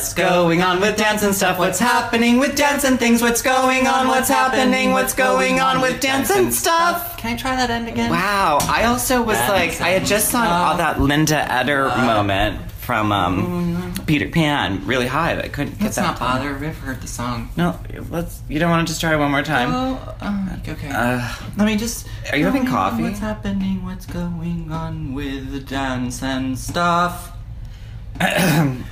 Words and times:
What's 0.00 0.14
going 0.14 0.62
on 0.62 0.80
with 0.80 0.96
dance 0.96 1.22
and 1.22 1.34
stuff? 1.34 1.58
What's 1.58 1.78
happening 1.78 2.38
with 2.38 2.56
dance 2.56 2.84
and 2.84 2.98
things? 2.98 3.20
What's 3.20 3.42
going 3.42 3.86
on? 3.86 4.08
What's 4.08 4.30
happening? 4.30 4.92
What's 4.92 5.12
going 5.12 5.60
on 5.60 5.82
with 5.82 6.00
dance 6.00 6.30
and 6.30 6.54
stuff? 6.54 7.18
Can 7.18 7.34
I 7.34 7.36
try 7.36 7.54
that 7.54 7.68
end 7.68 7.86
again? 7.86 8.10
Wow, 8.10 8.60
I 8.62 8.84
also 8.84 9.22
was 9.22 9.36
like, 9.36 9.78
I 9.82 9.90
had 9.90 10.06
just 10.06 10.30
saw 10.30 10.40
all 10.40 10.78
that 10.78 11.02
Linda 11.02 11.52
Eder 11.52 11.88
moment 11.88 12.70
from 12.70 13.12
um, 13.12 13.92
Peter 14.06 14.30
Pan 14.30 14.86
really 14.86 15.06
high. 15.06 15.34
that 15.34 15.44
I 15.44 15.48
couldn't 15.48 15.72
get 15.72 15.82
Let's 15.82 15.96
that. 15.96 16.02
not 16.02 16.14
to- 16.14 16.20
bother. 16.20 16.56
We've 16.56 16.74
heard 16.74 17.02
the 17.02 17.06
song. 17.06 17.50
No, 17.58 17.78
let's. 18.08 18.40
You 18.48 18.58
don't 18.58 18.70
want 18.70 18.88
to 18.88 18.90
just 18.90 19.02
try 19.02 19.14
one 19.16 19.30
more 19.30 19.42
time? 19.42 19.70
Oh, 19.70 20.16
uh, 20.22 20.56
okay. 20.66 20.88
Uh, 20.88 21.36
Let 21.58 21.66
me 21.66 21.76
just. 21.76 22.08
Are 22.32 22.38
you 22.38 22.46
having 22.46 22.64
coffee? 22.64 23.02
What's 23.02 23.18
happening? 23.18 23.84
What's 23.84 24.06
going 24.06 24.72
on 24.72 25.12
with 25.12 25.52
the 25.52 25.60
dance 25.60 26.22
and 26.22 26.58
stuff? 26.58 27.32
mm. 28.18 28.82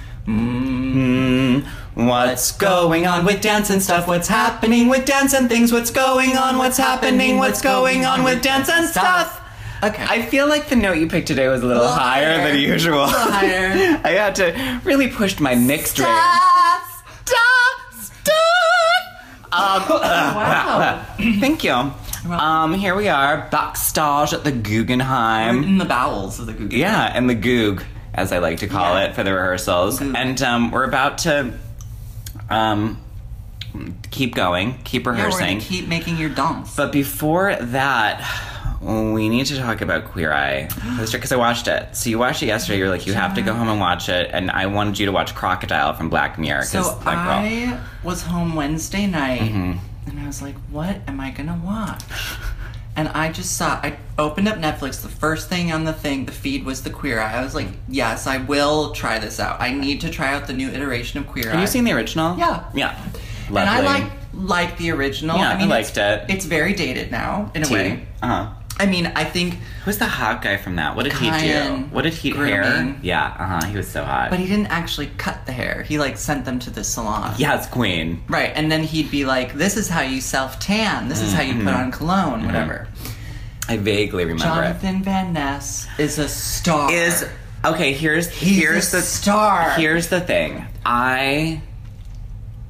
What's 1.99 2.53
going 2.53 3.09
on 3.09 3.25
with 3.25 3.41
dance 3.41 3.71
and 3.71 3.83
stuff? 3.83 4.07
What's 4.07 4.29
happening 4.29 4.87
with 4.89 5.05
dance 5.05 5.35
and 5.35 5.49
things? 5.49 5.73
What's 5.73 5.91
going 5.91 6.37
on? 6.37 6.57
What's 6.57 6.77
happening? 6.77 7.39
What's 7.39 7.61
going 7.61 8.05
on 8.05 8.23
with 8.23 8.41
dance 8.41 8.69
and 8.69 8.87
stuff? 8.89 9.41
Okay. 9.83 10.07
I 10.09 10.23
feel 10.23 10.49
like 10.49 10.69
the 10.69 10.77
note 10.77 10.99
you 10.99 11.09
picked 11.09 11.27
today 11.27 11.49
was 11.49 11.61
a 11.63 11.67
little, 11.67 11.83
Little 11.83 11.97
higher, 11.99 12.39
higher. 12.39 12.53
than 12.53 12.61
usual. 12.61 13.07
Little 13.07 13.19
higher. 13.33 14.01
I 14.05 14.11
had 14.11 14.37
to 14.37 14.81
really 14.85 15.09
push 15.09 15.41
my 15.41 15.57
mixed 15.57 15.99
range. 15.99 16.09
Um, 19.51 19.83
wow. 19.91 21.05
thank 21.41 21.65
you. 21.65 21.73
Um, 22.31 22.75
here 22.75 22.95
we 22.95 23.09
are, 23.09 23.49
backstage 23.51 24.33
at 24.35 24.45
the 24.45 24.53
Guggenheim. 24.53 25.65
In 25.65 25.79
the 25.79 25.85
bowels 25.85 26.39
of 26.39 26.47
the 26.47 26.53
Google. 26.53 26.79
Yeah, 26.79 27.11
and 27.13 27.29
the 27.29 27.35
Goog, 27.35 27.83
as 28.15 28.31
I 28.31 28.39
like 28.39 28.59
to 28.59 28.69
call 28.69 28.95
Yeah. 28.95 29.07
it 29.07 29.15
for 29.17 29.25
the 29.25 29.33
rehearsals. 29.33 29.99
Goog. 29.99 30.15
And 30.17 30.41
um, 30.43 30.71
we're 30.71 30.85
about 30.85 31.19
to 31.19 31.55
um, 32.51 33.01
keep 34.11 34.35
going, 34.35 34.79
keep 34.85 35.05
Yeah, 35.05 35.13
rehearsing. 35.13 35.59
gonna 35.59 35.61
keep 35.61 35.89
making 35.89 36.17
your 36.19 36.31
dance. 36.31 36.75
but 36.77 36.93
before 36.93 37.55
that, 37.57 38.25
we 38.81 39.29
need 39.29 39.47
to 39.47 39.57
talk 39.59 39.81
about 39.81 40.05
Queer 40.07 40.33
Eye 40.33 40.69
because 41.11 41.33
I 41.33 41.37
watched 41.37 41.67
it. 41.69 41.97
So 41.97 42.11
you 42.11 42.19
watched 42.19 42.43
it 42.43 42.47
yesterday. 42.47 42.79
You're 42.79 42.89
like, 42.91 43.07
you 43.07 43.13
have 43.15 43.35
to 43.35 43.43
go 43.43 43.53
home 43.53 43.69
and 43.69 43.81
watch 43.81 44.09
it, 44.09 44.31
and 44.33 44.51
I 44.51 44.67
wanted 44.67 44.99
you 44.99 45.07
to 45.07 45.13
watch 45.13 45.35
Crocodile 45.35 45.95
from 45.95 46.09
Black 46.09 46.39
Mirror 46.39 46.61
because 46.61 46.87
So. 46.87 47.03
I 47.05 47.81
was 48.05 48.23
home 48.23 48.55
Wednesday 48.55 49.07
night, 49.07 49.41
Mm-hmm. 49.41 49.79
and 50.11 50.21
I 50.21 50.27
was 50.27 50.41
like, 50.43 50.55
"What 50.71 50.97
am 51.09 51.21
I 51.21 51.31
gonna 51.33 51.61
watch?" 51.65 52.03
And 52.99 53.07
I 53.11 53.31
just 53.31 53.57
saw. 53.57 53.75
I 53.75 53.97
opened 54.19 54.49
up 54.49 54.57
Netflix. 54.57 55.03
The 55.03 55.09
first 55.09 55.49
thing 55.49 55.71
on 55.71 55.85
the 55.85 55.93
thing, 55.93 56.27
the 56.27 56.33
feed 56.33 56.65
was 56.65 56.83
the 56.83 56.91
Queer 56.91 57.21
Eye. 57.21 57.35
I 57.35 57.45
was 57.45 57.55
like, 57.55 57.69
"Yes, 57.89 58.27
I 58.27 58.39
will 58.39 58.91
try 58.91 59.21
this 59.21 59.39
out. 59.39 59.61
I 59.61 59.71
need 59.71 60.01
to 60.01 60.11
try 60.11 60.35
out 60.35 60.49
the 60.49 60.53
new 60.53 60.69
iteration 60.69 61.21
of 61.21 61.29
Queer 61.29 61.47
Eye." 61.47 61.53
Have 61.53 61.61
you 61.61 61.69
seen 61.69 61.85
the 61.85 61.93
original? 61.93 62.37
Yeah. 62.37 62.65
Yeah. 62.75 63.01
And 63.47 63.59
I 63.59 63.83
like 63.83 64.11
like 64.35 64.79
the 64.79 64.91
original. 64.91 65.37
Yeah, 65.39 65.51
I 65.51 65.63
I 65.63 65.65
liked 65.67 65.91
it's, 65.91 65.99
it. 65.99 66.25
It's 66.29 66.45
very 66.45 66.75
dated 66.75 67.13
now 67.13 67.53
in 67.55 67.65
a 67.65 67.73
way. 67.73 68.05
Uh-huh. 68.21 68.53
I 68.81 68.87
mean, 68.87 69.07
I 69.17 69.25
think, 69.25 69.59
Who's 69.85 69.99
the 69.99 70.07
hot 70.07 70.41
guy 70.43 70.57
from 70.57 70.77
that? 70.77 70.95
What 70.95 71.03
did 71.05 71.15
he 71.15 71.31
do? 71.31 71.87
What 71.91 72.03
did 72.03 72.15
he 72.15 72.31
hair? 72.31 72.63
grooming. 72.63 73.01
Yeah, 73.03 73.25
uh-huh. 73.39 73.67
He 73.67 73.77
was 73.77 73.89
so 73.89 74.05
hot. 74.05 74.31
but 74.31 74.39
he 74.39 74.47
didn't 74.47 74.67
actually 74.69 75.09
cut 75.19 75.47
the 75.47 75.53
hair. 75.53 75.83
He 75.83 75.99
like 75.99 76.17
sent 76.17 76.45
them 76.45 76.59
to 76.61 76.71
the 76.71 76.85
salon. 76.85 77.35
yes, 77.39 77.69
Queen. 77.69 78.23
Right, 78.29 78.53
and 78.55 78.71
then 78.71 78.85
he'd 78.85 79.11
be 79.11 79.25
like, 79.25 79.55
"This 79.55 79.77
is 79.77 79.89
how 79.89 80.03
you 80.03 80.21
self 80.21 80.61
tan. 80.61 81.09
This 81.09 81.23
is 81.23 81.33
how 81.33 81.43
you 81.43 81.55
put 81.55 81.63
Mm-hmm. 81.65 81.77
on 81.77 81.91
cologne, 81.91 82.47
whatever." 82.47 82.87
I 83.69 83.77
vaguely 83.79 84.25
remember 84.25 84.45
it. 84.63 84.67
Jonathan 84.81 85.03
Van 85.03 85.33
Ness 85.33 85.87
is 85.99 86.19
a 86.19 86.29
star. 86.29 86.91
it. 86.91 86.95
Is 86.95 87.29
okay. 87.65 87.93
Here's 87.93 88.31
He's 88.31 88.57
here's 88.59 88.95
a 88.95 88.99
the 88.99 89.03
star. 89.03 89.71
Here's 89.73 90.07
the 90.09 90.21
thing. 90.21 90.65
I 90.87 91.61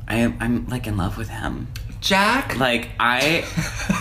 I 0.08 0.16
am 0.16 0.36
I'm 0.40 0.66
like 0.68 0.86
in 0.86 0.96
love 0.96 1.18
with 1.18 1.28
him. 1.28 1.68
Jack? 2.00 2.56
Like 2.58 2.88
I 2.98 3.44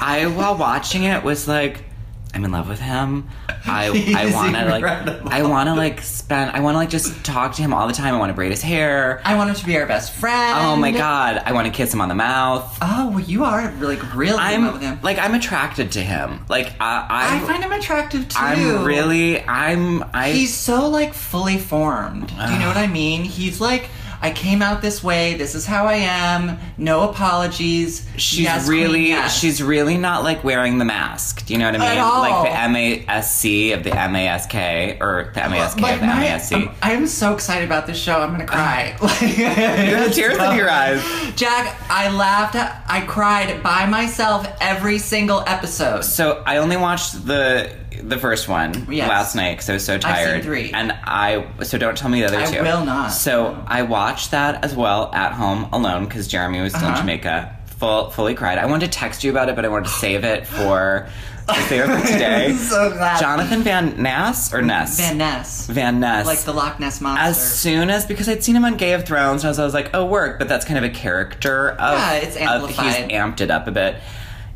I 0.01 0.27
while 0.27 0.55
watching 0.57 1.03
it 1.03 1.23
was 1.23 1.47
like 1.47 1.83
I'm 2.33 2.43
in 2.45 2.51
love 2.51 2.67
with 2.67 2.79
him. 2.79 3.27
I 3.65 3.87
I 4.17 4.33
want 4.33 4.55
to 4.55 4.65
like. 4.65 4.83
I 5.25 5.43
want 5.43 5.69
to 5.69 5.75
like 5.75 6.01
spend 6.01 6.51
I 6.51 6.59
want 6.59 6.75
to 6.75 6.79
like 6.79 6.89
just 6.89 7.23
talk 7.23 7.55
to 7.55 7.61
him 7.61 7.73
all 7.73 7.87
the 7.87 7.93
time. 7.93 8.13
I 8.13 8.19
want 8.19 8.29
to 8.29 8.33
braid 8.33 8.51
his 8.51 8.61
hair. 8.61 9.21
I 9.25 9.35
want 9.35 9.49
him 9.49 9.55
to 9.55 9.65
be 9.65 9.77
our 9.77 9.85
best 9.85 10.13
friend. 10.13 10.59
Oh 10.59 10.75
my 10.75 10.91
god, 10.91 11.41
I 11.45 11.53
want 11.53 11.67
to 11.67 11.73
kiss 11.73 11.93
him 11.93 12.01
on 12.01 12.09
the 12.09 12.15
mouth. 12.15 12.77
Oh, 12.81 13.09
well, 13.09 13.19
you 13.19 13.43
are 13.43 13.71
like 13.79 14.15
really 14.15 14.53
in 14.53 14.63
love 14.63 14.73
with 14.73 14.81
him. 14.81 14.93
I'm 14.93 15.01
like 15.01 15.17
I'm 15.17 15.35
attracted 15.35 15.93
to 15.93 16.01
him. 16.01 16.45
Like 16.49 16.73
I 16.79 17.07
I 17.09 17.37
I'm, 17.37 17.47
find 17.47 17.63
him 17.63 17.71
attractive 17.71 18.29
too. 18.29 18.37
I'm 18.39 18.83
really 18.83 19.43
I'm 19.43 20.03
I 20.13 20.31
He's 20.31 20.53
so 20.53 20.89
like 20.89 21.13
fully 21.13 21.57
formed. 21.57 22.27
Do 22.27 22.53
you 22.53 22.59
know 22.59 22.67
what 22.67 22.77
I 22.77 22.87
mean? 22.87 23.23
He's 23.23 23.59
like, 23.59 23.89
I 24.21 24.31
came 24.31 24.61
out 24.61 24.81
this 24.81 25.03
way. 25.03 25.35
This 25.35 25.53
is 25.55 25.65
how 25.65 25.85
I 25.85 25.95
am. 25.95 26.57
No 26.77 27.09
apologies. 27.09 28.05
she's 28.17 28.39
Yes, 28.41 28.67
really 28.67 28.99
queen, 28.99 29.07
yes. 29.09 29.37
she's 29.39 29.61
really 29.61 29.97
not 29.97 30.23
like 30.23 30.43
wearing 30.43 30.77
the 30.79 30.85
mask. 30.85 31.45
Do 31.45 31.53
you 31.53 31.59
know 31.59 31.65
what 31.65 31.75
I 31.75 31.77
mean? 31.77 31.97
At 31.97 31.97
all. 31.99 32.21
Like 32.21 32.43
the 32.51 33.05
MASC 33.07 33.73
of 33.73 33.83
the 33.83 33.91
MASK 33.91 34.53
or 35.01 35.31
the 35.33 35.39
MASK 35.41 35.77
of 35.77 35.99
the 35.99 36.05
my- 36.05 36.25
MASC. 36.25 36.55
I'm, 36.55 36.67
um, 36.69 36.75
I'm 36.81 37.07
so 37.07 37.33
excited 37.33 37.65
about 37.65 37.85
this 37.87 37.97
show. 37.97 38.19
I'm 38.19 38.31
gonna 38.31 38.43
uh, 38.45 38.47
cry. 38.47 38.97
Like, 39.01 40.13
tears 40.13 40.37
in 40.37 40.55
your 40.55 40.69
eyes. 40.69 41.03
Jack, 41.35 41.75
I 41.89 42.09
laughed. 42.09 42.55
I 42.55 43.01
cried 43.07 43.61
by 43.63 43.85
myself 43.85 44.47
every 44.61 44.97
single 44.99 45.43
episode. 45.47 46.01
So 46.03 46.43
I 46.45 46.57
only 46.57 46.77
watched 46.77 47.25
the 47.25 47.71
the 48.01 48.17
first 48.17 48.47
one 48.47 48.87
Yes. 48.89 49.09
last 49.09 49.35
night 49.35 49.53
because 49.53 49.69
I 49.69 49.73
was 49.73 49.85
so 49.85 49.93
seen 49.93 50.01
tired. 50.01 50.43
three. 50.43 50.71
And 50.71 50.91
I 50.91 51.45
so 51.63 51.77
don't 51.77 51.97
tell 51.97 52.09
me 52.09 52.21
the 52.21 52.27
other 52.27 52.39
I 52.39 52.45
two. 52.45 52.61
will 52.61 52.85
not. 52.85 53.09
So 53.09 53.61
I 53.67 53.81
watched 53.83 54.31
that 54.31 54.63
as 54.63 54.75
well 54.75 55.11
at 55.13 55.33
home 55.33 55.67
alone 55.73 56.05
because 56.05 56.27
Jeremy 56.27 56.61
was 56.61 56.73
still 56.73 56.85
in 56.87 56.93
Uh-huh. 56.93 57.01
Jamaica. 57.01 57.53
Full 57.79 58.09
fully 58.09 58.33
cried. 58.33 58.57
I 58.57 58.65
wanted 58.65 58.91
to 58.91 58.97
text 58.97 59.23
you 59.23 59.29
about 59.31 59.49
it, 59.49 59.55
but 59.55 59.63
I 59.63 59.67
wanted 59.67 59.85
to 59.85 59.91
save 59.91 60.23
it 60.23 60.47
for 60.47 61.07
for 61.45 61.67
today. 62.07 62.53
so 62.53 62.89
glad. 62.91 63.19
Jonathan 63.21 63.61
Van 63.61 64.01
Ness 64.01 64.53
or 64.53 64.61
Ness 64.61 64.97
Van 64.99 65.17
Ness, 65.17 65.67
Van 65.67 65.99
Ness. 65.99 66.25
like 66.25 66.39
the 66.39 66.51
Loch 66.53 66.79
Ness 66.79 66.99
monster. 66.99 67.23
as 67.23 67.59
soon 67.59 67.89
as 67.89 68.05
because 68.05 68.27
I'd 68.27 68.43
seen 68.43 68.55
him 68.55 68.65
on 68.65 68.75
Gay 68.77 68.93
of 68.93 69.05
Thrones, 69.05 69.43
and 69.43 69.47
I 69.47 69.51
was, 69.51 69.59
I 69.59 69.63
was 69.63 69.73
like, 69.75 69.91
oh, 69.93 70.05
work, 70.05 70.39
but 70.39 70.49
that's 70.49 70.65
kind 70.65 70.77
of 70.77 70.83
a 70.83 70.93
character 70.93 71.69
of. 71.71 71.97
Yeah, 71.99 72.13
it's 72.15 72.35
of- 72.35 72.41
amplified. 72.41 72.85
he's 72.95 73.11
amped 73.17 73.41
it 73.41 73.51
up 73.51 73.67
a 73.67 73.71
bit. 73.71 73.95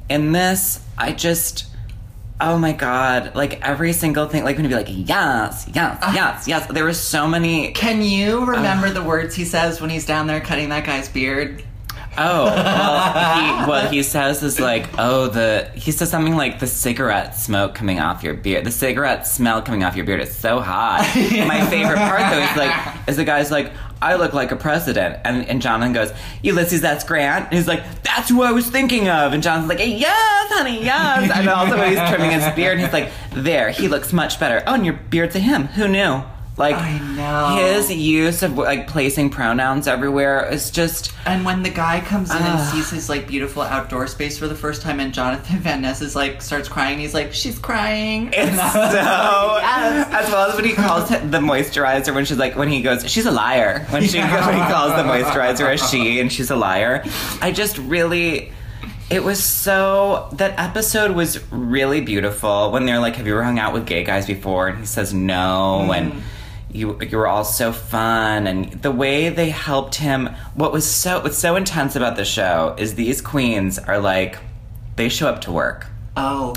In 0.10 0.32
this, 0.32 0.80
I 0.98 1.12
just. 1.14 1.66
Oh 2.44 2.58
my 2.58 2.72
god! 2.74 3.36
Like 3.36 3.62
every 3.62 3.94
single 3.94 4.28
thing, 4.28 4.44
like 4.44 4.56
when 4.58 4.66
he'd 4.66 4.70
be 4.70 4.76
like, 4.76 4.88
"Yes, 4.90 5.68
yes, 5.74 6.00
Uh. 6.02 6.12
yes, 6.16 6.48
yes." 6.48 6.66
There 6.68 6.84
were 6.84 6.94
so 6.94 7.28
many. 7.28 7.72
Can 7.72 8.02
you 8.02 8.44
remember 8.46 8.90
the 8.90 9.04
words 9.04 9.36
he 9.36 9.46
says 9.46 9.80
when 9.80 9.90
he's 9.92 10.06
down 10.06 10.26
there 10.28 10.42
cutting 10.42 10.70
that 10.70 10.84
guy's 10.86 11.08
beard? 11.08 11.64
Oh, 12.18 12.44
well, 12.46 13.64
he, 13.64 13.70
what 13.70 13.94
he 13.94 14.04
says 14.04 14.44
is 14.44 14.60
like, 14.60 14.86
"Oh, 14.98 15.28
the." 15.28 15.70
He 15.76 15.92
says 15.92 16.10
something 16.10 16.36
like, 16.36 16.60
"The 16.60 16.68
cigarette 16.68 17.38
smoke 17.38 17.74
coming 17.76 18.00
off 18.00 18.22
your 18.24 18.34
beard, 18.34 18.66
the 18.66 18.72
cigarette 18.72 19.28
smell 19.28 19.62
coming 19.62 19.84
off 19.84 19.96
your 19.96 20.06
beard 20.06 20.20
is 20.22 20.36
so 20.36 20.60
hot." 20.60 21.02
My 21.48 21.66
favorite 21.68 21.98
part 21.98 22.22
though 22.32 22.40
is 22.42 22.58
like, 22.58 23.08
is 23.08 23.16
the 23.18 23.24
guy's 23.24 23.50
like, 23.52 23.72
"I 24.02 24.16
look 24.16 24.34
like 24.34 24.52
a 24.52 24.56
president," 24.56 25.20
and 25.24 25.48
and 25.48 25.62
Jonathan 25.62 25.94
goes, 25.94 26.12
"Ulysses, 26.42 26.82
that's 26.82 27.04
Grant." 27.04 27.46
And 27.46 27.54
he's 27.54 27.68
like, 27.68 27.84
"That's 28.04 28.30
who 28.30 28.42
I 28.44 28.52
was 28.52 28.68
thinking 28.70 29.10
of," 29.10 29.34
and 29.34 29.42
Jonathan's 29.44 29.70
like, 29.70 29.80
"Yes, 29.80 30.52
honey, 30.52 30.84
yes." 30.84 31.32
And 31.34 31.48
also 31.50 31.82
he's 31.84 32.00
trimming 32.10 32.32
his 32.32 32.48
beard, 32.56 32.80
he's 32.80 32.94
like, 32.94 33.10
"There, 33.34 33.70
he 33.72 33.88
looks 33.88 34.12
much 34.14 34.40
better." 34.40 34.64
Oh, 34.68 34.74
and 34.74 34.86
your 34.86 34.96
beard's 34.96 35.36
a 35.36 35.40
him. 35.40 35.68
Who 35.68 35.88
knew? 35.88 36.24
Like 36.58 36.76
I 36.76 37.00
know. 37.16 37.56
his 37.74 37.92
use 37.92 38.44
of 38.44 38.58
like 38.58 38.86
placing 38.88 39.30
pronouns 39.30 39.88
everywhere 39.88 40.48
is 40.52 40.70
just. 40.70 41.12
And 41.26 41.46
when 41.46 41.64
the 41.64 41.70
guy 41.70 42.02
comes 42.02 42.30
in 42.30 42.38
and 42.38 42.46
Ah. 42.46 42.72
sees 42.74 42.90
his 42.92 43.10
like 43.10 43.26
beautiful 43.26 43.62
outdoor 43.64 44.06
space 44.08 44.38
for 44.38 44.48
the 44.48 44.54
first 44.56 44.82
time, 44.82 45.00
and 45.00 45.14
Jonathan 45.14 45.60
Van 45.60 45.82
Ness 45.82 46.02
is 46.02 46.16
like 46.16 46.42
starts 46.42 46.68
crying, 46.68 47.00
he's 47.00 47.14
like, 47.14 47.34
"She's 47.34 47.58
crying." 47.58 48.28
It's 48.34 48.38
And 48.38 48.56
so, 48.58 48.62
like, 48.90 49.64
yes. 49.64 50.08
as 50.26 50.30
well 50.32 50.50
as 50.50 50.56
when 50.56 50.66
he 50.66 50.74
calls 50.74 51.10
the 51.10 51.18
moisturizer 51.40 52.14
when 52.14 52.26
she's 52.26 52.38
like, 52.38 52.56
when 52.58 52.68
he 52.68 52.82
goes, 52.82 53.10
she's 53.10 53.26
a 53.26 53.32
liar. 53.32 53.86
When 53.90 54.04
she 54.04 54.18
Yeah. 54.18 54.46
when 54.46 54.56
he 54.56 54.72
calls 54.72 54.92
the 54.92 55.04
moisturizer 55.04 55.74
a 55.74 55.78
she 55.78 56.20
and 56.20 56.32
she's 56.32 56.52
a 56.52 56.56
liar. 56.58 57.04
I 57.42 57.52
just 57.54 57.78
really, 57.78 58.52
it 59.10 59.24
was 59.24 59.42
so, 59.44 60.28
that 60.34 60.60
episode 60.60 61.12
was 61.16 61.40
really 61.52 62.02
beautiful 62.02 62.72
when 62.72 62.86
they're 62.86 63.00
like, 63.00 63.16
have 63.16 63.26
you 63.26 63.34
ever 63.34 63.44
hung 63.44 63.58
out 63.58 63.74
with 63.74 63.86
gay 63.88 64.04
guys 64.04 64.28
before? 64.28 64.68
And 64.68 64.80
he 64.80 64.86
says 64.86 65.14
no. 65.14 65.88
Mm. 65.90 65.98
And 65.98 66.24
you, 66.74 66.98
you 67.02 67.18
were 67.18 67.28
all 67.28 67.44
so 67.44 67.72
fun. 67.72 68.48
And 68.48 68.72
the 68.82 68.92
way 68.92 69.30
they 69.30 69.50
helped 69.50 69.96
him, 69.96 70.30
what 70.56 70.72
was 70.72 70.86
so, 70.90 71.22
what's 71.22 71.38
so 71.38 71.56
intense 71.56 71.96
about 71.96 72.16
the 72.16 72.26
show 72.26 72.76
is 72.78 72.96
these 72.96 73.22
queens 73.22 73.78
are 73.80 74.00
like, 74.00 74.38
they 74.96 75.10
show 75.10 75.28
up 75.28 75.42
to 75.42 75.52
work. 75.52 75.88
Oh, 76.18 76.54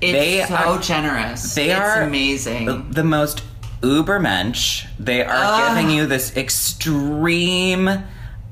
it's 0.00 0.12
They 0.12 0.44
so 0.44 0.54
are- 0.54 0.78
generous. 0.80 1.54
They 1.54 1.70
it's 1.70 1.78
are 1.80 2.02
amazing. 2.02 2.66
The, 2.66 2.74
the 2.90 3.04
most 3.04 3.42
uber 3.82 4.18
mensch. 4.18 4.86
They 4.98 5.22
are 5.24 5.68
giving 5.74 5.90
you 5.90 6.06
this 6.06 6.36
extreme, 6.36 7.88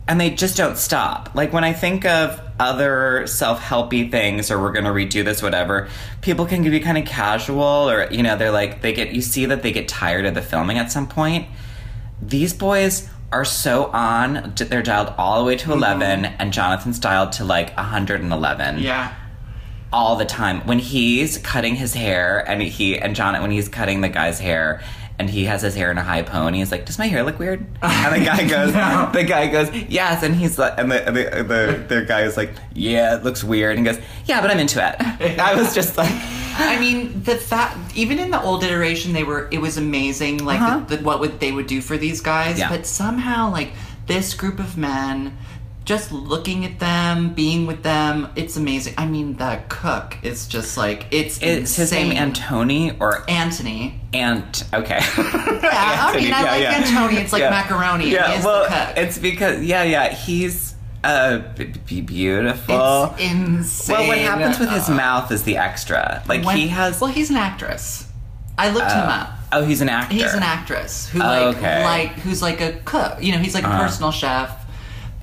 and 0.06 0.20
they 0.20 0.30
just 0.30 0.56
don't 0.56 0.76
stop. 0.76 1.30
Like 1.34 1.52
when 1.52 1.64
I 1.64 1.72
think 1.72 2.04
of 2.04 2.40
other 2.58 3.26
self-helpy 3.26 4.10
things, 4.10 4.50
or 4.50 4.60
we're 4.60 4.72
going 4.72 4.84
to 4.84 4.90
redo 4.90 5.24
this, 5.24 5.42
whatever. 5.42 5.88
People 6.20 6.46
can 6.46 6.62
be 6.62 6.80
kind 6.80 6.98
of 6.98 7.04
casual, 7.04 7.62
or 7.62 8.08
you 8.10 8.22
know, 8.22 8.36
they're 8.36 8.52
like 8.52 8.80
they 8.82 8.92
get. 8.92 9.12
You 9.12 9.22
see 9.22 9.46
that 9.46 9.62
they 9.62 9.72
get 9.72 9.88
tired 9.88 10.26
of 10.26 10.34
the 10.34 10.42
filming 10.42 10.78
at 10.78 10.92
some 10.92 11.08
point. 11.08 11.46
These 12.22 12.52
boys 12.54 13.08
are 13.32 13.44
so 13.44 13.86
on. 13.86 14.52
They're 14.56 14.82
dialed 14.82 15.12
all 15.18 15.40
the 15.40 15.44
way 15.46 15.56
to 15.56 15.64
mm-hmm. 15.64 15.82
11, 15.82 16.24
and 16.24 16.52
Jonathan's 16.52 16.98
dialed 16.98 17.32
to 17.32 17.44
like 17.44 17.76
111 17.76 18.78
Yeah. 18.78 19.12
all 19.92 20.16
the 20.16 20.24
time. 20.24 20.60
When 20.66 20.78
he's 20.78 21.38
cutting 21.38 21.74
his 21.74 21.94
hair, 21.94 22.38
and 22.48 22.62
he 22.62 22.98
and 22.98 23.16
Jonathan 23.16 23.42
when 23.42 23.50
he's 23.50 23.68
cutting 23.68 24.00
the 24.00 24.08
guy's 24.08 24.38
hair, 24.38 24.82
and 25.18 25.30
he 25.30 25.44
has 25.44 25.62
his 25.62 25.74
hair 25.74 25.90
in 25.90 25.98
a 25.98 26.02
high 26.02 26.22
pony, 26.22 26.58
he's 26.58 26.72
like, 26.72 26.86
"Does 26.86 26.98
my 26.98 27.06
hair 27.06 27.22
look 27.22 27.38
weird?" 27.38 27.64
And 27.82 28.14
the 28.20 28.24
guy 28.24 28.46
goes, 28.48 28.72
No. 28.74 29.10
"The 29.12 29.22
guy 29.24 29.46
goes, 29.48 29.70
yes," 29.88 30.22
and 30.22 30.34
he's 30.34 30.58
like, 30.58 30.74
and 30.78 30.90
the 30.90 31.06
and 31.06 31.16
the, 31.16 31.22
the 31.88 31.94
the 32.00 32.02
guy 32.02 32.22
is 32.22 32.36
like, 32.36 32.52
"Yeah, 32.74 33.16
it 33.16 33.24
looks 33.24 33.44
weird," 33.44 33.76
and 33.78 33.86
he 33.86 33.92
goes, 33.92 34.02
"Yeah, 34.26 34.40
but 34.40 34.50
I'm 34.50 34.58
into 34.58 34.78
it." 34.86 34.96
I 35.40 35.54
was 35.54 35.74
just 35.74 35.96
like, 35.96 36.10
I 36.56 36.78
mean, 36.80 37.22
the 37.22 37.36
fact 37.36 37.76
even 37.96 38.18
in 38.18 38.30
the 38.30 38.42
old 38.42 38.64
iteration, 38.64 39.12
they 39.12 39.24
were 39.24 39.48
it 39.52 39.60
was 39.60 39.76
amazing, 39.76 40.44
like 40.44 40.60
Uh-huh. 40.60 40.80
the, 40.88 40.96
the, 40.96 41.02
what 41.04 41.20
would 41.20 41.38
they 41.40 41.52
would 41.52 41.66
do 41.68 41.80
for 41.80 41.96
these 41.96 42.20
guys. 42.20 42.58
Yeah. 42.58 42.68
But 42.70 42.84
somehow, 42.86 43.50
like 43.52 43.72
this 44.06 44.34
group 44.34 44.58
of 44.58 44.76
men, 44.76 45.36
just 45.84 46.12
looking 46.12 46.64
at 46.64 46.78
them, 46.78 47.34
being 47.34 47.66
with 47.66 47.82
them, 47.82 48.28
it's 48.36 48.56
amazing. 48.56 48.94
I 48.96 49.06
mean, 49.06 49.36
the 49.36 49.60
cook 49.68 50.16
is 50.22 50.46
just 50.48 50.76
like 50.78 51.06
it's 51.10 51.42
"Is 51.42 51.76
his 51.76 51.92
name. 51.92 52.12
Antony 52.12 52.96
or 52.98 53.28
Antony. 53.30 54.00
Ant?" 54.12 54.64
Okay. 54.72 55.00
Yeah, 55.64 56.06
I 56.12 56.16
mean, 56.16 56.32
I 56.32 56.42
like 56.42 56.84
Antoni. 56.84 57.20
It's 57.22 57.32
like 57.32 57.42
macaroni. 57.42 58.10
Yeah, 58.10 58.32
is 58.34 58.42
the 58.42 58.48
well, 58.48 58.66
cook. 58.68 58.96
it's 58.96 59.18
because 59.18 59.62
yeah, 59.62 59.82
yeah, 59.82 60.08
he's 60.12 60.74
uh 61.02 61.38
b- 61.56 61.72
b- 61.86 62.00
beautiful. 62.02 63.14
It's 63.18 63.32
insane. 63.32 63.96
well, 63.96 64.08
what 64.08 64.18
happens 64.18 64.58
with 64.58 64.70
his 64.70 64.88
Uh, 64.88 64.94
mouth 64.94 65.30
is 65.32 65.42
the 65.44 65.56
extra. 65.56 66.22
Like 66.28 66.44
when- 66.44 66.56
he 66.56 66.68
has. 66.68 67.00
Well, 67.00 67.10
he's 67.10 67.30
an 67.30 67.36
actress. 67.36 68.06
I 68.56 68.70
looked 68.70 68.90
him 68.92 69.00
up. 69.08 69.30
Oh, 69.52 69.64
he's 69.64 69.80
an 69.80 69.88
actor. 69.88 70.14
He's 70.14 70.32
an 70.34 70.42
actress 70.42 71.08
who 71.08 71.20
Oh, 71.20 71.24
like 71.26 71.56
okay. 71.56 71.84
like 71.84 72.10
who's 72.20 72.40
like 72.42 72.60
a 72.60 72.72
cook. 72.84 73.22
You 73.22 73.32
know, 73.32 73.38
he's 73.38 73.54
like 73.54 73.64
a 73.64 73.68
Uh-huh. 73.68 73.82
personal 73.84 74.10
chef. 74.12 74.63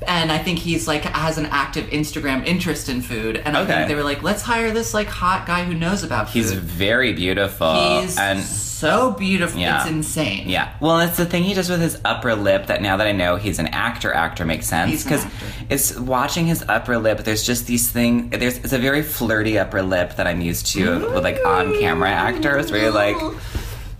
And 0.08 0.32
I 0.32 0.40
think 0.40 0.60
he's 0.60 0.88
like 0.88 1.04
has 1.04 1.38
an 1.38 1.46
active 1.48 1.86
Instagram 1.92 2.46
interest 2.46 2.90
in 2.90 3.02
food. 3.02 3.38
And 3.38 3.56
I 3.56 3.62
Okay. 3.62 3.74
think 3.74 3.88
they 3.88 3.96
were 3.96 4.04
like, 4.04 4.24
let's 4.24 4.42
hire 4.42 4.72
this 4.72 4.94
like 4.94 5.08
hot 5.08 5.46
guy 5.46 5.64
who 5.64 5.74
knows 5.76 6.04
about 6.04 6.28
food. 6.28 6.34
He's 6.40 6.52
very 6.54 7.14
beautiful. 7.14 8.02
He's 8.02 8.18
and 8.18 8.40
so 8.42 9.12
beautiful. 9.12 9.60
Yeah. 9.62 9.82
It's 9.82 9.92
insane. 9.92 10.50
yeah, 10.50 10.74
well, 10.80 11.00
it's 11.02 11.16
the 11.18 11.26
thing 11.28 11.44
he 11.44 11.54
does 11.54 11.70
with 11.70 11.82
his 11.82 12.00
upper 12.04 12.34
lip 12.34 12.66
that 12.66 12.82
now 12.82 12.98
that 12.98 13.06
I 13.06 13.12
know 13.12 13.36
he's 13.36 13.60
an 13.60 13.68
actor, 13.68 14.12
actor 14.12 14.44
makes 14.44 14.66
sense 14.66 15.04
because 15.04 15.24
it's 15.70 15.96
watching 16.00 16.48
his 16.48 16.64
upper 16.68 16.98
lip. 16.98 17.20
There's 17.20 17.44
just 17.46 17.68
these 17.68 17.92
things. 17.92 18.32
There's 18.36 18.58
it's 18.58 18.74
a 18.74 18.80
very 18.80 19.04
flirty 19.04 19.60
upper 19.60 19.84
lip 19.84 20.16
that 20.16 20.26
I'm 20.26 20.42
used 20.42 20.66
to 20.74 21.12
with 21.14 21.24
like 21.24 21.38
on 21.46 21.78
camera 21.80 22.10
actors 22.10 22.72
where 22.72 22.82
you're 22.82 22.92
like, 22.92 23.18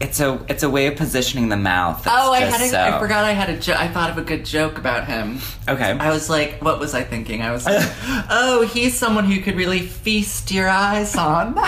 it's 0.02 0.20
a 0.20 0.44
it's 0.50 0.64
a 0.64 0.70
way 0.70 0.88
of 0.88 0.96
positioning 0.96 1.50
the 1.50 1.58
mouth. 1.58 2.04
Oh, 2.08 2.34
I 2.34 2.40
had 2.42 2.62
a, 2.62 2.68
so. 2.68 2.82
I 2.82 3.00
forgot 3.00 3.24
I 3.26 3.32
had 3.32 3.50
a 3.50 3.60
jo- 3.60 3.76
I 3.78 3.88
thought 3.88 4.10
of 4.10 4.18
a 4.18 4.24
good 4.24 4.46
joke 4.46 4.78
about 4.78 5.08
him. 5.08 5.40
Okay. 5.68 5.92
I 5.92 6.10
was 6.12 6.30
like, 6.30 6.62
what 6.62 6.80
was 6.80 6.94
I 6.94 7.04
thinking? 7.04 7.42
I 7.42 7.52
was 7.52 7.66
like, 7.66 7.82
oh, 8.30 8.68
he's 8.72 8.98
someone 8.98 9.26
who 9.26 9.40
could 9.42 9.56
really 9.56 9.82
feast 9.82 10.52
your 10.52 10.68
eyes 10.68 11.16
on. 11.16 11.56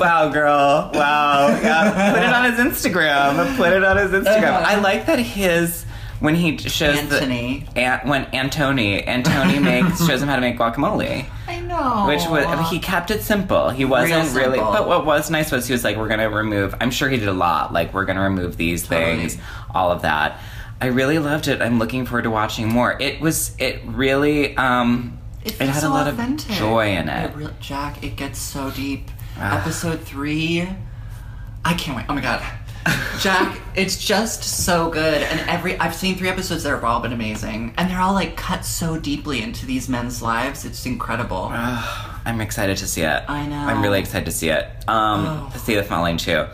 Wow, 0.00 0.30
girl. 0.30 0.90
Wow. 0.94 1.48
Yeah. 1.62 2.12
Put 2.12 2.22
it 2.22 2.32
on 2.32 2.50
his 2.50 2.58
Instagram. 2.58 3.56
Put 3.56 3.72
it 3.74 3.84
on 3.84 3.98
his 3.98 4.10
Instagram. 4.12 4.62
I 4.62 4.76
like 4.80 5.04
that 5.06 5.18
his 5.18 5.84
when 6.20 6.34
he 6.36 6.56
shows 6.58 6.96
Anthony. 6.98 7.66
the 7.74 7.80
An, 7.80 8.08
when 8.08 8.24
Antoni 8.26 9.04
Antoni 9.06 9.60
makes 9.62 10.06
shows 10.06 10.22
him 10.22 10.28
how 10.28 10.36
to 10.36 10.40
make 10.40 10.56
guacamole, 10.58 11.26
I 11.48 11.60
know. 11.60 12.06
which 12.06 12.22
was 12.28 12.70
he 12.70 12.78
kept 12.78 13.10
it 13.10 13.22
simple. 13.22 13.70
He 13.70 13.84
wasn't 13.84 14.32
Real 14.34 14.44
really. 14.46 14.58
simple. 14.58 14.72
But 14.72 14.86
what 14.86 15.04
was 15.06 15.30
nice 15.30 15.50
was 15.50 15.66
he 15.66 15.72
was 15.72 15.82
like, 15.82 15.96
"We're 15.96 16.08
gonna 16.08 16.30
remove." 16.30 16.74
I'm 16.80 16.90
sure 16.90 17.08
he 17.08 17.16
did 17.16 17.28
a 17.28 17.32
lot. 17.32 17.72
Like, 17.72 17.92
we're 17.94 18.04
gonna 18.04 18.22
remove 18.22 18.56
these 18.56 18.86
Totally. 18.86 19.16
things, 19.28 19.38
all 19.74 19.90
of 19.90 20.02
that. 20.02 20.38
I 20.82 20.86
really 20.86 21.18
loved 21.18 21.48
it. 21.48 21.60
I'm 21.60 21.78
looking 21.78 22.06
forward 22.06 22.22
to 22.22 22.30
watching 22.30 22.68
more. 22.68 22.96
It 23.00 23.20
was. 23.20 23.54
It 23.58 23.80
really. 23.86 24.56
um 24.56 25.18
It, 25.44 25.54
It 25.60 25.68
had 25.68 25.80
so 25.80 25.88
a 25.88 25.90
lot 25.90 26.06
authentic. 26.08 26.50
of 26.50 26.56
joy 26.56 26.96
in 26.96 27.08
it. 27.08 27.34
real- 27.36 27.50
Jack, 27.60 28.02
it 28.04 28.16
gets 28.16 28.38
so 28.38 28.70
deep. 28.70 29.10
Ah. 29.38 29.58
Episode 29.60 30.00
three, 30.02 30.68
I 31.64 31.74
can't 31.74 31.96
wait. 31.96 32.06
Oh 32.08 32.14
my 32.14 32.20
god, 32.20 32.42
Jack, 33.20 33.60
it's 33.74 34.02
just 34.02 34.42
so 34.42 34.88
good. 34.90 35.22
And 35.22 35.40
every 35.50 35.78
I've 35.78 35.94
seen 35.94 36.16
three 36.16 36.30
episodes 36.30 36.62
that 36.62 36.70
have 36.70 36.84
all 36.84 37.00
been 37.00 37.12
amazing, 37.12 37.74
and 37.76 37.90
they're 37.90 38.00
all 38.00 38.14
like 38.14 38.36
cut 38.36 38.64
so 38.64 38.98
deeply 38.98 39.42
into 39.42 39.66
these 39.66 39.88
men's 39.88 40.22
lives. 40.22 40.64
It's 40.64 40.86
incredible. 40.86 41.50
I'm 41.52 42.40
excited 42.40 42.78
to 42.78 42.86
see 42.86 43.02
it. 43.02 43.22
I 43.28 43.44
know. 43.46 43.56
I'm 43.56 43.82
really 43.82 44.00
excited 44.00 44.24
to 44.24 44.32
see 44.32 44.48
it. 44.48 44.64
Um, 44.88 45.26
Oh. 45.26 45.52
see 45.58 45.74
the 45.74 45.82
finale 45.82 46.16
too. 46.16 46.46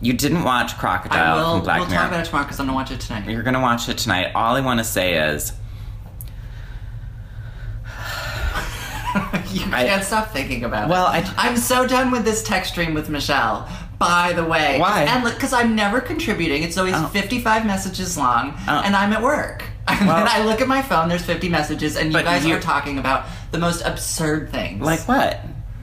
You 0.00 0.12
didn't 0.14 0.42
watch 0.44 0.74
I 0.74 0.78
Crocodile 0.78 1.36
will. 1.36 1.56
from 1.56 1.64
Black 1.64 1.80
we'll 1.80 1.88
Mirror. 1.90 2.00
talk 2.02 2.10
about 2.10 2.20
it 2.20 2.26
tomorrow 2.26 2.44
because 2.44 2.60
I'm 2.60 2.66
gonna 2.66 2.76
watch 2.76 2.90
it 2.90 3.00
tonight. 3.00 3.28
You're 3.28 3.42
gonna 3.42 3.60
watch 3.60 3.88
it 3.88 3.98
tonight. 3.98 4.32
All 4.34 4.56
I 4.56 4.60
want 4.60 4.78
to 4.80 4.84
say 4.84 5.14
is, 5.32 5.52
you 9.52 9.62
I- 9.72 9.84
can't 9.86 10.04
stop 10.04 10.30
thinking 10.32 10.64
about 10.64 10.88
Well, 10.88 11.06
it. 11.12 11.26
I- 11.38 11.48
I'm 11.48 11.56
so 11.56 11.86
done 11.86 12.10
with 12.10 12.24
this 12.24 12.42
text 12.42 12.72
stream 12.72 12.94
with 12.94 13.08
Michelle. 13.08 13.68
By 14.08 14.32
the 14.34 14.44
way, 14.44 14.78
Why? 14.78 15.02
And 15.04 15.24
because 15.24 15.52
I'm 15.52 15.74
never 15.74 16.00
contributing, 16.00 16.62
it's 16.62 16.76
always 16.78 16.94
Oh. 16.96 17.06
55 17.06 17.66
messages 17.66 18.16
long, 18.18 18.54
Oh. 18.68 18.82
and 18.84 18.94
I'm 18.96 19.12
at 19.12 19.22
work. 19.22 19.64
And 19.88 20.06
Well- 20.08 20.16
then 20.16 20.28
I 20.28 20.42
look 20.44 20.60
at 20.62 20.68
my 20.68 20.80
phone. 20.82 21.08
There's 21.10 21.24
50 21.24 21.48
messages, 21.50 21.96
and 21.96 22.12
you 22.12 22.22
guys 22.22 22.46
you- 22.46 22.56
are 22.56 22.60
talking 22.60 22.98
about 22.98 23.24
the 23.50 23.58
most 23.58 23.82
absurd 23.84 24.50
things. 24.50 24.80
like 24.82 25.00
what? 25.06 25.40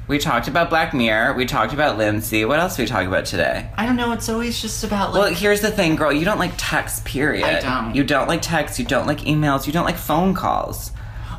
We 0.07 0.17
talked 0.17 0.47
about 0.49 0.69
Black 0.69 0.93
Mirror. 0.93 1.33
We 1.35 1.45
talked 1.45 1.71
about 1.71 1.97
Lindsay. 1.97 2.43
What 2.43 2.59
else 2.59 2.77
are 2.77 2.81
we 2.81 2.87
talk 2.87 3.07
about 3.07 3.23
today? 3.25 3.69
I 3.77 3.85
don't 3.85 3.95
know. 3.95 4.11
It's 4.11 4.27
always 4.27 4.61
just 4.61 4.83
about 4.83 5.13
like. 5.13 5.21
Well, 5.21 5.33
here's 5.33 5.61
the 5.61 5.71
thing, 5.71 5.95
girl. 5.95 6.11
You 6.11 6.25
don't 6.25 6.39
like 6.39 6.51
text, 6.57 7.05
period. 7.05 7.45
I 7.45 7.59
don't. 7.61 7.95
You 7.95 8.03
don't 8.03 8.27
like 8.27 8.41
text. 8.41 8.77
You 8.79 8.83
don't 8.85 9.07
like 9.07 9.19
emails. 9.19 9.67
You 9.67 9.71
don't 9.73 9.85
like 9.85 9.97
phone 9.97 10.33
calls. 10.33 10.91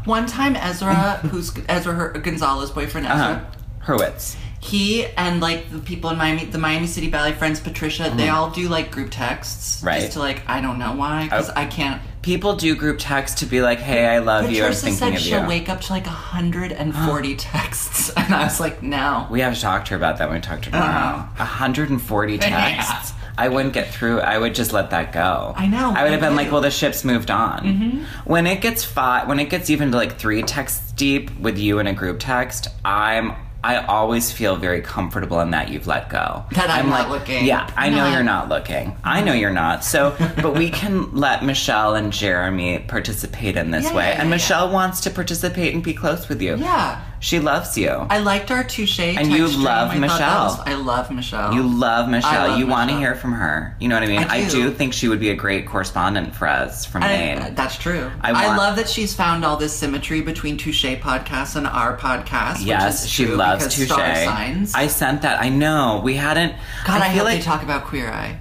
one 0.07 0.25
time, 0.27 0.57
Ezra, 0.57 0.95
who's 1.31 1.53
Ezra 1.69 2.19
Gonzalez's 2.19 2.71
boyfriend, 2.75 3.07
Ezra. 3.09 3.19
Uh-huh. 3.19 3.93
Hurwitz. 3.93 4.37
He 4.63 5.05
and 5.07 5.41
like 5.41 5.71
the 5.71 5.79
people 5.81 6.11
in 6.11 6.17
Miami, 6.19 6.45
the 6.45 6.57
Miami 6.59 6.87
City 6.87 7.09
Ballet 7.11 7.33
friends, 7.33 7.59
Patricia, 7.61 8.13
they 8.17 8.29
all 8.29 8.51
do 8.51 8.69
like 8.69 8.91
group 8.93 9.09
texts, 9.11 9.79
Mm-hmm. 9.79 9.87
Right. 9.89 10.01
Just 10.01 10.13
to 10.13 10.21
like, 10.21 10.43
I 10.49 10.61
don't 10.61 10.79
know 10.79 10.93
why, 10.95 11.25
because 11.25 11.51
Oh. 11.51 11.55
I 11.57 11.67
can't. 11.67 12.01
People 12.23 12.55
do 12.55 12.77
group 12.77 12.99
texts 13.01 13.41
to 13.41 13.47
be 13.47 13.61
like, 13.61 13.81
"Hey, 13.81 14.07
I 14.07 14.19
love 14.21 14.45
you. 14.53 14.63
I'm 14.63 14.71
Patricia 14.71 14.97
thinking 14.97 15.19
said 15.19 15.21
she'll 15.21 15.43
you." 15.43 15.49
wake 15.49 15.69
up 15.69 15.81
to 15.81 15.93
like 15.93 16.07
140 16.07 17.35
texts, 17.37 18.11
and 18.17 18.33
I 18.33 18.45
was 18.45 18.61
like, 18.61 18.81
no. 18.81 19.27
We 19.29 19.41
have 19.41 19.55
to 19.57 19.61
talk 19.61 19.85
to 19.87 19.91
her 19.91 19.97
about 19.97 20.19
that 20.19 20.29
when 20.29 20.37
we 20.37 20.41
talk 20.41 20.63
to 20.63 20.71
her 20.71 20.79
tomorrow. 20.81 21.17
Uh-huh. 21.19 21.35
140 21.39 22.39
texts. 22.39 23.13
I 23.37 23.49
wouldn't 23.49 23.75
get 23.75 23.89
through. 23.93 24.21
I 24.21 24.39
would 24.39 24.55
just 24.55 24.73
let 24.73 24.91
that 24.91 25.13
go. 25.13 25.55
I 25.57 25.67
know, 25.67 25.93
I 25.97 26.05
would 26.05 26.13
have 26.13 26.21
been 26.21 26.37
like, 26.37 26.53
"Well, 26.53 26.61
the 26.61 26.71
ship's 26.71 27.03
moved 27.05 27.33
on." 27.33 27.61
Mm-hmm. 27.65 28.31
When 28.31 28.47
it 28.47 28.61
gets 28.61 28.85
five, 28.85 29.27
when 29.27 29.41
it 29.41 29.51
gets 29.51 29.69
even 29.71 29.91
to 29.91 29.97
like 29.97 30.19
three 30.19 30.43
texts 30.45 30.93
deep 30.93 31.37
with 31.41 31.59
you 31.59 31.81
in 31.81 31.89
a 31.89 31.93
group 31.93 32.21
text, 32.21 32.69
I'm. 32.85 33.33
I 33.65 33.77
always 33.85 34.33
feel 34.33 34.57
very 34.57 34.81
comfortable 34.83 35.41
in 35.41 35.51
that 35.53 35.69
you've 35.69 35.87
let 35.87 36.09
go. 36.11 36.45
That 36.53 36.69
I'm 36.69 36.89
not 36.89 37.09
like, 37.09 37.21
looking. 37.21 37.45
Yeah, 37.45 37.71
I 37.77 37.91
know 37.91 38.11
you're 38.11 38.25
not 38.25 38.49
looking. 38.49 38.97
I 39.05 39.23
know 39.23 39.33
you're 39.33 39.53
not. 39.53 39.85
So, 39.85 40.17
but 40.43 40.55
we 40.57 40.69
can 40.71 41.13
let 41.15 41.45
Michelle 41.45 41.95
and 41.95 42.13
Jeremy 42.13 42.81
participate 42.81 43.57
in 43.57 43.71
this 43.71 43.85
Yeah, 43.85 43.95
way, 43.97 44.09
yeah, 44.09 44.21
and 44.21 44.29
yeah, 44.29 44.35
Michelle 44.37 44.73
wants 44.73 45.01
to 45.03 45.11
participate 45.11 45.75
and 45.75 45.83
be 45.83 45.95
close 45.95 46.29
with 46.29 46.43
you. 46.43 46.57
Yeah. 46.57 47.01
She 47.23 47.39
loves 47.39 47.79
you. 47.79 47.89
I 48.11 48.19
liked 48.19 48.51
our 48.51 48.65
touche 48.65 48.99
And 48.99 49.31
you 49.31 49.47
love 49.47 49.93
I 49.93 49.99
Michelle. 49.99 50.45
was- 50.47 50.59
I 50.67 50.75
love 50.75 51.09
Michelle. 51.13 51.55
You 51.55 51.63
love 51.63 52.09
Michelle. 52.09 52.49
love 52.49 52.59
you 52.59 52.67
want 52.67 52.91
to 52.91 52.97
hear 52.97 53.15
from 53.15 53.33
her. 53.33 53.77
You 53.79 53.89
know 53.89 53.95
what 53.95 54.03
I 54.03 54.09
mean? 54.09 54.25
I 54.25 54.49
do. 54.49 54.73
think 54.73 54.93
she 54.93 55.07
would 55.07 55.21
be 55.21 55.31
a 55.31 55.35
great 55.37 55.65
correspondent 55.65 56.35
for 56.35 56.49
us 56.49 56.85
from 56.85 57.05
I- 57.05 57.07
Maine. 57.07 57.39
Uh, 57.39 57.51
that's 57.55 57.79
true. 57.79 58.11
I 58.23 58.33
I, 58.33 58.57
love 58.57 58.75
that 58.75 58.89
she's 58.89 59.15
found 59.15 59.45
all 59.45 59.57
this 59.57 59.73
symmetry 59.73 60.21
between 60.21 60.57
Touche 60.57 60.85
podcast 60.85 61.55
and 61.55 61.69
our 61.69 61.97
podcast. 61.97 62.67
yes, 62.67 63.07
she 63.07 63.27
loves 63.27 63.73
Touche. 63.73 63.89
Signs. 63.89 64.75
I 64.75 64.89
sent 64.89 65.23
that. 65.23 65.41
I 65.41 65.49
know. 65.49 66.01
We 66.03 66.17
hadn't. 66.17 66.57
God, 66.85 67.03
I, 67.03 67.11
feel 67.11 67.19
hope 67.19 67.25
like 67.27 67.39
they 67.39 67.45
talk 67.45 67.63
about 67.63 67.85
Queer 67.85 68.11
Eye. 68.11 68.37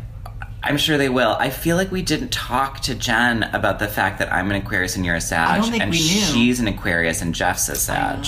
I'm 0.63 0.77
sure 0.77 0.97
they 0.97 1.09
will. 1.09 1.35
I 1.39 1.51
feel 1.51 1.75
like 1.75 1.91
we 1.91 2.01
didn't 2.01 2.31
talk 2.31 2.79
to 2.81 2.95
Jen 2.95 3.43
about 3.43 3.77
the 3.77 3.87
fact 3.87 4.17
that 4.19 4.33
I'm 4.33 4.49
an 4.49 4.57
Aquarius 4.57 4.95
and 4.95 5.05
you're 5.05 5.15
a 5.15 5.21
Sag, 5.21 5.49
I 5.49 5.57
don't 5.59 5.69
think 5.69 5.83
and 5.83 5.95
she's 5.95 6.59
an 6.59 6.67
Aquarius 6.67 7.21
and 7.21 7.35
Jeff's 7.35 7.69
a 7.69 7.75
Sag. 7.75 8.25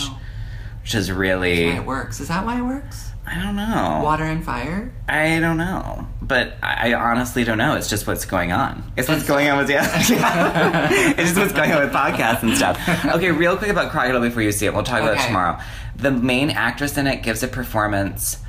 Which 0.84 0.96
is 0.96 1.12
really. 1.12 1.66
Why 1.66 1.78
it 1.78 1.86
works? 1.86 2.20
Is 2.20 2.28
that 2.28 2.46
why 2.46 2.60
it 2.60 2.64
works? 2.64 3.10
I 3.26 3.42
don't 3.42 3.56
know. 3.56 4.02
Water 4.04 4.26
and 4.26 4.44
fire. 4.44 4.94
I 5.08 5.40
don't 5.40 5.58
know, 5.58 6.06
but 6.22 6.56
I, 6.62 6.92
I 6.92 7.12
honestly 7.12 7.46
don't 7.46 7.58
know. 7.58 7.76
It's 7.76 7.90
just 7.90 8.06
what's 8.06 8.26
going 8.26 8.52
on. 8.52 8.92
It's 8.98 9.08
what's 9.08 9.26
going 9.26 9.50
on 9.50 9.58
with 9.58 9.70
yeah. 9.70 9.86
it's 10.92 11.30
just 11.30 11.38
what's 11.38 11.54
going 11.54 11.72
on 11.72 11.84
with 11.84 11.94
podcasts 11.94 12.44
and 12.44 12.56
stuff. 12.56 12.78
Okay, 13.16 13.32
real 13.32 13.56
quick 13.58 13.70
about 13.70 13.92
Crocodile 13.92 14.22
before 14.22 14.42
you 14.42 14.52
see 14.52 14.66
it. 14.66 14.74
We'll 14.74 14.84
talk 14.84 15.02
about 15.02 15.18
it 15.18 15.26
tomorrow. 15.26 15.58
The 15.96 16.12
main 16.12 16.50
actress 16.50 16.98
in 16.98 17.08
it 17.08 17.24
gives 17.24 17.44
a 17.44 17.48
performance 17.48 18.40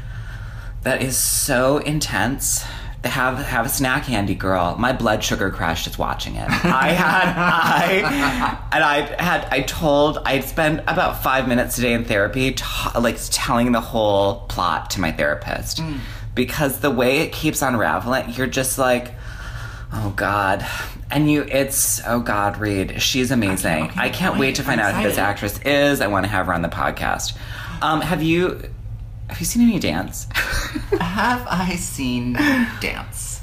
that 0.82 1.02
is 1.02 1.16
so 1.16 1.78
intense. 1.78 2.64
Have 3.04 3.38
have 3.38 3.66
a 3.66 3.68
snack 3.68 4.04
handy, 4.04 4.34
girl. 4.34 4.76
My 4.78 4.92
blood 4.92 5.22
sugar 5.22 5.50
crashed 5.50 5.84
just 5.84 5.98
watching 5.98 6.36
it. 6.36 6.48
I 6.48 6.88
had 6.92 7.34
I 7.36 8.68
and 8.72 8.82
I 8.84 9.22
had 9.22 9.46
I 9.50 9.60
told 9.62 10.18
I'd 10.24 10.44
spent 10.44 10.80
about 10.80 11.22
five 11.22 11.46
minutes 11.46 11.76
today 11.76 11.92
in 11.92 12.04
therapy, 12.04 12.52
t- 12.52 12.64
like 12.98 13.16
telling 13.30 13.72
the 13.72 13.80
whole 13.80 14.40
plot 14.48 14.90
to 14.90 15.00
my 15.00 15.12
therapist. 15.12 15.80
because 16.34 16.80
the 16.80 16.90
way 16.90 17.18
it 17.20 17.32
keeps 17.32 17.62
unraveling, 17.62 18.30
you're 18.30 18.46
just 18.46 18.78
like, 18.78 19.12
oh 19.92 20.12
god. 20.16 20.66
And 21.10 21.30
you, 21.30 21.42
it's 21.42 22.00
oh 22.06 22.20
god, 22.20 22.56
Reed, 22.58 23.00
she's 23.00 23.30
amazing. 23.30 23.84
Okay, 23.84 24.00
I 24.00 24.08
can't 24.08 24.38
wait 24.38 24.56
to 24.56 24.62
find 24.62 24.80
out 24.80 24.94
who 24.94 25.02
this 25.02 25.18
actress 25.18 25.60
is. 25.60 26.00
I 26.00 26.06
want 26.08 26.24
to 26.24 26.30
have 26.30 26.46
her 26.46 26.52
on 26.54 26.62
the 26.62 26.68
podcast. 26.68 27.36
Um, 27.82 28.00
have 28.00 28.22
you 28.22 28.62
have 29.28 29.38
you 29.40 29.46
seen 29.46 29.68
any 29.68 29.78
dance? 29.78 30.26
Have 31.00 31.46
I 31.48 31.76
seen 31.76 32.34
dance? 32.80 33.40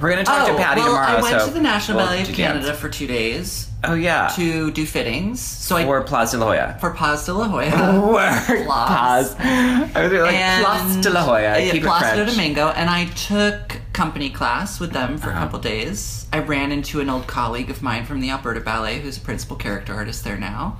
We're 0.00 0.10
gonna 0.10 0.24
talk 0.24 0.48
to 0.48 0.54
Patty 0.56 0.80
Oh, 0.80 0.84
well, 0.84 0.94
tomorrow. 0.94 1.18
I 1.18 1.22
went 1.22 1.40
so 1.40 1.48
to 1.48 1.54
the 1.54 1.60
National 1.60 1.98
we'll 1.98 2.06
Ballet 2.06 2.22
of 2.22 2.28
Canada 2.28 2.66
dance. 2.66 2.78
for 2.80 2.88
two 2.88 3.06
days 3.06 3.68
Oh 3.84 3.94
yeah, 3.94 4.28
to 4.36 4.70
do 4.72 4.86
fittings. 4.86 5.40
So 5.40 5.76
I 5.76 5.84
or 5.86 6.02
Place 6.02 6.30
de 6.32 6.38
la 6.38 6.46
Hoya. 6.46 6.76
for 6.80 6.90
Paz 6.90 7.26
de 7.26 7.32
la 7.34 7.46
Jolla. 7.48 8.00
Word. 8.12 8.66
Pause. 8.66 9.36
I 9.38 9.90
was 10.02 10.12
like 10.12 10.64
Place 10.64 11.02
de 11.04 11.10
la 11.10 11.22
Hoya. 11.24 11.58
Yeah, 11.58 11.72
Keep 11.72 11.84
it 11.84 12.16
de. 12.16 12.26
Domingo, 12.26 12.68
and 12.68 12.88
I 12.90 13.06
took 13.06 13.80
company 13.92 14.30
class 14.30 14.80
with 14.80 14.92
them 14.92 15.18
for 15.18 15.28
Uh-huh. 15.30 15.38
a 15.38 15.42
couple 15.42 15.58
days. 15.60 16.26
I 16.32 16.38
ran 16.40 16.72
into 16.72 17.00
an 17.00 17.08
old 17.10 17.26
colleague 17.26 17.70
of 17.70 17.82
mine 17.82 18.04
from 18.06 18.20
the 18.20 18.30
Alberta 18.30 18.60
Ballet, 18.60 19.00
who's 19.00 19.16
a 19.18 19.20
principal 19.20 19.56
character 19.56 19.94
artist 19.94 20.24
there 20.24 20.38
now, 20.38 20.78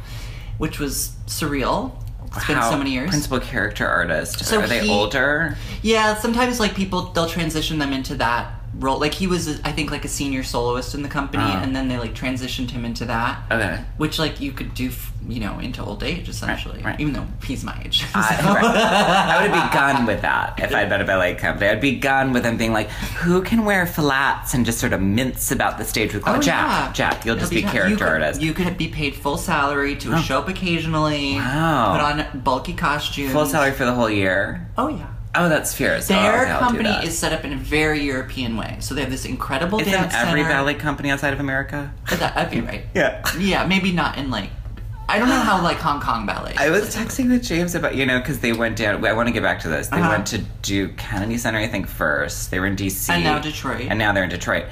which 0.59 0.78
was 0.78 1.12
surreal. 1.26 2.01
It's 2.37 2.47
been 2.47 2.57
How- 2.57 2.71
so 2.71 2.79
many 2.79 2.91
years. 2.93 3.11
Principal 3.11 3.41
character 3.41 3.87
artist. 3.87 4.45
So 4.45 4.61
Are 4.61 4.67
they 4.67 4.81
he- 4.81 4.91
older? 4.91 5.57
Yeah, 5.83 6.17
sometimes 6.17 6.59
like 6.61 6.75
people 6.75 7.03
they'll 7.12 7.29
transition 7.29 7.79
them 7.79 7.93
into 7.93 8.15
that 8.17 8.53
role. 8.79 8.99
Like 8.99 9.14
he 9.14 9.26
was, 9.26 9.61
I 9.62 9.73
think, 9.73 9.91
like 9.91 10.05
a 10.05 10.09
senior 10.09 10.43
soloist 10.43 10.95
in 10.95 11.02
the 11.02 11.09
company, 11.09 11.43
Uh-huh. 11.45 11.61
and 11.62 11.75
then 11.76 11.88
they 11.88 11.99
like 11.99 12.14
transitioned 12.14 12.71
him 12.71 12.85
into 12.85 13.05
that. 13.07 13.43
Okay. 13.50 13.81
Which 13.97 14.19
like 14.19 14.41
you 14.41 14.52
could 14.52 14.75
do, 14.75 14.88
f- 14.88 15.12
you 15.29 15.38
know, 15.41 15.59
into 15.61 15.83
old 15.85 16.02
age 16.02 16.29
essentially. 16.29 16.83
right. 16.83 16.99
Even 16.99 17.12
though 17.12 17.26
he's 17.45 17.62
my 17.64 17.81
age. 17.85 18.05
I, 18.14 18.37
So- 18.37 18.55
right. 18.55 18.64
I 18.64 19.43
would 19.43 19.50
have 19.50 19.71
begun 19.71 20.07
with 20.07 20.23
that 20.23 20.59
if 20.59 20.75
I'd 20.75 20.88
been 20.88 21.00
a 21.00 21.05
ballet 21.05 21.35
company. 21.35 21.69
I'd 21.71 21.81
begun 21.81 22.33
with 22.33 22.43
them 22.45 22.57
being 22.57 22.73
like, 22.73 22.88
"Who 22.91 23.43
can 23.43 23.64
wear 23.64 23.87
flats 23.87 24.55
and 24.55 24.64
just 24.67 24.79
sort 24.81 24.93
of 24.93 25.00
mince 25.00 25.50
about 25.52 25.79
the 25.79 25.85
stage 25.85 26.14
with 26.14 26.23
Oh, 26.26 26.38
Jack? 26.41 26.67
yeah. 26.69 26.93
Jack, 26.93 27.25
you'll 27.25 27.37
It'll 27.37 27.41
just 27.41 27.52
be, 27.52 27.62
Jack. 27.62 27.73
character 27.73 27.91
you 27.91 27.97
could, 27.99 28.07
artist. 28.09 28.41
You 28.41 28.52
could 28.55 28.76
be 28.79 28.88
paid 28.88 29.14
full 29.14 29.37
salary 29.37 29.97
to 29.97 30.17
show 30.19 30.38
up 30.38 30.49
occasionally. 30.49 31.35
Wow. 31.37 31.93
Put 31.93 32.00
on 32.35 32.41
bulky 32.41 32.73
costumes. 32.73 33.33
Full 33.33 33.47
salary 33.47 33.73
for 33.73 33.85
the 33.85 33.93
whole 33.95 34.11
year. 34.11 34.69
Oh 34.79 34.88
yeah. 34.88 35.07
Oh, 35.35 35.49
that's 35.49 35.73
fierce. 35.75 36.11
Oh, 36.11 36.15
Their 36.15 36.43
okay, 36.43 36.59
company 36.59 36.91
is 37.07 37.17
set 37.17 37.33
up 37.33 37.45
in 37.45 37.53
a 37.55 37.57
very 37.57 38.01
European 38.03 38.57
way. 38.57 38.77
So 38.81 38.95
they 38.95 39.01
have 39.01 39.11
this 39.11 39.25
incredible 39.25 39.81
Isn't 39.81 39.93
dance 39.93 40.12
every 40.15 40.43
center. 40.43 40.53
ballet 40.55 40.75
company 40.75 41.11
outside 41.11 41.33
of 41.33 41.41
America? 41.41 41.93
But 42.11 42.19
that, 42.21 42.51
be 42.51 42.61
right. 42.61 42.85
Yeah. 42.95 43.23
Yeah, 43.39 43.67
maybe 43.67 43.93
not 43.93 44.19
in 44.19 44.31
like. 44.31 44.51
I 45.09 45.19
don't 45.19 45.29
know 45.29 45.41
how 45.41 45.62
like 45.62 45.79
Hong 45.79 46.01
Kong 46.01 46.27
ballet. 46.27 46.55
I 46.59 46.71
was 46.71 46.95
texting 46.95 47.29
with 47.31 47.43
James 47.43 47.75
about 47.75 47.95
you 47.97 48.07
know 48.07 48.19
because 48.19 48.41
they 48.41 48.53
went 48.53 48.77
down. 48.77 49.05
I 49.05 49.12
want 49.15 49.27
to 49.29 49.33
get 49.33 49.43
back 49.43 49.61
to 49.61 49.69
this. 49.69 49.89
They 49.89 49.99
Uh-huh. 49.99 50.11
went 50.11 50.27
to 50.29 50.39
Duke 50.62 50.97
Kennedy 50.97 51.39
Center, 51.39 51.59
I 51.59 51.67
think 51.67 51.87
first. 51.89 52.51
They 52.51 52.61
were 52.61 52.67
in 52.67 52.77
DC, 52.77 53.11
And 53.11 53.25
now 53.25 53.39
Detroit. 53.39 53.87
and 53.89 53.99
now 53.99 54.12
they're 54.12 54.25
in 54.25 54.31
Detroit. 54.31 54.67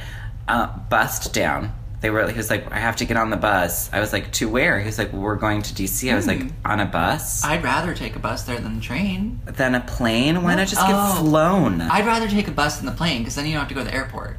Uh, 0.46 0.66
bust 0.88 1.32
down. 1.34 1.72
They 2.00 2.08
were. 2.10 2.28
He 2.30 2.36
was 2.36 2.48
like, 2.48 2.70
I 2.72 2.78
have 2.78 2.96
to 2.96 3.04
get 3.04 3.16
on 3.18 3.28
the 3.30 3.36
bus. 3.36 3.92
I 3.92 4.00
was 4.00 4.12
like, 4.12 4.32
to 4.32 4.48
where? 4.48 4.80
He 4.80 4.86
was 4.86 4.96
like, 4.98 5.12
we're 5.12 5.36
going 5.36 5.60
to 5.62 5.74
DC. 5.74 6.10
I 6.10 6.16
was 6.16 6.26
like, 6.26 6.40
hmm. 6.42 6.48
on 6.64 6.80
a 6.80 6.86
bus, 6.86 7.44
I'd 7.44 7.62
rather 7.62 7.94
take 7.94 8.16
a 8.16 8.18
bus 8.18 8.44
there 8.44 8.58
than 8.58 8.76
the 8.76 8.80
train. 8.80 9.40
than 9.44 9.74
a 9.74 9.80
plane. 9.80 10.42
Why 10.42 10.54
not 10.54 10.68
just 10.68 10.80
Oh. 10.82 10.86
get 10.88 11.20
flown? 11.20 11.80
I, 11.82 11.98
I'd 11.98 12.06
rather 12.06 12.26
take 12.28 12.48
a 12.48 12.52
bus 12.52 12.78
than 12.78 12.86
the 12.86 12.92
plane 12.92 13.18
because 13.20 13.34
then 13.34 13.44
you 13.46 13.52
don't 13.52 13.60
have 13.60 13.68
to 13.68 13.74
go 13.74 13.80
to 13.84 13.86
the 13.90 13.94
airport. 13.94 14.38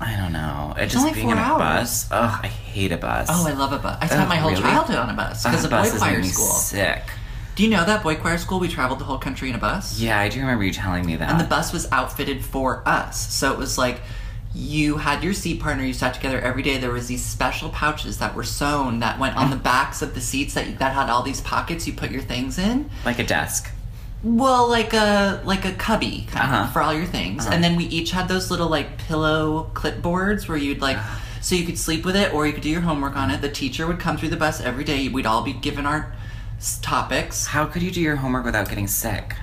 I 0.00 0.16
don't 0.16 0.32
know. 0.32 0.74
It 0.76 0.86
just 0.88 0.96
only 0.98 1.12
being 1.12 1.26
four 1.26 1.32
in 1.34 1.38
a 1.38 1.42
hours. 1.42 1.58
bus. 1.60 2.08
Ugh, 2.10 2.40
I 2.42 2.46
hate 2.48 2.92
a 2.92 2.96
bus. 2.96 3.28
Oh, 3.30 3.46
I 3.46 3.52
love 3.52 3.72
a 3.72 3.78
bus. 3.78 3.98
I 4.00 4.04
Oh, 4.04 4.08
spent 4.08 4.28
my 4.28 4.36
whole 4.36 4.50
really? 4.50 4.62
childhood 4.62 4.96
on 4.96 5.10
a 5.10 5.14
bus 5.14 5.42
because 5.44 5.64
of 5.64 5.70
boy 5.70 5.88
choir 5.96 6.22
school. 6.22 6.46
Sick. 6.46 7.02
Do 7.54 7.62
you 7.62 7.70
know 7.70 7.84
that 7.86 8.02
boy 8.02 8.16
choir 8.16 8.36
school? 8.38 8.58
We 8.58 8.68
traveled 8.68 8.98
the 8.98 9.04
whole 9.04 9.18
country 9.18 9.48
in 9.48 9.54
a 9.54 9.58
bus. 9.58 9.98
Yeah, 9.98 10.18
I 10.18 10.28
do 10.28 10.40
remember 10.40 10.64
you 10.64 10.72
telling 10.72 11.06
me 11.06 11.16
that. 11.16 11.30
And 11.30 11.40
the 11.40 11.44
bus 11.44 11.72
was 11.72 11.90
outfitted 11.92 12.44
for 12.44 12.82
us. 12.86 13.32
So 13.32 13.52
it 13.52 13.58
was 13.58 13.78
like 13.78 14.00
you 14.56 14.96
had 14.96 15.22
your 15.22 15.34
seat 15.34 15.60
partner, 15.60 15.84
you 15.84 15.92
sat 15.92 16.14
together 16.14 16.40
every 16.40 16.62
day. 16.62 16.78
There 16.78 16.90
was 16.90 17.08
these 17.08 17.22
special 17.22 17.68
pouches 17.68 18.16
that 18.18 18.34
were 18.34 18.42
sewn 18.42 19.00
that 19.00 19.18
went 19.18 19.36
on 19.36 19.50
the 19.50 19.56
backs 19.56 20.00
of 20.00 20.14
the 20.14 20.20
seats 20.20 20.54
that 20.54 20.78
that 20.78 20.94
had 20.94 21.10
all 21.10 21.22
these 21.22 21.42
pockets 21.42 21.86
you 21.86 21.92
put 21.92 22.10
your 22.10 22.22
things 22.22 22.58
in. 22.58 22.88
like 23.04 23.18
a 23.18 23.24
desk. 23.26 23.70
Well, 24.22 24.66
like 24.68 24.94
a 24.94 25.42
like 25.44 25.64
a 25.66 25.72
cubby 25.72 26.26
kind 26.30 26.50
Uh-huh. 26.50 26.64
of 26.64 26.72
for 26.72 26.80
all 26.80 26.94
your 26.94 27.04
things. 27.04 27.44
And 27.46 27.62
then 27.62 27.76
we 27.76 27.84
each 27.84 28.12
had 28.12 28.28
those 28.28 28.50
little 28.50 28.68
like 28.68 28.96
pillow 28.96 29.70
clipboards 29.74 30.48
where 30.48 30.56
you'd 30.56 30.80
like 30.80 30.96
so 31.42 31.54
you 31.54 31.66
could 31.66 31.78
sleep 31.78 32.04
with 32.04 32.16
it 32.16 32.32
or 32.32 32.46
you 32.46 32.52
could 32.54 32.62
do 32.62 32.70
your 32.70 32.80
homework 32.80 33.14
on 33.14 33.30
it. 33.30 33.42
The 33.42 33.50
teacher 33.50 33.86
would 33.86 34.00
come 34.00 34.16
through 34.16 34.30
the 34.30 34.36
bus 34.38 34.60
every 34.60 34.84
day. 34.84 35.08
We'd 35.08 35.26
all 35.26 35.42
be 35.42 35.52
given 35.52 35.84
our 35.86 36.14
topics. 36.82 37.46
How 37.48 37.66
could 37.66 37.82
you 37.82 37.90
do 37.90 38.00
your 38.00 38.16
homework 38.16 38.44
without 38.46 38.68
getting 38.68 38.86
sick? 38.88 39.36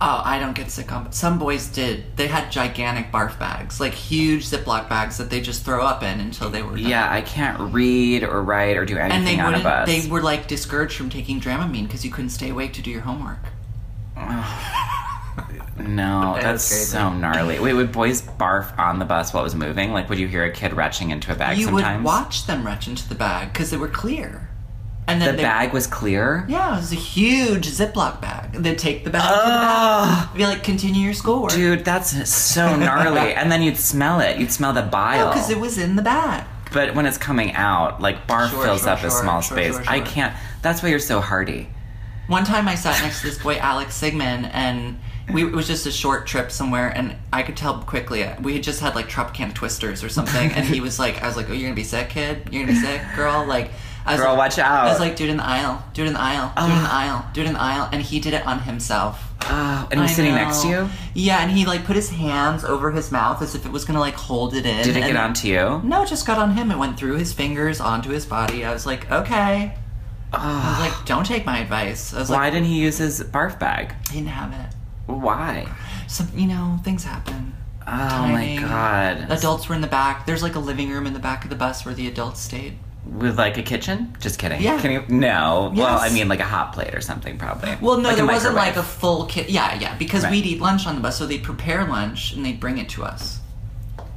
Oh, 0.00 0.22
I 0.24 0.38
don't 0.38 0.54
get 0.54 0.70
sick 0.70 0.92
on, 0.92 1.10
some 1.10 1.40
boys 1.40 1.66
did. 1.66 2.16
They 2.16 2.28
had 2.28 2.52
gigantic 2.52 3.10
barf 3.10 3.36
bags, 3.38 3.80
like 3.80 3.94
huge 3.94 4.46
Ziploc 4.46 4.88
bags 4.88 5.18
that 5.18 5.28
they 5.28 5.40
just 5.40 5.64
throw 5.64 5.84
up 5.84 6.04
in 6.04 6.20
until 6.20 6.50
they 6.50 6.62
were 6.62 6.76
done. 6.76 6.86
Yeah, 6.86 7.12
I 7.12 7.20
can't 7.20 7.58
read 7.72 8.22
or 8.22 8.40
write 8.42 8.76
or 8.76 8.84
do 8.84 8.96
And 8.96 9.10
they 9.10 9.16
anything 9.16 9.40
on 9.40 9.56
a 9.56 9.62
bus. 9.62 9.88
They 9.88 10.08
were 10.08 10.22
like 10.22 10.46
discouraged 10.46 10.94
from 10.94 11.10
taking 11.10 11.40
Dramamine 11.40 11.86
because 11.86 12.04
you 12.04 12.12
couldn't 12.12 12.30
stay 12.30 12.50
awake 12.50 12.74
to 12.74 12.82
do 12.82 12.92
your 12.92 13.00
homework. 13.00 13.40
no, 14.16 14.24
That 16.34 16.42
that's 16.42 16.64
so 16.64 17.12
gnarly. 17.12 17.58
Wait, 17.58 17.72
would 17.72 17.92
boys 17.92 18.22
barf 18.22 18.76
on 18.78 18.98
the 18.98 19.04
bus 19.04 19.32
while 19.32 19.42
it 19.42 19.44
was 19.44 19.54
moving? 19.54 19.92
Like, 19.92 20.08
would 20.08 20.18
you 20.18 20.28
hear 20.28 20.44
a 20.44 20.52
kid 20.52 20.74
retching 20.74 21.10
into 21.10 21.32
a 21.32 21.34
bag 21.34 21.58
you 21.58 21.66
sometimes? 21.66 21.98
would 21.98 22.04
watch 22.04 22.46
them 22.46 22.64
retch 22.64 22.88
into 22.88 23.08
the 23.08 23.14
bag 23.14 23.52
because 23.52 23.70
they 23.70 23.76
were 23.76 23.88
clear. 23.88 24.48
And 25.08 25.20
The 25.20 25.26
then 25.26 25.36
they, 25.36 25.42
bag 25.42 25.72
was 25.72 25.86
clear. 25.86 26.44
Yeah, 26.48 26.74
it 26.74 26.80
was 26.80 26.92
a 26.92 26.96
huge 26.96 27.66
Ziploc 27.66 28.20
bag. 28.20 28.52
They'd 28.52 28.78
take 28.78 29.04
the 29.04 29.10
bag 29.10 29.22
the 29.22 29.28
Oh. 29.34 30.32
Be 30.36 30.44
like, 30.44 30.62
continue 30.62 31.02
your 31.06 31.14
schoolwork. 31.14 31.52
dude, 31.52 31.84
that's 31.84 32.28
so 32.30 32.76
gnarly. 32.76 33.32
and 33.34 33.50
then 33.50 33.62
you'd 33.62 33.78
smell 33.78 34.20
it. 34.20 34.38
You'd 34.38 34.52
smell 34.52 34.72
the 34.74 34.82
bile. 34.82 35.28
because 35.30 35.48
it 35.50 35.58
was 35.58 35.78
in 35.78 35.96
the 35.96 36.02
bag. 36.02 36.44
but 36.72 36.94
when 36.94 37.06
it's 37.06 37.16
coming 37.18 37.52
out, 37.54 38.00
like 38.02 38.26
barf 38.28 38.50
Sure, 38.50 38.62
fills 38.64 38.82
sure, 38.82 38.90
up 38.90 39.02
a 39.02 39.10
small 39.10 39.40
sure, 39.40 39.56
space. 39.56 39.74
sure, 39.74 39.84
I 39.88 39.96
sure. 39.98 40.06
can't. 40.06 40.36
That's 40.62 40.82
why 40.82 40.90
you're 40.90 40.98
so 40.98 41.20
hardy. 41.20 41.68
One 42.26 42.44
time 42.44 42.68
I 42.68 42.74
sat 42.74 43.00
next 43.02 43.22
to 43.22 43.28
this 43.28 43.38
boy, 43.38 43.56
Alex 43.56 43.94
Sigmund, 43.94 44.50
and 44.52 44.98
we, 45.32 45.44
it 45.46 45.52
was 45.52 45.66
just 45.66 45.86
a 45.86 45.90
short 45.90 46.26
trip 46.26 46.50
somewhere, 46.52 46.88
and 46.94 47.16
I 47.32 47.42
could 47.42 47.56
tell 47.56 47.78
quickly 47.82 48.22
uh, 48.24 48.38
we 48.42 48.52
had 48.52 48.62
just 48.62 48.80
had 48.80 48.94
like 48.94 49.08
Tropicana 49.08 49.54
twisters 49.54 50.04
or 50.04 50.10
something, 50.10 50.52
and 50.52 50.66
he 50.66 50.82
was 50.82 50.98
like, 50.98 51.22
I 51.22 51.26
was 51.26 51.36
like, 51.38 51.48
oh, 51.48 51.54
you're 51.54 51.68
gonna 51.70 51.74
be 51.74 51.84
sick, 51.84 52.10
kid? 52.10 52.48
You're 52.50 52.64
gonna 52.66 52.74
be 52.78 52.84
sick, 52.86 53.00
girl? 53.16 53.46
Like, 53.46 53.70
I 54.08 54.12
was 54.12 54.20
Girl, 54.20 54.30
like, 54.30 54.38
watch 54.38 54.58
out. 54.58 54.86
I 54.86 54.90
was 54.90 55.00
like, 55.00 55.16
do 55.16 55.24
it 55.24 55.30
in 55.30 55.36
the 55.36 55.46
aisle, 55.46 55.84
do 55.92 56.02
it 56.02 56.06
in 56.06 56.14
the 56.14 56.20
aisle, 56.20 56.52
do 56.56 56.62
it 56.62 56.76
in 56.76 56.82
the 56.82 56.88
ah. 56.88 56.98
aisle, 56.98 57.30
do 57.34 57.40
it 57.42 57.46
in 57.46 57.52
the 57.52 57.60
aisle, 57.60 57.88
and 57.92 58.02
he 58.02 58.20
did 58.20 58.32
it 58.32 58.46
on 58.46 58.60
himself. 58.60 59.22
Oh, 59.42 59.88
and 59.90 60.00
he's 60.00 60.10
I 60.10 60.14
sitting 60.14 60.34
next 60.34 60.62
to 60.62 60.68
you. 60.68 60.88
Yeah, 61.14 61.42
and 61.42 61.50
he 61.50 61.66
like 61.66 61.84
put 61.84 61.94
his 61.96 62.10
hands 62.10 62.64
over 62.64 62.90
his 62.90 63.12
mouth 63.12 63.42
as 63.42 63.54
if 63.54 63.66
it 63.66 63.72
was 63.72 63.84
gonna 63.84 64.00
like 64.00 64.14
hold 64.14 64.54
it 64.54 64.64
in. 64.66 64.84
Did 64.84 64.96
it 64.96 65.02
and- 65.02 65.12
get 65.12 65.16
onto 65.16 65.48
you? 65.48 65.80
No, 65.84 66.02
it 66.02 66.08
just 66.08 66.26
got 66.26 66.38
on 66.38 66.56
him. 66.56 66.70
It 66.70 66.78
went 66.78 66.98
through 66.98 67.16
his 67.16 67.32
fingers 67.32 67.80
onto 67.80 68.10
his 68.10 68.26
body. 68.26 68.64
I 68.64 68.72
was 68.72 68.86
like, 68.86 69.10
okay. 69.10 69.74
I 70.32 70.36
was 70.36 70.40
ah. 70.42 70.94
like, 70.96 71.06
don't 71.06 71.24
take 71.24 71.46
my 71.46 71.58
advice. 71.58 72.12
I 72.12 72.20
was 72.20 72.30
Why 72.30 72.36
like, 72.36 72.52
didn't 72.52 72.68
he 72.68 72.80
use 72.80 72.98
his 72.98 73.22
barf 73.22 73.58
bag? 73.58 73.94
he 74.10 74.18
didn't 74.18 74.28
have 74.28 74.52
it. 74.52 74.74
Why? 75.06 75.66
Some, 76.06 76.28
you 76.34 76.46
know, 76.46 76.78
things 76.84 77.04
happen. 77.04 77.54
Oh 77.82 78.08
Timing. 78.08 78.60
my 78.60 78.68
god. 78.68 79.26
Adults 79.30 79.68
were 79.68 79.74
in 79.74 79.80
the 79.80 79.86
back. 79.86 80.26
There's 80.26 80.42
like 80.42 80.54
a 80.54 80.58
living 80.58 80.90
room 80.90 81.06
in 81.06 81.14
the 81.14 81.18
back 81.18 81.44
of 81.44 81.50
the 81.50 81.56
bus 81.56 81.86
where 81.86 81.94
the 81.94 82.06
adults 82.06 82.40
stayed. 82.40 82.78
With 83.08 83.38
like 83.38 83.56
a 83.58 83.62
kitchen? 83.62 84.14
Just 84.20 84.38
kidding. 84.38 84.60
Yeah. 84.60 84.80
Can 84.80 84.92
you? 84.92 85.04
No. 85.08 85.72
Well, 85.74 85.98
I 85.98 86.10
mean 86.10 86.28
like 86.28 86.40
a 86.40 86.44
hot 86.44 86.72
plate 86.74 86.94
or 86.94 87.00
something 87.00 87.38
probably. 87.38 87.76
Well, 87.80 87.96
no, 87.96 88.08
Like 88.08 88.16
there 88.16 88.26
wasn't 88.26 88.54
like 88.54 88.76
a 88.76 88.82
full 88.82 89.24
kit. 89.26 89.48
Yeah, 89.50 89.74
yeah, 89.80 89.96
because 89.96 90.22
Right. 90.24 90.30
we'd 90.32 90.46
eat 90.46 90.60
lunch 90.60 90.86
on 90.86 90.94
the 90.96 91.00
bus, 91.00 91.16
so 91.18 91.26
they'd 91.26 91.42
prepare 91.42 91.84
lunch 91.86 92.32
and 92.34 92.44
they'd 92.44 92.60
bring 92.60 92.78
it 92.78 92.88
to 92.90 93.04
us. 93.04 93.40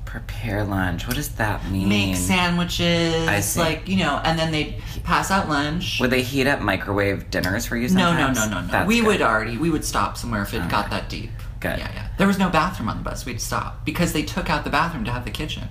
prepare 0.05 0.65
lunch. 0.65 1.07
What 1.07 1.15
does 1.15 1.29
that 1.36 1.65
mean? 1.71 1.88
Make 1.88 2.17
sandwiches, 2.17 3.27
I 3.29 3.39
see. 3.39 3.60
like 3.62 3.88
you 3.88 3.95
know, 3.95 4.19
and 4.25 4.38
then 4.38 4.51
they'd 4.51 4.75
pass 5.05 5.31
out 5.31 5.48
lunch. 5.48 6.00
Would 6.01 6.10
they 6.12 6.21
heat 6.21 6.48
up 6.48 6.60
microwave 6.60 7.31
dinners 7.31 7.65
for 7.65 7.77
you? 7.77 7.88
no, 7.89 8.12
no, 8.13 8.31
no, 8.33 8.45
no, 8.50 8.60
no. 8.62 8.67
That's 8.67 8.88
we 8.88 9.00
good. 9.00 9.07
would 9.07 9.21
already 9.21 9.57
we 9.57 9.69
would 9.69 9.86
stop 9.86 10.17
somewhere 10.17 10.41
if 10.41 10.53
it 10.53 10.67
got 10.69 10.89
that 10.89 11.07
deep. 11.10 11.31
Good. 11.62 11.77
Yeah, 11.79 11.91
yeah. 11.93 12.07
There 12.17 12.27
was 12.27 12.38
no 12.39 12.50
bathroom 12.50 12.89
on 12.89 12.98
the 12.98 13.03
bus. 13.03 13.25
We'd 13.25 13.39
stop 13.39 13.86
because 13.86 14.12
they 14.13 14.24
took 14.24 14.50
out 14.50 14.63
the 14.65 14.69
bathroom 14.69 15.05
to 15.05 15.12
have 15.12 15.24
the 15.25 15.31
kitchen. 15.31 15.69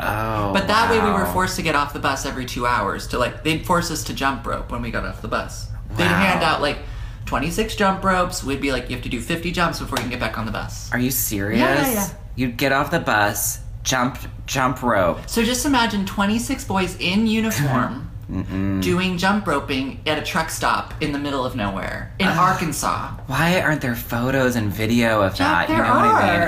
Oh. 0.00 0.52
But 0.52 0.68
that 0.68 0.90
way 0.90 0.98
we 1.00 1.10
were 1.10 1.26
forced 1.26 1.56
to 1.56 1.62
get 1.62 1.74
off 1.74 1.92
the 1.92 1.98
bus 1.98 2.24
every 2.24 2.44
two 2.44 2.66
hours 2.66 3.06
to 3.08 3.18
like 3.18 3.42
they'd 3.42 3.66
force 3.66 3.90
us 3.90 4.04
to 4.04 4.14
jump 4.14 4.46
rope 4.46 4.70
when 4.70 4.82
we 4.82 4.90
got 4.90 5.04
off 5.04 5.22
the 5.22 5.28
bus. 5.28 5.68
They'd 5.96 6.04
hand 6.04 6.44
out 6.44 6.60
like 6.60 6.78
twenty 7.26 7.50
six 7.50 7.74
jump 7.74 8.04
ropes. 8.04 8.44
We'd 8.44 8.60
be 8.60 8.72
like, 8.72 8.88
you 8.88 8.96
have 8.96 9.02
to 9.04 9.08
do 9.08 9.20
fifty 9.20 9.50
jumps 9.50 9.80
before 9.80 9.98
you 9.98 10.02
can 10.02 10.10
get 10.10 10.20
back 10.20 10.38
on 10.38 10.46
the 10.46 10.52
bus. 10.52 10.92
Are 10.92 10.98
you 10.98 11.10
serious? 11.10 11.60
Yeah, 11.60 11.80
yeah, 11.80 11.92
yeah. 11.92 12.08
You'd 12.36 12.56
get 12.56 12.72
off 12.72 12.90
the 12.90 13.00
bus, 13.00 13.60
jump, 13.82 14.18
jump 14.46 14.82
rope. 14.82 15.28
So 15.28 15.42
just 15.42 15.66
imagine 15.66 16.06
twenty 16.06 16.38
six 16.38 16.64
boys 16.64 16.96
in 17.00 17.26
uniform 17.26 18.07
Mm-hmm. 18.30 18.80
doing 18.80 19.16
jump 19.16 19.46
roping 19.46 20.00
at 20.04 20.18
a 20.18 20.22
truck 20.22 20.50
stop 20.50 20.92
in 21.02 21.12
the 21.12 21.18
middle 21.18 21.46
of 21.46 21.56
nowhere 21.56 22.12
in 22.18 22.28
Arkansas. 22.28 23.12
Why 23.26 23.58
aren't 23.62 23.80
there 23.80 23.94
photos 23.94 24.54
and 24.54 24.70
video 24.70 25.22
of 25.22 25.34
Jack, 25.34 25.68
that? 25.68 25.76
you 25.76 25.82
know 25.82 25.88
what 25.88 26.04
I 26.14 26.40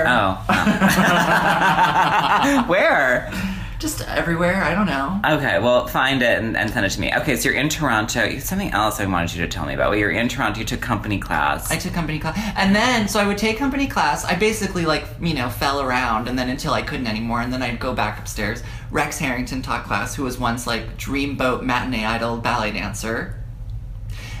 mean? 2.53 2.65
Oh. 2.65 2.67
Where? 2.71 3.31
Just 3.79 4.07
everywhere. 4.07 4.61
I 4.63 4.75
don't 4.75 4.85
know. 4.85 5.19
Okay, 5.37 5.57
well, 5.57 5.87
find 5.87 6.21
it 6.21 6.37
and, 6.37 6.55
and 6.55 6.69
send 6.69 6.85
it 6.85 6.89
to 6.91 7.01
me. 7.01 7.11
Okay, 7.15 7.35
so 7.35 7.49
you're 7.49 7.57
in 7.57 7.67
Toronto. 7.67 8.25
You 8.25 8.39
something 8.39 8.69
else 8.73 8.99
I 8.99 9.07
wanted 9.07 9.33
you 9.33 9.41
to 9.41 9.47
tell 9.47 9.65
me 9.65 9.73
about. 9.73 9.89
Well, 9.89 9.97
you're 9.97 10.11
in 10.11 10.29
Toronto. 10.29 10.59
You 10.59 10.65
took 10.67 10.81
company 10.81 11.17
class. 11.17 11.71
I 11.71 11.77
took 11.77 11.91
company 11.91 12.19
class, 12.19 12.37
and 12.57 12.75
then 12.75 13.07
so 13.07 13.19
I 13.19 13.25
would 13.25 13.39
take 13.39 13.57
company 13.57 13.87
class. 13.87 14.23
I 14.23 14.35
basically 14.35 14.85
like 14.85 15.07
you 15.19 15.33
know 15.33 15.49
fell 15.49 15.81
around, 15.81 16.27
and 16.27 16.37
then 16.37 16.47
until 16.47 16.73
I 16.73 16.83
couldn't 16.83 17.07
anymore, 17.07 17.41
and 17.41 17.51
then 17.51 17.63
I'd 17.63 17.79
go 17.79 17.91
back 17.95 18.19
upstairs. 18.19 18.61
Rex 18.91 19.17
Harrington 19.19 19.61
taught 19.61 19.85
class, 19.85 20.15
who 20.15 20.23
was 20.23 20.37
once 20.37 20.67
like 20.67 20.97
Dreamboat 20.97 21.63
matinee 21.63 22.05
idol 22.05 22.37
ballet 22.37 22.71
dancer, 22.71 23.41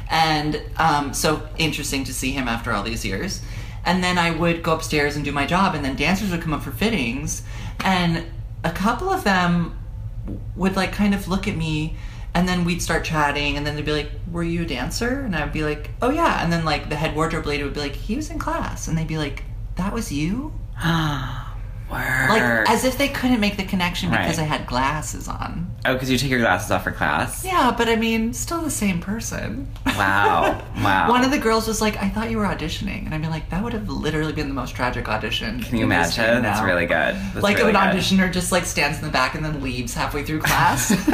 and 0.09 0.61
um, 0.77 1.13
so 1.13 1.47
interesting 1.57 2.03
to 2.03 2.13
see 2.13 2.31
him 2.31 2.47
after 2.47 2.71
all 2.71 2.83
these 2.83 3.05
years. 3.05 3.41
And 3.83 4.03
then 4.03 4.19
I 4.19 4.29
would 4.29 4.61
go 4.61 4.75
upstairs 4.75 5.15
and 5.15 5.25
do 5.25 5.31
my 5.31 5.45
job, 5.47 5.73
and 5.73 5.83
then 5.83 5.95
dancers 5.95 6.31
would 6.31 6.41
come 6.41 6.53
up 6.53 6.61
for 6.61 6.71
fittings, 6.71 7.43
and 7.79 8.25
a 8.63 8.71
couple 8.71 9.09
of 9.09 9.23
them 9.23 9.79
would 10.55 10.75
like 10.75 10.91
kind 10.91 11.15
of 11.15 11.27
look 11.27 11.47
at 11.47 11.55
me 11.55 11.95
and 12.33 12.47
then 12.47 12.63
we'd 12.63 12.81
start 12.81 13.03
chatting 13.03 13.57
and 13.57 13.65
then 13.65 13.75
they'd 13.75 13.83
be 13.83 13.91
like 13.91 14.11
were 14.31 14.43
you 14.43 14.61
a 14.61 14.65
dancer? 14.65 15.21
And 15.21 15.35
i'd 15.35 15.51
be 15.51 15.63
like 15.63 15.89
oh 16.01 16.11
yeah. 16.11 16.43
And 16.43 16.53
then 16.53 16.63
like 16.63 16.89
the 16.89 16.95
head 16.95 17.15
wardrobe 17.15 17.47
lady 17.47 17.63
would 17.63 17.73
be 17.73 17.79
like 17.79 17.95
he 17.95 18.15
was 18.15 18.29
in 18.29 18.37
class. 18.37 18.87
And 18.87 18.97
they'd 18.97 19.07
be 19.07 19.17
like 19.17 19.43
that 19.75 19.93
was 19.93 20.11
you 20.11 20.53
Word. 21.91 22.29
like 22.29 22.69
as 22.69 22.85
if 22.85 22.97
they 22.97 23.09
couldn't 23.09 23.39
make 23.39 23.57
the 23.57 23.63
connection 23.63 24.09
because 24.09 24.37
Right. 24.37 24.43
i 24.43 24.57
had 24.57 24.65
glasses 24.65 25.27
on 25.27 25.69
oh, 25.85 25.93
because 25.93 26.09
you 26.09 26.17
take 26.17 26.29
your 26.31 26.39
glasses 26.39 26.71
off 26.71 26.83
for 26.85 26.91
class. 26.91 27.43
yeah 27.43 27.73
but 27.77 27.89
i 27.89 27.95
mean 27.95 28.33
still 28.33 28.61
the 28.61 28.71
same 28.71 28.99
person 29.01 29.67
Wow. 29.85 30.63
Wow. 30.81 31.09
one 31.09 31.23
of 31.23 31.31
the 31.31 31.37
girls 31.37 31.67
was 31.67 31.81
like 31.81 31.97
i 31.97 32.07
thought 32.09 32.29
you 32.31 32.37
were 32.37 32.45
auditioning 32.45 33.05
and 33.05 33.13
i'd 33.13 33.21
be 33.21 33.27
like 33.27 33.49
that 33.49 33.63
would 33.63 33.73
have 33.73 33.89
literally 33.89 34.31
been 34.33 34.47
the 34.47 34.53
most 34.53 34.75
tragic 34.75 35.07
audition 35.09 35.61
Can 35.61 35.77
you 35.77 35.83
imagine? 35.83 36.41
That's 36.41 36.61
really 36.61 36.85
good. 36.85 37.15
That's 37.15 37.41
like 37.41 37.57
really 37.57 37.69
an 37.71 37.75
good. 37.75 38.01
auditioner 38.01 38.31
just 38.31 38.51
like 38.51 38.65
stands 38.65 38.97
in 38.99 39.03
the 39.05 39.11
back 39.11 39.35
and 39.35 39.43
then 39.43 39.61
leaves 39.61 39.93
halfway 39.93 40.23
through 40.23 40.39
class 40.39 40.91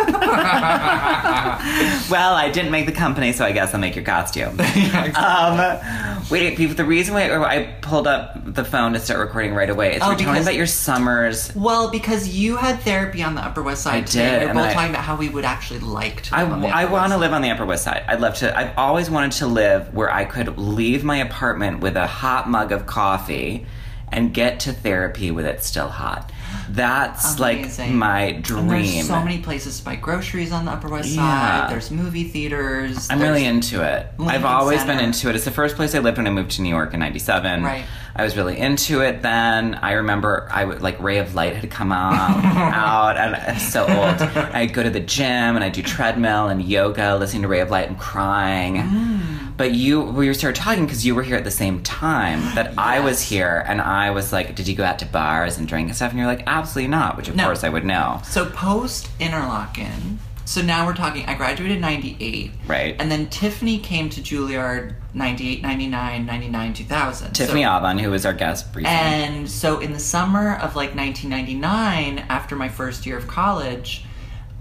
well, 2.09 2.35
I 2.35 2.49
didn't 2.53 2.71
make 2.71 2.85
the 2.85 2.91
company, 2.91 3.33
so 3.33 3.43
I 3.45 3.51
guess 3.51 3.73
I'll 3.73 3.79
make 3.79 3.95
your 3.95 4.05
costume. 4.05 4.59
um, 5.15 6.21
wait, 6.29 6.55
the 6.55 6.85
reason 6.85 7.13
why 7.13 7.29
I 7.31 7.63
pulled 7.81 8.07
up 8.07 8.33
the 8.53 8.63
phone 8.63 8.93
to 8.93 8.99
start 8.99 9.19
recording 9.19 9.53
right 9.53 9.69
away 9.69 9.95
is 9.95 10.01
Oh, 10.01 10.07
we're 10.09 10.13
talking 10.13 10.27
because- 10.27 10.45
about 10.45 10.55
your 10.55 10.66
summers. 10.67 11.53
Well, 11.55 11.89
because 11.89 12.27
you 12.29 12.57
had 12.57 12.79
therapy 12.81 13.23
on 13.23 13.35
the 13.35 13.41
Upper 13.41 13.63
West 13.63 13.83
Side 13.83 13.95
I 13.95 14.01
today. 14.01 14.29
did, 14.29 14.39
We 14.39 14.45
We're 14.45 14.49
and 14.51 14.57
both 14.59 14.67
I- 14.67 14.73
talking 14.73 14.89
about 14.91 15.03
how 15.03 15.15
we 15.15 15.29
would 15.29 15.45
actually 15.45 15.79
like 15.79 16.21
to 16.23 16.35
I, 16.35 16.41
I 16.81 16.85
want 16.85 17.11
to 17.13 17.17
live 17.17 17.33
on 17.33 17.41
the 17.41 17.49
Upper 17.49 17.65
West 17.65 17.83
Side. 17.83 18.03
I'd 18.07 18.21
love 18.21 18.35
to. 18.35 18.57
I've 18.57 18.77
always 18.77 19.09
wanted 19.09 19.31
to 19.33 19.47
live 19.47 19.93
where 19.93 20.11
I 20.13 20.25
could 20.25 20.57
leave 20.57 21.03
my 21.03 21.17
apartment 21.17 21.79
with 21.79 21.95
a 21.95 22.07
hot 22.07 22.49
mug 22.49 22.71
of 22.71 22.85
coffee 22.85 23.65
and 24.11 24.33
get 24.33 24.59
to 24.61 24.71
therapy 24.73 25.31
with 25.31 25.45
it 25.45 25.63
still 25.63 25.89
hot. 25.89 26.31
That's 26.69 27.39
like 27.39 27.59
Amazing. 27.59 27.95
my 27.97 28.19
And 28.21 28.43
dream. 28.43 28.67
there's 28.67 29.07
so 29.07 29.21
many 29.23 29.39
places 29.39 29.79
to 29.79 29.85
buy 29.85 29.95
groceries 29.95 30.51
on 30.51 30.65
the 30.65 30.71
Upper 30.71 30.89
West 30.89 31.09
Yeah. 31.09 31.61
Side. 31.61 31.71
There's 31.73 31.91
movie 31.91 32.25
theaters. 32.25 33.07
I'm 33.09 33.21
really 33.21 33.45
into 33.45 33.81
it. 33.83 34.07
I've 34.19 34.45
always 34.45 34.79
Center. 34.81 34.95
been 34.95 35.03
into 35.05 35.29
it. 35.29 35.35
It's 35.35 35.45
the 35.45 35.51
first 35.51 35.75
place 35.75 35.95
I 35.95 35.99
lived 35.99 36.17
when 36.17 36.27
I 36.27 36.29
moved 36.31 36.51
to 36.51 36.61
New 36.61 36.69
York 36.69 36.93
in 36.93 36.99
'97. 36.99 37.63
Right. 37.63 37.85
I 38.15 38.23
was 38.23 38.35
really 38.35 38.57
into 38.57 39.01
it 39.01 39.21
then. 39.21 39.75
I 39.75 39.93
remember 39.93 40.47
I 40.51 40.65
would 40.65 40.81
like 40.81 40.99
Ray 41.01 41.19
of 41.19 41.35
Light 41.35 41.55
had 41.55 41.69
come 41.69 41.91
out, 41.91 42.43
out 42.45 43.17
and 43.17 43.35
I'm 43.35 43.59
so 43.59 43.83
old. 43.83 44.21
I'd 44.53 44.73
go 44.73 44.83
to 44.83 44.89
the 44.89 44.99
gym 44.99 45.55
and 45.55 45.63
I'd 45.63 45.73
do 45.73 45.83
treadmill 45.83 46.47
and 46.47 46.61
yoga, 46.61 47.15
listening 47.17 47.43
to 47.43 47.47
Ray 47.47 47.59
of 47.61 47.69
Light 47.71 47.87
and 47.87 47.97
crying. 47.99 48.75
Mm. 48.77 49.36
But 49.57 49.71
you, 49.73 50.01
we 50.01 50.31
started 50.35 50.61
talking 50.61 50.85
because 50.85 51.05
you 51.05 51.15
were 51.15 51.23
here 51.23 51.35
at 51.35 51.43
the 51.43 51.51
same 51.51 51.81
time 51.83 52.39
that 52.55 52.73
I 52.77 52.99
was 52.99 53.21
here, 53.21 53.63
and 53.67 53.81
I 53.81 54.11
was 54.11 54.31
like, 54.31 54.55
"Did 54.55 54.67
you 54.67 54.75
go 54.75 54.83
out 54.83 54.99
to 54.99 55.05
bars 55.05 55.57
and 55.57 55.67
drink 55.67 55.87
and 55.87 55.95
stuff?" 55.95 56.11
And 56.11 56.19
you're 56.19 56.27
like, 56.27 56.43
"Absolutely 56.47 56.89
not," 56.89 57.17
which 57.17 57.27
of 57.27 57.35
No. 57.35 57.45
course 57.45 57.63
I 57.63 57.69
would 57.69 57.83
know. 57.85 58.21
So 58.23 58.45
post 58.45 59.09
Interlochen. 59.19 60.17
So 60.45 60.61
now 60.61 60.85
we're 60.85 60.95
talking. 60.95 61.25
I 61.25 61.33
graduated 61.33 61.81
'98. 61.81 62.51
Right. 62.67 62.95
And 62.99 63.11
then 63.11 63.27
Tiffany 63.27 63.79
came 63.79 64.09
to 64.11 64.21
Juilliard 64.21 64.93
'98, 65.13 65.61
'99, 65.61 66.25
'99, 66.25 66.73
2000. 66.73 67.33
Tiffany 67.33 67.63
so, 67.63 67.69
Aban, 67.69 67.99
who 67.99 68.11
was 68.11 68.25
our 68.25 68.33
guest 68.33 68.71
briefly. 68.71 68.89
And 68.89 69.49
so 69.49 69.79
in 69.79 69.91
the 69.91 69.99
summer 69.99 70.53
of 70.55 70.75
like 70.75 70.95
1999, 70.95 72.19
after 72.29 72.55
my 72.55 72.69
first 72.69 73.05
year 73.05 73.17
of 73.17 73.27
college, 73.27 74.05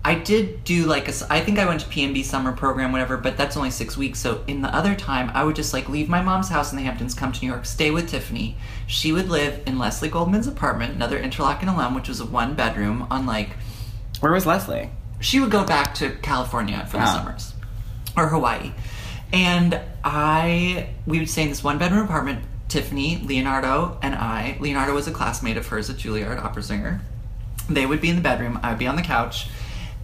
I 0.08 0.14
did 0.14 0.62
do 0.62 0.84
like 0.86 1.08
a, 1.08 1.12
I 1.28 1.40
think 1.40 1.58
I 1.58 1.66
went 1.66 1.80
to 1.80 1.86
PNB 1.88 2.24
summer 2.24 2.52
program, 2.52 2.92
whatever, 2.92 3.16
but 3.16 3.36
that's 3.36 3.56
only 3.56 3.70
six 3.72 3.96
weeks. 3.96 4.20
So 4.20 4.44
in 4.46 4.62
the 4.62 4.72
other 4.74 4.94
time, 4.94 5.30
I 5.34 5.42
would 5.42 5.56
just 5.56 5.72
like 5.72 5.88
leave 5.88 6.08
my 6.08 6.22
mom's 6.22 6.48
house 6.48 6.70
in 6.70 6.76
the 6.78 6.84
Hamptons, 6.84 7.12
come 7.14 7.32
to 7.32 7.40
New 7.44 7.48
York, 7.50 7.66
stay 7.66 7.90
with 7.90 8.08
Tiffany. 8.08 8.56
She 8.86 9.10
would 9.10 9.28
live 9.28 9.62
in 9.66 9.78
Leslie 9.80 10.08
Goldman's 10.08 10.46
apartment, 10.46 10.94
another 10.94 11.20
Interlochen 11.20 11.66
alum, 11.72 11.94
which 11.94 12.08
was 12.08 12.20
a 12.20 12.24
one 12.24 12.54
bedroom 12.54 13.06
on 13.10 13.26
like, 13.26 13.50
Where 14.20 14.30
was 14.32 14.46
Leslie? 14.46 14.90
she 15.18 15.40
would 15.40 15.50
go 15.50 15.64
back 15.64 15.92
to 15.94 16.10
California 16.22 16.86
for 16.88 16.98
the 16.98 17.02
Ah. 17.02 17.14
summers 17.16 17.54
or 18.16 18.28
Hawaii. 18.28 18.72
And 19.32 19.80
I, 20.04 20.90
we 21.06 21.18
would 21.18 21.28
stay 21.28 21.42
in 21.42 21.48
this 21.48 21.64
one 21.64 21.78
bedroom 21.78 22.04
apartment. 22.04 22.44
Tiffany, 22.68 23.18
Leonardo, 23.24 23.98
and 24.02 24.14
I. 24.14 24.56
Leonardo 24.60 24.92
was 24.94 25.08
a 25.08 25.12
classmate 25.12 25.56
of 25.56 25.66
hers 25.66 25.88
at 25.90 25.96
Juilliard, 25.96 26.38
opera 26.42 26.62
singer. 26.62 27.00
They 27.68 27.86
would 27.86 28.00
be 28.00 28.08
in 28.10 28.16
the 28.16 28.22
bedroom. 28.22 28.58
I'd 28.62 28.78
be 28.78 28.86
on 28.86 28.96
the 28.96 29.02
couch. 29.02 29.48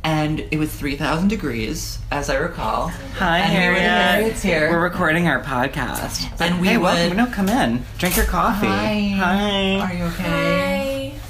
And 0.05 0.41
it 0.51 0.59
was 0.59 0.73
3,000 0.75 1.29
degrees, 1.29 1.99
as 2.11 2.29
I 2.29 2.35
recall. 2.37 2.88
Hi, 2.88 3.38
and 3.38 3.53
Harriet. 3.53 3.83
Harriet's 3.83 4.43
here. 4.43 4.69
We're 4.71 4.83
recording 4.83 5.29
our 5.29 5.41
podcast. 5.41 6.41
And 6.41 6.61
we 6.61 6.69
hey, 6.69 6.77
would- 6.77 6.83
welcome. 6.85 7.17
No, 7.17 7.27
come 7.27 7.49
in. 7.49 7.85
Drink 7.99 8.17
your 8.17 8.27
coffee. 8.27 8.67
Hi. 8.67 9.15
Hi. 9.17 9.79
Are 9.79 9.95
you 9.95 10.05
okay? 10.07 11.15
Hi. 11.15 11.21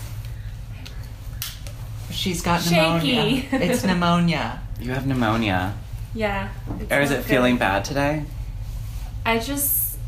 She's 2.11 2.41
got 2.41 2.63
Shaky. 2.63 2.77
pneumonia. 2.77 3.45
it's 3.53 3.85
pneumonia. 3.85 4.63
You 4.81 4.93
have 4.93 5.07
pneumonia. 5.07 5.75
Yeah. 6.15 6.49
Or 6.91 7.01
is 7.01 7.11
it 7.11 7.17
good. 7.17 7.25
feeling 7.27 7.59
bad 7.59 7.85
today? 7.85 8.25
I 9.27 9.39
just 9.39 9.99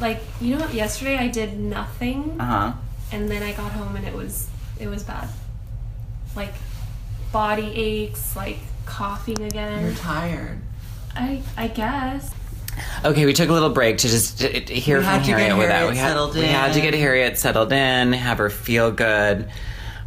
like 0.00 0.20
you 0.40 0.54
know 0.54 0.60
what? 0.64 0.74
Yesterday 0.74 1.16
I 1.18 1.28
did 1.28 1.58
nothing, 1.58 2.36
Uh 2.40 2.44
huh. 2.44 2.72
and 3.12 3.30
then 3.30 3.42
I 3.42 3.52
got 3.52 3.72
home 3.72 3.94
and 3.96 4.06
it 4.06 4.14
was 4.14 4.48
it 4.78 4.86
was 4.88 5.02
bad. 5.02 5.28
Like 6.36 6.52
body 7.32 7.72
aches, 7.74 8.36
like 8.36 8.58
coughing 8.86 9.40
again. 9.42 9.82
You're 9.84 9.94
tired. 9.94 10.58
I 11.16 11.42
I 11.56 11.68
guess. 11.68 12.32
Okay, 13.04 13.26
we 13.26 13.32
took 13.34 13.48
a 13.50 13.52
little 13.52 13.70
break 13.70 13.98
to 13.98 14.08
just 14.08 14.38
to, 14.40 14.60
to 14.60 14.74
hear 14.74 14.98
We 14.98 15.04
from 15.04 15.12
had 15.12 15.24
to 15.24 15.30
get 15.30 15.38
Harriet 15.40 15.58
with 15.58 15.68
that. 15.68 15.74
Harriet 15.74 15.90
We 15.92 15.96
had, 15.98 16.08
settled 16.08 16.34
we 16.34 16.40
had 16.42 16.72
to 16.72 16.80
get 16.80 16.94
Harriet 16.94 17.38
settled 17.38 17.72
in, 17.72 18.12
have 18.14 18.38
her 18.38 18.48
feel 18.50 18.90
good. 18.90 19.50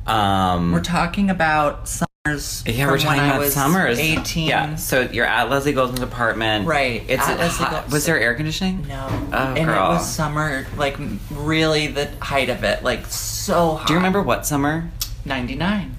Um, 0.08 0.72
We're 0.72 0.82
talking 0.82 1.30
about 1.30 1.88
summers. 1.88 2.64
yeah, 2.68 2.88
we're 2.88 2.98
talking 3.00 3.22
when 3.22 3.36
about 3.38 3.48
summers. 3.52 4.00
18. 4.00 4.48
Yeah, 4.48 4.76
so 4.76 5.02
you're 5.02 5.26
at 5.26 5.50
Leslie 5.50 5.74
Goldman's 5.74 6.02
apartment. 6.02 6.68
Right, 6.68 7.04
It's 7.08 7.28
at 7.28 7.38
a 7.38 7.40
Leslie 7.40 7.66
hot- 7.66 7.92
Was 7.92 8.06
there 8.06 8.20
air 8.20 8.34
conditioning? 8.36 8.86
No. 8.88 9.08
Oh, 9.34 9.36
and 9.36 9.66
girl. 9.68 9.92
it 9.92 9.94
was 9.96 10.08
summer, 10.12 10.66
like 10.78 10.98
really 11.32 11.88
the 11.88 12.08
height 12.20 12.50
of 12.50 12.64
it, 12.64 12.84
like 12.84 13.06
so 13.08 13.76
hot. 13.76 13.88
Do 13.88 13.94
you 13.94 13.98
remember 14.00 14.22
what 14.22 14.46
summer? 14.46 14.90
99. 15.26 15.96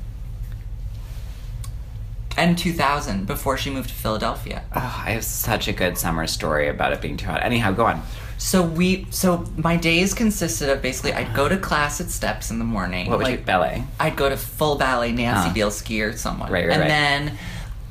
And 2.36 2.58
2000, 2.58 3.26
before 3.26 3.56
she 3.56 3.70
moved 3.70 3.88
to 3.88 3.94
Philadelphia. 3.94 4.62
Oh, 4.74 5.02
I 5.06 5.12
have 5.12 5.24
such 5.24 5.68
a 5.68 5.72
good 5.72 5.96
summer 5.96 6.26
story 6.26 6.68
about 6.68 6.92
it 6.92 7.00
being 7.00 7.16
too 7.16 7.26
hot. 7.26 7.42
Anyhow, 7.42 7.72
go 7.72 7.86
on. 7.86 8.02
So 8.38 8.62
we, 8.62 9.06
so 9.10 9.46
my 9.56 9.76
days 9.78 10.12
consisted 10.12 10.68
of 10.68 10.82
basically, 10.82 11.14
I'd 11.14 11.34
go 11.34 11.48
to 11.48 11.56
class 11.56 12.00
at 12.02 12.10
Steps 12.10 12.50
in 12.50 12.58
the 12.58 12.64
morning. 12.66 13.08
What 13.08 13.18
would 13.18 13.24
like, 13.24 13.40
you 13.40 13.44
ballet? 13.46 13.84
I'd 13.98 14.16
go 14.16 14.28
to 14.28 14.36
full 14.36 14.76
ballet, 14.76 15.12
Nancy 15.12 15.48
Ah. 15.48 15.54
Bielski 15.54 16.06
or 16.06 16.14
someone, 16.16 16.52
Right, 16.52 16.66
right, 16.66 16.72
and 16.74 16.80
right. 16.82 16.88
then 16.88 17.38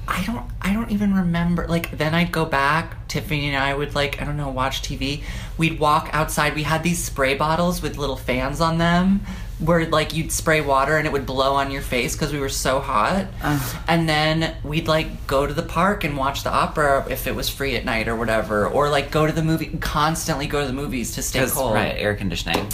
I 0.07 0.23
don't, 0.23 0.45
I 0.61 0.71
don't 0.73 0.91
even 0.91 1.15
remember. 1.15 1.65
Like 1.67 1.97
then 1.97 2.13
I'd 2.13 2.31
go 2.31 2.45
back. 2.45 3.07
Tiffany 3.07 3.47
and 3.47 3.57
I 3.57 3.73
would 3.73 3.95
like, 3.95 4.21
I 4.21 4.25
don't 4.25 4.37
know, 4.37 4.49
watch 4.49 4.83
TV. 4.83 5.23
We'd 5.57 5.79
walk 5.79 6.09
outside. 6.13 6.53
We 6.53 6.61
had 6.63 6.83
these 6.83 7.03
spray 7.03 7.33
bottles 7.33 7.81
with 7.81 7.97
little 7.97 8.17
fans 8.17 8.61
on 8.61 8.77
them, 8.77 9.21
where 9.59 9.85
like 9.85 10.13
you'd 10.13 10.31
spray 10.31 10.61
water 10.61 10.97
and 10.97 11.07
it 11.07 11.13
would 11.13 11.25
blow 11.25 11.53
on 11.53 11.71
your 11.71 11.81
face 11.81 12.13
because 12.15 12.33
we 12.33 12.39
were 12.39 12.49
so 12.49 12.79
hot. 12.79 13.27
Ugh. 13.41 13.75
And 13.87 14.07
then 14.07 14.55
we'd 14.63 14.87
like 14.87 15.27
go 15.27 15.45
to 15.45 15.53
the 15.53 15.63
park 15.63 16.03
and 16.03 16.17
watch 16.17 16.43
the 16.43 16.51
opera 16.51 17.05
if 17.09 17.27
it 17.27 17.35
was 17.35 17.49
free 17.49 17.75
at 17.75 17.85
night 17.85 18.07
or 18.07 18.15
whatever, 18.15 18.67
or 18.67 18.89
like 18.89 19.11
go 19.11 19.25
to 19.25 19.31
the 19.31 19.43
movie. 19.43 19.77
Constantly 19.79 20.47
go 20.47 20.61
to 20.61 20.67
the 20.67 20.73
movies 20.73 21.15
to 21.15 21.21
stay 21.21 21.45
cold. 21.47 21.73
Right, 21.73 21.95
air 21.97 22.15
conditioning. 22.15 22.67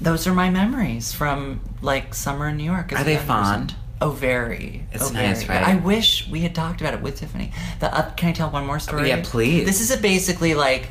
Those 0.00 0.26
are 0.26 0.34
my 0.34 0.50
memories 0.50 1.12
from 1.12 1.60
like 1.80 2.14
summer 2.14 2.48
in 2.48 2.56
New 2.56 2.64
York. 2.64 2.92
Are 2.92 3.04
they 3.04 3.16
fond? 3.16 3.70
person. 3.70 3.82
Oh, 4.00 4.10
very. 4.10 4.84
It's 4.90 5.10
oh, 5.10 5.12
nice, 5.12 5.44
very. 5.44 5.60
right? 5.60 5.68
I 5.68 5.76
wish 5.76 6.28
we 6.28 6.40
had 6.40 6.56
talked 6.56 6.80
about 6.80 6.92
it 6.92 7.02
with 7.02 7.20
Tiffany. 7.20 7.52
The 7.78 7.94
uh, 7.94 8.10
can 8.14 8.30
I 8.30 8.32
tell 8.32 8.50
one 8.50 8.66
more 8.66 8.80
story? 8.80 9.08
Yeah, 9.08 9.20
please. 9.22 9.64
This 9.64 9.80
is 9.80 9.92
a 9.92 9.96
basically 9.96 10.54
like 10.54 10.88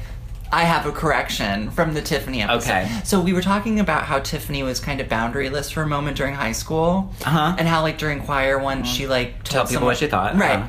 I 0.53 0.63
have 0.65 0.85
a 0.85 0.91
correction 0.91 1.71
from 1.71 1.93
the 1.93 2.01
Tiffany 2.01 2.41
episode. 2.41 2.69
Okay. 2.71 3.01
So 3.05 3.21
we 3.21 3.31
were 3.33 3.41
talking 3.41 3.79
about 3.79 4.03
how 4.03 4.19
Tiffany 4.19 4.63
was 4.63 4.79
kind 4.79 4.99
of 4.99 5.07
boundaryless 5.07 5.71
for 5.71 5.81
a 5.81 5.87
moment 5.87 6.17
during 6.17 6.33
high 6.35 6.51
school, 6.51 7.13
Uh-huh. 7.25 7.55
and 7.57 7.67
how 7.67 7.81
like 7.83 7.97
during 7.97 8.21
choir 8.21 8.59
one 8.59 8.83
she 8.83 9.07
like 9.07 9.43
Tell 9.43 9.61
told 9.61 9.67
people 9.69 9.73
someone- 9.73 9.85
what 9.91 9.97
she 9.97 10.07
thought, 10.07 10.35
Right. 10.37 10.59
uh-huh. 10.59 10.67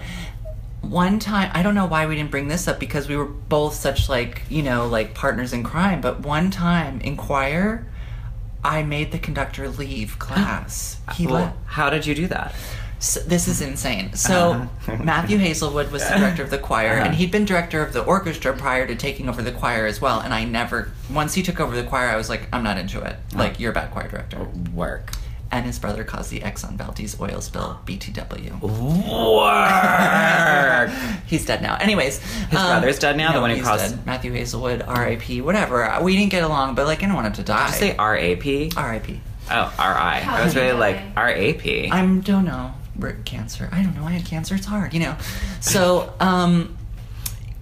One 0.83 1.19
time, 1.21 1.51
I 1.55 1.63
don't 1.63 1.77
know 1.77 1.87
why 1.87 2.07
we 2.07 2.17
didn't 2.17 2.31
bring 2.33 2.49
this 2.49 2.67
up 2.67 2.81
because 2.81 3.09
we 3.09 3.17
were 3.17 3.25
both 3.25 3.75
such 3.75 4.09
like 4.09 4.43
you 4.49 4.63
know 4.63 4.87
like 4.87 5.15
partners 5.15 5.53
in 5.53 5.63
crime. 5.63 6.01
But 6.01 6.21
one 6.21 6.51
time 6.51 7.01
in 7.01 7.17
choir, 7.17 7.87
I 8.65 8.83
made 8.83 9.11
the 9.13 9.19
conductor 9.19 9.69
leave 9.69 10.19
class. 10.19 10.99
He 11.15 11.27
well, 11.27 11.35
left. 11.37 11.57
how 11.67 11.89
did 11.91 12.07
you 12.07 12.15
do 12.15 12.27
that? 12.29 12.55
So, 13.03 13.19
this 13.21 13.49
is 13.49 13.61
insane. 13.61 14.15
So 14.15 14.53
Uh-huh. 14.53 14.97
Matthew 15.03 15.37
Hazelwood 15.39 15.91
was 15.91 16.09
the 16.09 16.15
director 16.19 16.43
of 16.45 16.51
the 16.51 16.59
choir, 16.59 16.91
and 16.93 17.09
uh-huh. 17.09 17.17
he'd 17.17 17.33
been 17.33 17.45
director 17.45 17.83
of 17.83 17.93
the 17.93 18.03
orchestra 18.05 18.53
prior 18.57 18.87
to 18.87 18.95
taking 18.95 19.29
over 19.29 19.43
the 19.43 19.51
choir 19.51 19.87
as 19.87 20.01
well. 20.01 20.21
And 20.21 20.33
I 20.33 20.45
never, 20.45 20.93
once 21.13 21.35
he 21.35 21.43
took 21.43 21.59
over 21.59 21.75
the 21.75 21.83
choir, 21.83 22.09
I 22.09 22.17
was 22.17 22.29
like, 22.29 22.47
I'm 22.53 22.63
not 22.63 22.79
into 22.79 23.01
it. 23.01 23.15
Uh-huh. 23.15 23.39
Like, 23.41 23.59
you're 23.59 23.73
a 23.73 23.75
bad 23.75 23.91
choir 23.91 24.07
director. 24.09 24.39
Oh, 24.41 24.53
work. 24.73 25.11
And 25.51 25.67
his 25.67 25.79
brother 25.81 26.05
caused 26.05 26.31
the 26.31 26.41
Exxon 26.41 26.77
Valdez 26.79 27.21
oil 27.21 27.41
spill, 27.43 27.81
BTW. 27.85 28.63
Work. 29.53 30.91
He's 31.27 31.45
dead 31.45 31.61
now. 31.61 31.77
Anyways, 31.77 32.21
his 32.23 32.59
um, 32.59 32.67
brother's 32.81 32.99
dead 33.01 33.17
now? 33.17 33.33
The 33.33 33.41
one 33.41 33.51
who 33.51 33.57
he's 33.57 33.65
caused- 33.65 33.97
dead. 33.97 34.07
Matthew 34.07 34.33
Hazelwood, 34.33 34.81
R.I.P. 34.83 35.41
Whatever. 35.43 35.85
Uh, 35.85 36.03
we 36.03 36.17
didn't 36.17 36.31
get 36.31 36.45
along, 36.45 36.75
but 36.77 36.87
like 36.87 37.03
I 37.03 37.07
don't 37.07 37.15
want 37.17 37.27
him 37.27 37.33
to 37.35 37.43
die. 37.43 37.67
Did 37.67 37.75
you 37.75 37.81
say 37.91 37.97
R 37.97 38.17
A 38.17 38.37
P? 38.37 38.71
R.I.P. 38.77 39.21
Oh, 39.51 39.75
R 39.79 39.95
I. 39.95 40.21
I 40.27 40.45
was 40.45 40.55
really 40.55 40.69
you 40.69 40.75
like 40.75 40.97
die? 40.97 41.13
R 41.17 41.29
A 41.31 41.53
P. 41.55 41.91
I 41.91 42.01
don't 42.07 42.45
know. 42.47 42.73
Cancer. 43.25 43.69
I 43.73 43.83
don't 43.83 43.95
know. 43.97 44.05
I 44.05 44.13
had 44.13 44.25
cancer. 44.27 44.55
It's 44.55 44.67
hard, 44.67 44.95
you 44.95 45.01
know. 45.01 45.17
So, 45.61 46.13
um, 46.21 46.77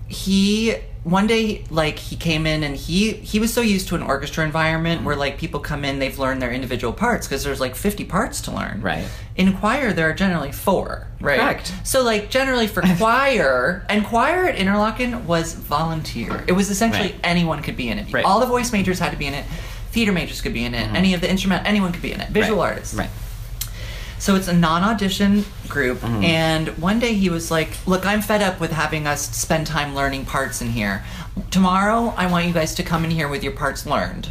he 0.09 0.75
one 1.05 1.27
day 1.27 1.65
like 1.71 1.99
he 1.99 2.17
came 2.17 2.47
in 2.47 2.63
and 2.63 2.77
he 2.77 3.13
he 3.13 3.39
was 3.39 3.53
so 3.55 3.61
used 3.63 3.89
to 3.89 3.95
an 3.95 4.03
orchestra 4.03 4.45
environment 4.45 5.03
where 5.03 5.17
like 5.17 5.39
people 5.39 5.61
come 5.61 5.83
in 5.85 5.99
they've 5.99 6.19
learned 6.19 6.43
their 6.43 6.51
individual 6.51 6.93
parts 6.93 7.27
because 7.27 7.43
there's 7.43 7.61
like 7.61 7.75
50 7.75 8.05
parts 8.05 8.43
to 8.43 8.51
learn 8.51 8.83
Right. 8.83 9.07
in 9.37 9.57
choir 9.57 9.93
there 9.95 10.11
are 10.11 10.13
generally 10.13 10.53
four 10.53 11.07
right 11.21 11.41
Correct. 11.41 11.73
so 11.85 12.03
like 12.03 12.29
generally 12.29 12.67
for 12.67 12.83
choir 12.99 13.87
and 13.89 14.05
choir 14.05 14.45
at 14.47 14.57
interlochen 14.57 15.25
was 15.25 15.55
volunteer 15.55 16.45
it 16.47 16.53
was 16.53 16.69
essentially 16.71 17.13
Right. 17.13 17.21
anyone 17.25 17.63
could 17.63 17.77
be 17.79 17.89
in 17.89 17.99
it 17.99 18.13
Right. 18.13 18.25
all 18.25 18.41
the 18.41 18.47
voice 18.47 18.71
majors 18.73 18.99
had 18.99 19.11
to 19.13 19.17
be 19.17 19.27
in 19.27 19.33
it 19.35 19.47
theater 19.93 20.13
majors 20.13 20.43
could 20.43 20.53
be 20.53 20.65
in 20.65 20.75
it 20.75 20.87
any 20.93 21.15
of 21.15 21.23
the 21.23 21.31
instrument 21.31 21.67
anyone 21.67 21.93
could 21.93 22.03
be 22.03 22.13
in 22.13 22.21
it 22.21 22.29
visual 22.31 22.61
right. 22.63 22.73
artists 22.73 22.93
Right. 22.95 23.09
So 24.21 24.37
it's 24.37 24.47
a 24.47 24.53
non-audition 24.53 25.45
group, 25.67 25.99
Mm-hmm. 25.99 26.23
and 26.25 26.69
one 26.79 26.99
day 27.01 27.15
he 27.15 27.29
was 27.31 27.51
like, 27.51 27.71
"Look, 27.87 28.07
I'm 28.07 28.21
fed 28.23 28.43
up 28.43 28.61
with 28.61 28.71
having 28.71 29.07
us 29.09 29.23
spend 29.37 29.67
time 29.67 29.95
learning 29.97 30.27
parts 30.27 30.61
in 30.63 30.69
here. 30.71 31.03
Tomorrow, 31.51 32.15
I 32.17 32.31
want 32.31 32.47
you 32.47 32.53
guys 32.53 32.75
to 32.77 32.83
come 32.85 33.05
in 33.05 33.11
here 33.11 33.27
with 33.29 33.43
your 33.43 33.53
parts 33.55 33.85
learned." 33.87 34.31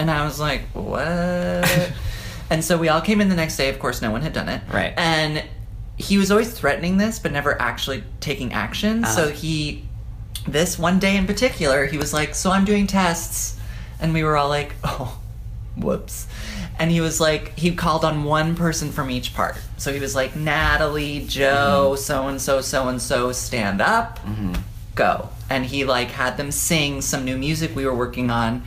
And 0.00 0.10
I 0.10 0.24
was 0.24 0.40
like, 0.40 0.62
"What?" 0.72 1.92
and 2.50 2.64
so 2.64 2.76
we 2.78 2.88
all 2.88 3.00
came 3.00 3.20
in 3.20 3.28
the 3.28 3.36
next 3.36 3.56
day. 3.56 3.68
Of 3.68 3.78
course, 3.78 4.02
no 4.02 4.10
one 4.10 4.22
had 4.22 4.32
done 4.32 4.48
it. 4.48 4.62
Right. 4.72 4.92
And 4.96 5.44
he 5.96 6.16
was 6.18 6.30
always 6.30 6.50
threatening 6.52 6.96
this, 6.96 7.18
but 7.18 7.30
never 7.32 7.60
actually 7.60 8.02
taking 8.20 8.52
action. 8.54 9.04
So 9.04 9.24
Uh-huh. 9.24 9.30
he, 9.32 9.84
this 10.48 10.78
one 10.78 10.98
day 10.98 11.16
in 11.16 11.26
particular, 11.26 11.84
he 11.86 11.98
was 11.98 12.12
like, 12.14 12.34
"So 12.34 12.50
I'm 12.50 12.64
doing 12.64 12.86
tests," 12.86 13.58
and 14.00 14.14
we 14.14 14.24
were 14.24 14.36
all 14.36 14.48
like, 14.48 14.74
"Oh." 14.84 15.16
whoops 15.76 16.26
and 16.80 16.90
he 16.90 17.00
was 17.00 17.20
like 17.20 17.56
he 17.58 17.72
called 17.76 18.04
on 18.04 18.24
one 18.24 18.56
person 18.56 18.90
from 18.90 19.10
each 19.10 19.34
part. 19.34 19.56
So 19.76 19.92
he 19.92 20.00
was 20.00 20.14
like 20.16 20.34
natalie 20.34 21.24
joe 21.28 21.94
so 21.96 22.26
and 22.28 22.40
so 22.40 22.60
so 22.60 22.88
and 22.88 23.00
so 23.00 23.30
stand 23.32 23.80
up 23.80 24.18
go. 24.96 25.28
And 25.48 25.64
he 25.64 25.84
like 25.84 26.08
had 26.10 26.36
them 26.36 26.50
sing 26.50 27.00
some 27.00 27.24
new 27.24 27.38
music 27.38 27.74
we 27.76 27.86
were 27.86 27.94
working 27.94 28.30
on. 28.30 28.62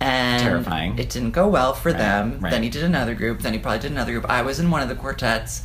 And 0.00 0.40
Terrifying. 0.42 0.98
it 0.98 1.10
didn't 1.10 1.32
go 1.32 1.48
well 1.48 1.74
for 1.74 1.92
them. 1.92 2.38
Right. 2.40 2.50
then 2.50 2.62
he 2.62 2.70
did 2.70 2.84
another 2.84 3.14
group. 3.14 3.40
Then 3.40 3.52
he 3.52 3.58
probably 3.58 3.80
did 3.80 3.90
another 3.90 4.12
group. 4.12 4.26
I 4.30 4.42
was 4.42 4.60
in 4.60 4.70
one 4.70 4.80
of 4.80 4.88
the 4.88 4.94
quartets. 4.94 5.64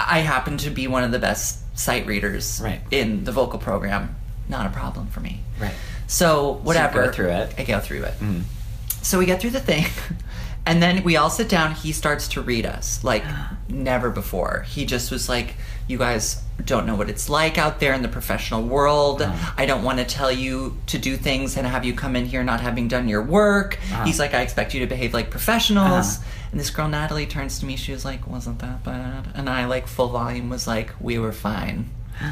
I 0.00 0.20
happened 0.20 0.60
to 0.60 0.70
be 0.70 0.86
one 0.86 1.04
of 1.04 1.12
the 1.12 1.18
best 1.18 1.60
sight 1.78 2.06
readers 2.06 2.60
Right. 2.64 2.80
in 2.90 3.24
the 3.24 3.32
vocal 3.32 3.58
program. 3.58 4.16
Not 4.48 4.66
a 4.66 4.70
problem 4.70 5.08
for 5.08 5.20
me. 5.20 5.40
Right. 5.60 5.74
so 6.06 6.54
whatever 6.62 7.04
go 7.06 7.12
through 7.12 7.30
it. 7.30 7.54
i 7.58 7.64
go 7.64 7.80
through 7.80 8.04
it. 8.04 8.14
Mm. 8.20 8.42
so 9.02 9.18
we 9.18 9.26
get 9.26 9.40
through 9.40 9.50
the 9.50 9.60
thing, 9.60 9.84
and 10.66 10.82
then 10.82 11.04
we 11.04 11.16
all 11.16 11.30
sit 11.30 11.48
down. 11.48 11.74
He 11.74 11.92
starts 11.92 12.28
to 12.28 12.40
read 12.40 12.66
us 12.66 13.02
like 13.04 13.24
never 13.68 14.10
before. 14.10 14.64
He 14.68 14.86
just 14.86 15.10
was 15.10 15.28
like, 15.28 15.54
"You 15.86 15.98
guys 15.98 16.42
don't 16.64 16.86
know 16.86 16.94
what 16.94 17.10
it's 17.10 17.28
like 17.28 17.58
out 17.58 17.80
there 17.80 17.92
in 17.94 18.02
the 18.02 18.08
professional 18.08 18.62
world. 18.62 19.20
Uh-huh. 19.22 19.54
I 19.58 19.66
don't 19.66 19.82
want 19.82 19.98
to 19.98 20.04
tell 20.04 20.30
you 20.30 20.78
to 20.86 20.98
do 20.98 21.16
things 21.16 21.56
and 21.56 21.66
have 21.66 21.84
you 21.84 21.92
come 21.94 22.14
in 22.14 22.26
here 22.26 22.44
not 22.44 22.60
having 22.60 22.88
done 22.88 23.08
your 23.08 23.22
work." 23.22 23.78
Uh-huh. 23.92 24.04
He's 24.04 24.18
like, 24.18 24.34
"I 24.34 24.42
expect 24.42 24.74
you 24.74 24.80
to 24.80 24.86
behave 24.86 25.12
like 25.12 25.30
professionals." 25.30 26.18
Uh-huh. 26.18 26.28
And 26.52 26.60
this 26.60 26.70
girl 26.70 26.88
Natalie 26.88 27.26
turns 27.26 27.58
to 27.58 27.66
me. 27.66 27.76
She 27.76 27.92
was 27.92 28.04
like, 28.04 28.26
"Wasn't 28.26 28.58
that 28.60 28.84
bad?" 28.84 29.28
And 29.34 29.48
I 29.50 29.66
like 29.66 29.86
full 29.86 30.08
volume 30.08 30.48
was 30.48 30.66
like, 30.66 30.92
"We 31.00 31.18
were 31.18 31.32
fine." 31.32 31.90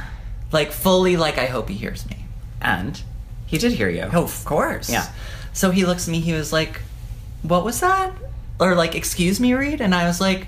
Like 0.53 0.71
fully 0.71 1.17
like 1.17 1.39
I 1.39 1.47
hope 1.47 1.71
he 1.71 1.75
hears 1.75 2.07
me. 2.11 2.27
And 2.61 3.01
he 3.47 3.57
did 3.57 3.73
hear 3.73 3.89
you. 3.89 4.09
Oh, 4.13 4.25
of 4.25 4.45
course. 4.45 4.91
Yeah. 4.91 5.07
So 5.55 5.71
he 5.71 5.87
looks 5.87 6.09
at 6.09 6.13
me, 6.13 6.21
he 6.21 6.33
was 6.33 6.53
like, 6.53 6.81
What 7.43 7.65
was 7.65 7.81
that? 7.81 8.13
Or 8.61 8.75
like, 8.75 8.95
excuse 8.95 9.41
me, 9.41 9.55
Reed? 9.55 9.81
And 9.81 9.95
I 9.95 10.07
was 10.07 10.21
like, 10.21 10.47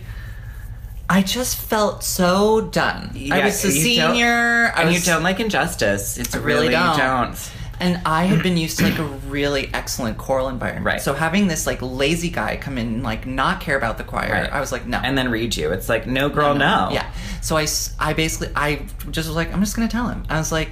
I 1.08 1.22
just 1.22 1.56
felt 1.56 2.02
so 2.02 2.60
done. 2.62 3.10
I 3.30 3.44
was 3.44 3.64
a 3.64 3.70
senior. 3.70 4.72
I 4.74 4.82
and 4.82 4.88
was, 4.90 5.06
you 5.06 5.12
don't 5.12 5.22
like 5.22 5.40
injustice. 5.40 6.16
It's 6.18 6.34
I 6.34 6.38
really 6.38 6.68
really, 6.68 6.72
don't. 6.72 6.92
you 6.92 7.02
don't. 7.02 7.52
And 7.80 8.00
I 8.06 8.24
had 8.24 8.42
been 8.42 8.56
used 8.56 8.78
to 8.78 8.84
like 8.84 8.98
a 8.98 9.04
really 9.04 9.68
excellent 9.74 10.16
choral 10.16 10.48
environment. 10.48 10.86
Right. 10.86 11.00
So 11.02 11.12
having 11.12 11.48
this 11.48 11.66
like 11.66 11.82
lazy 11.82 12.30
guy 12.30 12.56
come 12.56 12.78
in 12.78 12.86
and 12.86 13.02
like 13.02 13.26
not 13.26 13.60
care 13.60 13.76
about 13.76 13.98
the 13.98 14.04
choir, 14.04 14.32
Right. 14.32 14.52
I 14.52 14.60
was 14.60 14.70
like, 14.70 14.86
no. 14.86 14.98
And 14.98 15.18
then 15.18 15.28
read 15.28 15.56
you. 15.56 15.72
It's 15.72 15.88
like, 15.88 16.06
no, 16.06 16.28
girl, 16.28 16.54
no. 16.54 16.90
Yeah. 16.92 17.10
So 17.42 17.56
I, 17.56 17.66
I 17.98 18.12
basically, 18.12 18.54
I 18.54 18.86
just 19.10 19.28
was 19.28 19.36
like, 19.36 19.52
I'm 19.52 19.60
just 19.60 19.74
going 19.76 19.88
to 19.88 19.92
tell 19.92 20.08
him. 20.08 20.24
I 20.30 20.38
was 20.38 20.52
like, 20.52 20.70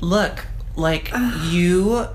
look, 0.00 0.44
like 0.74 1.12
you, 1.44 2.06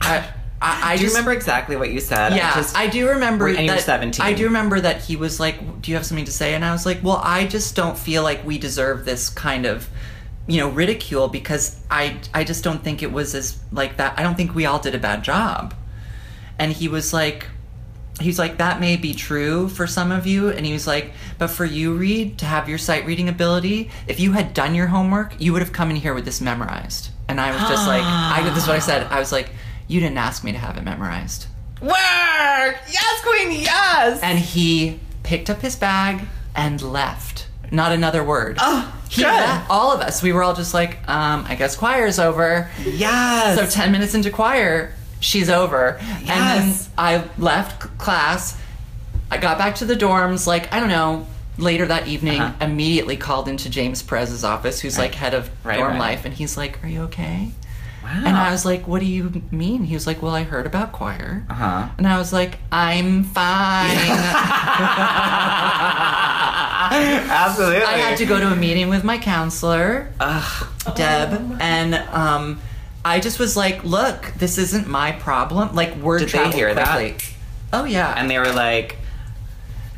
I, 0.00 0.32
I, 0.60 0.92
I 0.92 0.96
Do 0.96 1.04
you 1.04 1.08
remember 1.10 1.32
exactly 1.32 1.76
what 1.76 1.90
you 1.90 2.00
said? 2.00 2.34
Yeah, 2.34 2.50
I 2.50 2.54
just, 2.54 2.76
I 2.76 2.86
do 2.86 3.08
remember. 3.08 3.48
And 3.48 3.66
you 3.66 3.72
were 3.72 3.78
17. 3.78 4.24
I 4.24 4.32
do 4.32 4.44
remember 4.44 4.80
that 4.80 5.02
he 5.02 5.16
was 5.16 5.38
like, 5.38 5.82
"Do 5.82 5.90
you 5.90 5.96
have 5.96 6.06
something 6.06 6.24
to 6.24 6.32
say?" 6.32 6.54
And 6.54 6.64
I 6.64 6.72
was 6.72 6.86
like, 6.86 7.02
"Well, 7.02 7.20
I 7.22 7.46
just 7.46 7.76
don't 7.76 7.98
feel 7.98 8.22
like 8.22 8.44
we 8.44 8.56
deserve 8.58 9.04
this 9.04 9.28
kind 9.28 9.66
of, 9.66 9.88
you 10.46 10.58
know, 10.58 10.68
ridicule 10.70 11.28
because 11.28 11.78
I, 11.90 12.16
I 12.32 12.44
just 12.44 12.64
don't 12.64 12.82
think 12.82 13.02
it 13.02 13.12
was 13.12 13.34
as 13.34 13.58
like 13.70 13.98
that. 13.98 14.18
I 14.18 14.22
don't 14.22 14.34
think 14.34 14.54
we 14.54 14.64
all 14.64 14.78
did 14.78 14.94
a 14.94 14.98
bad 14.98 15.22
job." 15.22 15.74
And 16.58 16.72
he 16.72 16.88
was 16.88 17.12
like, 17.12 17.48
he's 18.18 18.38
like, 18.38 18.56
"That 18.56 18.80
may 18.80 18.96
be 18.96 19.12
true 19.12 19.68
for 19.68 19.86
some 19.86 20.10
of 20.10 20.26
you," 20.26 20.48
and 20.48 20.64
he 20.64 20.72
was 20.72 20.86
like, 20.86 21.12
"But 21.36 21.48
for 21.48 21.66
you, 21.66 21.94
Reed, 21.94 22.38
to 22.38 22.46
have 22.46 22.66
your 22.66 22.78
sight 22.78 23.04
reading 23.04 23.28
ability, 23.28 23.90
if 24.06 24.18
you 24.20 24.32
had 24.32 24.54
done 24.54 24.74
your 24.74 24.86
homework, 24.86 25.38
you 25.38 25.52
would 25.52 25.60
have 25.60 25.72
come 25.72 25.90
in 25.90 25.96
here 25.96 26.14
with 26.14 26.24
this 26.24 26.40
memorized." 26.40 27.10
And 27.28 27.40
I 27.40 27.50
was 27.50 27.60
just 27.68 27.86
like, 27.86 28.02
I, 28.02 28.42
"This 28.48 28.62
is 28.62 28.66
what 28.66 28.76
I 28.76 28.80
said." 28.80 29.06
I 29.10 29.18
was 29.18 29.32
like, 29.32 29.50
"You 29.88 30.00
didn't 30.00 30.18
ask 30.18 30.42
me 30.44 30.52
to 30.52 30.58
have 30.58 30.76
it 30.76 30.82
memorized." 30.84 31.46
Work! 31.80 32.76
Yes, 32.90 33.22
queen, 33.22 33.52
yes! 33.60 34.20
and 34.22 34.38
he 34.38 34.98
picked 35.22 35.50
up 35.50 35.60
his 35.60 35.76
bag 35.76 36.22
and 36.54 36.80
left. 36.80 37.48
Not 37.70 37.92
another 37.92 38.22
word. 38.24 38.56
Oh, 38.60 38.94
he 39.10 39.22
good. 39.22 39.28
left. 39.28 39.68
All 39.70 39.92
of 39.92 40.00
us, 40.00 40.22
we 40.22 40.32
were 40.32 40.42
all 40.42 40.54
just 40.54 40.72
like, 40.72 40.96
um, 41.08 41.44
I 41.48 41.54
guess 41.56 41.76
choir's 41.76 42.18
over. 42.18 42.70
yes! 42.84 43.58
So 43.58 43.66
10 43.66 43.90
minutes 43.92 44.14
into 44.14 44.30
choir, 44.30 44.94
she's 45.20 45.50
over. 45.50 45.98
Yes. 46.00 46.20
And 46.20 46.28
then 46.72 46.76
I 46.96 47.24
left 47.38 47.80
class. 47.98 48.56
I 49.30 49.38
got 49.38 49.58
back 49.58 49.74
to 49.76 49.84
the 49.84 49.96
dorms, 49.96 50.46
like, 50.46 50.72
I 50.72 50.78
don't 50.80 50.88
know, 50.88 51.26
later 51.58 51.86
that 51.86 52.06
evening, 52.06 52.40
Uh-huh. 52.40 52.64
immediately 52.64 53.16
called 53.16 53.48
into 53.48 53.68
James 53.68 54.00
Perez's 54.02 54.44
office, 54.44 54.80
who's 54.80 54.96
like 54.98 55.14
head 55.14 55.34
of 55.34 55.50
Right, 55.64 55.76
dorm 55.78 55.92
right. 55.92 55.98
life. 55.98 56.24
And 56.24 56.32
he's 56.32 56.56
like, 56.56 56.82
Are 56.84 56.88
you 56.88 57.02
okay? 57.02 57.50
Wow. 58.06 58.22
And 58.24 58.36
I 58.36 58.52
was 58.52 58.64
like, 58.64 58.86
What 58.86 59.00
do 59.00 59.06
you 59.06 59.42
mean? 59.50 59.82
He 59.84 59.94
was 59.94 60.06
like, 60.06 60.22
Well, 60.22 60.34
I 60.34 60.44
heard 60.44 60.66
about 60.66 60.92
choir. 60.92 61.44
uh-huh. 61.50 61.88
And 61.98 62.06
I 62.06 62.18
was 62.18 62.32
like, 62.32 62.58
I'm 62.70 63.24
fine. 63.24 63.96
Absolutely. 66.86 67.82
I 67.82 67.98
had 67.98 68.18
to 68.18 68.26
go 68.26 68.38
to 68.38 68.52
a 68.52 68.56
meeting 68.56 68.88
with 68.88 69.04
my 69.04 69.18
counselor, 69.18 70.12
Ugh. 70.20 70.68
Deb, 70.94 71.56
and 71.60 71.94
um, 71.94 72.60
I 73.04 73.20
just 73.20 73.38
was 73.38 73.56
like, 73.56 73.84
"Look, 73.84 74.32
this 74.38 74.58
isn't 74.58 74.86
my 74.86 75.12
problem. 75.12 75.74
Like, 75.74 75.96
we're 75.96 76.20
Did 76.20 76.28
they 76.30 76.50
hear 76.52 76.74
that? 76.74 77.22
Oh 77.72 77.84
yeah, 77.84 78.14
And 78.16 78.30
they 78.30 78.38
were 78.38 78.52
like, 78.52 78.96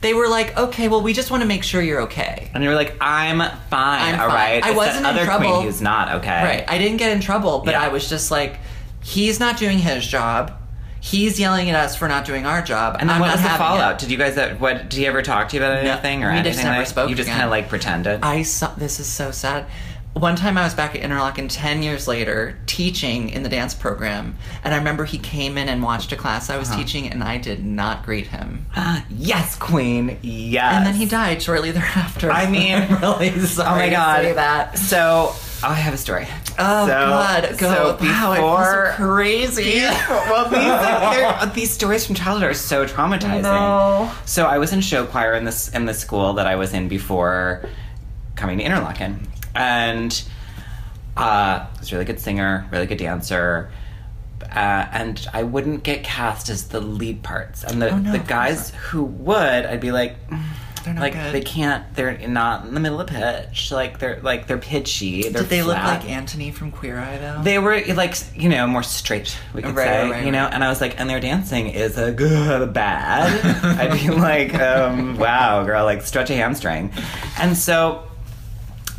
they 0.00 0.14
were 0.14 0.28
like, 0.28 0.56
"Okay, 0.56 0.88
well, 0.88 1.00
we 1.02 1.12
just 1.12 1.30
want 1.30 1.42
to 1.42 1.46
make 1.48 1.62
sure 1.64 1.82
you're 1.82 2.02
okay." 2.02 2.50
and 2.54 2.62
you 2.62 2.68
were 2.70 2.76
like, 2.76 2.94
I'm 3.00 3.38
fine, 3.38 4.14
I'm 4.14 4.20
all 4.20 4.28
fine. 4.28 4.34
right. 4.36 4.64
I 4.64 4.68
It's 4.70 4.76
wasn't 4.76 5.02
that 5.02 5.10
in 5.12 5.16
other 5.16 5.24
trouble. 5.24 5.50
queen 5.56 5.62
who's 5.66 5.80
not 5.82 6.16
okay. 6.16 6.42
Right. 6.44 6.64
I 6.68 6.78
didn't 6.78 6.98
get 6.98 7.12
in 7.12 7.20
trouble, 7.20 7.60
but 7.64 7.72
Yeah. 7.72 7.82
I 7.82 7.88
was 7.88 8.08
just 8.08 8.30
like, 8.30 8.58
"He's 9.02 9.38
not 9.40 9.56
doing 9.56 9.78
his 9.78 10.06
job. 10.06 10.52
He's 11.00 11.38
yelling 11.38 11.70
at 11.70 11.76
us 11.76 11.94
for 11.96 12.08
not 12.08 12.24
doing 12.24 12.44
our 12.46 12.60
job." 12.62 12.96
And 12.98 13.08
then 13.08 13.14
I'm 13.16 13.20
what 13.20 13.28
not 13.28 13.34
was 13.34 13.42
the 13.42 13.48
having 13.48 13.66
fallout? 13.66 13.92
It. 13.94 13.98
Did 14.00 14.10
you 14.10 14.18
guys? 14.18 14.36
uh, 14.36 14.54
What 14.58 14.88
did 14.90 14.94
he 14.98 15.06
ever 15.06 15.22
talk 15.22 15.48
to 15.50 15.56
you 15.56 15.62
about 15.62 15.82
No, 15.84 15.90
anything 15.92 16.24
or 16.24 16.28
we 16.28 16.34
anything? 16.38 16.52
just 16.52 16.64
never 16.64 16.78
like, 16.78 16.86
spoke 16.88 17.08
You 17.10 17.14
just 17.14 17.28
again. 17.28 17.36
kind 17.38 17.44
of 17.46 17.50
like 17.50 17.68
pretended. 17.68 18.20
I 18.22 18.42
saw 18.42 18.72
this 18.76 18.98
is 19.00 19.06
so 19.06 19.30
sad. 19.30 19.66
One 20.18 20.34
time 20.34 20.58
I 20.58 20.64
was 20.64 20.74
back 20.74 20.96
at 20.96 21.02
Interlochen 21.02 21.46
10 21.48 21.82
years 21.84 22.08
later 22.08 22.58
teaching 22.66 23.28
in 23.28 23.44
the 23.44 23.48
dance 23.48 23.72
program, 23.72 24.36
and 24.64 24.74
I 24.74 24.78
remember 24.78 25.04
he 25.04 25.16
came 25.18 25.56
in 25.56 25.68
and 25.68 25.80
watched 25.80 26.10
a 26.10 26.16
class 26.16 26.50
I 26.50 26.56
was 26.56 26.68
Uh-huh. 26.70 26.78
teaching, 26.78 27.08
and 27.08 27.22
I 27.22 27.36
did 27.38 27.64
not 27.64 28.04
greet 28.04 28.26
him. 28.26 28.66
yes, 29.10 29.54
queen. 29.54 30.18
Yes. 30.22 30.74
And 30.74 30.86
then 30.86 30.94
he 30.94 31.06
died 31.06 31.40
shortly 31.40 31.70
thereafter. 31.70 32.32
I 32.32 32.50
mean- 32.50 32.74
I'm 32.90 33.00
really 33.00 33.38
sorry 33.46 33.68
Oh 33.68 33.76
my 33.76 33.84
to 33.86 33.90
god. 33.94 34.22
say 34.22 34.32
that. 34.32 34.78
So 34.78 35.34
I 35.62 35.74
have 35.74 35.94
a 35.94 35.98
story. 35.98 36.26
Oh 36.58 36.86
So- 36.86 36.92
God, 36.92 37.42
go! 37.58 37.74
so 37.74 37.96
wow, 38.00 38.34
before- 38.34 38.92
crazy. 38.96 39.82
well, 40.08 40.48
these, 40.48 41.16
they're- 41.44 41.52
these 41.54 41.70
stories 41.70 42.04
from 42.04 42.16
childhood 42.16 42.50
are 42.50 42.54
so 42.54 42.86
traumatizing. 42.86 43.42
No. 43.42 44.10
So 44.24 44.46
I 44.46 44.58
was 44.58 44.72
in 44.72 44.80
show 44.80 45.06
choir 45.06 45.34
in 45.34 45.44
this 45.44 45.68
in 45.68 45.84
the 45.86 45.94
school 45.94 46.32
that 46.34 46.46
I 46.48 46.56
was 46.56 46.72
in 46.74 46.88
before 46.88 47.64
coming 48.34 48.58
to 48.58 48.64
Interlochen, 48.64 49.18
and 49.54 50.22
uh, 51.16 51.66
was 51.78 51.90
a 51.90 51.94
really 51.94 52.04
good 52.04 52.20
singer, 52.20 52.66
really 52.70 52.86
good 52.86 52.98
dancer. 52.98 53.70
Uh, 54.44 54.86
and 54.92 55.26
I 55.34 55.42
wouldn't 55.42 55.82
get 55.82 56.04
cast 56.04 56.48
as 56.48 56.68
the 56.68 56.80
lead 56.80 57.22
parts, 57.22 57.64
and 57.64 57.82
the, 57.82 57.90
Oh, 57.90 57.98
no, 57.98 58.12
the 58.12 58.18
guys 58.18 58.70
who 58.70 59.02
would, 59.02 59.36
I'd 59.66 59.80
be 59.80 59.90
like, 59.92 60.16
"Mm, 60.30 60.42
They're 60.84 60.94
not 60.94 61.00
like 61.00 61.12
good. 61.12 61.34
they 61.34 61.40
can't, 61.42 61.92
they're 61.94 62.16
not 62.28 62.64
in 62.64 62.72
the 62.72 62.80
middle 62.80 63.00
of 63.00 63.08
pitch, 63.08 63.72
like 63.72 63.98
they're 63.98 64.20
like 64.22 64.46
they're 64.46 64.56
pitchy. 64.56 65.22
They're 65.24 65.42
Did 65.42 65.50
they 65.50 65.62
look 65.62 65.76
like 65.76 66.02
Antoni 66.02 66.54
from 66.54 66.70
Queer 66.70 66.98
Eye 66.98 67.18
though? 67.18 67.42
They 67.42 67.58
were 67.58 67.82
like 67.94 68.14
you 68.34 68.48
know 68.48 68.66
more 68.68 68.84
straight, 68.84 69.36
we 69.52 69.60
could 69.60 69.74
Right, 69.74 69.84
say, 69.86 70.10
right, 70.12 70.24
you 70.24 70.30
know. 70.30 70.44
right. 70.44 70.54
And 70.54 70.64
I 70.64 70.68
was 70.68 70.80
like, 70.80 70.98
and 70.98 71.10
their 71.10 71.20
dancing 71.20 71.66
is 71.68 71.98
a 71.98 72.12
good 72.12 72.72
bad. 72.72 73.44
I'd 73.78 74.00
be 74.00 74.08
like, 74.08 74.54
um, 74.54 75.18
wow, 75.18 75.62
girl, 75.64 75.84
like 75.84 76.02
stretch 76.02 76.30
a 76.30 76.34
hamstring. 76.36 76.90
And 77.38 77.54
so 77.56 78.07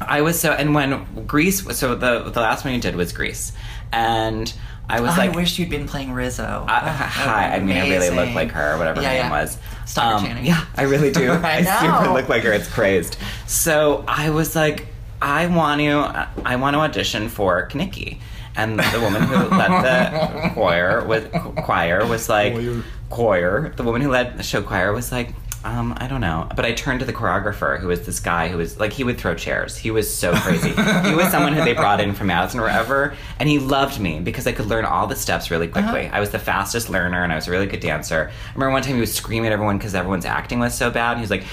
I 0.01 0.21
was 0.21 0.39
so, 0.39 0.51
and 0.51 0.73
when 0.73 1.25
Grease, 1.25 1.63
so 1.77 1.95
the 1.95 2.23
the 2.29 2.39
last 2.41 2.63
one 2.65 2.73
you 2.73 2.79
did 2.81 2.95
was 2.95 3.11
Grease, 3.13 3.51
and 3.91 4.51
I 4.89 5.01
was 5.01 5.11
I 5.11 5.17
like, 5.27 5.31
I 5.31 5.35
wish 5.35 5.59
you'd 5.59 5.69
been 5.69 5.87
playing 5.87 6.11
Rizzo. 6.13 6.65
I, 6.67 6.79
Oh, 6.79 6.91
hi, 6.91 7.49
I 7.53 7.57
would 7.59 7.67
mean, 7.67 7.77
I 7.77 7.89
really 7.89 8.09
look 8.09 8.33
like 8.33 8.51
her, 8.51 8.77
whatever 8.77 9.01
Yeah, 9.01 9.15
her 9.17 9.21
name 9.23 9.31
was. 9.31 9.57
Stop 9.85 10.15
Um, 10.21 10.25
Channing. 10.25 10.45
Yeah, 10.45 10.65
I 10.75 10.83
really 10.83 11.11
do. 11.11 11.31
I 11.43 11.61
super 11.81 12.05
know. 12.05 12.13
look 12.13 12.27
like 12.29 12.43
her. 12.43 12.51
It's 12.53 12.67
crazed. 12.67 13.17
So 13.47 14.03
I 14.07 14.29
was 14.31 14.55
like, 14.55 14.87
I 15.21 15.45
want 15.47 15.81
to, 15.81 16.27
I 16.45 16.55
want 16.55 16.73
to 16.75 16.79
audition 16.79 17.29
for 17.29 17.67
Kenickie. 17.69 18.19
And 18.55 18.79
the 18.79 18.99
woman 18.99 19.21
who 19.21 19.35
led 19.55 19.69
the 19.83 20.49
choir 20.53 21.05
was 21.05 21.25
choir 21.63 22.05
was 22.07 22.27
like 22.27 22.53
Choir. 22.53 22.83
choir. 23.09 23.73
The 23.75 23.83
woman 23.83 24.01
who 24.01 24.09
led 24.09 24.37
the 24.37 24.43
show 24.43 24.61
choir 24.63 24.91
was 24.91 25.11
like, 25.11 25.33
um, 25.63 25.93
I 25.97 26.07
don't 26.07 26.21
know. 26.21 26.47
But 26.55 26.65
I 26.65 26.71
turned 26.71 27.01
to 27.01 27.05
the 27.05 27.11
choreographer, 27.13 27.79
who 27.79 27.87
was 27.87 28.05
this 28.05 28.19
guy 28.19 28.47
who 28.47 28.57
was 28.57 28.79
like 28.79 28.93
he 28.93 29.03
would 29.03 29.17
throw 29.17 29.35
chairs. 29.35 29.75
He 29.77 29.91
was 29.91 30.13
so 30.13 30.33
crazy. 30.33 30.69
he 30.69 31.15
was 31.15 31.29
someone 31.31 31.53
who 31.53 31.63
they 31.63 31.73
brought 31.73 31.99
in 31.99 32.13
from 32.13 32.27
Madison 32.27 32.59
or 32.61 32.63
wherever, 32.63 33.13
and 33.39 33.49
he 33.49 33.59
loved 33.59 33.99
me 33.99 34.19
because 34.19 34.47
I 34.47 34.53
could 34.53 34.67
learn 34.67 34.85
all 34.85 35.07
the 35.07 35.15
steps 35.15 35.51
really 35.51 35.67
quickly. 35.67 36.05
Uh-huh. 36.05 36.15
I 36.15 36.19
was 36.21 36.29
the 36.29 36.39
fastest 36.39 36.89
learner, 36.89 37.23
and 37.23 37.31
I 37.31 37.35
was 37.35 37.47
a 37.47 37.51
really 37.51 37.67
good 37.67 37.81
dancer. 37.81 38.31
I 38.31 38.53
remember 38.53 38.71
one 38.71 38.83
time 38.83 38.95
he 38.95 39.01
was 39.01 39.13
screaming 39.13 39.47
at 39.47 39.53
everyone 39.53 39.77
because 39.77 39.95
everyone's 39.95 40.25
acting 40.25 40.59
was 40.59 40.73
so 40.73 40.89
bad. 40.91 41.11
And 41.11 41.19
he 41.19 41.23
was 41.23 41.31
like, 41.31 41.43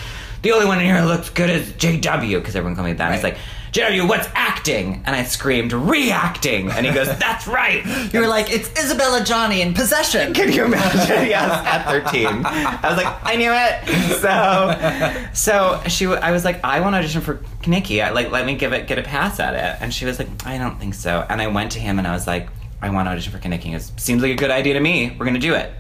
"The 0.43 0.53
only 0.53 0.67
one 0.67 0.79
in 0.79 0.85
here 0.85 0.99
who 1.01 1.09
looks 1.09 1.31
good 1.31 1.51
is 1.51 1.73
JW," 1.73 2.39
because 2.39 2.55
everyone 2.55 2.77
called 2.77 2.87
me 2.87 2.93
that. 2.95 3.13
He's 3.15 3.25
like. 3.25 3.39
JW, 3.77 4.09
what's 4.09 4.27
acting? 4.35 5.03
And 5.05 5.15
I 5.15 5.25
screamed, 5.25 5.75
reacting. 5.75 6.71
And 6.71 6.87
he 6.87 6.93
goes, 6.93 7.09
That's 7.19 7.47
right. 7.47 7.85
You 8.17 8.21
were 8.21 8.29
like, 8.29 8.51
it's 8.51 8.71
Isabelle 8.79 9.21
Adjani 9.21 9.59
in 9.59 9.75
Possession. 9.75 10.33
Can 10.33 10.51
you 10.51 10.65
imagine? 10.65 11.01
yes, 11.27 11.51
at 11.67 11.85
13. 11.85 12.27
I 12.27 12.89
was 12.89 12.97
like, 12.97 13.15
I 13.23 13.37
knew 13.37 13.51
it. 13.53 14.21
So, 14.21 15.29
so 15.35 15.83
she, 15.89 16.07
I 16.07 16.31
was 16.31 16.45
like, 16.45 16.65
I 16.65 16.81
want 16.81 16.95
to 16.95 16.99
audition 16.99 17.21
for 17.21 17.37
Kenickie. 17.63 18.03
I, 18.03 18.11
like, 18.13 18.31
let 18.31 18.47
me 18.47 18.55
give 18.55 18.73
it, 18.73 18.87
get 18.87 18.99
a 18.99 19.03
pass 19.03 19.41
at 19.41 19.55
it. 19.55 19.83
And 19.83 19.93
she 19.93 20.07
was 20.07 20.19
like, 20.19 20.29
I 20.47 20.57
don't 20.57 20.79
think 20.79 20.95
so. 20.95 21.27
And 21.29 21.43
I 21.43 21.49
went 21.49 21.73
to 21.73 21.81
him 21.81 21.99
and 21.99 22.09
I 22.09 22.13
was 22.13 22.27
like, 22.27 22.49
I 22.81 22.89
want 22.91 23.07
to 23.07 23.11
audition 23.11 23.33
for 23.33 23.39
Kenickie. 23.39 23.75
It 23.75 24.01
Seems 24.01 24.23
like 24.23 24.33
a 24.33 24.37
good 24.37 24.51
idea 24.51 24.75
to 24.75 24.81
me. 24.81 25.15
We're 25.19 25.27
gonna 25.27 25.39
do 25.39 25.55
it. 25.55 25.73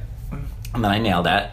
And 0.75 0.85
then 0.85 0.91
I 0.91 0.99
nailed 0.99 1.27
it. 1.27 1.49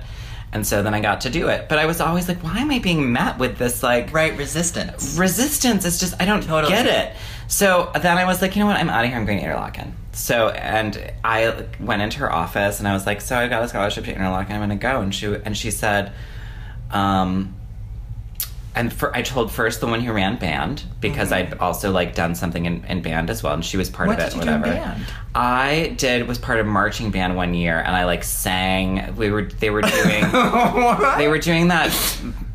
And 0.54 0.66
so 0.66 0.84
then 0.84 0.94
I 0.94 1.02
got 1.02 1.22
to 1.22 1.30
do 1.30 1.48
it. 1.50 1.68
But 1.68 1.80
I 1.80 1.86
was 1.88 2.00
always 2.00 2.28
like, 2.30 2.44
why 2.44 2.60
am 2.60 2.70
I 2.72 2.78
being 2.80 3.12
met 3.12 3.39
with 3.39 3.58
this 3.58 3.82
like 3.84 4.13
Right, 4.13 4.38
resistance. 4.38 5.18
resistance 5.18 5.84
is 5.84 6.00
just 6.00 6.13
I 6.22 6.26
don't 6.26 6.44
Totally. 6.44 6.72
get 6.72 6.86
it. 6.86 7.16
So 7.48 7.92
then 8.00 8.18
I 8.18 8.26
was 8.26 8.42
like, 8.42 8.56
you 8.56 8.62
know 8.62 8.68
what? 8.68 8.78
I'm 8.78 8.89
out 8.89 9.04
of 9.04 9.10
here. 9.10 9.18
I'm 9.20 9.26
going 9.26 9.39
to 9.39 9.46
Interlochen. 9.46 9.92
So 10.12 10.50
and 10.50 11.12
I 11.24 11.66
went 11.80 12.04
into 12.04 12.20
her 12.20 12.32
office 12.32 12.78
and 12.80 12.88
I 12.88 12.94
was 12.94 13.06
like, 13.08 13.20
so 13.20 13.36
I 13.36 13.48
got 13.48 13.63
a 13.63 13.68
scholarship 13.68 14.06
to 14.06 14.13
Interlochen. 14.13 14.52
I'm 14.52 14.60
going 14.60 14.70
to 14.70 14.76
go. 14.76 15.02
And 15.02 15.13
she 15.13 15.26
and 15.34 15.58
she 15.58 15.72
said, 15.72 16.12
um, 16.92 17.56
and 18.76 18.92
for, 18.92 19.16
I 19.16 19.22
told 19.22 19.52
first 19.52 19.82
the 19.82 19.88
one 19.88 20.02
who 20.02 20.12
ran 20.14 20.38
band 20.38 20.84
because 21.00 21.32
mm-hmm. 21.32 21.54
I'd 21.54 21.60
also 21.60 21.92
like 21.92 22.16
done 22.16 22.34
something 22.34 22.66
in, 22.66 22.84
in 22.86 23.02
band 23.02 23.30
as 23.30 23.44
well, 23.44 23.54
and 23.54 23.64
she 23.64 23.78
was 23.78 23.90
part 23.90 24.08
What 24.08 24.20
of 24.20 24.28
it. 24.28 24.30
did 24.32 24.36
you 24.38 24.42
do 24.42 24.54
in 24.54 24.62
whatever. 24.62 25.06
I 25.36 25.94
did 25.98 26.28
was 26.28 26.38
part 26.38 26.60
of 26.60 26.66
marching 26.66 27.12
band 27.12 27.36
one 27.36 27.54
year, 27.54 27.80
and 27.80 27.96
I 27.96 28.06
like 28.06 28.24
sang. 28.24 29.16
We 29.16 29.30
were 29.30 29.44
they 29.44 29.70
were 29.70 29.82
doing 30.04 30.32
they 31.18 31.28
were 31.28 31.40
doing 31.40 31.68
that 31.68 31.94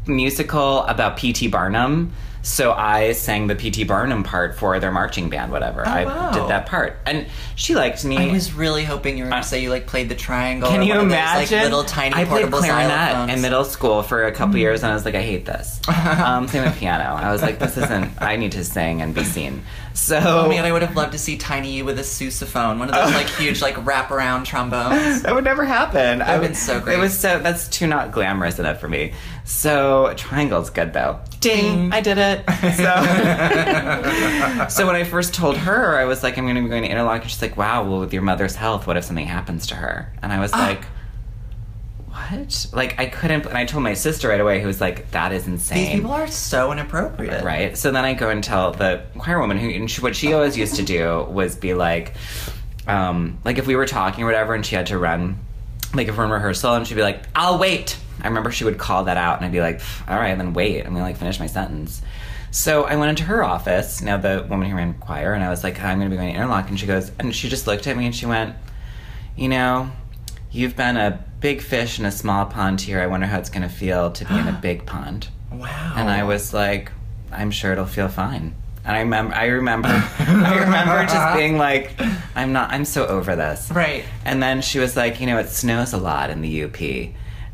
musical 0.07 0.83
about 0.85 1.16
P.T. 1.16 1.48
Barnum. 1.48 2.12
So 2.48 2.72
I 2.72 3.12
sang 3.12 3.46
the 3.46 3.54
P.T. 3.54 3.84
Barnum 3.84 4.22
part 4.22 4.56
for 4.56 4.80
their 4.80 4.90
marching 4.90 5.28
band, 5.28 5.52
whatever. 5.52 5.87
I 5.87 6.06
wow. 6.06 6.30
did 6.30 6.48
that 6.48 6.64
part, 6.64 6.96
and 7.04 7.26
she 7.56 7.74
liked 7.74 8.06
me. 8.06 8.16
I 8.16 8.32
was 8.32 8.54
really 8.54 8.84
hoping 8.84 9.18
you 9.18 9.24
were 9.24 9.30
going 9.30 9.42
to 9.42 9.48
say 9.48 9.62
you 9.62 9.68
like 9.68 9.87
played 9.87 10.08
the 10.08 10.14
triangle. 10.14 10.70
Can 10.70 10.82
you 10.82 10.94
of 10.94 11.00
those, 11.00 11.12
imagine? 11.12 11.58
like, 11.58 11.64
little 11.64 11.84
tiny 11.84 12.14
I 12.14 12.24
played 12.24 12.50
clarinet 12.50 13.28
in 13.28 13.42
middle 13.42 13.64
school 13.64 14.02
for 14.02 14.24
a 14.24 14.32
couple 14.32 14.56
years, 14.56 14.82
and 14.82 14.90
I 14.90 14.94
was 14.94 15.04
like, 15.04 15.14
I 15.14 15.20
hate 15.20 15.44
this. 15.44 15.78
um, 15.88 16.48
same 16.48 16.64
with 16.64 16.78
piano. 16.78 17.04
I 17.04 17.30
was 17.30 17.42
like, 17.42 17.58
this 17.58 17.76
isn't. 17.76 18.12
I 18.20 18.37
need 18.37 18.52
to 18.52 18.64
sing 18.64 19.02
and 19.02 19.14
be 19.14 19.24
seen. 19.24 19.62
So 19.92 20.16
Oh 20.16 20.48
god, 20.48 20.64
I 20.64 20.72
would 20.72 20.82
have 20.82 20.96
loved 20.96 21.12
to 21.12 21.18
see 21.18 21.37
Tiny 21.37 21.72
you 21.72 21.84
with 21.84 21.98
a 21.98 22.02
sousaphone, 22.02 22.78
one 22.78 22.88
of 22.88 22.94
those 22.94 23.12
like 23.12 23.28
huge 23.28 23.61
like 23.61 23.74
wraparound 23.76 24.44
trombones. 24.44 25.22
that 25.22 25.34
would 25.34 25.44
never 25.44 25.64
happen. 25.64 26.22
I 26.22 26.38
would've 26.38 26.40
would- 26.40 26.46
been 26.48 26.54
so 26.54 26.80
great. 26.80 26.94
It 26.94 27.00
was 27.00 27.18
so. 27.18 27.40
That's 27.40 27.68
too 27.68 27.87
not 27.87 28.12
glamorous 28.12 28.58
enough 28.58 28.80
for 28.80 28.88
me. 28.88 29.12
So 29.44 30.14
triangle's 30.16 30.70
good 30.70 30.92
though. 30.92 31.20
Ding! 31.40 31.92
I 31.92 32.01
did 32.01 32.18
it. 32.18 32.44
So, 32.59 32.66
so 34.68 34.87
when 34.87 34.96
I 34.96 35.05
first 35.05 35.35
told 35.35 35.57
her, 35.57 35.98
I 35.98 36.05
was 36.05 36.22
like, 36.22 36.38
I'm 36.38 36.44
going 36.44 36.57
to 36.57 36.62
be 36.62 36.68
going 36.68 36.83
to 36.83 36.88
Interlochen. 36.88 37.24
She's 37.24 37.40
like, 37.42 37.57
Wow. 37.57 37.88
Well, 37.88 38.01
with 38.01 38.12
your 38.12 38.22
mother's 38.22 38.57
health, 38.57 38.87
what 38.87 38.96
if 38.96 39.05
something 39.05 39.27
happens 39.27 39.68
to 39.68 39.74
her? 39.77 40.12
And 40.22 40.33
I 40.33 40.40
was 40.40 40.53
Ah. 40.53 40.59
like. 40.66 40.85
What? 42.09 42.66
Like 42.72 42.98
I 42.98 43.07
couldn't, 43.07 43.46
and 43.46 43.57
I 43.57 43.64
told 43.64 43.85
my 43.85 43.94
sister 43.94 44.29
right 44.29 44.40
away, 44.40 44.61
who 44.61 44.66
was 44.66 44.81
like, 44.81 45.11
"That 45.12 45.33
is 45.33 45.46
insane." 45.46 45.79
These 45.85 45.94
people 45.96 46.11
are 46.11 46.27
so 46.27 46.72
inappropriate. 46.72 47.44
Right. 47.44 47.77
So 47.77 47.92
then 47.92 48.05
I 48.05 48.14
go 48.14 48.29
and 48.29 48.42
tell 48.42 48.72
the 48.72 49.03
choir 49.18 49.38
woman 49.38 49.57
who, 49.59 49.68
and 49.70 49.90
she, 49.90 50.01
what 50.01 50.16
she 50.16 50.33
always 50.33 50.57
used 50.57 50.77
to 50.77 50.83
do 50.83 51.27
was 51.31 51.55
be 51.55 51.74
like, 51.74 52.14
um, 52.88 53.38
like 53.44 53.59
if 53.59 53.66
we 53.66 53.77
were 53.77 53.87
talking 53.87 54.24
or 54.24 54.27
whatever, 54.27 54.55
and 54.55 54.66
she 54.66 54.74
had 54.74 54.87
to 54.87 54.98
run, 54.98 55.38
like 55.94 56.09
if 56.09 56.16
we're 56.18 56.24
in 56.24 56.31
rehearsal, 56.31 56.74
and 56.74 56.87
she'd 56.87 56.96
be 56.96 57.03
like, 57.03 57.22
"I'll 57.37 57.59
wait." 57.59 57.96
I 58.22 58.28
remember 58.28 58.50
she 58.50 58.64
would 58.64 58.78
call 58.78 59.04
that 59.04 59.16
out, 59.16 59.37
and 59.37 59.46
I'd 59.46 59.52
be 59.52 59.61
like, 59.61 59.81
"All 60.09 60.16
right, 60.16 60.37
then 60.37 60.52
wait." 60.52 60.85
I'm 60.85 60.92
gonna 60.92 61.04
like 61.04 61.16
finish 61.16 61.38
my 61.38 61.46
sentence. 61.46 62.02
So 62.50 62.85
I 62.85 62.96
went 62.96 63.11
into 63.11 63.24
her 63.24 63.44
office, 63.44 64.00
now 64.00 64.16
the 64.16 64.46
woman 64.48 64.70
who 64.70 64.76
ran 64.76 64.94
choir, 64.94 65.35
and 65.35 65.44
I 65.44 65.50
was 65.50 65.62
like, 65.62 65.81
"I'm 65.83 65.98
gonna 65.98 66.11
be 66.11 66.16
going 66.16 66.33
to 66.33 66.38
Interlock," 66.38 66.68
and 66.68 66.78
she 66.81 66.87
goes, 66.87 67.12
and 67.18 67.35
she 67.35 67.48
just 67.48 67.66
looked 67.66 67.87
at 67.87 67.96
me 67.96 68.07
and 68.07 68.14
she 68.14 68.26
went, 68.26 68.54
"You 69.37 69.48
know." 69.48 69.90
You've 70.50 70.76
been 70.76 70.96
a 70.96 71.22
big 71.40 71.61
fish 71.61 71.98
in 71.98 72.07
a 72.07 72.11
small 72.11 72.46
pond 72.46 72.81
here. 72.81 73.02
I 73.02 73.07
wonder 73.07 73.26
how 73.26 73.38
it's 73.38 73.50
going 73.50 73.62
to 73.62 73.68
feel 73.68 74.11
to 74.12 74.24
be 74.24 74.35
in 74.35 74.48
a 74.48 74.52
big 74.62 74.87
pond. 74.87 75.28
Wow. 75.52 75.92
And 75.94 76.09
I 76.09 76.24
was 76.24 76.54
like, 76.54 76.90
I'm 77.31 77.50
sure 77.50 77.72
it'll 77.72 77.85
feel 77.85 78.09
fine. 78.09 78.54
And 78.85 78.96
I 78.96 79.00
remember, 79.00 79.35
I 79.35 79.44
remember, 79.46 79.88
I 80.18 80.59
remember 80.61 81.04
just 81.04 81.37
being 81.37 81.59
like, 81.59 81.92
I'm 82.35 82.54
not, 82.54 82.70
I'm 82.70 82.87
so 82.87 83.07
over 83.07 83.37
this. 83.37 83.70
Right. 83.70 84.04
And 84.24 84.42
then 84.42 84.62
she 84.62 84.78
was 84.78 84.96
like, 84.96 85.20
you 85.20 85.26
know, 85.26 85.37
it 85.38 85.50
snows 85.50 85.92
a 85.92 85.98
lot 85.98 86.31
in 86.31 86.40
the 86.40 86.64
UP, 86.64 86.81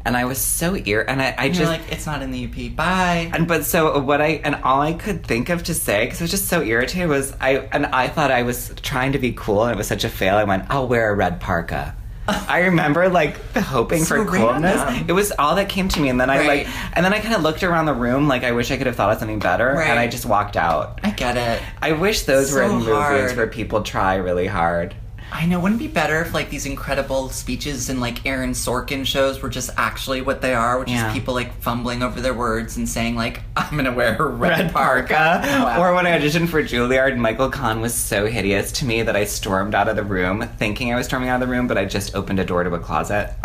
and 0.04 0.16
I 0.16 0.24
was 0.24 0.38
so 0.38 0.76
ear, 0.84 1.04
and 1.06 1.20
I, 1.22 1.34
I 1.38 1.44
And 1.46 1.54
just 1.54 1.70
like, 1.70 1.90
it's 1.92 2.06
not 2.06 2.22
in 2.22 2.30
the 2.30 2.44
UP. 2.46 2.76
Bye. 2.76 3.30
and 3.32 3.46
but 3.48 3.64
so 3.64 3.98
what 4.00 4.20
I 4.20 4.40
and 4.44 4.56
all 4.56 4.80
I 4.80 4.92
could 4.92 5.26
think 5.26 5.48
of 5.48 5.62
to 5.64 5.74
say 5.74 6.04
because 6.04 6.20
I 6.20 6.24
was 6.24 6.30
just 6.30 6.48
so 6.48 6.62
irritated 6.62 7.08
was 7.08 7.34
I 7.40 7.68
and 7.72 7.86
I 7.86 8.08
thought 8.08 8.30
I 8.30 8.42
was 8.42 8.72
trying 8.82 9.12
to 9.12 9.18
be 9.18 9.32
cool 9.32 9.64
and 9.64 9.72
it 9.72 9.78
was 9.78 9.86
such 9.88 10.04
a 10.04 10.08
fail. 10.08 10.36
I 10.36 10.44
went, 10.44 10.64
I'll 10.70 10.88
wear 10.88 11.10
a 11.10 11.14
red 11.14 11.40
parka. 11.40 11.96
I 12.26 12.60
remember 12.60 13.10
like 13.10 13.36
hoping 13.54 14.02
So 14.04 14.24
for 14.24 14.30
coolness. 14.30 14.76
random. 14.76 15.04
It 15.08 15.12
was 15.12 15.30
all 15.38 15.56
that 15.56 15.68
came 15.68 15.88
to 15.90 16.00
me, 16.00 16.08
and 16.08 16.18
then 16.18 16.30
I 16.30 16.38
Right. 16.38 16.46
like, 16.66 16.68
and 16.96 17.04
then 17.04 17.12
I 17.12 17.20
kind 17.20 17.34
of 17.34 17.42
looked 17.42 17.62
around 17.62 17.84
the 17.84 17.92
room 17.92 18.28
like 18.28 18.44
I 18.44 18.52
wish 18.52 18.70
I 18.70 18.78
could 18.78 18.86
have 18.86 18.96
thought 18.96 19.12
of 19.12 19.18
something 19.18 19.40
better, 19.40 19.72
Right. 19.74 19.90
and 19.90 19.98
I 19.98 20.06
just 20.06 20.24
walked 20.24 20.56
out. 20.56 21.00
I 21.04 21.10
get 21.10 21.36
it. 21.36 21.60
I 21.82 21.92
wish 21.92 22.22
those 22.22 22.50
were 22.50 22.60
So 22.60 22.64
in 22.70 22.72
movies 22.76 22.94
hard. 22.94 23.36
where 23.36 23.46
people 23.46 23.82
try 23.82 24.14
really 24.14 24.46
hard. 24.46 24.94
I 25.32 25.46
know. 25.46 25.58
Wouldn't 25.58 25.80
it 25.80 25.84
be 25.84 25.92
better 25.92 26.20
if 26.22 26.32
like 26.32 26.48
these 26.50 26.64
incredible 26.64 27.28
speeches 27.28 27.88
and 27.88 28.00
like 28.00 28.24
Aaron 28.24 28.52
Sorkin 28.52 29.04
shows 29.04 29.42
were 29.42 29.48
just 29.48 29.68
actually 29.76 30.20
what 30.22 30.40
they 30.40 30.54
are, 30.54 30.78
which 30.78 30.88
Yeah. 30.90 31.08
is 31.08 31.12
people 31.12 31.34
like 31.34 31.60
fumbling 31.60 32.02
over 32.04 32.20
their 32.20 32.34
words 32.34 32.76
and 32.76 32.88
saying 32.88 33.16
like, 33.16 33.40
"I'm 33.56 33.74
gonna 33.76 33.92
wear 33.92 34.14
a 34.16 34.26
red, 34.28 34.58
red 34.60 34.72
parka. 34.72 35.40
Wow. 35.44 35.80
Or 35.80 35.92
when 35.94 36.06
I 36.06 36.16
auditioned 36.18 36.48
for 36.50 36.62
Juilliard, 36.62 37.16
Michael 37.16 37.50
Kahn 37.50 37.80
was 37.80 37.94
so 37.94 38.26
hideous 38.26 38.70
to 38.72 38.84
me 38.84 39.02
that 39.02 39.16
I 39.16 39.24
stormed 39.24 39.74
out 39.74 39.88
of 39.88 39.96
the 39.96 40.04
room, 40.04 40.48
thinking 40.58 40.92
I 40.92 40.96
was 40.96 41.06
storming 41.06 41.28
out 41.30 41.42
of 41.42 41.48
the 41.48 41.52
room, 41.52 41.66
but 41.66 41.78
I 41.78 41.84
just 41.84 42.14
opened 42.14 42.38
a 42.38 42.44
door 42.44 42.62
to 42.62 42.72
a 42.72 42.78
closet. 42.78 43.34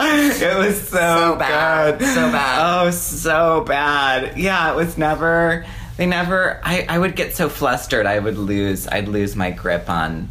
it 0.00 0.56
was 0.58 0.80
so, 0.88 0.96
So 0.98 1.36
bad. 1.36 1.98
good. 1.98 2.08
So 2.14 2.30
bad. 2.32 2.86
Oh, 2.86 2.90
so 2.90 3.64
bad. 3.66 4.38
Yeah, 4.38 4.72
it 4.72 4.76
was 4.76 4.96
never. 4.96 5.64
They 6.00 6.06
never. 6.06 6.58
I, 6.64 6.86
I 6.88 6.98
would 6.98 7.14
get 7.14 7.36
so 7.36 7.50
flustered. 7.50 8.06
I 8.06 8.18
would 8.18 8.38
lose. 8.38 8.88
I'd 8.88 9.06
lose 9.06 9.36
my 9.36 9.50
grip 9.50 9.90
on 9.90 10.30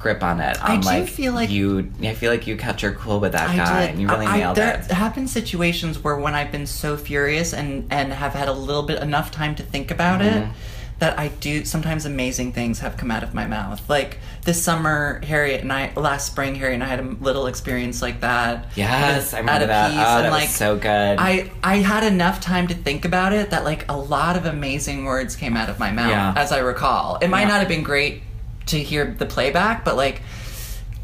grip 0.00 0.24
on 0.24 0.40
it. 0.40 0.58
I 0.60 0.76
do 0.78 0.86
like, 0.88 1.08
feel 1.08 1.32
like- 1.32 1.50
you. 1.50 1.92
I 2.02 2.14
feel 2.14 2.32
like 2.32 2.48
you 2.48 2.56
kept 2.56 2.82
your 2.82 2.94
cool 2.94 3.20
with 3.20 3.30
that 3.30 3.54
guy, 3.56 3.82
and 3.84 4.00
you 4.00 4.08
really 4.08 4.26
I- 4.26 4.38
nailed 4.38 4.56
there 4.56 4.80
it. 4.80 4.90
have 4.90 5.14
been 5.14 5.28
situations 5.28 6.02
where 6.02 6.16
when 6.16 6.34
I've 6.34 6.50
been 6.50 6.66
so 6.66 6.96
furious 6.96 7.54
and 7.54 7.86
and 7.92 8.12
have 8.12 8.32
had 8.32 8.48
a 8.48 8.52
little 8.52 8.82
bit 8.82 9.00
enough 9.00 9.30
time 9.30 9.54
to 9.54 9.62
think 9.62 9.92
about 9.92 10.20
it, 10.20 10.32
Mm-hmm. 10.42 10.52
That 11.00 11.18
I 11.18 11.28
do 11.28 11.64
sometimes 11.64 12.06
amazing 12.06 12.52
things 12.52 12.78
have 12.78 12.96
come 12.96 13.10
out 13.10 13.22
of 13.22 13.34
my 13.34 13.46
mouth. 13.46 13.88
Like 13.90 14.18
this 14.44 14.62
summer, 14.62 15.20
Harriet 15.24 15.60
and 15.62 15.72
I 15.72 15.92
last 15.96 16.26
spring, 16.26 16.54
Harriet 16.54 16.74
and 16.74 16.84
I 16.84 16.86
had 16.86 17.00
a 17.00 17.02
little 17.20 17.46
experience 17.48 18.00
like 18.00 18.20
that. 18.20 18.66
Yes, 18.76 19.34
I 19.34 19.38
at 19.38 19.40
remember 19.40 19.66
that. 19.66 19.90
piece, 19.90 19.98
Oh, 20.00 20.16
and 20.18 20.26
that 20.26 20.32
was 20.42 20.50
so 20.54 20.76
good. 20.76 21.16
I 21.18 21.50
I 21.62 21.76
had 21.78 22.04
enough 22.04 22.40
time 22.40 22.68
to 22.68 22.74
think 22.74 23.04
about 23.04 23.32
it 23.32 23.50
that 23.50 23.64
like 23.64 23.90
a 23.90 23.96
lot 23.96 24.36
of 24.36 24.46
amazing 24.46 25.04
words 25.04 25.34
came 25.36 25.56
out 25.56 25.68
of 25.68 25.78
my 25.78 25.90
mouth, 25.90 26.10
Yeah. 26.10 26.32
as 26.36 26.52
I 26.52 26.58
recall. 26.58 27.18
It 27.20 27.28
might 27.28 27.42
Yeah. 27.42 27.48
not 27.48 27.58
have 27.60 27.68
been 27.68 27.82
great 27.82 28.22
to 28.66 28.78
hear 28.78 29.14
the 29.18 29.26
playback, 29.26 29.84
but 29.84 29.96
like 29.96 30.22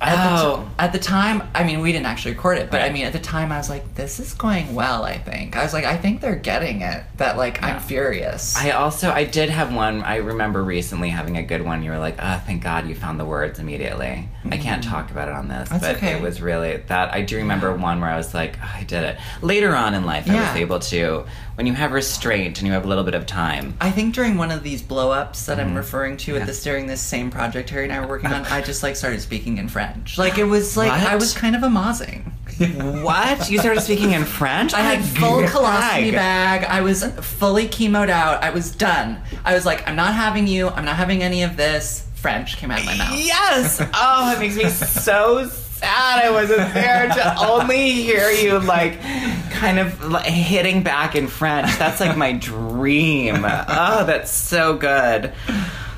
at, 0.00 0.16
the 0.16 0.46
Oh. 0.46 0.56
t- 0.62 0.68
at 0.78 0.92
the 0.92 0.98
time, 0.98 1.42
I 1.54 1.62
mean, 1.64 1.80
we 1.80 1.92
didn't 1.92 2.06
actually 2.06 2.32
record 2.32 2.58
it, 2.58 2.70
but 2.70 2.80
I 2.82 2.90
mean, 2.90 3.04
at 3.06 3.12
the 3.12 3.18
time, 3.18 3.52
I 3.52 3.58
was 3.58 3.68
like, 3.68 3.94
"This 3.96 4.18
is 4.18 4.32
going 4.32 4.74
well." 4.74 5.04
I 5.04 5.18
think 5.18 5.56
I 5.56 5.62
was 5.62 5.72
like, 5.74 5.84
"I 5.84 5.96
think 5.96 6.20
they're 6.20 6.36
getting 6.36 6.80
it." 6.82 7.02
That 7.18 7.36
like 7.36 7.62
I'm 7.62 7.80
furious. 7.80 8.56
I 8.56 8.70
also 8.70 9.10
I 9.10 9.24
did 9.24 9.50
have 9.50 9.74
one. 9.74 10.02
I 10.02 10.16
remember 10.16 10.62
recently 10.64 11.10
having 11.10 11.36
a 11.36 11.42
good 11.42 11.62
one. 11.64 11.82
You 11.82 11.90
were 11.90 11.98
like, 11.98 12.16
"Oh, 12.18 12.40
thank 12.46 12.62
God 12.62 12.88
you 12.88 12.94
found 12.94 13.20
the 13.20 13.24
words 13.26 13.58
immediately." 13.58 14.28
I 14.50 14.56
can't 14.56 14.82
talk 14.82 15.10
about 15.10 15.28
it 15.28 15.34
on 15.34 15.48
this, 15.48 15.68
Mm-hmm. 15.68 15.78
That's 15.80 15.86
but 15.86 15.96
okay. 15.96 16.12
it 16.16 16.22
was 16.22 16.40
really 16.40 16.78
that. 16.88 17.12
I 17.12 17.20
do 17.20 17.36
remember 17.36 17.70
one 17.76 18.00
where 18.00 18.08
I 18.10 18.16
was 18.16 18.32
like, 18.32 18.56
oh, 18.62 18.70
"I 18.78 18.84
did 18.84 19.04
it." 19.04 19.18
Later 19.42 19.76
on 19.76 19.92
in 19.94 20.04
life, 20.06 20.28
I 20.30 20.34
was 20.40 20.56
able 20.56 20.78
to. 20.80 21.26
When 21.60 21.66
you 21.66 21.74
have 21.74 21.92
restraint 21.92 22.56
and 22.56 22.66
you 22.66 22.72
have 22.72 22.86
a 22.86 22.88
little 22.88 23.04
bit 23.04 23.14
of 23.14 23.26
time, 23.26 23.74
I 23.82 23.90
think 23.90 24.14
during 24.14 24.38
one 24.38 24.50
of 24.50 24.62
these 24.62 24.80
blow 24.80 25.10
ups 25.10 25.44
that 25.44 25.58
Mm-hmm. 25.58 25.68
I'm 25.68 25.76
referring 25.76 26.16
to 26.16 26.38
at 26.38 26.46
this 26.46 26.62
during 26.62 26.86
this 26.86 27.02
same 27.02 27.30
project 27.30 27.68
Harry 27.68 27.84
and 27.84 27.92
I 27.92 28.00
were 28.00 28.06
working 28.06 28.32
on, 28.32 28.46
I 28.50 28.62
just 28.62 28.82
like 28.82 28.96
started 28.96 29.20
speaking 29.20 29.58
in 29.58 29.68
French. 29.68 30.16
Like 30.16 30.38
it 30.38 30.44
was 30.44 30.78
like 30.78 30.90
I 30.90 31.16
was 31.16 31.34
kind 31.34 31.54
of 31.54 31.62
amazing. 31.62 32.32
what 33.04 33.50
you 33.50 33.58
started 33.58 33.82
speaking 33.82 34.12
in 34.12 34.24
French? 34.24 34.72
I 34.72 34.80
had 34.80 35.04
full 35.18 35.42
colostomy 35.42 36.12
bag. 36.12 36.64
I 36.64 36.80
was 36.80 37.04
fully 37.04 37.68
chemoed 37.68 38.08
out. 38.08 38.42
I 38.42 38.48
was 38.48 38.74
done. 38.74 39.20
I 39.44 39.52
was 39.52 39.66
like, 39.66 39.86
I'm 39.86 39.96
not 39.96 40.14
having 40.14 40.46
you. 40.46 40.68
I'm 40.68 40.86
not 40.86 40.96
having 40.96 41.22
any 41.22 41.42
of 41.42 41.58
this. 41.58 42.06
French 42.14 42.56
came 42.56 42.70
out 42.70 42.80
of 42.80 42.86
my 42.86 42.96
mouth. 42.96 43.18
Yes. 43.18 43.86
Oh, 43.92 44.32
it 44.34 44.38
makes 44.38 44.56
me 44.56 44.66
so 44.70 45.46
sad. 45.80 46.24
I 46.24 46.30
wasn't 46.30 46.72
there 46.74 47.08
to 47.08 47.38
only 47.38 47.92
hear 47.92 48.30
you 48.30 48.58
like 48.58 49.00
kind 49.50 49.78
of 49.78 50.02
like, 50.04 50.26
hitting 50.26 50.82
back 50.82 51.16
in 51.16 51.26
French. 51.26 51.76
That's 51.78 52.00
like 52.00 52.16
my 52.16 52.32
dream. 52.32 53.36
Oh, 53.44 54.04
that's 54.06 54.30
so 54.30 54.76
good. 54.76 55.32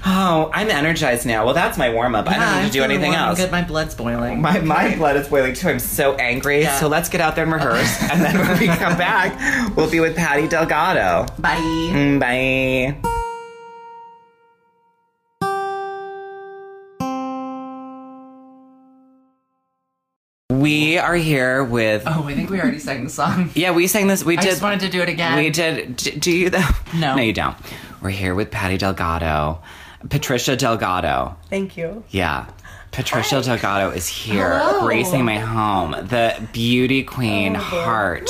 Oh, 0.04 0.50
I'm 0.52 0.68
energized 0.68 1.26
now. 1.26 1.44
Well, 1.44 1.54
that's 1.54 1.78
my 1.78 1.92
warm 1.92 2.16
up. 2.16 2.28
I 2.28 2.32
don't 2.32 2.40
need 2.40 2.46
I'm 2.46 2.66
to 2.66 2.72
do 2.72 2.82
anything 2.82 3.14
else. 3.14 3.38
Good, 3.38 3.52
my 3.52 3.62
blood's 3.62 3.94
boiling. 3.94 4.40
My, 4.40 4.58
my 4.60 4.96
blood 4.96 5.16
is 5.16 5.28
boiling 5.28 5.54
too. 5.54 5.68
I'm 5.68 5.78
so 5.78 6.14
angry. 6.16 6.62
Yeah. 6.62 6.78
So 6.80 6.88
let's 6.88 7.08
get 7.08 7.20
out 7.20 7.36
there 7.36 7.44
and 7.44 7.52
rehearse. 7.52 8.02
and 8.10 8.20
then 8.20 8.36
when 8.38 8.58
we 8.58 8.66
come 8.66 8.98
back, 8.98 9.76
we'll 9.76 9.90
be 9.90 10.00
with 10.00 10.16
Patty 10.16 10.48
Delgado. 10.48 11.26
Bye. 11.38 11.54
Mm, 11.54 12.18
Bye. 12.18 13.18
We 20.62 20.98
are 20.98 21.14
here 21.14 21.64
with. 21.64 22.04
Oh, 22.06 22.24
I 22.28 22.34
think 22.34 22.48
we 22.50 22.60
already 22.60 22.78
sang 22.78 23.04
the 23.04 23.10
song. 23.10 23.50
Yeah, 23.54 23.72
we 23.72 23.86
sang 23.86 24.06
this. 24.06 24.24
We 24.24 24.38
I 24.38 24.40
did. 24.42 24.48
just 24.50 24.62
wanted 24.62 24.80
to 24.80 24.88
do 24.88 25.00
it 25.02 25.08
again. 25.08 25.36
We 25.36 25.50
did. 25.50 25.96
d- 25.96 26.12
Do 26.18 26.30
you 26.30 26.50
though? 26.50 26.68
No. 26.94 27.16
No, 27.16 27.22
you 27.22 27.32
don't. 27.32 27.56
We're 28.00 28.10
here 28.10 28.34
with 28.34 28.50
Patty 28.50 28.78
Delgado, 28.78 29.60
Patricia 30.08 30.56
Delgado. 30.56 31.36
Thank 31.50 31.76
you. 31.76 32.04
Yeah. 32.10 32.46
Patricia 32.90 33.40
Delgado 33.40 33.90
is 33.90 34.06
here, 34.06 34.58
Hello. 34.58 34.84
gracing 34.86 35.24
my 35.24 35.38
home. 35.38 35.92
The 35.92 36.46
beauty 36.52 37.02
queen 37.04 37.54
heart. 37.54 38.28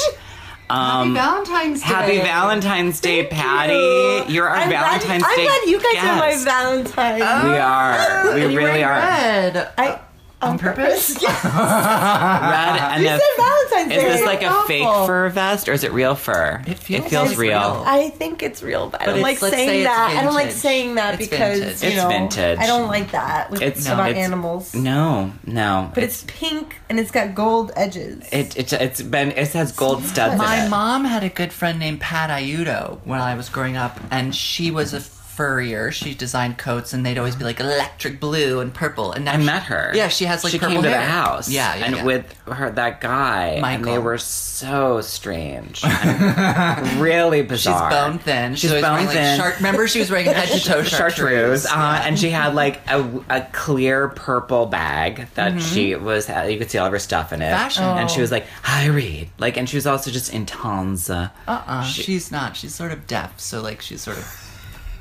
Um, 0.71 1.15
Happy 1.17 1.51
Valentine's 1.51 1.81
Day. 1.83 1.87
Happy 1.87 2.19
Valentine's 2.19 3.01
Day, 3.01 3.27
Patty. 3.27 3.73
you. 3.75 4.25
You're 4.35 4.49
our 4.49 4.57
I'm 4.57 4.69
glad- 4.71 5.03
Valentine's 5.03 5.25
I'm 5.27 5.37
Day. 5.37 5.45
glad 5.45 5.63
you 5.67 5.81
guys 5.83 5.97
are 6.05 6.17
my 6.17 6.31
guest. 6.31 6.45
Valentine. 6.45 7.17
We 7.51 7.59
are. 7.59 8.35
We 8.35 8.41
You 8.43 8.47
really 8.49 8.63
wearing 8.63 8.85
are. 8.85 8.91
Red. 8.95 9.69
I 9.77 10.01
on 10.43 10.59
purpose? 10.59 11.21
Yes. 11.23 11.45
Red 11.45 12.81
and 12.81 13.03
You 13.03 13.09
a- 13.09 13.19
said 13.19 13.37
Valentine's 13.37 13.93
Is 13.93 14.03
Day. 14.03 14.09
this 14.11 14.25
like 14.27 14.43
a 14.43 14.63
fake 14.67 14.85
fur 15.07 15.29
vest 15.31 15.69
or 15.69 15.73
is 15.73 15.85
it 15.85 15.93
real 15.93 16.15
fur? 16.15 16.63
It 16.67 16.79
feels 16.79 17.07
feels 17.09 17.37
real. 17.37 17.51
real. 17.59 17.85
I 17.87 18.11
think 18.11 18.43
it's 18.43 18.63
real, 18.63 18.89
but 18.89 19.01
I 19.03 19.07
don't 19.07 19.21
like 19.21 19.41
let's 19.43 19.55
say 19.55 19.67
saying 19.67 19.81
it's 19.83 19.89
that. 19.89 20.17
I 20.19 20.25
don't 20.25 20.35
like 20.35 20.51
saying 20.51 20.95
that 20.97 21.21
It's 21.21 21.29
because 21.31 21.59
vintage. 21.61 21.83
you 21.83 21.89
It's 21.89 21.97
know 21.97 22.09
vintage. 22.09 22.59
I 22.59 22.67
don't 22.67 22.89
like 22.89 23.13
that 23.13 23.51
with, 23.51 23.63
It's- 23.63 23.87
about 23.87 24.11
it's- 24.11 24.25
animals. 24.25 24.75
No, 24.75 25.33
no. 25.47 25.91
But 25.95 26.05
it's 26.05 26.25
pink 26.27 26.77
and 26.89 26.99
it's 26.99 27.11
got 27.11 27.35
gold 27.35 27.73
edges. 27.77 28.29
it, 28.33 28.57
it, 28.57 28.73
it's 28.73 29.03
been 29.03 29.33
it 29.33 29.49
has 29.53 29.73
gold 29.73 30.03
studs 30.05 30.37
My 30.39 30.59
in 30.61 30.67
it. 30.67 30.71
mom 30.71 31.05
had 31.05 31.25
a 31.25 31.29
good 31.29 31.53
friend 31.53 31.79
named 31.79 32.01
Pat 32.01 32.31
Ayudo 32.31 32.99
when 33.05 33.21
I 33.21 33.35
was 33.35 33.49
growing 33.49 33.77
up, 33.77 33.99
and 34.11 34.35
she 34.35 34.71
was 34.71 34.93
a 34.95 35.01
furrier. 35.37 35.91
She 35.93 36.15
designed 36.15 36.59
coats, 36.59 36.93
and 36.93 37.05
they'd 37.05 37.19
always 37.19 37.37
be 37.37 37.45
like 37.45 37.61
electric 37.61 38.21
blue 38.21 38.61
and 38.61 38.73
purple. 38.73 39.13
And 39.13 39.29
I 39.29 39.39
she- 39.39 39.45
met 39.45 39.65
her. 39.65 39.93
Yeah, 39.95 40.09
she 40.09 40.25
has 40.27 40.45
like 40.45 40.51
she 40.53 40.59
purple 40.59 40.75
came 40.77 40.83
to 40.85 40.89
the 40.89 41.01
house. 41.01 41.49
Yeah, 41.51 41.75
yeah, 41.75 41.85
and 41.87 41.97
yeah. 41.97 42.05
with 42.05 42.39
her 42.47 42.71
that 42.71 43.01
guy, 43.01 43.61
and 43.65 43.85
they 43.85 43.99
were 43.99 44.19
so 44.19 45.01
strange, 45.01 45.83
really 46.99 47.47
She's 47.49 47.65
bone 47.67 48.19
thin. 48.19 48.55
She's 48.55 48.71
always 48.71 48.83
bone 48.85 48.93
wearing, 48.93 49.07
like, 49.07 49.17
thin. 49.17 49.39
Shark, 49.39 49.57
remember, 49.57 49.89
she 49.89 49.99
was 50.01 50.11
wearing 50.11 50.27
head 50.27 50.49
to 50.49 50.61
toe 50.65 50.83
chartreuse, 50.83 51.65
chartreuse. 51.65 51.67
uh, 51.67 52.03
and 52.05 52.19
she 52.19 52.31
had 52.31 52.55
like 52.63 52.81
a, 52.89 53.21
a 53.29 53.41
clear 53.53 54.09
purple 54.09 54.67
bag 54.67 55.27
that 55.35 55.61
she 55.61 55.95
was. 55.95 56.29
You 56.29 56.59
could 56.59 56.71
see 56.71 56.79
all 56.79 56.87
of 56.87 56.93
her 56.93 56.99
stuff 56.99 57.33
in 57.33 57.43
it. 57.43 57.47
Mm-hmm. 57.47 57.57
Fashion. 57.57 57.85
and 57.85 58.11
she 58.11 58.19
Oh. 58.19 58.23
was 58.23 58.31
like, 58.31 58.47
"Hi, 58.63 58.87
Reed." 58.87 59.31
Like, 59.39 59.57
and 59.57 59.69
she 59.69 59.77
was 59.77 59.87
also 59.87 60.11
just 60.11 60.33
intense. 60.33 61.11
Uh, 61.11 61.29
Uh-uh, 61.49 61.85
she's 61.85 62.31
not. 62.31 62.57
She's 62.57 62.75
sort 62.75 62.93
of 62.93 63.07
deaf, 63.07 63.39
so 63.41 63.61
like 63.63 63.81
she's 63.81 64.01
sort 64.03 64.19
of 64.19 64.25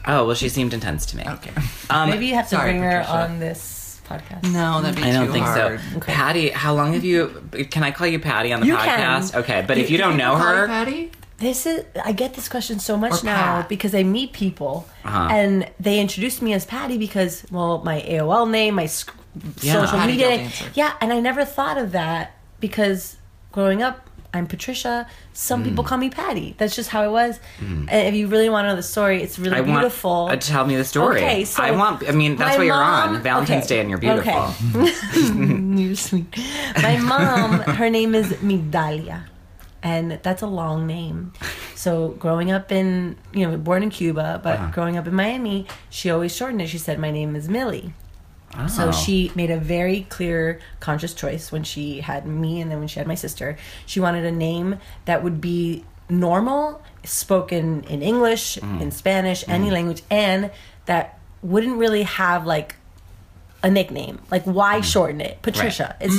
oh 0.07 0.25
well, 0.25 0.35
she 0.35 0.49
seemed 0.49 0.73
intense 0.73 1.05
to 1.07 1.17
me. 1.17 1.23
okay. 1.27 1.51
Um, 1.89 2.09
Maybe 2.09 2.27
you 2.27 2.35
have 2.35 2.45
to 2.49 2.55
Sorry, 2.55 2.71
bring 2.71 2.83
her 2.83 3.01
Patricia. 3.01 3.11
on 3.17 3.39
this 3.39 4.01
podcast. 4.07 4.51
No, 4.51 4.81
that'd 4.81 4.95
be 4.95 5.03
I 5.03 5.11
don't 5.13 5.27
too 5.27 5.33
think 5.33 5.45
hard. 5.45 5.79
so. 5.93 5.99
Patty, 6.01 6.49
how 6.49 6.73
long 6.73 6.93
have 6.93 7.03
you? 7.05 7.43
Can 7.71 7.83
I 7.83 7.91
call 7.91 8.07
you 8.07 8.19
Patty 8.19 8.51
on 8.53 8.59
the 8.61 8.65
You 8.67 8.75
can. 8.77 8.99
podcast? 9.21 9.35
Okay, 9.35 9.63
but 9.67 9.77
if 9.77 9.89
you 9.89 9.97
don't 9.97 10.17
know 10.17 10.35
Call 10.35 10.45
her 10.47 10.55
her, 10.61 10.67
Patty. 10.67 11.11
This 11.37 11.65
is 11.65 11.83
I 12.05 12.11
get 12.11 12.35
this 12.35 12.47
question 12.47 12.79
so 12.79 12.95
much 12.97 13.23
Or 13.23 13.25
now 13.25 13.61
Pat. 13.61 13.69
because 13.69 13.95
I 13.95 14.03
meet 14.03 14.31
people 14.31 14.87
Uh-huh. 15.03 15.27
and 15.31 15.67
they 15.79 15.99
introduce 15.99 16.39
me 16.39 16.53
as 16.53 16.65
Patty 16.65 16.97
because 16.99 17.43
well 17.49 17.81
my 17.83 18.01
AOL 18.01 18.47
name, 18.49 18.75
my 18.75 18.85
sc- 18.85 19.11
Yeah. 19.61 19.73
social 19.85 19.97
Patty 19.97 20.11
media, 20.11 20.37
Del 20.37 20.49
yeah, 20.75 20.93
and 21.01 21.11
I 21.11 21.19
never 21.19 21.43
thought 21.43 21.77
of 21.79 21.93
that 21.93 22.37
because 22.59 23.17
growing 23.51 23.81
up 23.81 24.07
I'm 24.33 24.47
Patricia. 24.47 25.07
Some 25.33 25.61
Mm. 25.61 25.65
people 25.65 25.83
call 25.83 25.97
me 25.97 26.09
Patty. 26.09 26.55
That's 26.57 26.73
just 26.75 26.89
how 26.89 27.03
it 27.03 27.11
was. 27.11 27.39
And 27.59 27.89
if 28.07 28.13
you 28.15 28.27
really 28.27 28.49
want 28.49 28.65
to 28.65 28.69
know 28.69 28.75
the 28.77 28.83
story, 28.83 29.21
it's 29.21 29.37
really 29.37 29.57
I 29.57 29.61
want 29.61 29.81
beautiful. 29.81 30.29
uh, 30.31 30.35
tell 30.37 30.65
me 30.65 30.77
the 30.77 30.85
story. 30.85 31.17
Okay, 31.21 31.43
so 31.43 31.61
I 31.61 31.71
want. 31.71 32.07
I 32.07 32.11
mean, 32.11 32.37
that's 32.37 32.57
what 32.57 32.65
you're 32.65 32.75
on 32.75 33.21
Valentine's 33.21 33.65
okay, 33.65 33.75
Day, 33.75 33.79
and 33.81 33.89
you're 33.89 33.99
beautiful. 33.99 34.53
Okay. 34.75 35.81
you're 35.83 35.95
sweet. 35.95 36.27
My 36.81 36.97
mom, 36.97 37.59
her 37.61 37.89
name 37.89 38.15
is 38.15 38.27
Migdalia, 38.41 39.23
and 39.83 40.17
that's 40.23 40.41
a 40.41 40.47
long 40.47 40.87
name. 40.87 41.33
So 41.75 42.09
growing 42.19 42.51
up 42.51 42.71
in, 42.71 43.17
you 43.33 43.45
know, 43.47 43.57
born 43.57 43.83
in 43.83 43.89
Cuba, 43.89 44.39
but 44.41 44.59
Uh-huh. 44.59 44.71
growing 44.71 44.95
up 44.97 45.07
in 45.07 45.13
Miami, 45.15 45.67
she 45.89 46.09
always 46.09 46.33
shortened 46.33 46.61
it. 46.61 46.67
She 46.69 46.77
said, 46.77 46.99
"My 46.99 47.11
name 47.11 47.35
is 47.35 47.49
Millie." 47.49 47.93
Oh. 48.57 48.67
So 48.67 48.91
she 48.91 49.31
made 49.35 49.49
a 49.51 49.57
very 49.57 50.01
clear, 50.09 50.59
conscious 50.79 51.13
choice 51.13 51.51
when 51.51 51.63
she 51.63 52.01
had 52.01 52.25
me 52.25 52.59
and 52.61 52.69
then 52.69 52.79
when 52.79 52.87
she 52.87 52.99
had 52.99 53.07
my 53.07 53.15
sister. 53.15 53.57
She 53.85 53.99
wanted 53.99 54.25
a 54.25 54.31
name 54.31 54.77
that 55.05 55.23
would 55.23 55.39
be 55.39 55.85
normal, 56.09 56.81
spoken 57.03 57.83
in 57.85 58.01
English, 58.01 58.57
Mm. 58.61 58.81
in 58.81 58.91
Spanish, 58.91 59.43
any 59.47 59.71
language, 59.71 60.01
and 60.09 60.51
that 60.85 61.17
wouldn't 61.41 61.77
really 61.77 62.03
have 62.03 62.45
like 62.45 62.75
a 63.63 63.69
nickname. 63.69 64.19
Like, 64.29 64.43
why 64.43 64.79
Mm. 64.79 64.83
shorten 64.83 65.21
it? 65.21 65.41
Patricia. 65.41 65.95
It's, 66.01 66.15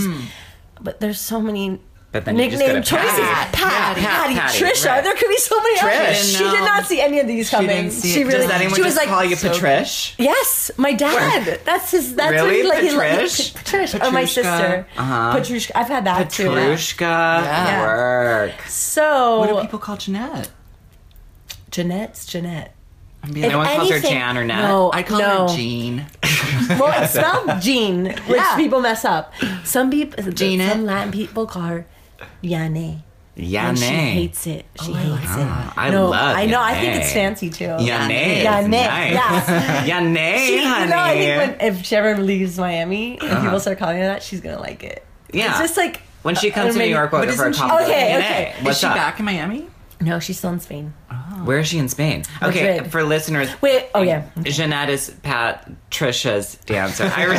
But 0.81 0.99
there's 1.01 1.21
so 1.21 1.40
many. 1.40 1.81
But 2.12 2.27
then 2.27 2.37
you 2.38 2.51
just 2.51 2.61
go 2.61 2.66
nickname 2.66 2.83
to 2.83 2.88
choices. 2.90 3.18
Pat. 3.20 3.53
Pat, 3.55 3.96
Patty, 3.96 4.01
Patty, 4.03 4.35
Patty, 4.35 4.59
Trisha. 4.59 4.87
right. 4.87 5.03
There 5.03 5.14
could 5.14 5.29
be 5.31 5.37
so 5.38 5.57
many 5.62 5.79
Trish. 5.79 6.01
others. 6.05 6.33
She 6.33 6.44
did 6.44 6.61
not 6.61 6.85
see 6.85 7.01
any 7.01 7.20
of 7.20 7.27
these 7.27 7.48
coming. 7.48 7.68
didn't 7.68 7.92
see 7.92 8.12
she 8.12 8.25
really. 8.25 8.40
Does 8.46 8.51
anyone 8.51 8.75
she 8.75 8.83
just 8.83 8.85
was 8.85 8.96
like, 8.96 9.09
call 9.09 9.25
you 9.25 9.35
so- 9.35 9.48
Patrish? 9.51 10.14
Yes, 10.18 10.70
my 10.77 10.92
dad. 10.92 11.61
That's 11.64 11.90
his. 11.90 12.14
That's 12.14 12.31
Really? 12.33 12.46
what 12.48 12.55
he 12.57 12.62
like. 12.64 12.83
He 12.83 12.88
Patrish? 12.90 13.55
like 13.55 13.64
Patrish. 13.64 14.07
Or 14.07 14.11
my 14.12 14.27
sister. 14.27 14.87
Uh-huh. 14.98 15.37
Petrushka. 15.38 15.71
I've 15.75 15.88
had 15.88 16.04
that 16.04 16.29
too. 16.29 16.50
Petrushka. 16.50 17.00
Yeah. 17.00 17.83
Work. 17.83 18.60
So 18.69 19.38
What 19.40 19.48
do 19.48 19.60
people 19.63 19.79
call 19.79 19.96
Jeanette? 19.96 20.50
Jeanette's 21.71 22.27
Jeanette. 22.27 22.75
I'm 23.25 23.33
being 23.33 23.46
If 23.46 23.52
No 23.52 23.58
one 23.58 23.67
calls 23.69 23.88
her 23.88 23.94
anything- 23.94 24.13
Jan 24.13 24.37
or 24.37 24.44
Nat. 24.44 24.69
No, 24.69 24.90
I 24.92 25.02
call 25.02 25.19
no. 25.19 25.48
her 25.48 25.56
Jean. 25.56 26.06
Well, 26.69 27.02
it's 27.02 27.15
spelled 27.15 27.60
Jean, 27.60 28.04
which 28.06 28.37
Yeah. 28.40 28.56
people 28.56 28.81
mess 28.81 29.04
up. 29.04 29.33
Some 29.65 29.90
people, 29.90 30.23
Jeanette. 30.33 30.73
some 30.73 30.85
Latin 30.85 31.13
people 31.13 31.46
call 31.46 31.63
her 31.63 31.87
Yane. 32.42 33.02
Yane. 33.37 33.56
And 33.58 33.79
she 33.79 33.85
hates 33.87 34.46
it. 34.46 34.66
She 34.83 34.90
oh 34.90 34.94
hates 34.94 35.33
it. 35.37 35.79
I 35.79 35.88
no, 35.90 36.10
love 36.10 36.37
I 36.37 36.44
know. 36.46 36.60
I 36.60 36.75
think 36.79 36.96
it's 36.96 37.12
fancy 37.12 37.48
too. 37.48 37.64
Yane. 37.64 38.10
is 38.10 38.46
Yane, 38.46 38.68
Nice. 38.70 39.12
yeah. 39.14 39.87
Yane, 40.00 40.37
She, 40.46 40.56
you 40.56 40.62
know, 40.87 40.98
I 40.98 41.14
think 41.14 41.60
when, 41.62 41.70
if 41.75 41.85
she 41.85 41.96
ever 41.96 42.18
leaves 42.20 42.58
Miami 42.58 43.18
and 43.18 43.31
uh-huh. 43.31 43.42
people 43.42 43.60
start 43.60 43.79
calling 43.79 43.96
her 43.98 44.04
that, 44.04 44.23
she's 44.23 44.40
gonna 44.42 44.60
like 44.60 44.83
it. 44.85 45.04
Yeah. 45.33 45.50
It's 45.50 45.60
just 45.60 45.77
like 45.79 46.02
when 46.23 46.35
she 46.35 46.50
uh, 46.50 46.54
comes 46.54 46.68
to 46.68 46.73
New 46.75 46.79
maybe- 46.81 46.90
York, 46.90 47.10
we'll 47.10 47.23
but 47.23 47.29
give 47.29 47.37
her 47.38 47.46
a 47.46 47.50
isn't 47.50 47.62
she- 47.62 47.68
copy. 47.68 47.85
of 47.85 47.88
Okay, 47.90 48.16
okay. 48.18 48.54
What's 48.60 48.77
Is 48.77 48.81
she 48.81 48.87
up? 48.87 48.96
back 48.96 49.18
in 49.18 49.25
Miami? 49.25 49.66
No, 50.03 50.19
she's 50.19 50.38
still 50.38 50.50
in 50.53 50.61
Spain. 50.61 50.92
Oh. 51.11 51.15
Where 51.44 51.59
is 51.61 51.69
she 51.69 51.79
in 51.79 51.88
Spain? 51.88 52.25
Okay, 52.42 52.73
Madrid. 52.75 52.92
for 52.92 53.03
listeners. 53.05 53.48
Wait, 53.63 53.87
oh 53.94 54.03
yeah. 54.03 54.29
Jeanette 54.42 54.90
is 54.90 55.15
Patricia's 55.23 56.57
dancer. 56.67 57.05
I 57.17 57.23
really, 57.25 57.38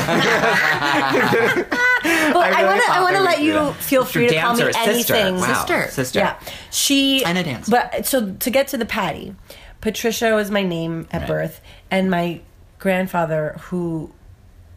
But 2.34 2.42
I 2.54 2.62
really 2.62 2.66
want 2.66 2.82
to. 2.82 2.88
thought 2.88 2.98
I 2.98 3.02
want 3.02 3.14
there 3.14 3.22
to 3.22 3.28
was 3.28 3.36
let 3.38 3.42
you 3.42 3.58
a- 3.58 3.74
feel 3.74 4.06
free 4.06 4.28
to 4.28 4.40
call 4.40 4.54
me 4.56 4.60
dancer, 4.64 4.74
sister. 4.94 5.14
anything. 5.16 5.36
Wow. 5.42 5.54
Sister. 5.54 5.88
Sister. 5.92 6.20
Yeah, 6.20 6.40
she 6.72 7.24
And 7.26 7.38
a 7.38 7.44
dancer. 7.44 7.72
But 7.72 8.06
so 8.06 8.32
to 8.34 8.50
get 8.50 8.68
to 8.70 8.78
the 8.78 8.86
patty, 8.86 9.36
Patricia 9.82 10.34
was 10.36 10.50
my 10.52 10.64
name 10.64 11.08
at 11.12 11.22
Right. 11.22 11.28
birth, 11.28 11.62
and 11.92 12.10
my 12.10 12.42
grandfather, 12.80 13.56
who 13.64 14.12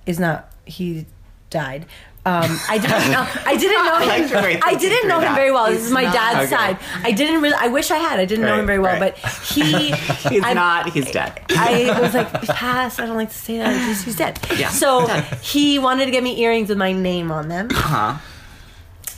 is 0.06 0.18
not, 0.20 0.50
he 0.64 1.06
died. 1.50 1.86
Um, 2.26 2.58
I 2.68 2.76
didn't 2.78 3.12
know. 3.12 3.24
I 3.46 3.56
didn't 3.56 3.84
know 3.86 3.98
him. 4.48 4.60
I 4.64 4.74
didn't 4.74 5.08
know 5.08 5.20
him 5.20 5.32
very 5.36 5.52
well. 5.52 5.70
This 5.70 5.84
is 5.84 5.92
my 5.92 6.02
dad's 6.02 6.38
Okay. 6.52 6.56
side. 6.74 6.78
I 7.04 7.12
didn't 7.12 7.40
really. 7.40 7.54
I 7.56 7.68
wish 7.68 7.92
I 7.92 7.98
had. 7.98 8.18
I 8.18 8.24
didn't 8.24 8.44
know 8.44 8.58
him 8.58 8.66
very 8.66 8.80
well, 8.80 9.00
right. 9.00 9.14
but 9.22 9.32
he. 9.54 9.62
he's 10.28 10.42
I'm- 10.42 10.56
not. 10.56 10.90
He's 10.90 11.08
dead. 11.10 11.40
I 11.50 11.98
was 12.00 12.14
like, 12.14 12.30
pass. 12.48 12.98
I 12.98 13.06
don't 13.06 13.16
like 13.16 13.30
to 13.30 13.34
say 13.36 13.58
that. 13.58 13.74
He's, 13.86 14.02
he's 14.02 14.16
dead. 14.16 14.40
Yeah. 14.56 14.70
So 14.70 15.06
he 15.40 15.78
wanted 15.78 16.06
to 16.06 16.10
get 16.10 16.24
me 16.24 16.40
earrings 16.42 16.68
with 16.68 16.78
my 16.78 16.92
name 16.92 17.30
on 17.30 17.48
them. 17.48 17.68
Huh? 17.70 18.16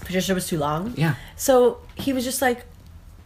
Patricia 0.00 0.34
was 0.34 0.46
too 0.46 0.58
long. 0.58 0.92
Yeah. 0.96 1.14
So 1.36 1.78
he 1.94 2.12
was 2.12 2.24
just 2.24 2.42
like, 2.42 2.64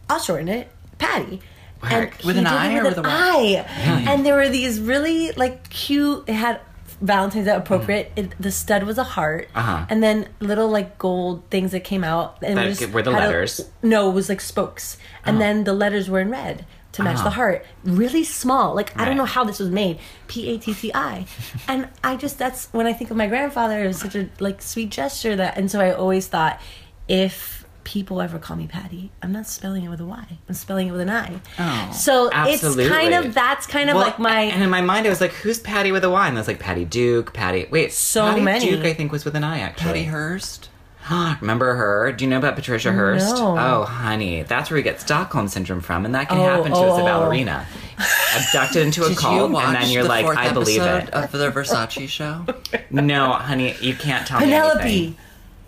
I'll 0.09 0.19
shorten 0.19 0.47
it, 0.47 0.69
Patty. 0.97 1.41
And 1.81 2.09
With 2.23 2.37
an 2.37 2.45
did 2.45 2.53
it 2.53 2.57
I 2.57 2.77
or 2.79 2.83
with 2.85 2.97
a 2.97 3.01
an 3.01 3.07
Y? 3.07 3.65
I. 3.67 4.11
And 4.13 4.25
there 4.25 4.35
were 4.35 4.47
these 4.47 4.79
really 4.79 5.31
like 5.33 5.69
cute. 5.69 6.23
It 6.27 6.33
had 6.35 6.61
Valentine's 7.03 7.45
Day 7.45 7.55
appropriate. 7.55 8.11
It, 8.15 8.33
the 8.39 8.49
stud 8.51 8.83
was 8.83 8.97
a 8.97 9.03
heart, 9.03 9.47
Mm. 9.53 9.59
Uh-huh. 9.59 9.85
and 9.89 10.01
then 10.01 10.27
little 10.39 10.69
like 10.69 10.97
gold 10.97 11.43
things 11.51 11.71
that 11.73 11.83
came 11.83 12.03
out. 12.03 12.37
And 12.41 12.57
That 12.57 12.65
was- 12.67 12.87
were 12.87 13.01
the 13.03 13.11
had 13.11 13.23
a- 13.23 13.25
letters? 13.27 13.61
no, 13.83 14.09
it 14.09 14.13
was 14.13 14.29
like 14.29 14.41
spokes, 14.41 14.97
and 15.25 15.39
then 15.39 15.63
the 15.65 15.73
letters 15.73 16.09
were 16.09 16.21
in 16.21 16.29
red 16.31 16.65
to 16.93 17.03
match 17.03 17.15
Uh-huh. 17.15 17.23
the 17.25 17.29
heart. 17.31 17.65
Really 17.83 18.23
small. 18.23 18.73
Like 18.75 18.89
I 18.99 19.03
don't 19.05 19.17
know 19.17 19.25
how 19.25 19.43
this 19.43 19.59
was 19.59 19.69
made. 19.69 19.99
P 20.27 20.47
A 20.51 20.57
T 20.57 20.73
T 20.73 20.91
I. 20.93 21.25
And 21.67 21.89
I 22.03 22.15
just 22.15 22.37
that's 22.39 22.69
when 22.71 22.85
I 22.87 22.93
think 22.93 23.11
of 23.11 23.17
my 23.17 23.27
grandfather. 23.27 23.83
It 23.83 23.87
was 23.87 23.97
such 23.99 24.15
a 24.15 24.29
like 24.39 24.61
sweet 24.61 24.89
gesture 24.91 25.35
that, 25.35 25.57
and 25.57 25.69
so 25.71 25.79
I 25.81 25.91
always 25.91 26.27
thought 26.27 26.61
if 27.07 27.62
people 27.83 28.21
ever 28.21 28.39
call 28.39 28.55
me 28.57 28.67
Patty, 28.67 29.11
I'm 29.21 29.31
not 29.31 29.47
spelling 29.47 29.83
it 29.83 29.89
with 29.89 29.99
a 29.99 30.05
Y. 30.05 30.25
I'm 30.47 30.55
spelling 30.55 30.87
it 30.87 30.91
with 30.91 31.01
an 31.01 31.09
I. 31.09 31.39
Oh. 31.59 31.91
So 31.93 32.29
Absolutely. 32.31 32.85
it's 32.85 32.93
kind 32.93 33.13
of 33.13 33.33
that's 33.33 33.67
kind 33.67 33.89
of 33.89 33.95
Well, 33.95 34.05
like 34.05 34.19
my 34.19 34.41
and 34.41 34.63
in 34.63 34.69
my 34.69 34.81
mind, 34.81 35.05
I 35.05 35.09
was 35.09 35.21
like, 35.21 35.31
"Who's 35.33 35.59
Patty 35.59 35.91
with 35.91 36.03
a 36.03 36.09
Y?" 36.09 36.27
And 36.27 36.37
I 36.37 36.39
was 36.39 36.47
like, 36.47 36.59
"Patty 36.59 36.85
Duke, 36.85 37.33
Patty." 37.33 37.67
Wait, 37.71 37.91
So 37.91 38.25
Patty 38.25 38.41
many. 38.41 38.69
Duke, 38.69 38.85
I 38.85 38.93
think, 38.93 39.11
was 39.11 39.25
with 39.25 39.35
an 39.35 39.43
I 39.43 39.59
actually. 39.59 39.85
Patty 39.85 40.03
Hearst. 40.05 40.69
Huh 41.01 41.35
remember 41.41 41.75
her? 41.75 42.13
Do 42.13 42.23
you 42.23 42.29
know 42.29 42.37
about 42.37 42.55
Patricia 42.55 42.93
Hearst? 42.93 43.35
No. 43.35 43.57
Oh, 43.59 43.83
honey, 43.83 44.43
that's 44.43 44.69
where 44.69 44.77
we 44.77 44.83
get 44.83 45.01
Stockholm 45.01 45.49
syndrome 45.49 45.81
from, 45.81 46.05
and 46.05 46.15
that 46.15 46.29
can 46.29 46.37
Oh, 46.37 46.43
happen 46.43 46.71
to 46.71 46.77
oh, 46.77 46.91
us 46.93 46.99
a 47.01 47.03
ballerina, 47.03 47.65
abducted 48.37 48.85
into 48.85 49.01
a 49.03 49.09
Did 49.09 49.15
you 49.15 49.19
cult, 49.19 49.51
watch 49.51 49.65
and 49.65 49.75
then 49.75 49.89
you're 49.91 50.03
the 50.03 50.09
like, 50.09 50.23
fourth 50.25 50.37
I 50.37 50.53
believe 50.53 50.79
episode 50.81 51.09
it. 51.09 51.13
of 51.13 51.31
the 51.33 51.51
Versace 51.51 52.07
show? 52.07 52.45
No, 52.89 53.33
honey, 53.33 53.75
you 53.81 53.95
can't 53.95 54.25
tell 54.25 54.39
me 54.39 54.45
Penelope. 54.45 54.79
anything. 54.81 55.17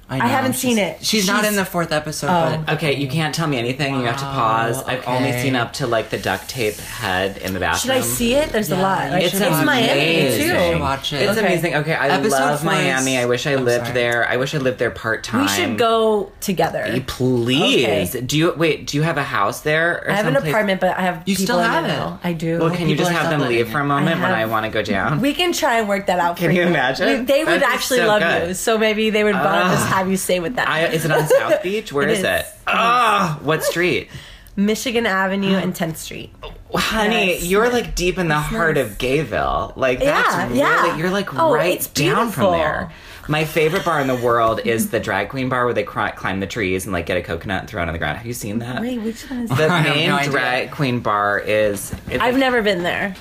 I, 0.07 0.19
I 0.19 0.27
haven't 0.27 0.51
she's- 0.51 0.61
seen 0.61 0.77
it. 0.77 1.03
She's, 1.03 1.25
not 1.27 1.45
in 1.45 1.55
the 1.55 1.65
fourth 1.65 1.91
episode, 1.91 2.27
Oh. 2.29 2.63
but 2.65 2.75
Okay, 2.75 2.93
you 2.95 3.07
can't 3.07 3.33
tell 3.33 3.47
me 3.47 3.57
anything. 3.57 3.95
you 3.95 4.05
have 4.05 4.17
to 4.17 4.23
pause. 4.23 4.83
I've 4.83 5.07
only 5.07 5.31
seen 5.31 5.55
up 5.55 5.73
to 5.73 5.87
like 5.87 6.11
the 6.11 6.19
duct 6.19 6.47
tape 6.47 6.75
head 6.75 7.37
in 7.37 7.53
the 7.55 7.59
bathroom. 7.59 7.95
Should. 7.95 8.03
I 8.03 8.05
see 8.05 8.33
it? 8.35 8.49
There's 8.51 8.69
a 8.69 8.77
lot. 8.77 9.05
you 9.07 9.11
Right? 9.13 9.23
It's 9.23 9.33
It's, 9.33 9.41
Miami 9.65 9.89
amazing. 9.91 10.47
Should 10.49 10.73
too. 10.75 10.79
watch 10.79 11.11
it. 11.13 11.21
It's 11.23 11.31
Okay. 11.37 11.47
amazing. 11.47 11.75
Okay, 11.77 11.93
I 11.95 12.09
Episode 12.09 12.29
love 12.37 12.61
four 12.61 12.71
is- 12.73 12.77
Miami. 12.77 13.17
I 13.17 13.25
wish 13.25 13.47
I 13.47 13.53
I'm 13.53 13.65
lived 13.65 13.85
sorry. 13.87 13.93
there. 13.95 14.29
I 14.29 14.37
wish 14.37 14.53
I 14.53 14.59
lived 14.59 14.77
there 14.77 14.91
part 14.91 15.23
time. 15.23 15.41
We 15.41 15.47
should 15.47 15.77
go 15.79 16.31
together. 16.39 17.01
Please. 17.07 18.15
Okay. 18.15 18.21
Do 18.25 18.37
you 18.37 18.53
wait? 18.55 18.87
Do 18.87 18.97
you 18.97 19.03
have 19.03 19.17
a 19.17 19.23
house 19.23 19.61
there? 19.61 20.03
Or 20.05 20.11
I 20.11 20.15
have 20.15 20.27
an 20.27 20.35
apartment, 20.35 20.81
but 20.81 20.97
I 20.97 21.01
have 21.01 21.23
You 21.25 21.35
people 21.35 21.45
still 21.55 21.59
have 21.59 21.83
it 21.85 21.87
it. 21.87 21.91
now. 21.91 22.19
I 22.23 22.33
do. 22.33 22.59
Well, 22.59 22.69
can 22.75 22.89
you 22.89 22.95
just 22.95 23.11
have 23.11 23.29
them 23.31 23.41
leave 23.47 23.69
for 23.71 23.79
a 23.79 23.83
moment 23.85 24.21
when 24.21 24.31
I 24.31 24.45
want 24.45 24.65
to 24.65 24.71
go 24.71 24.81
down? 24.83 25.19
we 25.21 25.33
can 25.33 25.51
try 25.53 25.79
and 25.79 25.87
work 25.89 26.05
that 26.07 26.19
out. 26.19 26.37
Can 26.37 26.49
for 26.49 26.55
you 26.55 26.61
imagine? 26.63 27.25
They 27.25 27.43
would 27.43 27.63
actually 27.63 28.01
love 28.01 28.47
you, 28.47 28.53
so 28.53 28.77
maybe 28.77 29.09
they 29.09 29.23
would 29.23 29.33
want 29.33 29.45
to 29.45 29.49
Ah. 29.65 29.71
just 29.71 29.87
have 29.95 30.09
you 30.09 30.17
stay 30.17 30.39
with 30.39 30.55
them. 30.55 30.65
I, 30.67 30.87
is 30.87 31.05
it 31.05 31.11
on 31.11 31.27
South 31.27 31.61
Beach? 31.63 31.91
Where 31.93 32.07
It 32.07 32.11
is, 32.11 32.19
is. 32.19 32.25
it? 32.25 32.45
Oh, 32.67 33.39
what 33.43 33.63
street? 33.63 34.09
Michigan 34.57 35.05
Avenue 35.05 35.55
and 35.57 35.73
10th 35.73 35.97
Street. 35.97 36.31
Oh, 36.41 36.53
honey, 36.77 37.33
Yes. 37.33 37.45
you're 37.45 37.69
like 37.69 37.93
deep 37.93 38.17
in 38.17 38.29
the 38.29 38.35
heart 38.39 38.77
of 38.77 38.97
Gayville. 38.97 39.75
Like 39.75 39.99
that's 39.99 40.33
Yeah, 40.33 40.45
really 40.47 40.57
yeah. 40.59 40.97
you're 40.97 41.09
like 41.09 41.33
Oh, 41.37 41.53
right 41.53 41.87
down 41.93 42.31
from 42.31 42.51
there. 42.53 42.89
My 43.27 43.43
favorite 43.43 43.83
bar 43.83 43.99
in 43.99 44.07
the 44.07 44.15
world 44.15 44.61
is 44.65 44.91
the 44.91 44.99
drag 45.01 45.27
queen 45.29 45.49
bar 45.49 45.65
where 45.65 45.73
they 45.73 45.83
cri- 45.83 46.11
climb 46.11 46.39
the 46.39 46.47
trees 46.47 46.85
and 46.85 46.93
like 46.93 47.05
get 47.05 47.17
a 47.17 47.21
coconut 47.21 47.61
and 47.61 47.69
throw 47.69 47.81
it 47.81 47.87
on 47.87 47.93
the 47.93 47.99
ground. 47.99 48.17
Have 48.17 48.27
you 48.27 48.33
seen 48.33 48.59
that? 48.59 48.81
Wait, 48.81 49.01
which 49.01 49.29
one 49.29 49.41
is 49.41 49.49
The 49.49 49.55
that? 49.55 49.71
I 49.71 49.83
main 49.93 50.09
no 50.09 50.21
drag 50.23 50.71
queen 50.71 50.99
bar 51.01 51.37
is. 51.39 51.91
It's 52.07 52.21
I've 52.23 52.35
like 52.35 52.39
never 52.39 52.61
been 52.61 52.83
there. 52.83 53.13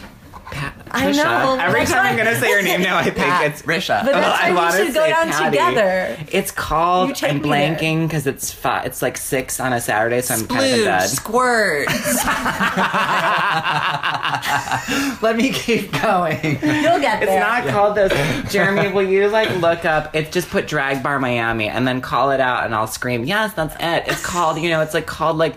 Pat- 0.55 0.75
I 0.91 1.07
Trisha. 1.11 1.17
know, 1.17 1.59
Every 1.61 1.81
that's 1.81 1.91
time 1.93 2.07
I'm 2.07 2.17
gonna 2.17 2.39
say 2.39 2.51
your 2.51 2.63
name 2.63 2.83
now, 2.83 2.97
I 2.97 3.05
think 3.05 3.17
Pat, 3.17 3.45
it's 3.47 3.63
Risha. 3.63 4.05
But 4.05 4.13
that's 4.13 4.41
oh, 4.41 4.45
I 4.47 4.51
why 4.51 4.51
we 4.51 4.55
wanna 4.55 4.85
should 4.87 4.95
go 4.95 5.07
down 5.09 5.29
Patty. 5.29 5.51
together. 5.51 6.17
It's 6.31 6.51
called. 6.53 7.11
I'm 7.25 7.41
blanking 7.43 8.07
because 8.07 8.27
it's 8.27 8.53
fi- 8.53 8.83
It's 8.85 9.03
like 9.03 9.17
six 9.17 9.59
on 9.61 9.73
a 9.73 9.81
Saturday, 9.81 10.21
so 10.21 10.35
I'm 10.35 10.47
kind 10.47 10.65
of 10.73 10.79
in 10.79 10.85
bed. 10.85 11.07
squirts. 11.09 12.25
Let 15.23 15.37
me 15.37 15.51
keep 15.51 15.91
going. 16.01 16.39
You'll 16.43 17.01
get 17.01 17.21
there. 17.21 17.23
It's 17.23 17.41
not 17.41 17.67
called 17.67 17.97
those. 17.97 18.13
Jeremy, 18.53 18.89
will 18.93 19.03
you 19.09 19.29
like 19.29 19.51
look 19.59 19.85
up? 19.85 20.15
It's 20.15 20.31
just 20.31 20.49
put 20.51 20.69
Drag 20.69 21.03
Bar 21.03 21.19
Miami 21.19 21.69
and 21.69 21.87
then 21.89 22.01
call 22.01 22.31
it 22.31 22.41
out, 22.41 22.65
and 22.65 22.75
I'll 22.75 22.87
scream, 22.87 23.25
"Yes, 23.25 23.53
that's 23.55 23.75
it." 23.81 24.05
It's 24.13 24.25
called, 24.25 24.59
you 24.59 24.71
know, 24.71 24.81
it's 24.81 24.95
like 24.95 25.07
called 25.07 25.39
like 25.39 25.55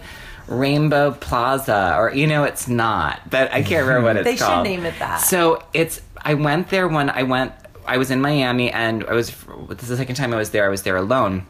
Rainbow 0.47 1.11
Plaza, 1.11 1.95
or 1.97 2.13
you 2.13 2.27
know, 2.27 2.43
it's 2.43 2.67
not. 2.67 3.29
But 3.29 3.51
I 3.51 3.61
can't 3.63 3.85
remember 3.85 4.07
what 4.07 4.17
it's 4.25 4.25
They 4.25 4.35
should 4.37 4.63
name 4.63 4.85
it 4.85 4.95
that. 4.99 5.17
So 5.17 5.63
it's. 5.73 6.01
I 6.21 6.33
went 6.33 6.69
there 6.69 6.87
when 6.87 7.09
I 7.09 7.23
went. 7.23 7.53
I 7.85 7.97
was 7.97 8.11
in 8.11 8.21
Miami, 8.21 8.71
and 8.71 9.03
I 9.05 9.13
was. 9.13 9.29
This 9.69 9.83
is 9.83 9.89
the 9.89 9.97
second 9.97 10.15
time 10.15 10.33
I 10.33 10.37
was 10.37 10.51
there. 10.51 10.65
I 10.65 10.69
was 10.69 10.83
there 10.83 10.95
alone. 10.97 11.45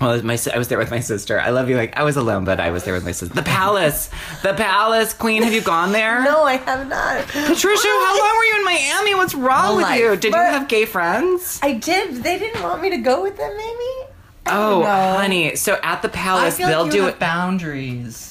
Well, 0.00 0.22
my 0.22 0.38
I 0.54 0.56
was 0.56 0.68
there 0.68 0.78
with 0.78 0.90
my 0.90 1.00
sister. 1.00 1.38
I 1.38 1.50
love 1.50 1.68
you. 1.68 1.76
Like 1.76 1.94
I 1.94 2.04
was 2.04 2.16
alone, 2.16 2.44
but 2.46 2.58
I 2.58 2.70
was 2.70 2.84
there 2.84 2.94
with 2.94 3.04
my 3.04 3.12
sister. 3.12 3.34
The 3.34 3.42
Palace, 3.42 4.08
the 4.42 4.54
Palace, 4.54 5.12
Queen. 5.12 5.42
Have 5.42 5.52
you 5.52 5.60
gone 5.60 5.92
there? 5.92 6.22
No, 6.24 6.42
I 6.44 6.56
have 6.56 6.88
not. 6.88 7.26
Patricia, 7.26 7.88
how 7.88 8.18
long 8.18 8.36
were 8.38 8.44
you 8.44 8.56
in 8.60 8.64
Miami? 8.64 9.14
What's 9.14 9.34
wrong 9.34 9.64
Whole 9.66 9.76
with 9.76 9.82
life. 9.84 10.00
you? 10.00 10.16
Did 10.16 10.32
you 10.32 10.38
have 10.40 10.68
gay 10.68 10.86
friends? 10.86 11.60
I 11.62 11.74
did. 11.74 12.22
They 12.22 12.38
didn't 12.38 12.62
want 12.62 12.80
me 12.80 12.88
to 12.90 12.96
go 12.98 13.20
with 13.22 13.36
them, 13.36 13.50
maybe? 13.54 14.10
I 14.46 14.52
Oh, 14.52 14.82
honey. 14.84 15.54
So 15.56 15.78
at 15.82 16.00
the 16.00 16.08
I 16.08 16.12
palace, 16.12 16.56
feel 16.56 16.68
they'll 16.68 16.84
like 16.84 16.94
you 16.94 17.00
do 17.00 17.04
have 17.04 17.14
it. 17.16 17.20
boundaries. 17.20 18.29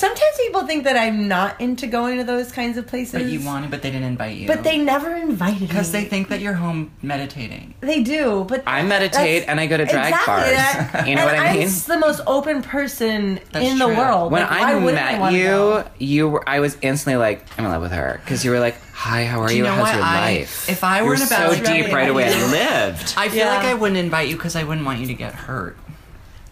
Sometimes 0.00 0.36
people 0.38 0.66
think 0.66 0.84
that 0.84 0.96
I'm 0.96 1.28
not 1.28 1.60
into 1.60 1.86
going 1.86 2.16
to 2.16 2.24
those 2.24 2.50
kinds 2.50 2.78
of 2.78 2.86
places. 2.86 3.12
But 3.12 3.24
you 3.26 3.44
wanted, 3.44 3.70
but 3.70 3.82
they 3.82 3.90
didn't 3.90 4.06
invite 4.08 4.38
you. 4.38 4.46
But 4.46 4.64
they 4.64 4.78
never 4.78 5.14
invited 5.14 5.60
me. 5.60 5.66
because 5.66 5.92
they 5.92 6.04
think 6.06 6.28
that 6.28 6.40
you're 6.40 6.54
home 6.54 6.90
meditating. 7.02 7.74
They 7.80 8.02
do, 8.02 8.46
but 8.48 8.62
I 8.66 8.82
meditate 8.82 9.44
and 9.46 9.60
I 9.60 9.66
go 9.66 9.76
to 9.76 9.84
drag 9.84 10.14
exactly, 10.14 10.32
bars. 10.34 10.50
that- 10.56 11.06
You 11.06 11.16
know 11.16 11.28
and 11.28 11.36
what 11.36 11.38
I 11.38 11.52
mean? 11.52 11.68
I'm 11.68 11.74
the 11.86 11.98
most 11.98 12.22
open 12.26 12.62
person 12.62 13.40
That's 13.52 13.66
in 13.66 13.76
the 13.78 13.88
world. 13.88 14.32
When 14.32 14.40
Like, 14.40 14.50
I 14.52 14.74
wouldn't 14.76 14.94
met 14.94 15.20
wanna 15.20 15.36
you, 15.36 15.84
you 15.98 16.28
were. 16.30 16.48
I 16.48 16.60
was 16.60 16.78
instantly 16.80 17.16
like, 17.18 17.44
I'm 17.58 17.66
in 17.66 17.70
love 17.70 17.82
with 17.82 17.92
her 17.92 18.20
because 18.24 18.42
you 18.42 18.52
were 18.52 18.58
like, 18.60 18.76
"Hi, 18.94 19.26
how 19.26 19.42
are 19.42 19.48
Do 19.48 19.52
you? 19.54 19.58
you 19.58 19.64
know 19.64 19.74
How's 19.74 19.82
what? 19.82 19.94
your 19.96 20.02
I- 20.04 20.20
life?" 20.38 20.68
if 20.70 20.82
I 20.82 21.02
were 21.02 21.14
in 21.14 21.20
a 21.20 21.26
so 21.26 21.50
deep 21.56 21.64
party, 21.64 21.92
right 21.92 22.08
away, 22.08 22.24
I 22.24 22.38
I- 22.40 22.50
lived. 22.50 23.14
I 23.18 23.28
feel 23.28 23.38
Yeah. 23.40 23.54
like 23.54 23.66
I 23.66 23.74
wouldn't 23.74 23.98
invite 23.98 24.28
you 24.30 24.36
because 24.36 24.56
I 24.56 24.64
wouldn't 24.64 24.86
want 24.86 25.00
you 25.00 25.06
to 25.08 25.14
get 25.14 25.34
hurt. 25.34 25.76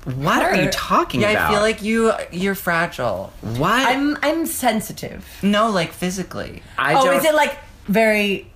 What 0.04 0.42
are 0.42 0.54
you 0.54 0.64
Hurt. 0.64 0.72
talking 0.72 1.20
Yeah, 1.20 1.30
about? 1.32 1.50
I 1.50 1.52
feel 1.52 1.60
like 1.60 1.82
you 1.82 2.12
you're 2.30 2.54
fragile. 2.54 3.32
what? 3.40 3.86
I'm 3.86 4.16
I'm 4.22 4.46
sensitive. 4.46 5.26
No, 5.42 5.70
like 5.70 5.92
physically. 5.92 6.62
I 6.78 6.94
oh, 6.94 7.04
don't. 7.04 7.16
is 7.16 7.24
it 7.24 7.34
like 7.34 7.56
very? 7.86 8.50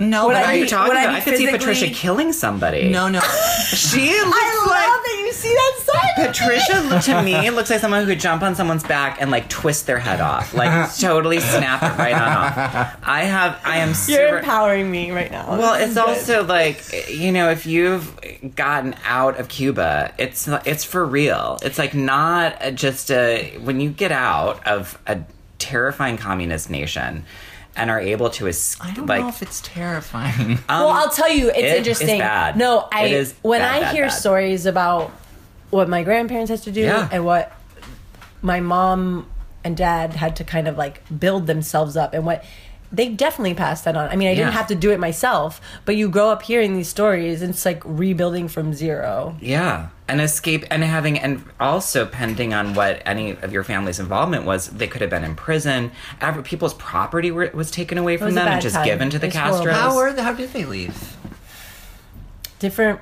No, 0.00 0.22
but 0.22 0.34
what 0.34 0.36
I 0.36 0.54
are 0.54 0.56
you 0.56 0.66
talking 0.66 0.96
I 0.96 1.02
about? 1.04 1.12
be 1.12 1.16
I 1.16 1.20
could 1.20 1.36
see 1.36 1.50
Patricia 1.50 1.86
killing 1.88 2.32
somebody. 2.32 2.88
no, 2.88 3.08
no. 3.08 3.20
she 3.20 4.08
looks 4.10 4.36
I 4.36 4.66
like 4.66 4.88
love 4.88 5.04
that 5.04 5.22
you 5.24 5.32
see 5.32 5.52
that 5.54 5.78
side. 5.78 6.26
of 6.26 6.26
Patricia 6.34 7.12
to 7.12 7.22
me 7.22 7.50
looks 7.50 7.68
like 7.70 7.80
someone 7.80 8.00
who 8.02 8.06
could 8.06 8.18
jump 8.20 8.42
on 8.42 8.54
someone's 8.54 8.82
back 8.82 9.20
and 9.20 9.30
like 9.30 9.48
twist 9.48 9.86
their 9.86 9.98
head 9.98 10.20
off, 10.20 10.54
like 10.54 10.90
totally 10.98 11.38
snap 11.40 11.82
it 11.82 11.98
right 11.98 12.14
on 12.14 12.20
off. 12.32 12.96
I 13.02 13.20
have, 13.24 13.60
I 13.64 13.78
am 13.78 13.92
You're 14.08 14.38
empowering 14.38 14.90
me 14.90 15.10
right 15.10 15.30
now. 15.30 15.56
Well, 15.58 15.74
This 15.74 15.88
it's 15.90 15.94
good. 15.94 16.08
also 16.08 16.44
like 16.44 17.10
you 17.10 17.30
know, 17.30 17.50
if 17.50 17.66
you've 17.66 18.54
gotten 18.56 18.94
out 19.04 19.38
of 19.38 19.48
Cuba, 19.48 20.14
it's 20.18 20.48
it's 20.64 20.82
for 20.84 21.04
real. 21.04 21.58
It's 21.62 21.78
like 21.78 21.94
not 21.94 22.74
just 22.74 23.10
a 23.10 23.56
when 23.62 23.80
you 23.80 23.90
get 23.90 24.12
out 24.12 24.66
of 24.66 24.98
a 25.06 25.20
terrifying 25.58 26.16
communist 26.16 26.70
nation 26.70 27.24
and 27.76 27.90
are 27.90 28.00
able 28.00 28.30
to 28.30 28.46
escape. 28.46 28.86
I 28.86 28.94
don't 28.94 29.06
like, 29.06 29.20
know 29.22 29.28
if 29.28 29.42
it's 29.42 29.60
terrifying. 29.60 30.52
um, 30.68 30.80
well, 30.80 30.88
I'll 30.88 31.10
tell 31.10 31.30
you, 31.30 31.48
it's 31.48 31.58
it 31.58 31.64
is 31.64 31.76
interesting. 31.78 32.18
bad. 32.18 32.56
No, 32.56 32.88
I 32.92 33.04
It 33.06 33.12
is 33.12 33.34
when 33.42 33.60
bad, 33.60 33.74
I 33.76 33.80
bad, 33.80 33.94
hear 33.94 34.04
bad. 34.06 34.12
stories 34.12 34.66
about 34.66 35.10
what 35.70 35.88
my 35.88 36.02
grandparents 36.02 36.50
had 36.50 36.62
to 36.62 36.72
do 36.72 36.80
Yeah. 36.82 37.08
and 37.12 37.24
what 37.24 37.52
my 38.42 38.60
mom 38.60 39.28
and 39.62 39.76
dad 39.76 40.14
had 40.14 40.34
to 40.36 40.44
kind 40.44 40.66
of 40.66 40.76
like 40.76 41.02
build 41.18 41.46
themselves 41.46 41.96
up 41.96 42.14
and 42.14 42.24
what 42.26 42.44
they 42.92 43.08
definitely 43.08 43.54
passed 43.54 43.84
that 43.84 43.96
on. 43.96 44.08
I 44.08 44.16
mean, 44.16 44.26
I 44.28 44.34
didn't 44.34 44.52
have 44.52 44.66
to 44.66 44.74
do 44.74 44.90
it 44.90 44.98
myself, 44.98 45.60
but 45.84 45.94
you 45.94 46.08
grow 46.08 46.30
up 46.30 46.42
hearing 46.42 46.74
these 46.74 46.88
stories 46.88 47.40
and 47.40 47.50
it's 47.50 47.64
like 47.64 47.80
rebuilding 47.84 48.48
from 48.48 48.74
zero. 48.74 49.36
Yeah, 49.40 49.90
and 50.10 50.20
escape 50.20 50.64
and 50.70 50.82
having 50.82 51.18
and 51.18 51.44
also 51.58 52.04
pending 52.04 52.52
on 52.52 52.74
what 52.74 53.00
any 53.06 53.30
of 53.30 53.52
your 53.52 53.64
family's 53.64 54.00
involvement 54.00 54.44
was, 54.44 54.66
they 54.68 54.88
could 54.88 55.00
have 55.00 55.10
been 55.10 55.24
in 55.24 55.36
prison. 55.36 55.92
Ever 56.20 56.42
people's 56.42 56.74
property 56.74 57.30
were, 57.30 57.50
was 57.54 57.70
taken 57.70 57.96
away 57.96 58.16
from 58.16 58.34
them 58.34 58.46
and 58.46 58.60
just 58.60 58.74
time. 58.74 58.84
given 58.84 59.10
to 59.10 59.18
the 59.18 59.28
It. 59.28 59.32
Castros. 59.32 59.72
How 59.72 59.94
were 59.94 60.12
how 60.20 60.34
did 60.34 60.52
they 60.52 60.64
leave? 60.64 61.16
different 62.58 63.00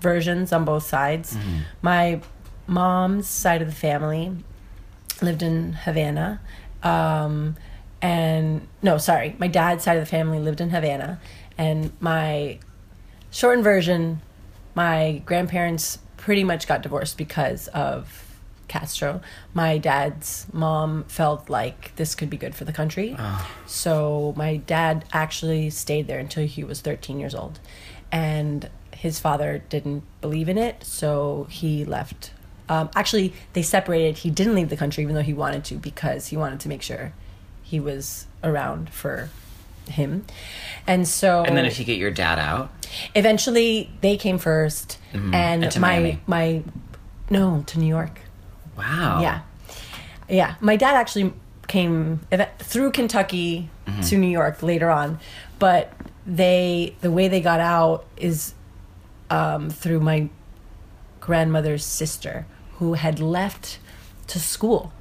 versions 0.00 0.52
on 0.52 0.64
both 0.64 0.86
sides. 0.86 1.36
My 1.82 2.20
mom's 2.66 3.26
side 3.26 3.60
of 3.60 3.68
the 3.68 3.74
family 3.74 4.36
lived 5.20 5.42
in 5.42 5.72
Havana. 5.72 6.40
Um, 6.82 7.56
and 8.00 8.68
no, 8.82 8.98
sorry, 8.98 9.34
my 9.38 9.48
dad's 9.48 9.84
side 9.84 9.96
of 9.96 10.02
the 10.02 10.10
family 10.10 10.38
lived 10.38 10.60
in 10.60 10.70
Havana. 10.70 11.20
And 11.58 11.92
my 12.00 12.58
shortened 13.30 13.64
version, 13.64 14.20
my 14.74 15.22
grandparents 15.26 15.98
pretty 16.24 16.42
much 16.42 16.66
got 16.66 16.80
divorced 16.80 17.18
because 17.18 17.68
of 17.68 18.34
Castro. 18.66 19.20
My 19.52 19.76
dad's 19.76 20.46
mom 20.54 21.04
felt 21.04 21.50
like 21.50 21.94
this 21.96 22.14
could 22.14 22.30
be 22.30 22.38
good 22.38 22.54
for 22.54 22.64
the 22.64 22.72
country. 22.72 23.14
So 23.66 24.32
my 24.34 24.56
dad 24.56 25.04
actually 25.12 25.68
stayed 25.68 26.06
there 26.06 26.18
until 26.18 26.46
he 26.46 26.64
was 26.64 26.80
13 26.80 27.20
years 27.20 27.34
old. 27.34 27.60
And 28.10 28.70
his 28.92 29.20
father 29.20 29.62
didn't 29.68 30.02
believe 30.22 30.48
in 30.48 30.56
it, 30.56 30.82
so 30.82 31.46
he 31.50 31.84
left. 31.84 32.30
Um, 32.70 32.88
actually, 32.94 33.34
they 33.52 33.60
separated. 33.60 34.16
He 34.16 34.30
didn't 34.30 34.54
leave 34.54 34.70
the 34.70 34.78
country 34.78 35.02
even 35.02 35.14
though 35.14 35.20
he 35.20 35.34
wanted 35.34 35.62
to 35.66 35.74
because 35.74 36.28
he 36.28 36.38
wanted 36.38 36.58
to 36.60 36.70
make 36.70 36.80
sure 36.80 37.12
he 37.62 37.78
was 37.78 38.26
around 38.42 38.88
for 38.88 39.28
him. 39.88 40.24
And 40.86 41.06
so 41.08 41.44
and 41.44 41.56
then 41.56 41.64
if 41.64 41.78
you 41.78 41.84
get 41.84 41.98
your 41.98 42.10
dad 42.10 42.38
out, 42.38 42.70
eventually 43.14 43.90
they 44.00 44.16
came 44.16 44.38
1st 44.38 44.96
and, 45.12 45.22
Mm-hmm. 45.22 45.34
And 45.34 45.70
to 45.72 45.80
my 45.80 45.98
Miami. 46.00 46.20
my 46.26 46.62
no 47.30 47.62
to 47.68 47.78
new 47.78 47.86
york 47.86 48.20
wow. 48.76 49.20
yeah 49.22 49.40
yeah 50.28 50.56
my 50.60 50.76
dad 50.76 50.94
actually 50.94 51.32
came 51.68 52.20
through 52.58 52.90
kentucky 52.90 53.70
Mm-hmm. 53.86 54.00
to 54.00 54.18
new 54.18 54.28
york 54.28 54.62
later 54.62 54.90
on 54.90 55.18
but 55.58 55.92
they 56.26 56.96
the 57.00 57.10
way 57.10 57.28
they 57.28 57.40
got 57.40 57.60
out 57.60 58.04
is 58.16 58.54
um, 59.30 59.68
through 59.70 60.00
my 60.00 60.28
grandmother's 61.20 61.84
sister 61.84 62.46
who 62.78 62.94
had 62.94 63.20
left 63.20 63.78
to 64.28 64.40
school 64.40 64.92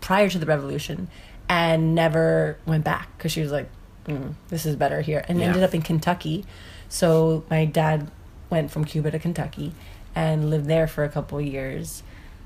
prior 0.00 0.28
to 0.30 0.38
the 0.38 0.46
revolution 0.46 1.08
and 1.48 1.94
never 1.94 2.56
went 2.66 2.82
back 2.84 3.08
because 3.16 3.30
she 3.32 3.40
was 3.42 3.52
like 3.52 3.68
mm, 4.10 4.34
this 4.48 4.66
is 4.66 4.76
better 4.76 5.00
here 5.00 5.24
and 5.28 5.38
Yeah. 5.38 5.46
ended 5.46 5.62
up 5.62 5.74
in 5.74 5.82
kentucky. 5.82 6.44
So 6.88 7.44
my 7.50 7.64
dad 7.64 8.10
went 8.50 8.70
from 8.70 8.84
cuba 8.84 9.10
to 9.12 9.18
kentucky 9.18 9.72
and 10.14 10.50
lived 10.50 10.66
there 10.66 10.86
for 10.86 11.04
a 11.04 11.08
couple 11.08 11.38
of 11.38 11.44
years. 11.46 12.02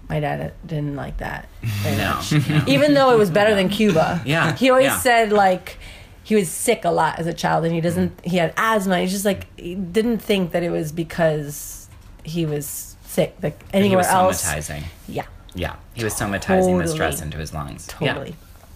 My 0.08 0.20
dad 0.20 0.52
didn't 0.66 0.96
like 0.96 1.16
that 1.18 1.48
very 1.62 1.96
No, 1.96 2.14
much. 2.16 2.32
No. 2.48 2.62
even 2.66 2.92
though 2.94 3.10
it 3.12 3.18
was 3.18 3.30
better 3.30 3.54
than 3.54 3.68
cuba. 3.70 4.20
Yeah, 4.26 4.54
he 4.54 4.68
always 4.70 4.86
yeah. 4.86 4.98
said 4.98 5.32
like 5.32 5.78
he 6.22 6.34
was 6.34 6.48
sick 6.50 6.84
a 6.84 6.90
lot 6.90 7.18
as 7.18 7.26
a 7.26 7.32
child 7.34 7.64
and 7.64 7.74
he 7.74 7.80
doesn't 7.80 8.18
he 8.24 8.36
had 8.36 8.52
asthma. 8.56 9.00
He's 9.00 9.12
just 9.12 9.24
like 9.24 9.46
he 9.58 9.74
didn't 9.74 10.18
think 10.18 10.52
that 10.52 10.62
it 10.62 10.70
was 10.70 10.92
because 10.92 11.88
he 12.22 12.44
was 12.46 12.96
sick 13.06 13.34
like 13.42 13.60
He 13.72 13.78
anywhere 13.78 13.98
was 13.98 14.06
else. 14.08 14.44
somatizing. 14.44 14.82
yeah. 15.08 15.24
Yeah, 15.54 15.76
he 15.94 16.02
was 16.02 16.14
somatizing 16.14 16.82
the 16.82 16.88
stress 16.88 17.22
into 17.22 17.38
his 17.38 17.54
lungs. 17.54 17.86
Totally. 17.86 18.30
Yeah, 18.30 18.34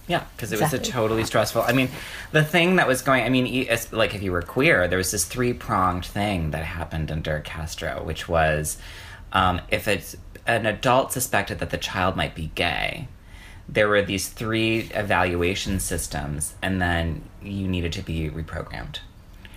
because 0.08 0.52
it 0.52 0.60
was 0.60 0.72
a 0.72 0.78
totally 0.78 1.24
stressful. 1.24 1.62
I 1.62 1.72
mean, 1.72 1.88
the 2.32 2.42
thing 2.44 2.76
that 2.76 2.88
was 2.88 3.02
going. 3.02 3.24
I 3.24 3.28
mean, 3.28 3.46
e- 3.46 3.68
like 3.92 4.14
if 4.14 4.22
you 4.22 4.32
were 4.32 4.42
queer, 4.42 4.88
there 4.88 4.98
was 4.98 5.10
this 5.10 5.24
three 5.24 5.52
pronged 5.52 6.04
thing 6.04 6.50
that 6.52 6.64
happened 6.64 7.10
under 7.12 7.40
Castro, 7.40 8.02
which 8.04 8.28
was 8.28 8.78
um, 9.32 9.60
if 9.70 9.86
it's 9.86 10.16
an 10.46 10.64
adult 10.66 11.12
suspected 11.12 11.58
that 11.58 11.70
the 11.70 11.76
child 11.78 12.16
might 12.16 12.34
be 12.34 12.50
gay, 12.54 13.06
there 13.68 13.86
were 13.88 14.00
these 14.02 14.28
three 14.28 14.88
evaluation 14.94 15.78
systems, 15.78 16.54
and 16.62 16.80
then 16.80 17.22
you 17.42 17.68
needed 17.68 17.92
to 17.92 18.02
be 18.02 18.30
reprogrammed. 18.30 19.00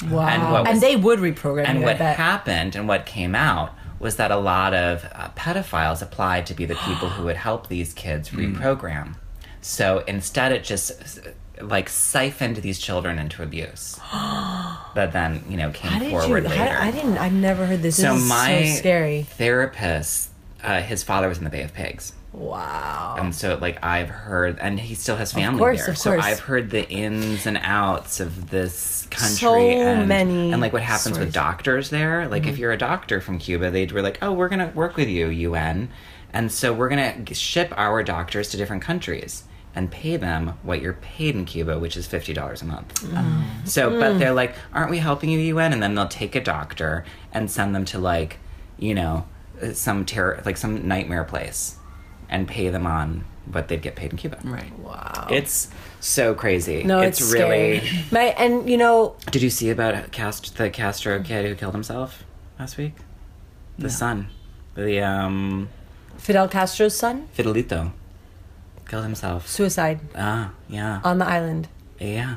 wow 0.10 0.28
And 0.28 0.42
and, 0.44 0.52
what 0.52 0.68
was- 0.68 0.82
they 0.82 0.96
would 0.98 1.20
reprogram 1.20 1.66
And 1.66 1.80
you, 1.80 1.86
what 1.86 1.96
I 1.96 2.00
bet. 2.00 2.18
happened 2.18 2.76
and 2.76 2.88
what 2.90 3.06
came 3.06 3.36
out 3.36 3.74
was 4.00 4.16
that 4.18 4.32
a 4.32 4.36
lot 4.36 4.74
of 4.74 5.06
uh, 5.16 5.30
pedophiles 5.38 6.02
applied 6.02 6.46
to 6.48 6.54
be 6.56 6.66
the 6.66 6.76
people 6.76 7.08
who 7.10 7.24
would 7.24 7.38
help 7.38 7.68
these 7.70 7.94
kids 7.94 8.30
Hmm. 8.30 8.40
reprogram. 8.56 9.14
So 9.62 10.04
instead, 10.08 10.52
it 10.52 10.64
just 10.64 11.22
like 11.62 11.90
siphoned 11.90 12.58
these 12.58 12.80
children 12.80 13.20
into 13.20 13.44
abuse. 13.44 14.00
that 14.14 15.14
then 15.14 15.44
you 15.48 15.58
know 15.58 15.72
came 15.72 15.92
how 15.92 16.00
did 16.00 16.10
forward 16.10 16.44
you 16.44 16.50
later. 16.50 16.66
how, 16.66 16.88
i 16.88 16.92
didn't 16.92 17.18
i've 17.18 17.32
never 17.32 17.66
heard 17.66 17.82
this 17.82 17.96
so 17.96 18.14
this 18.14 18.24
is 18.24 18.30
my 18.30 18.66
so 18.66 18.76
scary 18.76 19.24
therapist, 19.24 20.30
uh, 20.64 20.82
his 20.82 21.02
father 21.04 21.30
was 21.30 21.38
in 21.38 21.44
the 21.44 21.50
Bay 21.50 21.64
of 21.64 21.74
Pigs. 21.74 22.14
wow 22.34 23.16
And 23.18 23.34
so, 23.34 23.58
like, 23.60 23.84
I've 23.84 24.10
heard, 24.10 24.60
and 24.60 24.80
he 24.80 24.96
still 24.96 25.16
has 25.16 25.34
family 25.34 25.60
course, 25.60 25.82
there. 25.82 25.92
of 25.92 25.98
so. 25.98 26.18
I've 26.20 26.40
heard 26.40 26.70
the 26.70 26.88
ins 26.90 27.46
and 27.46 27.58
outs 27.62 28.20
of 28.20 28.50
this 28.50 29.08
country. 29.10 29.38
So 29.38 29.56
and, 29.56 30.08
many 30.08 30.52
And, 30.52 30.62
like, 30.62 30.74
what 30.74 30.82
happens 30.82 31.18
with 31.18 31.32
stories. 31.32 31.34
Mm-hmm. 31.34 31.56
doctors 31.56 31.90
there. 31.90 32.28
Like, 32.28 32.48
if 32.48 32.58
you're 32.58 32.72
a 32.72 32.78
doctor 32.78 33.22
from 33.22 33.38
Cuba, 33.38 33.72
they 33.72 33.86
were 33.86 34.02
like, 34.02 34.20
oh, 34.22 34.32
we're 34.34 34.50
going 34.50 34.68
to 34.68 34.76
work 34.76 34.98
with 34.98 35.08
you, 35.08 35.28
UN. 35.28 35.90
And 36.34 36.52
so 36.52 36.74
we're 36.74 36.90
going 36.90 37.26
to 37.26 37.34
ship 37.34 37.74
our 37.76 38.04
doctors 38.04 38.50
to 38.50 38.58
different 38.58 38.82
countries 38.82 39.44
and 39.74 39.90
pay 39.90 40.18
them 40.18 40.58
what 40.64 40.82
you're 40.82 40.94
paid 40.94 41.36
in 41.36 41.46
Cuba, 41.46 41.80
which 41.80 41.96
is 41.96 42.08
$50 42.08 42.62
a 42.62 42.66
month. 42.66 42.94
Mm. 43.02 43.68
So, 43.68 43.90
but 44.00 44.20
they're 44.20 44.34
like, 44.34 44.56
aren't 44.74 44.92
we 44.92 44.98
helping 44.98 45.30
you, 45.30 45.40
UN? 45.40 45.72
And 45.74 45.82
then 45.82 45.96
they'll 45.96 46.08
take 46.08 46.36
a 46.36 46.42
doctor 46.42 47.06
and 47.32 47.50
send 47.50 47.74
them 47.74 47.86
to, 47.86 48.00
like, 48.00 48.40
you 48.78 48.94
know, 48.94 49.26
some 49.74 50.06
terror, 50.06 50.42
like 50.46 50.58
some 50.58 50.88
nightmare 50.88 51.24
place 51.24 51.78
and 52.30 52.48
pay 52.48 52.70
them 52.70 52.88
on 52.88 53.24
what 53.46 53.68
they'd 53.68 53.82
get 53.82 53.96
paid 53.96 54.12
in 54.12 54.18
Cuba. 54.18 54.40
Right. 54.44 54.78
wow 54.80 55.28
It's 55.30 55.70
so 56.00 56.34
crazy. 56.34 56.84
no 56.84 57.00
it's, 57.02 57.22
really. 57.22 57.80
scary. 57.80 58.06
my 58.12 58.22
and 58.38 58.70
you 58.70 58.78
know 58.78 59.16
Did 59.30 59.42
you 59.42 59.50
see 59.50 59.70
about 59.70 60.12
Cast 60.12 60.58
the 60.58 60.70
Castro 60.70 61.22
kid 61.22 61.46
who 61.46 61.56
killed 61.56 61.74
himself 61.74 62.24
last 62.60 62.78
week? 62.78 62.94
The 63.78 63.90
son, 63.90 64.28
the 64.76 65.02
um, 65.02 65.70
fidel 66.18 66.48
castro's 66.48 66.96
son 66.96 67.28
Fidelito, 67.36 67.92
killed 68.92 69.04
himself. 69.04 69.48
suicide 69.48 70.00
Ah, 70.16 70.52
yeah, 70.70 71.00
on 71.04 71.18
the 71.18 71.26
island 71.26 71.68
yeah, 71.98 72.36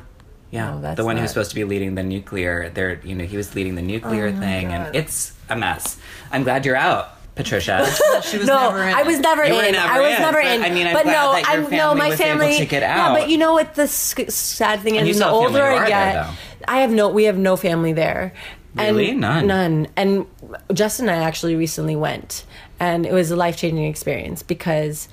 yeah. 0.51 0.75
Oh, 0.75 0.81
that's 0.81 0.95
the 0.95 1.03
one 1.03 1.15
not- 1.15 1.21
who's 1.21 1.31
supposed 1.31 1.49
to 1.49 1.55
be 1.55 1.63
leading 1.65 1.95
the 1.95 2.03
nuclear. 2.03 2.69
There, 2.69 3.01
you 3.03 3.13
know, 3.15 3.25
he 3.25 3.35
was 3.35 3.53
leading 3.55 3.75
the 3.75 3.81
nuclear 3.81 4.27
Oh 4.29 4.39
thing, 4.39 4.71
and 4.71 4.95
it's 4.95 5.33
a 5.49 5.55
mess. 5.57 5.97
I'm 6.31 6.43
glad 6.43 6.65
you're 6.65 6.75
out, 6.89 7.09
Patricia. 7.35 7.83
She 8.23 8.37
was 8.37 8.47
no, 8.47 8.69
never 8.71 8.83
in 8.87 8.93
I 8.95 9.03
was 9.03 9.19
never 9.19 9.43
You 9.43 9.53
in. 9.59 9.65
were 9.65 9.71
never 9.71 9.93
I 9.93 9.99
was 9.99 10.15
in, 10.15 10.21
never 10.21 10.41
but, 10.41 10.51
in. 10.53 10.63
I 10.63 10.69
mean, 10.69 10.87
I'm 10.87 10.93
but 10.93 11.03
glad 11.03 11.13
no, 11.13 11.31
that 11.33 11.53
your 11.53 11.65
I'm 11.65 11.71
no, 11.71 11.95
my 11.95 12.09
was 12.09 12.21
able 12.21 12.39
family. 12.39 12.57
to 12.59 12.65
get 12.65 12.81
Yeah, 12.83 13.13
but 13.13 13.27
you 13.29 13.37
know 13.37 13.53
what? 13.53 13.75
The 13.75 13.87
sc- 13.87 14.29
sad 14.29 14.79
thing 14.81 14.97
And 14.97 15.07
is, 15.09 15.17
the 15.17 15.25
still 15.25 15.41
have 15.41 15.51
family 15.51 15.61
older 15.61 15.83
I 15.83 15.87
get, 15.89 16.13
there. 16.13 16.29
I 16.67 16.77
have 16.81 16.91
no. 16.91 17.09
We 17.09 17.23
have 17.25 17.37
no 17.37 17.55
family 17.57 17.91
there. 17.93 18.31
Really? 18.75 19.09
And 19.11 19.21
None? 19.21 19.47
None. 19.47 19.87
And 19.97 20.25
Justin 20.73 21.09
and 21.09 21.19
I 21.19 21.23
actually 21.25 21.55
recently 21.55 21.95
went, 21.95 22.45
and 22.79 23.05
it 23.05 23.13
was 23.13 23.31
a 23.31 23.35
life 23.35 23.57
changing 23.57 23.85
experience 23.85 24.43
because 24.43 25.09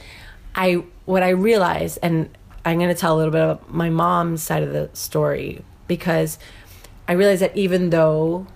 I 0.55 0.85
what 1.05 1.23
I 1.23 1.31
realized, 1.31 1.99
and 2.03 2.29
I'm 2.65 2.79
going 2.79 2.89
to 2.89 2.95
tell 2.95 3.15
a 3.15 3.19
little 3.19 3.33
bit 3.33 3.43
about 3.43 3.73
my 3.73 3.91
mom's 3.91 4.43
side 4.43 4.63
of 4.63 4.73
the 4.73 4.91
story 4.93 5.65
because 5.89 6.39
I 7.09 7.13
realized 7.13 7.43
that 7.43 7.57
even 7.57 7.91
though 7.91 8.47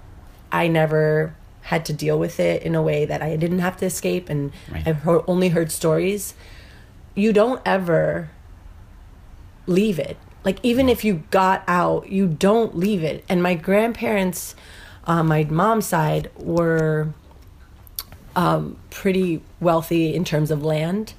I 0.52 0.68
never 0.68 1.34
had 1.62 1.84
to 1.86 1.92
deal 1.92 2.18
with 2.18 2.38
it 2.38 2.62
in 2.62 2.74
a 2.76 2.82
way 2.82 3.04
that 3.04 3.20
I 3.22 3.34
didn't 3.36 3.58
have 3.58 3.76
to 3.78 3.86
escape, 3.86 4.28
and 4.28 4.52
Right. 4.70 4.86
I've 4.86 4.98
heard, 4.98 5.22
only 5.26 5.48
heard 5.48 5.72
stories. 5.72 6.34
You 7.14 7.32
don't 7.32 7.60
ever 7.64 8.30
leave 9.66 9.98
it. 9.98 10.16
Like 10.44 10.60
even 10.62 10.88
if 10.88 11.04
you 11.04 11.24
got 11.32 11.64
out, 11.66 12.08
you 12.08 12.28
don't 12.28 12.76
leave 12.76 13.02
it. 13.02 13.24
And 13.28 13.42
my 13.42 13.54
grandparents, 13.54 14.54
on 15.04 15.26
my 15.26 15.42
mom's 15.44 15.86
side, 15.86 16.30
were 16.36 17.08
um, 18.36 18.76
pretty 18.90 19.42
wealthy 19.58 20.14
in 20.14 20.24
terms 20.24 20.50
of 20.52 20.62
land, 20.64 21.14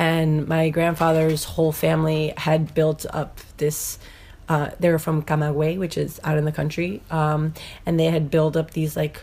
and 0.00 0.48
my 0.48 0.70
grandfather's 0.70 1.44
whole 1.44 1.72
family 1.72 2.32
had 2.38 2.74
built 2.74 3.04
up 3.10 3.38
this. 3.58 3.98
Uh, 4.48 4.70
they 4.80 4.88
were 4.90 4.98
from 4.98 5.22
Camagüey, 5.22 5.78
which 5.78 5.98
is 5.98 6.18
out 6.24 6.38
in 6.38 6.46
the 6.46 6.52
country, 6.52 7.02
um, 7.10 7.52
and 7.84 8.00
they 8.00 8.06
had 8.06 8.30
built 8.30 8.56
up 8.56 8.70
these 8.70 8.96
like 8.96 9.22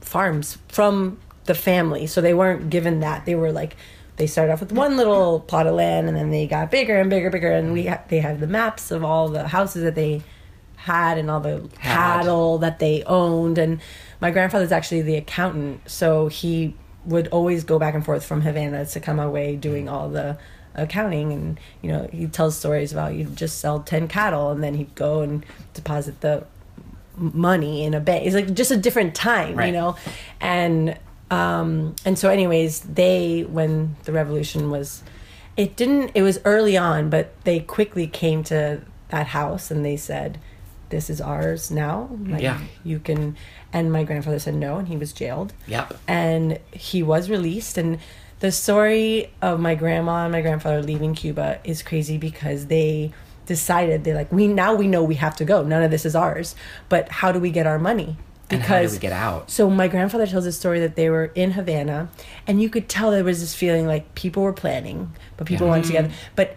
farms 0.00 0.58
from 0.66 1.18
the 1.44 1.54
family. 1.54 2.08
So 2.08 2.20
they 2.20 2.34
weren't 2.34 2.70
given 2.70 2.98
that; 3.00 3.24
they 3.24 3.36
were 3.36 3.52
like 3.52 3.76
they 4.16 4.26
started 4.26 4.52
off 4.52 4.58
with 4.58 4.72
one 4.72 4.96
little 4.96 5.38
plot 5.38 5.68
of 5.68 5.76
land, 5.76 6.08
and 6.08 6.16
then 6.16 6.30
they 6.30 6.48
got 6.48 6.72
bigger 6.72 6.98
and 6.98 7.08
bigger, 7.08 7.26
and 7.26 7.32
bigger, 7.32 7.52
and 7.52 7.72
we 7.72 7.86
ha- 7.86 8.02
they 8.08 8.18
had 8.18 8.40
the 8.40 8.48
maps 8.48 8.90
of 8.90 9.04
all 9.04 9.28
the 9.28 9.46
houses 9.46 9.84
that 9.84 9.94
they 9.94 10.22
had 10.74 11.18
and 11.18 11.30
all 11.30 11.40
the 11.40 11.68
Had. 11.78 12.22
cattle 12.22 12.58
that 12.58 12.78
they 12.78 13.02
owned 13.04 13.58
and 13.58 13.80
my 14.20 14.30
grandfather's 14.30 14.70
actually 14.70 15.02
the 15.02 15.16
accountant 15.16 15.80
so 15.90 16.28
he 16.28 16.76
would 17.06 17.28
always 17.28 17.64
go 17.64 17.78
back 17.78 17.94
and 17.94 18.04
forth 18.04 18.24
from 18.24 18.42
havana 18.42 18.84
to 18.84 19.00
Camagüey 19.00 19.60
doing 19.60 19.88
all 19.88 20.08
the 20.08 20.36
accounting. 20.74 21.32
And 21.32 21.60
you 21.82 21.90
know 21.92 22.08
he 22.12 22.26
tells 22.26 22.56
stories 22.56 22.92
about 22.92 23.14
you 23.14 23.24
just 23.24 23.58
sell 23.60 23.80
10 23.80 24.08
cattle 24.08 24.50
and 24.50 24.62
then 24.62 24.74
he'd 24.74 24.94
go 24.94 25.20
and 25.22 25.44
deposit 25.72 26.20
the 26.20 26.44
money 27.16 27.84
in 27.84 27.94
a 27.94 28.00
bank. 28.00 28.26
It's 28.26 28.34
like 28.34 28.52
just 28.54 28.70
a 28.70 28.76
different 28.76 29.14
time 29.14 29.56
Right. 29.56 29.66
you 29.66 29.72
know? 29.72 29.96
And 30.40 30.98
um 31.30 31.96
and 32.04 32.18
so 32.18 32.28
anyways 32.30 32.80
they 32.80 33.42
when 33.48 33.96
the 34.04 34.12
revolution 34.12 34.70
was 34.70 35.02
it 35.56 35.74
didn't 35.74 36.12
it 36.14 36.22
was 36.22 36.38
early 36.44 36.76
on 36.76 37.10
but 37.10 37.32
they 37.42 37.58
quickly 37.58 38.06
came 38.06 38.44
to 38.44 38.80
that 39.08 39.26
house 39.28 39.70
and 39.70 39.84
they 39.84 39.96
said 39.96 40.38
this 40.90 41.10
is 41.10 41.20
ours 41.20 41.70
now 41.70 42.08
like 42.26 42.42
Yeah. 42.42 42.60
you 42.84 42.98
can 42.98 43.36
and 43.72 43.92
my 43.92 44.04
grandfather 44.04 44.38
said 44.38 44.54
no 44.54 44.76
and 44.78 44.88
he 44.88 44.96
was 44.96 45.12
jailed 45.12 45.52
Yep. 45.66 45.98
and 46.06 46.58
he 46.72 47.02
was 47.02 47.28
released 47.30 47.76
and 47.78 47.98
the 48.40 48.52
story 48.52 49.30
of 49.40 49.58
my 49.60 49.74
grandma 49.74 50.24
and 50.24 50.32
my 50.32 50.42
grandfather 50.42 50.82
leaving 50.82 51.14
cuba 51.14 51.58
is 51.64 51.82
crazy 51.82 52.18
because 52.18 52.66
they 52.66 53.12
decided 53.46 54.04
they're 54.04 54.14
like 54.14 54.30
we 54.32 54.46
now 54.48 54.74
we 54.74 54.86
know 54.88 55.02
we 55.02 55.14
have 55.16 55.36
to 55.36 55.44
go 55.44 55.62
none 55.62 55.82
of 55.82 55.90
this 55.90 56.04
is 56.04 56.14
ours 56.16 56.54
but 56.88 57.08
how 57.08 57.30
do 57.32 57.38
we 57.40 57.50
get 57.50 57.66
our 57.66 57.78
money 57.78 58.16
And 58.50 58.62
how 58.62 58.80
do 58.82 58.88
we 58.88 58.98
get 58.98 59.12
out? 59.12 59.50
so 59.50 59.68
my 59.70 59.88
grandfather 59.88 60.26
tells 60.26 60.46
a 60.46 60.52
story 60.52 60.78
that 60.80 60.94
they 60.94 61.10
were 61.10 61.32
in 61.34 61.52
Havana, 61.58 62.08
and 62.46 62.62
you 62.62 62.68
could 62.70 62.88
tell 62.88 63.10
there 63.10 63.24
was 63.24 63.40
this 63.40 63.54
feeling 63.56 63.86
like 63.88 64.14
people 64.14 64.40
were 64.44 64.52
planning, 64.52 65.10
but 65.36 65.48
people 65.48 65.66
Yeah. 65.66 65.72
weren't 65.72 65.84
mm-hmm. 65.86 65.96
together. 66.06 66.14
But 66.36 66.48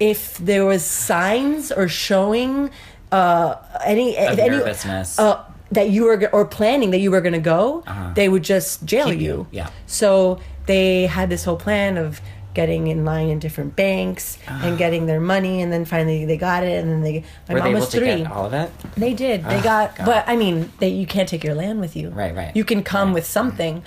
if 0.00 0.38
there 0.38 0.64
was 0.64 0.82
signs 0.84 1.70
or 1.70 1.86
showing 1.86 2.70
uh, 3.12 3.56
any 3.84 4.16
Of 4.18 4.38
any 4.38 4.50
nervousness. 4.58 5.18
uh, 5.18 5.44
that 5.72 5.90
you 5.90 6.04
were 6.04 6.28
or 6.32 6.44
planning 6.44 6.90
that 6.92 6.98
you 7.00 7.10
were 7.10 7.20
going 7.20 7.34
to 7.34 7.38
go, 7.40 7.82
Uh-huh. 7.86 8.12
they 8.14 8.28
would 8.28 8.42
just 8.44 8.84
jail 8.84 9.12
you. 9.12 9.18
you, 9.20 9.46
yeah. 9.50 9.68
So 9.86 10.40
they 10.66 11.06
had 11.06 11.28
this 11.30 11.44
whole 11.44 11.56
plan 11.56 11.96
of 11.98 12.20
getting 12.54 12.88
in 12.88 13.04
line 13.04 13.28
in 13.28 13.38
different 13.38 13.76
banks 13.76 14.36
and 14.48 14.76
getting 14.78 15.06
their 15.06 15.20
money, 15.20 15.62
and 15.62 15.70
then 15.72 15.84
finally 15.84 16.24
they 16.24 16.36
got 16.36 16.64
it, 16.64 16.82
and 16.82 16.90
then 16.90 17.02
they. 17.02 17.20
My 17.20 17.24
Ah. 17.50 17.52
Were 17.52 17.58
mom 17.58 17.64
they 17.64 17.70
able 17.70 17.80
was 17.80 17.88
to 17.90 17.98
three. 17.98 18.16
get 18.22 18.32
all 18.32 18.46
of 18.46 18.52
it? 18.54 18.70
They 18.96 19.14
did. 19.14 19.44
They 19.44 19.58
Ah, 19.58 19.62
got, 19.62 19.96
God. 19.96 20.06
but 20.06 20.24
I 20.26 20.34
mean, 20.36 20.72
they 20.80 20.88
you 20.88 21.06
can't 21.06 21.28
take 21.28 21.44
your 21.44 21.54
land 21.54 21.80
with 21.80 21.94
you. 21.96 22.08
Right, 22.10 22.34
right. 22.34 22.50
You 22.56 22.64
can 22.64 22.82
come 22.82 23.08
Right. 23.08 23.14
with 23.16 23.26
something. 23.26 23.82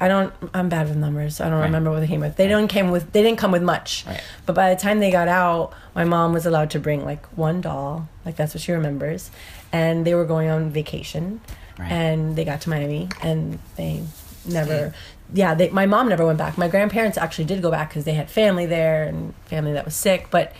I 0.00 0.08
don't. 0.08 0.32
I'm 0.52 0.68
bad 0.68 0.88
with 0.88 0.96
numbers. 0.96 1.40
I 1.40 1.44
don't 1.48 1.60
Right. 1.60 1.66
remember 1.66 1.90
what 1.90 2.00
they 2.00 2.06
came 2.08 2.20
with. 2.20 2.36
They 2.36 2.48
don't 2.48 2.68
came 2.68 2.90
with. 2.90 3.12
They 3.12 3.22
didn't 3.22 3.38
come 3.38 3.52
with 3.52 3.62
much. 3.62 4.04
Right. 4.06 4.20
But 4.46 4.54
by 4.54 4.74
the 4.74 4.80
time 4.80 4.98
they 5.00 5.10
got 5.10 5.28
out, 5.28 5.72
my 5.94 6.04
mom 6.04 6.32
was 6.32 6.46
allowed 6.46 6.70
to 6.70 6.80
bring 6.80 7.04
like 7.04 7.24
one 7.36 7.60
doll. 7.60 8.08
Like 8.24 8.34
that's 8.36 8.54
what 8.54 8.62
she 8.62 8.72
remembers. 8.72 9.30
And 9.72 10.04
they 10.04 10.14
were 10.14 10.24
going 10.24 10.48
on 10.50 10.70
vacation, 10.70 11.40
Right. 11.78 11.90
and 11.92 12.34
they 12.36 12.44
got 12.44 12.60
to 12.62 12.70
Miami, 12.70 13.08
and 13.22 13.58
they 13.76 14.02
never. 14.44 14.92
Yeah, 15.32 15.54
they, 15.54 15.70
my 15.70 15.86
mom 15.86 16.08
never 16.08 16.24
went 16.26 16.38
back. 16.38 16.58
My 16.58 16.68
grandparents 16.68 17.16
actually 17.16 17.46
did 17.46 17.62
go 17.62 17.70
back 17.70 17.88
because 17.88 18.04
they 18.04 18.14
had 18.14 18.28
family 18.30 18.66
there 18.66 19.04
and 19.04 19.32
family 19.46 19.72
that 19.72 19.84
was 19.84 19.94
sick. 19.94 20.26
But 20.30 20.52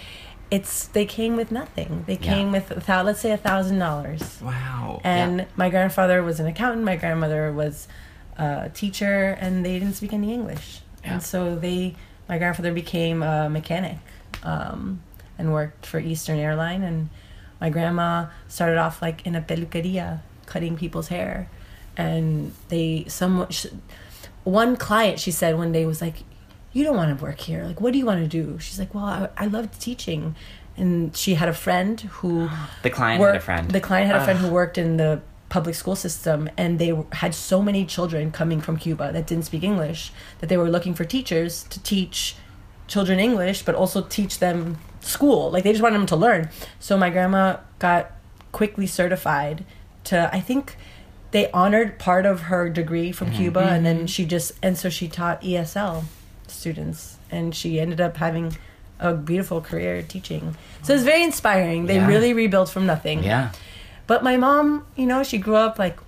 it's 0.51 0.87
they 0.89 1.05
came 1.07 1.37
with 1.37 1.51
nothing. 1.51 2.05
They 2.07 2.15
Yeah. 2.21 2.35
came 2.35 2.53
with 2.53 2.71
a 2.71 2.81
thou- 2.81 3.03
let's 3.03 3.21
say 3.21 3.33
a 3.33 3.37
thousand 3.37 3.79
dollars. 3.81 4.39
Wow. 4.41 5.01
And 5.05 5.41
Yeah. 5.41 5.45
my 5.57 5.71
grandfather 5.71 6.23
was 6.23 6.39
an 6.41 6.47
accountant. 6.47 6.85
My 6.85 6.97
grandmother 6.97 7.51
was 7.53 7.89
a 8.37 8.71
teacher, 8.73 9.37
and 9.41 9.65
they 9.65 9.79
didn't 9.79 9.95
speak 9.95 10.13
any 10.13 10.33
English. 10.33 10.81
Yeah. 11.05 11.15
And 11.15 11.23
so 11.23 11.57
they, 11.57 11.95
my 12.29 12.39
grandfather 12.39 12.73
became 12.73 13.23
a 13.23 13.49
mechanic, 13.49 13.99
um, 14.43 15.03
and 15.39 15.53
worked 15.53 15.87
for 15.87 15.99
Eastern 15.99 16.39
Airline. 16.39 16.83
And 16.83 17.11
my 17.61 17.71
grandma 17.71 18.27
started 18.49 18.79
off 18.79 19.03
like 19.03 19.27
in 19.27 19.35
a 19.35 19.41
peluqueria, 19.41 20.21
cutting 20.47 20.77
people's 20.77 21.09
hair. 21.09 21.49
And 21.97 22.53
they, 22.69 23.05
some, 23.07 23.47
one 24.45 24.77
client 24.77 25.19
she 25.19 25.31
said 25.31 25.57
one 25.57 25.73
day 25.73 25.87
was 25.87 26.01
like, 26.01 26.23
"You 26.73 26.85
don't 26.85 26.97
want 26.97 27.17
to 27.17 27.25
work 27.25 27.41
here. 27.41 27.65
Like, 27.65 27.81
what 27.81 27.93
do 27.93 27.99
you 27.99 28.07
want 28.07 28.21
to 28.23 28.29
do?" 28.29 28.59
She's 28.59 28.79
like, 28.79 28.95
"Well, 28.95 29.05
I, 29.05 29.29
I 29.37 29.47
loved 29.47 29.81
teaching." 29.81 30.37
And 30.77 31.17
she 31.17 31.35
had 31.35 31.49
a 31.49 31.55
friend 31.55 32.01
who 32.01 32.51
The 32.83 32.91
client 32.91 33.23
had 33.23 33.37
a 33.37 33.41
friend. 33.41 33.71
The 33.71 33.81
client 33.81 34.07
had 34.09 34.17
a 34.17 34.25
friend 34.25 34.39
Ugh. 34.41 34.47
who 34.47 34.53
worked 34.53 34.77
in 34.79 34.97
the 34.97 35.23
public 35.57 35.75
school 35.83 35.95
system, 36.07 36.39
and 36.63 36.71
they 36.83 36.93
had 37.23 37.33
so 37.51 37.63
many 37.69 37.83
children 37.95 38.23
coming 38.41 38.61
from 38.67 38.75
Cuba 38.77 39.07
that 39.13 39.25
didn't 39.31 39.45
speak 39.51 39.63
English 39.73 40.01
that 40.41 40.49
they 40.51 40.57
were 40.63 40.71
looking 40.75 40.95
for 40.99 41.05
teachers 41.17 41.53
to 41.73 41.79
teach 41.93 42.35
children 42.89 43.19
English, 43.29 43.59
but 43.67 43.75
also 43.83 43.99
teach 44.19 44.35
them 44.45 44.59
school. 45.01 45.43
Like 45.53 45.63
they 45.65 45.73
just 45.77 45.83
wanted 45.87 45.99
them 46.01 46.11
to 46.15 46.17
learn. 46.27 46.43
So 46.81 46.93
my 47.05 47.11
grandma 47.11 47.45
got 47.79 48.03
quickly 48.53 48.87
certified 49.01 49.57
to. 50.11 50.17
I 50.39 50.41
think 50.49 50.65
they 51.31 51.45
honored 51.63 51.91
part 52.09 52.25
of 52.33 52.37
her 52.51 52.65
degree 52.81 53.13
from 53.13 53.29
Mm-hmm. 53.29 53.43
Cuba, 53.43 53.61
and 53.75 53.83
then 53.89 53.99
she 54.15 54.23
just 54.37 54.49
and 54.61 54.75
so 54.83 54.89
she 54.99 55.07
taught 55.09 55.41
ESL 55.43 56.05
students, 56.49 57.19
and 57.31 57.55
she 57.55 57.79
ended 57.85 58.01
up 58.01 58.17
having 58.17 58.47
a 58.99 59.13
beautiful 59.31 59.61
career 59.61 60.03
teaching. 60.03 60.57
So 60.83 60.95
it's 60.95 61.03
very 61.13 61.23
inspiring. 61.31 61.87
They 61.87 61.97
Yeah. 61.97 62.07
really 62.15 62.33
rebuilt 62.43 62.69
from 62.75 62.85
nothing. 62.87 63.19
yeah. 63.25 63.51
But 64.07 64.23
my 64.23 64.37
mom, 64.37 64.87
you 64.97 65.07
know, 65.07 65.23
she 65.23 65.39
grew 65.39 65.57
up 65.57 65.79
like 65.79 65.99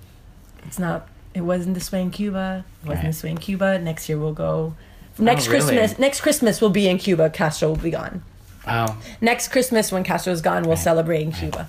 it's 0.66 0.78
not. 0.78 1.08
It 1.34 1.42
wasn't 1.42 1.74
this 1.74 1.92
way 1.92 2.00
in 2.02 2.10
Cuba. 2.10 2.64
It 2.82 2.86
wasn't 2.88 3.04
Right. 3.04 3.10
this 3.10 3.22
way 3.22 3.30
in 3.30 3.38
Cuba. 3.38 3.78
Next 3.78 4.08
year 4.08 4.18
we'll 4.18 4.32
go. 4.32 4.74
Oh, 5.18 5.22
next 5.22 5.48
Oh, 5.48 5.52
really? 5.52 5.76
Christmas, 5.76 5.98
next 5.98 6.20
Christmas 6.20 6.60
we'll 6.60 6.70
be 6.70 6.88
in 6.88 6.98
Cuba. 6.98 7.30
Castro 7.30 7.68
will 7.68 7.76
be 7.76 7.90
gone. 7.90 8.22
Oh. 8.66 8.96
Next 9.20 9.48
Christmas 9.48 9.92
when 9.92 10.02
Castro's 10.02 10.40
gone, 10.40 10.64
we'll 10.64 10.76
celebrate 10.76 11.22
in 11.22 11.32
Cuba. 11.32 11.68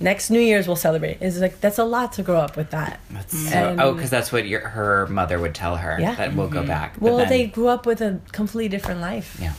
Next 0.00 0.30
New 0.30 0.38
Year's 0.40 0.68
we'll 0.68 0.76
celebrate. 0.76 1.18
It's 1.20 1.38
like 1.38 1.60
that's 1.60 1.78
a 1.78 1.84
lot 1.84 2.12
to 2.14 2.22
grow 2.22 2.36
up 2.38 2.56
with 2.56 2.70
that. 2.70 3.00
That's 3.10 3.34
mm-hmm. 3.34 3.48
so, 3.48 3.76
oh, 3.80 3.94
because 3.94 4.10
that's 4.10 4.30
what 4.30 4.46
your 4.46 4.60
her 4.60 5.06
mother 5.08 5.38
would 5.40 5.54
tell 5.54 5.76
her 5.76 5.98
Yeah. 6.00 6.14
that 6.14 6.34
we'll 6.34 6.48
go 6.48 6.60
mm-hmm. 6.60 6.68
back. 6.68 6.92
But 6.94 7.02
Well, 7.02 7.16
then- 7.18 7.28
they 7.28 7.46
grew 7.46 7.68
up 7.68 7.84
with 7.84 8.00
a 8.00 8.20
completely 8.30 8.68
different 8.68 9.00
life. 9.00 9.36
yeah, 9.40 9.54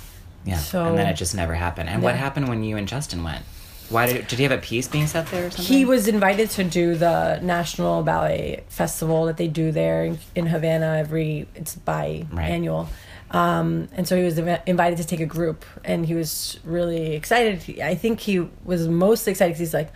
yeah, 0.46 0.58
So- 0.58 0.86
and 0.86 0.98
then 0.98 1.08
it 1.08 1.16
just 1.16 1.36
never 1.36 1.56
happened. 1.56 1.90
And 1.90 2.02
what 2.02 2.16
happened 2.16 2.48
when 2.48 2.64
you 2.64 2.78
and 2.78 2.88
Justin 2.88 3.24
went? 3.24 3.44
Why 3.90 4.06
did 4.06 4.28
did 4.28 4.38
he 4.38 4.44
have 4.44 4.52
a 4.52 4.58
piece 4.58 4.88
being 4.88 5.08
set 5.08 5.28
there 5.28 5.48
or 5.48 5.52
something? 5.52 5.66
He 5.66 5.86
was 5.86 6.08
invited 6.08 6.50
to 6.52 6.64
do 6.64 6.96
the 6.96 7.40
National 7.42 8.04
Ballet 8.04 8.64
Festival 8.70 9.26
that 9.26 9.38
they 9.38 9.48
do 9.48 9.72
there 9.72 10.06
in, 10.06 10.20
in 10.36 10.46
Havana 10.46 10.98
every 10.98 11.48
it's 11.56 11.76
biannual. 11.76 12.88
Um, 13.32 13.90
and 13.94 14.08
so 14.08 14.18
he 14.18 14.24
was 14.24 14.38
invited 14.38 14.98
to 14.98 15.06
take 15.06 15.20
a 15.20 15.26
group, 15.26 15.64
and 15.84 16.06
he 16.06 16.16
was 16.16 16.60
really 16.64 17.16
excited. 17.16 17.80
I 17.80 17.96
think 17.96 18.22
he 18.22 18.48
was 18.64 18.88
most 18.88 19.28
excited 19.28 19.50
because 19.50 19.60
he's 19.60 19.74
like, 19.74 19.92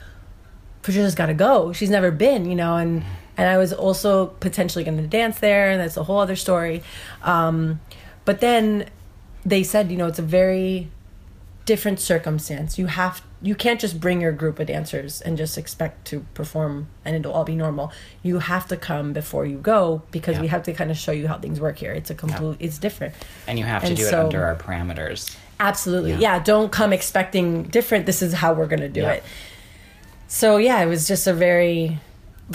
Patricia's 0.83 1.15
got 1.15 1.27
to 1.27 1.33
go. 1.33 1.73
She's 1.73 1.89
never 1.89 2.11
been, 2.11 2.45
you 2.45 2.55
know, 2.55 2.77
and 2.77 3.03
and 3.35 3.49
I 3.49 3.57
was 3.57 3.73
also 3.73 4.27
potentially 4.27 4.83
going 4.83 4.97
to 4.97 5.07
dance 5.07 5.39
there, 5.39 5.71
and 5.71 5.81
that's 5.81 5.97
a 5.97 6.03
whole 6.03 6.19
other 6.19 6.35
story. 6.35 6.83
Um, 7.23 7.79
but 8.25 8.39
then 8.39 8.89
they 9.45 9.63
said, 9.63 9.91
you 9.91 9.97
know, 9.97 10.07
it's 10.07 10.19
a 10.19 10.23
very 10.23 10.89
different 11.65 11.99
circumstance. 11.99 12.77
You 12.77 12.87
have 12.87 13.23
you 13.43 13.53
can't 13.55 13.79
just 13.79 13.99
bring 13.99 14.21
your 14.21 14.31
group 14.31 14.57
of 14.59 14.67
dancers 14.67 15.19
and 15.19 15.37
just 15.37 15.57
expect 15.57 16.05
to 16.07 16.25
perform 16.33 16.87
and 17.03 17.13
it'll 17.15 17.33
all 17.33 17.43
be 17.43 17.55
normal. 17.55 17.91
You 18.23 18.39
have 18.39 18.67
to 18.69 18.77
come 18.77 19.11
before 19.11 19.45
you 19.45 19.57
go 19.57 20.01
because 20.11 20.39
we 20.39 20.47
have 20.47 20.63
to 20.63 20.73
kind 20.73 20.89
of 20.89 20.97
show 20.97 21.11
you 21.11 21.27
how 21.27 21.37
things 21.37 21.59
work 21.59 21.77
here. 21.77 21.91
It's 21.91 22.09
a 22.09 22.15
complete 22.15 22.55
it's 22.61 22.77
different. 22.77 23.13
and 23.45 23.59
you 23.59 23.65
have 23.65 23.81
to 23.81 23.89
and 23.89 23.97
do 23.97 24.07
it 24.07 24.13
under 24.13 24.45
our 24.45 24.55
parameters. 24.55 25.35
Absolutely. 25.59 26.11
Yeah. 26.11 26.19
Yeah. 26.19 26.39
don't 26.39 26.71
come 26.71 26.93
expecting 26.93 27.63
different. 27.63 28.05
This 28.05 28.21
is 28.21 28.31
how 28.33 28.53
we're 28.53 28.67
going 28.67 28.79
to 28.79 28.89
do 28.89 29.01
Yeah. 29.01 29.11
it. 29.11 29.23
So, 30.29 30.57
yeah, 30.57 30.81
it 30.81 30.87
was 30.87 31.05
just 31.07 31.27
a 31.27 31.33
very 31.33 31.99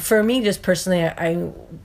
for 0.00 0.22
me 0.22 0.42
just 0.42 0.62
personally 0.62 1.04
I 1.04 1.34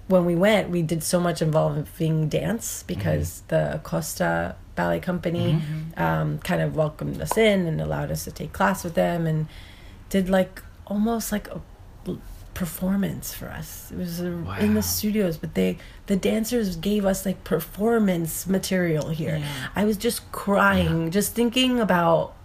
when 0.08 0.26
we 0.26 0.36
went, 0.36 0.70
we 0.70 0.82
did 0.82 1.04
so 1.04 1.20
much 1.20 1.42
involving 1.42 2.30
dance 2.30 2.84
because 2.84 3.42
the 3.48 3.80
Costa 3.84 4.56
Ballet 4.76 5.00
Company 5.00 5.62
um, 5.98 6.40
kind 6.40 6.62
of 6.62 6.76
welcomed 6.76 7.22
us 7.22 7.38
in 7.38 7.68
and 7.68 7.80
allowed 7.82 8.12
us 8.12 8.24
to 8.26 8.32
take 8.32 8.54
class 8.54 8.84
with 8.84 8.96
them 8.96 9.28
and 9.28 9.48
did 10.10 10.30
like 10.30 10.62
almost 10.88 11.32
like 11.32 11.48
a 11.50 11.62
performance 12.54 13.34
for 13.34 13.48
us. 13.50 13.92
It 13.92 13.98
was 13.98 14.20
a, 14.20 14.26
in 14.60 14.74
the 14.76 14.84
studios, 14.84 15.38
but 15.38 15.56
they 15.56 15.78
the 16.06 16.16
dancers 16.16 16.76
gave 16.76 17.06
us 17.06 17.26
like 17.26 17.44
performance 17.44 18.48
material 18.48 19.10
here. 19.10 19.44
I 19.76 19.86
was 19.86 19.98
just 19.98 20.32
crying, 20.32 21.10
just 21.12 21.34
thinking 21.34 21.80
about 21.80 22.36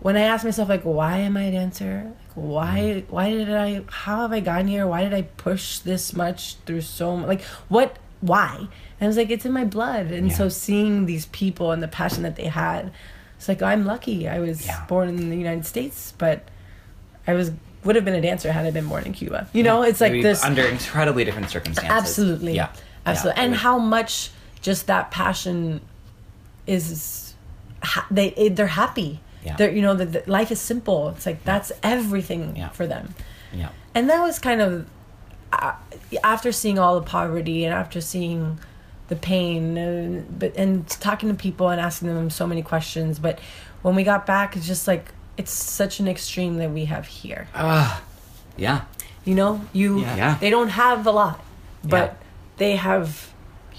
when 0.00 0.16
I 0.16 0.22
asked 0.22 0.44
myself 0.44 0.68
like, 0.68 0.82
why 0.82 1.18
am 1.18 1.36
I 1.36 1.44
a 1.44 1.50
dancer? 1.52 2.04
Like, 2.06 2.34
why 2.34 2.78
mm-hmm. 2.78 3.12
why 3.12 3.30
did 3.30 3.50
I 3.50 3.82
how 3.90 4.22
have 4.22 4.32
I 4.32 4.40
gotten 4.40 4.68
here? 4.68 4.86
Why 4.86 5.02
did 5.04 5.14
I 5.14 5.22
push 5.22 5.78
this 5.80 6.14
much 6.14 6.56
through 6.66 6.80
so 6.82 7.16
much? 7.16 7.28
Like 7.28 7.42
what 7.68 7.98
why? 8.20 8.56
And 8.58 8.68
I 9.00 9.06
was 9.06 9.16
like, 9.16 9.30
it's 9.30 9.44
in 9.46 9.52
my 9.52 9.64
blood. 9.64 10.06
And 10.06 10.28
Yeah. 10.28 10.34
so 10.36 10.48
seeing 10.48 11.06
these 11.06 11.26
people 11.26 11.72
and 11.72 11.82
the 11.82 11.88
passion 11.88 12.22
that 12.22 12.36
they 12.36 12.46
had, 12.46 12.92
it's 13.36 13.48
like 13.48 13.62
I'm 13.62 13.84
lucky. 13.84 14.28
I 14.28 14.38
was 14.38 14.64
Yeah. 14.66 14.84
born 14.86 15.08
in 15.08 15.30
the 15.30 15.36
United 15.36 15.66
States, 15.66 16.12
but 16.18 16.44
I 17.26 17.34
was 17.34 17.52
would 17.82 17.96
have 17.96 18.04
been 18.04 18.14
a 18.14 18.20
dancer 18.20 18.52
had 18.52 18.66
I 18.66 18.70
been 18.70 18.86
born 18.88 19.04
in 19.04 19.12
Cuba. 19.14 19.48
You 19.54 19.62
know, 19.62 19.82
it's 19.82 20.00
like 20.02 20.12
Maybe 20.12 20.22
this 20.22 20.44
under 20.44 20.62
incredibly 20.66 21.24
different 21.24 21.48
circumstances. 21.50 21.90
Absolutely. 21.92 22.54
Yeah. 22.54 22.68
Absolutely. 23.06 23.38
Yeah, 23.38 23.44
and 23.44 23.52
would- 23.52 23.60
how 23.60 23.78
much 23.78 24.30
just 24.60 24.86
that 24.86 25.10
passion 25.10 25.80
is 26.66 27.34
ha- 27.82 28.06
they 28.10 28.28
it- 28.28 28.56
they're 28.56 28.66
happy. 28.66 29.20
Yeah. 29.44 29.56
They're 29.56 29.70
you 29.72 29.82
know 29.82 29.94
the, 29.94 30.06
the 30.06 30.22
life 30.26 30.50
is 30.50 30.60
simple. 30.60 31.08
It's 31.10 31.26
like 31.26 31.44
that's 31.44 31.72
everything 31.82 32.56
Yeah. 32.56 32.68
for 32.70 32.86
them. 32.86 33.14
Yeah. 33.52 33.70
And 33.94 34.08
that 34.10 34.20
was 34.22 34.38
kind 34.38 34.60
of 34.60 34.86
uh, 35.52 35.72
after 36.22 36.52
seeing 36.52 36.78
all 36.78 37.00
the 37.00 37.06
poverty 37.06 37.64
and 37.64 37.74
after 37.74 38.00
seeing 38.00 38.58
the 39.08 39.16
pain, 39.16 39.76
and, 39.76 40.38
but 40.38 40.54
and 40.56 40.86
talking 40.88 41.28
to 41.28 41.34
people 41.34 41.68
and 41.70 41.80
asking 41.80 42.08
them 42.08 42.30
so 42.30 42.46
many 42.46 42.62
questions. 42.62 43.18
But 43.18 43.40
when 43.82 43.94
we 43.96 44.04
got 44.04 44.26
back, 44.26 44.56
it's 44.56 44.66
just 44.66 44.86
like 44.86 45.12
it's 45.36 45.50
such 45.50 45.98
an 46.00 46.06
extreme 46.06 46.58
that 46.58 46.70
we 46.70 46.84
have 46.84 47.06
here. 47.06 47.48
Ah, 47.54 48.02
yeah. 48.56 48.82
You 49.24 49.34
know, 49.34 49.62
you. 49.72 50.00
Yeah. 50.00 50.36
they 50.40 50.50
don't 50.50 50.68
have 50.68 51.06
a 51.06 51.10
lot, 51.10 51.42
but 51.82 52.10
Yeah. 52.12 52.26
they 52.58 52.76
have 52.76 53.29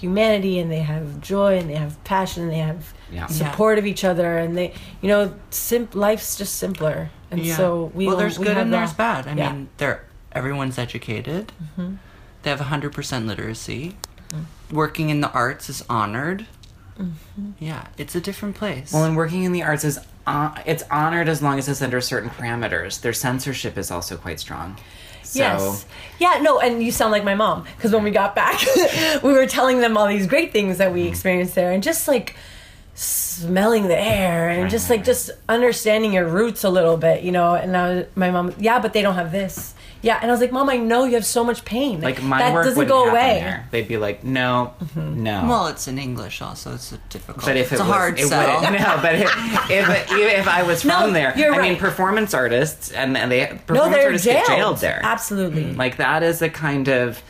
humanity 0.02 0.58
and 0.60 0.72
they 0.72 0.80
have 0.82 1.22
joy 1.22 1.58
and 1.60 1.70
they 1.70 1.76
have 1.76 2.04
passion 2.04 2.44
and 2.44 2.52
they 2.52 2.58
have 2.58 2.94
Yeah. 3.12 3.28
support 3.28 3.78
of 3.78 3.86
each 3.86 4.04
other 4.04 4.38
and 4.38 4.58
they 4.58 4.74
you 5.02 5.08
know 5.10 5.34
sim- 5.52 5.90
life's 5.94 6.36
just 6.38 6.56
simpler 6.56 7.10
and 7.30 7.40
Yeah. 7.46 7.56
so 7.56 7.92
we 7.94 8.08
well, 8.08 8.18
there's 8.18 8.40
we 8.40 8.46
good 8.46 8.58
have 8.58 8.66
and 8.66 8.74
there's 8.74 8.94
bad. 8.94 9.28
I 9.28 9.34
Yeah. 9.34 9.48
Mm-hmm. 9.50 9.58
mean, 9.58 9.70
they're 9.78 10.04
everyone's 10.32 10.78
educated. 10.80 11.52
They 12.44 12.50
have 12.50 12.60
hundred 12.62 12.94
percent 12.94 13.28
literacy. 13.28 13.96
Working 14.72 15.10
in 15.10 15.22
the 15.22 15.30
arts 15.32 15.70
is 15.70 15.84
honored. 15.90 16.48
Mm-hmm. 16.98 17.52
Yeah, 17.60 17.88
it's 17.98 18.16
a 18.16 18.22
different 18.22 18.56
place. 18.56 18.92
Well, 18.94 19.04
and 19.04 19.16
working 19.16 19.44
in 19.44 19.52
the 19.52 19.64
arts 19.64 19.84
is 19.84 20.00
uh, 20.26 20.56
it's 20.66 20.84
honored 20.90 21.28
as 21.30 21.42
long 21.42 21.60
as 21.60 21.68
it's 21.68 21.82
under 21.82 22.00
certain 22.02 22.30
parameters. 22.30 23.02
Their 23.02 23.14
censorship 23.14 23.78
is 23.78 23.92
also 23.92 24.18
quite 24.18 24.40
strong. 24.40 24.78
So, 25.32 25.40
Yes. 25.40 25.86
Yeah, 26.20 26.40
no, 26.42 26.60
and 26.60 26.84
you 26.84 26.92
sound 26.92 27.14
like 27.14 27.24
my 27.24 27.36
mom 27.36 27.66
because 27.78 27.94
when 27.94 28.04
we 28.04 28.12
got 28.12 28.36
back, 28.36 28.62
we 29.24 29.32
were 29.32 29.46
telling 29.48 29.80
them 29.80 29.96
all 29.96 30.08
these 30.08 30.28
great 30.28 30.52
things 30.52 30.78
that 30.78 30.94
we 30.94 31.06
mm. 31.06 31.08
experienced 31.08 31.56
there 31.56 31.72
and 31.72 31.82
just 31.82 32.08
like 32.08 32.36
smelling 32.96 33.88
the 33.88 33.98
air 33.98 34.50
and 34.50 34.70
just 34.70 34.90
like 34.90 35.06
just 35.06 35.32
understanding 35.48 36.14
your 36.14 36.28
roots 36.28 36.66
a 36.66 36.70
little 36.70 36.98
bit, 36.98 37.24
you 37.24 37.32
know. 37.32 37.56
And 37.56 37.78
I 37.78 37.94
was, 37.94 38.06
my 38.16 38.30
mom, 38.30 38.54
yeah, 38.60 38.80
but 38.80 38.92
they 38.92 39.02
don't 39.02 39.16
have 39.16 39.32
this. 39.32 39.74
Yeah, 40.04 40.18
and 40.22 40.32
I 40.32 40.34
was 40.34 40.42
like, 40.42 40.52
Mom, 40.52 40.70
I 40.70 40.78
know 40.78 41.04
you 41.04 41.14
have 41.16 41.26
so 41.26 41.44
much 41.44 41.64
pain. 41.64 42.02
like 42.02 42.22
my 42.24 42.40
that 42.40 42.54
work 42.54 42.64
doesn't 42.66 42.78
wouldn't 42.78 42.94
go 42.94 43.10
away. 43.10 43.40
there. 43.40 43.68
They'd 43.72 43.88
be 43.88 43.98
like, 43.98 44.24
no, 44.24 44.74
mm-hmm. 44.84 45.24
no. 45.24 45.46
well, 45.48 45.68
it's 45.68 45.88
in 45.88 46.00
English 46.00 46.42
also. 46.42 46.74
It's 46.74 46.92
a 46.92 46.98
difficult. 47.10 47.46
But 47.46 47.58
if 47.58 47.72
it's 47.72 47.80
it 47.80 47.84
a 47.84 47.88
was, 47.88 47.94
hard 47.94 48.20
it 48.20 48.28
sell. 48.28 48.62
wouldn't. 48.62 48.82
No, 48.82 49.00
but 49.02 49.16
if 49.16 49.30
if, 49.70 50.12
if 50.40 50.48
I 50.48 50.64
was 50.64 50.84
No, 50.84 51.02
from 51.02 51.14
there, 51.14 51.38
you're 51.38 51.54
I 51.54 51.62
mean, 51.62 51.78
performance 51.78 52.34
artists 52.34 52.92
and, 52.92 53.16
and 53.16 53.32
they 53.32 53.42
No, 53.48 53.56
performance 53.68 53.96
they're 53.96 54.06
artists 54.06 54.26
jailed. 54.26 54.48
get 54.48 54.58
jailed 54.58 54.78
there. 54.78 55.00
Absolutely. 55.04 55.74
Like 55.74 55.98
that 55.98 56.24
is 56.24 56.42
a 56.42 56.50
kind 56.50 56.88
of 56.90 57.22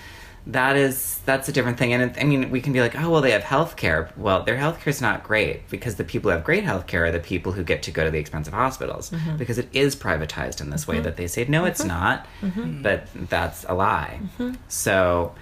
that 0.48 0.76
is 0.76 1.20
that's 1.26 1.48
a 1.50 1.52
different 1.52 1.78
thing. 1.78 1.94
And 1.94 2.02
it, 2.04 2.20
I 2.20 2.24
mean, 2.26 2.50
we 2.50 2.62
can 2.62 2.74
be 2.74 2.82
like, 2.82 3.00
oh 3.00 3.10
well, 3.12 3.22
they 3.22 3.32
have 3.32 3.44
health 3.44 3.76
care. 3.76 4.10
Well, 4.18 4.44
their 4.44 4.58
health 4.58 4.80
care 4.80 4.90
is 4.90 5.00
not 5.02 5.24
great 5.24 5.70
because 5.70 5.96
the 5.96 6.04
people 6.04 6.32
who 6.32 6.36
have 6.36 6.44
great 6.44 6.64
health 6.64 6.88
care 6.88 7.06
are 7.06 7.12
the 7.12 7.20
people 7.20 7.52
who 7.52 7.64
get 7.64 7.84
to 7.84 7.92
go 7.92 8.04
to 8.04 8.10
the 8.12 8.18
expensive 8.20 8.54
hospitals 8.54 9.12
Mm-hmm. 9.12 9.38
because 9.38 9.58
it 9.60 9.70
is 9.72 9.96
privatized 9.96 10.60
in 10.62 10.70
this 10.72 10.88
way 10.88 11.00
that 11.00 11.16
they 11.18 11.28
say 11.28 11.46
no, 11.46 11.66
it's 11.66 11.84
not. 11.84 12.26
Mm-hmm. 12.42 12.82
But 12.82 13.08
that's 13.30 13.66
a 13.70 13.74
lie. 13.76 14.20
So 14.68 15.34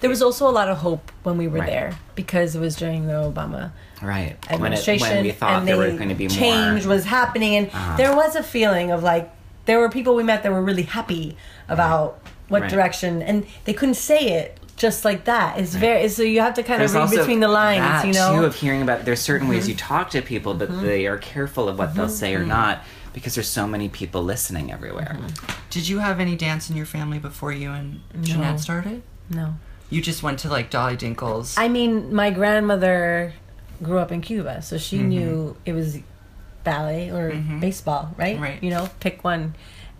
There 0.00 0.10
was 0.10 0.22
also 0.22 0.48
a 0.48 0.50
lot 0.52 0.68
of 0.68 0.78
hope 0.78 1.12
when 1.22 1.36
we 1.38 1.46
were 1.48 1.58
Right. 1.60 1.66
there 1.68 1.98
because 2.14 2.56
it 2.56 2.60
was 2.60 2.76
during 2.76 3.06
the 3.06 3.12
Obama 3.14 3.72
right 4.00 4.36
when 4.60 4.72
it, 4.72 4.78
administration 4.78 5.08
when 5.08 5.24
we 5.24 5.32
thought 5.32 5.64
there 5.66 5.76
were 5.76 5.90
going 5.90 6.08
to 6.08 6.14
be 6.14 6.28
change 6.28 6.84
more. 6.84 6.94
was 6.94 7.04
happening 7.04 7.56
and 7.56 7.68
Uh-huh. 7.68 7.96
there 7.96 8.14
was 8.14 8.36
a 8.36 8.42
feeling 8.42 8.90
of 8.92 9.02
like 9.02 9.30
there 9.66 9.78
were 9.80 9.88
people 9.88 10.14
we 10.14 10.22
met 10.22 10.42
that 10.44 10.52
were 10.52 10.62
really 10.62 10.84
happy 10.84 11.36
about 11.68 12.20
what 12.48 12.62
Right. 12.62 12.70
direction 12.70 13.22
and 13.22 13.46
they 13.64 13.72
couldn't 13.74 13.94
say 13.96 14.20
it 14.40 14.58
just 14.76 15.04
like 15.04 15.24
that 15.24 15.58
it's 15.58 15.74
very 15.74 16.08
so 16.08 16.22
you 16.22 16.40
have 16.40 16.54
to 16.54 16.62
kind 16.62 16.80
There's 16.80 16.94
of 16.94 17.10
read 17.10 17.18
between 17.18 17.40
the 17.40 17.48
lines 17.48 17.80
that, 17.80 18.06
you 18.06 18.12
know 18.12 18.30
Mm-hmm. 18.30 18.40
too 18.40 18.46
of 18.46 18.54
hearing 18.54 18.82
about 18.82 19.04
there's 19.04 19.20
certain 19.20 19.48
ways 19.48 19.68
you 19.68 19.74
talk 19.74 20.10
to 20.10 20.22
people 20.22 20.54
but 20.54 20.80
they 20.82 21.06
are 21.06 21.18
careful 21.18 21.68
of 21.68 21.78
what 21.78 21.94
they'll 21.94 22.08
say 22.08 22.32
Mm-hmm. 22.34 22.42
or 22.44 22.46
not 22.46 22.82
because 23.12 23.34
there's 23.34 23.48
so 23.48 23.66
many 23.66 23.88
people 23.88 24.22
listening 24.22 24.70
everywhere 24.72 25.16
Did 25.70 25.88
you 25.88 25.98
have 25.98 26.20
any 26.20 26.36
dance 26.36 26.70
in 26.70 26.76
your 26.76 26.86
family 26.86 27.18
before 27.18 27.52
you 27.52 27.70
and 27.70 28.00
Jeanette 28.22 28.60
started? 28.60 29.02
no 29.28 29.54
You 29.90 30.00
just 30.00 30.22
went 30.22 30.38
to 30.40 30.48
like 30.48 30.70
Dolly 30.70 30.96
Dinkles. 30.96 31.54
i 31.58 31.68
mean 31.68 32.14
my 32.14 32.30
grandmother 32.30 33.34
grew 33.82 33.98
up 33.98 34.10
in 34.12 34.20
cuba 34.20 34.62
so 34.62 34.78
she 34.78 34.98
Mm-hmm. 34.98 35.08
knew 35.08 35.56
it 35.66 35.72
was 35.72 35.98
ballet 36.64 37.10
or 37.10 37.32
baseball 37.60 38.14
right 38.16 38.38
Right. 38.38 38.62
you 38.62 38.70
know 38.70 38.88
pick 39.00 39.24
one 39.24 39.54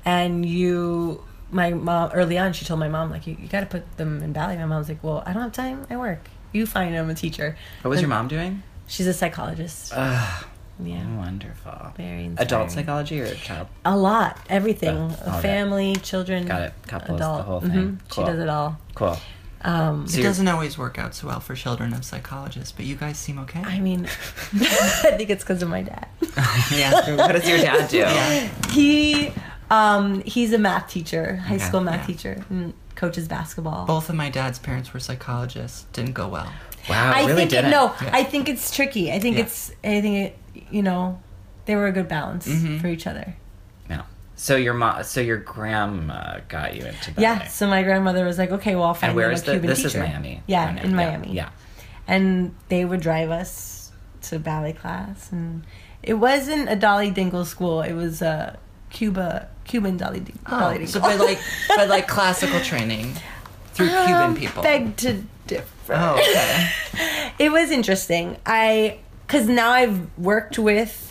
and 0.05 0.45
you 0.47 1.23
my 1.51 1.71
mom 1.71 2.11
early 2.13 2.37
on 2.39 2.53
she 2.53 2.65
told 2.65 2.79
my 2.81 2.89
mom 2.89 3.11
like 3.11 3.27
you, 3.27 3.37
you 3.41 3.49
got 3.49 3.61
to 3.61 3.67
put 3.67 3.97
them 3.97 4.23
in 4.23 4.33
ballet. 4.33 4.57
My 4.57 4.67
mom's 4.67 4.89
like 4.89 5.03
well 5.03 5.23
i 5.27 5.33
don't 5.33 5.43
have 5.43 5.53
time. 5.53 5.87
I 5.91 5.97
work. 5.97 6.29
You 6.53 6.67
find 6.67 6.95
them 6.95 7.09
a 7.11 7.15
teacher. 7.15 7.57
What 7.83 7.91
was 7.91 8.01
your 8.01 8.09
mom 8.09 8.29
doing? 8.29 8.63
She's 8.87 9.07
a 9.07 9.13
psychologist. 9.13 9.93
Ugh, 9.95 10.45
yeah. 10.83 11.17
Wonderful. 11.17 11.93
Very 11.97 12.25
inspiring. 12.25 12.39
adult 12.39 12.71
psychology 12.71 13.21
or 13.21 13.35
child? 13.35 13.69
A 13.85 13.97
lot. 13.97 14.39
Everything. 14.49 14.97
Yeah, 14.97 15.03
all 15.27 15.33
that. 15.33 15.43
family 15.43 15.97
children 15.97 16.47
Got 16.47 16.63
it. 16.63 16.73
Couples, 16.87 17.19
the 17.19 17.25
adult. 17.25 17.45
whole 17.45 17.61
Mhm. 17.61 17.71
thing. 17.73 18.01
Cool. 18.09 18.25
she 18.25 18.31
does 18.31 18.41
it 18.41 18.49
all. 18.49 18.79
Cool. 18.95 19.19
Um 19.63 20.07
So 20.07 20.21
it 20.21 20.23
doesn't 20.23 20.47
always 20.49 20.79
work 20.79 20.99
out 20.99 21.15
so 21.15 21.27
well 21.27 21.41
for 21.41 21.55
children 21.55 21.93
of 21.93 22.05
psychologists, 22.05 22.71
but 22.73 22.85
you 22.87 22.95
guys 22.95 23.19
seem 23.19 23.39
okay. 23.41 23.61
i 23.61 23.81
mean 23.81 24.07
i 24.55 25.15
think 25.19 25.31
it's 25.31 25.43
because 25.43 25.63
of 25.65 25.69
my 25.69 25.83
dad. 25.83 26.07
Yeah. 26.73 27.17
what 27.17 27.33
does 27.33 27.49
your 27.49 27.59
dad 27.59 27.91
do? 27.91 28.05
He 28.73 29.33
um 29.71 30.23
he's 30.23 30.53
a 30.53 30.59
math 30.59 30.89
teacher 30.89 31.37
high 31.37 31.57
Okay. 31.57 31.65
school 31.65 31.81
math 31.81 32.01
Yeah. 32.01 32.07
teacher 32.15 32.45
and 32.51 32.75
coaches 32.95 33.29
basketball 33.29 33.87
Both 33.87 34.09
of 34.09 34.15
my 34.17 34.29
dad's 34.31 34.59
parents 34.59 34.93
were 34.93 34.99
psychologists. 35.01 35.87
Didn't 35.93 36.15
go 36.15 36.27
well. 36.29 36.51
wow 36.89 37.13
I 37.15 37.21
really 37.23 37.35
think 37.37 37.51
didn't 37.51 37.71
no, 37.71 37.95
Yeah. 38.03 38.11
I 38.13 38.25
think 38.25 38.49
it's 38.49 38.75
tricky. 38.75 39.13
I 39.13 39.19
think 39.21 39.37
Yeah. 39.37 39.45
it's 39.45 39.71
I 39.85 40.01
think 40.01 40.17
it 40.17 40.39
you 40.71 40.83
know 40.83 41.21
they 41.67 41.77
were 41.77 41.87
a 41.87 41.93
good 41.93 42.09
balance 42.09 42.49
Mhm. 42.49 42.81
for 42.81 42.89
each 42.89 43.07
other. 43.07 43.35
no 43.89 44.03
so 44.37 44.57
your 44.57 44.75
mom 44.75 45.03
so 45.05 45.21
your 45.21 45.37
grandma 45.39 46.39
got 46.49 46.75
you 46.75 46.85
into 46.85 47.13
ballet 47.13 47.23
Yeah. 47.23 47.47
So 47.49 47.67
my 47.69 47.83
grandmother 47.83 48.25
was 48.25 48.39
like, 48.39 48.51
okay, 48.53 48.75
well, 48.75 48.85
I'll 48.87 48.95
find 48.95 49.11
and 49.11 49.17
where 49.17 49.27
them 49.29 49.35
is 49.35 49.43
a 49.43 49.47
the 49.47 49.53
Cuban 49.53 49.69
this 49.71 49.79
teacher. 49.79 49.89
is 49.89 49.95
miami 49.97 50.43
Yeah, 50.47 50.67
Right 50.75 50.85
in 50.85 50.95
Miami. 50.97 51.33
yeah 51.33 51.51
And 52.09 52.55
they 52.69 52.85
would 52.85 53.01
drive 53.01 53.31
us 53.31 53.93
to 54.23 54.39
ballet 54.39 54.73
class, 54.73 55.31
and 55.31 55.63
it 56.03 56.15
wasn't 56.15 56.69
a 56.71 56.75
Dolly 56.77 57.13
Dinkle 57.13 57.45
school. 57.47 57.83
It 57.83 57.93
was 57.93 58.21
a 58.23 58.59
Cuba 58.91 59.49
Cuban 59.69 59.97
Dolly, 59.97 60.21
Ding- 60.21 60.39
Dolly 60.49 60.83
Oh, 60.83 60.87
so 60.87 61.01
but 61.01 61.19
like 61.21 61.39
but 61.69 61.89
like 61.89 62.09
classical 62.09 62.59
training 62.61 63.15
through 63.75 63.89
Cuban 63.89 64.15
Um, 64.31 64.35
people. 64.37 64.63
Beg 64.63 64.97
to 64.97 65.23
differ. 65.47 65.95
Oh, 65.95 66.15
okay. 66.15 66.71
it 67.39 67.53
was 67.53 67.71
interesting. 67.71 68.37
I 68.45 68.99
because 69.27 69.47
now 69.47 69.71
I've 69.71 70.19
worked 70.19 70.59
with 70.59 71.05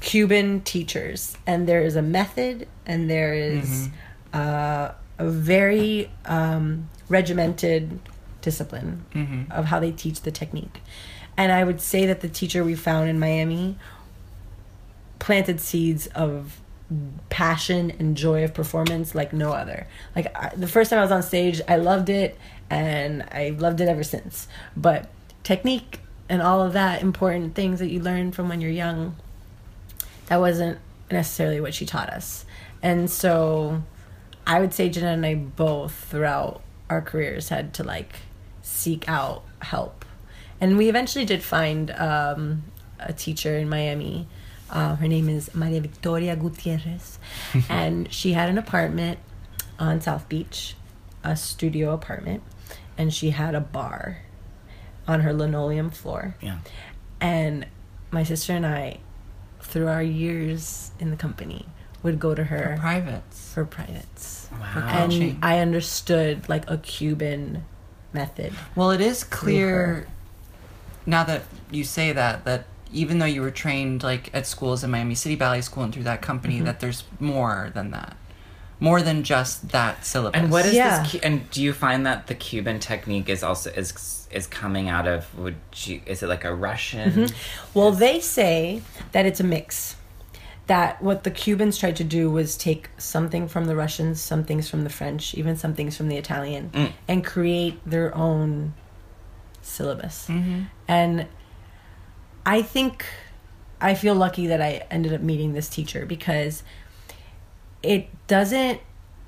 Cuban 0.00 0.62
teachers, 0.62 1.36
and 1.46 1.68
there 1.68 1.82
is 1.82 1.94
a 1.94 2.02
method, 2.02 2.66
and 2.86 3.10
there 3.10 3.34
is, 3.34 3.88
uh, 4.32 4.92
a 5.18 5.28
very 5.28 6.10
um, 6.24 6.88
regimented 7.10 8.00
discipline 8.40 9.04
Mhm. 9.14 9.50
of 9.52 9.66
how 9.66 9.78
they 9.78 9.92
teach 9.92 10.22
the 10.22 10.30
technique. 10.30 10.80
And 11.36 11.52
I 11.52 11.64
would 11.64 11.80
say 11.82 12.06
that 12.06 12.20
the 12.22 12.28
teacher 12.28 12.64
we 12.64 12.74
found 12.74 13.10
in 13.10 13.18
Miami 13.20 13.76
planted 15.18 15.60
seeds 15.60 16.06
of 16.08 16.59
passion 17.28 17.92
and 17.98 18.16
joy 18.16 18.44
of 18.44 18.52
performance 18.52 19.14
like 19.14 19.32
no 19.32 19.52
other. 19.52 19.86
Like 20.16 20.34
I, 20.36 20.54
the 20.54 20.68
first 20.68 20.90
time 20.90 20.98
I 20.98 21.02
was 21.02 21.12
on 21.12 21.22
stage, 21.22 21.60
I 21.68 21.76
loved 21.76 22.08
it 22.08 22.38
and 22.68 23.22
I 23.30 23.50
loved 23.58 23.80
it 23.80 23.88
ever 23.88 24.02
since. 24.02 24.48
But 24.76 25.08
technique 25.42 26.00
and 26.28 26.42
all 26.42 26.62
of 26.62 26.72
that 26.72 27.02
important 27.02 27.54
things 27.54 27.78
that 27.80 27.90
you 27.90 28.00
learn 28.00 28.32
from 28.32 28.48
when 28.48 28.60
you're 28.60 28.70
young, 28.70 29.16
that 30.26 30.38
wasn't 30.38 30.78
necessarily 31.10 31.60
what 31.60 31.74
she 31.74 31.86
taught 31.86 32.08
us. 32.10 32.44
And 32.82 33.10
so 33.10 33.82
I 34.46 34.60
would 34.60 34.72
say 34.72 34.88
Jenna 34.88 35.12
and 35.12 35.26
I 35.26 35.34
both 35.34 35.94
throughout 35.94 36.62
our 36.88 37.02
careers 37.02 37.48
had 37.48 37.74
to 37.74 37.84
like 37.84 38.16
seek 38.62 39.08
out 39.08 39.44
help. 39.60 40.04
And 40.60 40.76
we 40.76 40.88
eventually 40.88 41.24
did 41.24 41.42
find 41.42 41.90
um, 41.92 42.64
a 42.98 43.12
teacher 43.12 43.56
in 43.56 43.68
Miami. 43.68 44.28
Uh, 44.70 44.96
her 44.96 45.08
name 45.08 45.28
is 45.28 45.54
Maria 45.54 45.80
Victoria 45.80 46.36
Gutierrez. 46.36 47.18
and 47.68 48.12
she 48.12 48.32
had 48.32 48.48
an 48.48 48.58
apartment 48.58 49.18
on 49.78 50.00
South 50.00 50.28
Beach, 50.28 50.76
a 51.24 51.36
studio 51.36 51.92
apartment. 51.92 52.42
And 52.96 53.12
she 53.12 53.30
had 53.30 53.54
a 53.54 53.60
bar 53.60 54.18
on 55.08 55.20
her 55.20 55.32
linoleum 55.32 55.90
floor. 55.90 56.36
yeah 56.40 56.58
And 57.20 57.66
my 58.10 58.22
sister 58.22 58.52
and 58.52 58.66
I, 58.66 58.98
through 59.60 59.88
our 59.88 60.02
years 60.02 60.90
in 61.00 61.10
the 61.10 61.16
company, 61.16 61.66
would 62.02 62.18
go 62.18 62.34
to 62.34 62.44
her 62.44 62.76
Privates. 62.78 63.52
for 63.52 63.64
privates. 63.64 64.48
Wow. 64.52 64.86
And 64.86 65.38
I 65.42 65.58
understood 65.58 66.48
like 66.48 66.68
a 66.70 66.78
Cuban 66.78 67.64
method. 68.12 68.52
Well, 68.74 68.90
it 68.90 69.00
is 69.00 69.24
clear 69.24 70.06
now 71.06 71.24
that 71.24 71.42
you 71.70 71.84
say 71.84 72.12
that 72.12 72.44
that 72.44 72.66
even 72.92 73.18
though 73.18 73.26
you 73.26 73.40
were 73.42 73.50
trained 73.50 74.02
like 74.02 74.30
at 74.34 74.46
schools 74.46 74.82
in 74.84 74.90
Miami 74.90 75.14
City 75.14 75.36
Ballet 75.36 75.60
School 75.60 75.84
and 75.84 75.92
through 75.92 76.04
that 76.04 76.22
company, 76.22 76.56
Mm-hmm. 76.56 76.64
that 76.66 76.80
there's 76.80 77.04
more 77.18 77.70
than 77.74 77.90
that, 77.92 78.16
more 78.80 79.00
than 79.02 79.22
just 79.22 79.68
that 79.70 80.04
syllabus. 80.04 80.40
And 80.40 80.50
what 80.50 80.66
is 80.66 80.74
Yeah. 80.74 81.02
this? 81.02 81.16
And 81.22 81.48
do 81.50 81.62
you 81.62 81.72
find 81.72 82.04
that 82.06 82.26
the 82.26 82.34
Cuban 82.34 82.78
technique 82.80 83.28
is 83.28 83.42
also 83.42 83.70
is 83.70 84.26
is 84.30 84.46
coming 84.46 84.88
out 84.88 85.06
of? 85.08 85.36
Would 85.38 85.56
you? 85.84 86.00
Is 86.06 86.22
it 86.22 86.28
like 86.28 86.44
a 86.44 86.54
Russian? 86.54 87.10
Mm-hmm. 87.10 87.34
Well, 87.78 87.90
they 87.92 88.20
say 88.20 88.82
that 89.12 89.26
it's 89.26 89.40
a 89.40 89.44
mix. 89.44 89.96
That 90.66 91.02
what 91.02 91.24
the 91.24 91.32
Cubans 91.32 91.78
tried 91.78 91.96
to 91.96 92.04
do 92.04 92.30
was 92.30 92.56
take 92.56 92.90
something 92.96 93.48
from 93.48 93.64
the 93.64 93.74
Russians, 93.74 94.20
some 94.20 94.44
things 94.44 94.68
from 94.70 94.84
the 94.84 94.90
French, 94.90 95.34
even 95.34 95.56
some 95.56 95.74
things 95.74 95.96
from 95.96 96.06
the 96.08 96.16
Italian, 96.16 96.70
Mm. 96.72 96.92
and 97.08 97.24
create 97.24 97.80
their 97.84 98.14
own 98.16 98.74
syllabus. 99.62 100.28
And 100.88 101.26
I 102.44 102.62
think 102.62 103.04
I 103.80 103.94
feel 103.94 104.14
lucky 104.14 104.46
that 104.46 104.60
I 104.60 104.86
ended 104.90 105.12
up 105.12 105.20
meeting 105.20 105.52
this 105.52 105.68
teacher 105.68 106.06
because 106.06 106.62
it 107.82 108.08
doesn't 108.26 108.80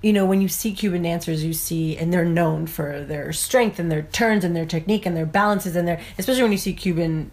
you 0.03 0.13
know 0.13 0.27
when 0.27 0.41
you 0.43 0.49
see 0.49 0.75
cuban 0.75 1.03
dancers 1.03 1.45
you 1.45 1.53
see 1.53 1.97
and 1.97 2.13
they're 2.13 2.25
known 2.25 2.67
for 2.67 3.03
their 3.03 3.33
strength 3.33 3.79
and 3.79 3.91
their 3.91 4.03
turns 4.03 4.45
and 4.45 4.55
their 4.55 4.67
technique 4.67 5.07
and 5.07 5.17
their 5.17 5.27
balances 5.27 5.77
and 5.77 5.87
their 5.89 6.01
especially 6.19 6.43
when 6.43 6.53
you 6.53 6.59
see 6.59 6.73
cuban 6.73 7.31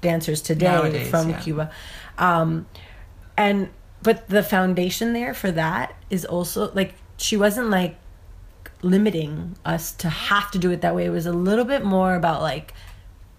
dancers 0.00 0.40
today 0.40 0.66
Nowadays, 0.66 1.08
from 1.08 1.30
yeah. 1.30 1.40
cuba 1.40 1.70
um 2.18 2.66
and 3.36 3.68
but 4.02 4.28
the 4.28 4.42
foundation 4.42 5.12
there 5.12 5.34
for 5.34 5.50
that 5.50 5.94
is 6.08 6.24
also 6.24 6.72
like 6.72 6.94
she 7.16 7.36
wasn't 7.36 7.68
like 7.68 7.96
limiting 8.82 9.56
us 9.64 9.92
to 9.92 10.08
have 10.08 10.50
to 10.50 10.58
do 10.58 10.70
it 10.70 10.82
that 10.82 10.94
way 10.94 11.06
it 11.06 11.10
was 11.10 11.26
a 11.26 11.32
little 11.32 11.64
bit 11.64 11.84
more 11.84 12.14
about 12.14 12.42
like 12.42 12.74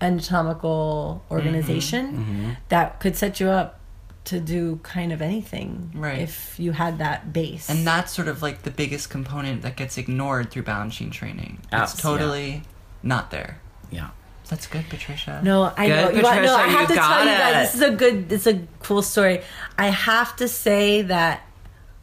anatomical 0.02 1.24
organization 1.32 2.58
that 2.70 3.00
could 3.00 3.16
set 3.16 3.40
you 3.40 3.50
up 3.50 3.80
to 4.26 4.40
do 4.40 4.80
kind 4.82 5.14
of 5.14 5.22
anything 5.22 5.92
Right. 5.94 6.20
if 6.20 6.60
you 6.60 6.72
had 6.72 6.98
that 6.98 7.32
base 7.32 7.70
And 7.70 7.86
that's 7.86 8.12
sort 8.12 8.28
of 8.28 8.42
like 8.42 8.64
the 8.64 8.72
biggest 8.72 9.10
component 9.12 9.62
that 9.62 9.76
gets 9.76 9.98
ignored 10.00 10.50
through 10.50 10.64
Balanchine 10.64 11.12
training. 11.12 11.60
Abs- 11.72 11.94
It's 11.94 12.02
totally 12.02 12.64
not 13.04 13.30
there. 13.30 13.60
Yeah. 13.92 14.10
That's 14.50 14.66
good, 14.68 14.86
Patricia. 14.90 15.42
no 15.44 15.72
i 15.78 15.88
Good, 15.88 15.96
know 15.96 16.10
you 16.18 16.24
want- 16.24 16.42
no 16.44 16.56
i 16.56 16.64
Patricia, 16.64 16.70
have 16.70 16.82
you 16.82 16.88
to 16.88 16.94
tell 16.94 17.10
got 17.10 17.24
you 17.26 17.32
guys 17.38 17.56
it. 17.56 17.62
this 17.62 17.76
is 17.76 17.82
a 17.82 17.92
good 17.96 18.32
it's 18.32 18.48
a 18.48 18.62
cool 18.80 19.02
story 19.02 19.42
i 19.78 19.88
have 19.88 20.36
to 20.36 20.48
say 20.48 21.02
that 21.04 21.42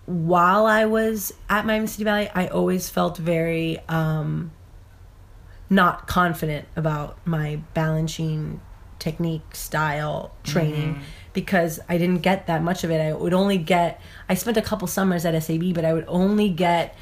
while 0.06 0.66
i 0.66 0.84
was 0.84 1.32
at 1.48 1.64
miami 1.66 1.86
city 1.86 2.02
ballet 2.02 2.28
i 2.34 2.48
always 2.48 2.88
felt 2.90 3.16
very 3.16 3.78
um 3.88 4.50
not 5.72 6.06
confident 6.06 6.68
about 6.76 7.16
my 7.26 7.60
Balanchine 7.74 8.58
technique 8.98 9.56
style 9.56 10.30
training 10.44 10.94
mm-hmm. 10.94 11.02
because 11.32 11.80
I 11.88 11.98
didn't 11.98 12.20
get 12.20 12.46
that 12.46 12.62
much 12.62 12.84
of 12.84 12.90
it. 12.90 13.00
I 13.00 13.12
would 13.12 13.34
only 13.34 13.58
get 13.58 14.00
I 14.28 14.34
spent 14.34 14.56
a 14.56 14.62
couple 14.62 14.86
summers 14.86 15.24
at 15.24 15.40
SAB, 15.42 15.74
but 15.74 15.84
I 15.84 15.92
would 15.92 16.04
only 16.06 16.50
get 16.50 16.96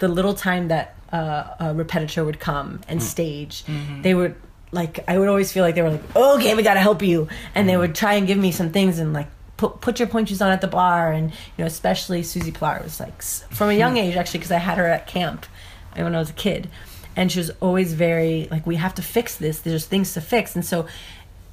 the 0.00 0.08
little 0.08 0.34
time 0.34 0.68
that 0.68 0.96
uh, 1.12 1.54
a 1.60 1.74
repetitor 1.74 2.24
would 2.24 2.40
come 2.40 2.80
and 2.88 2.98
mm. 2.98 3.02
stage. 3.02 3.64
Mm-hmm. 3.66 4.02
They 4.02 4.14
would 4.14 4.34
like 4.72 5.04
I 5.06 5.18
would 5.18 5.28
always 5.28 5.52
feel 5.52 5.62
like 5.62 5.76
they 5.76 5.82
were 5.82 5.90
like, 5.90 6.16
"Okay, 6.16 6.54
we 6.56 6.64
got 6.64 6.74
to 6.74 6.80
help 6.80 7.02
you." 7.02 7.28
And 7.54 7.68
they 7.68 7.74
mm-hmm. 7.74 7.82
would 7.82 7.94
try 7.94 8.14
and 8.14 8.26
give 8.26 8.38
me 8.38 8.50
some 8.50 8.70
things 8.72 8.98
and 8.98 9.12
like 9.12 9.28
put 9.56 9.80
put 9.80 10.00
your 10.00 10.08
pointe 10.08 10.30
shoes 10.30 10.42
on 10.42 10.50
at 10.50 10.60
the 10.60 10.66
bar 10.66 11.12
and 11.12 11.30
you 11.30 11.58
know, 11.58 11.66
especially 11.66 12.22
Susie 12.24 12.50
Pilar 12.50 12.82
was 12.82 12.98
like 12.98 13.22
from 13.22 13.68
a 13.68 13.74
young 13.74 13.96
age 13.96 14.16
actually 14.16 14.38
because 14.38 14.50
I 14.50 14.58
had 14.58 14.78
her 14.78 14.86
at 14.86 15.06
camp 15.06 15.46
when 15.94 16.14
I 16.14 16.18
was 16.18 16.30
a 16.30 16.34
kid 16.34 16.68
and 17.16 17.30
she 17.30 17.38
was 17.38 17.50
always 17.60 17.92
very 17.92 18.48
like 18.50 18.66
we 18.66 18.76
have 18.76 18.94
to 18.94 19.02
fix 19.02 19.36
this. 19.36 19.60
There's 19.60 19.86
things 19.86 20.14
to 20.14 20.20
fix. 20.20 20.54
And 20.54 20.64
so 20.64 20.86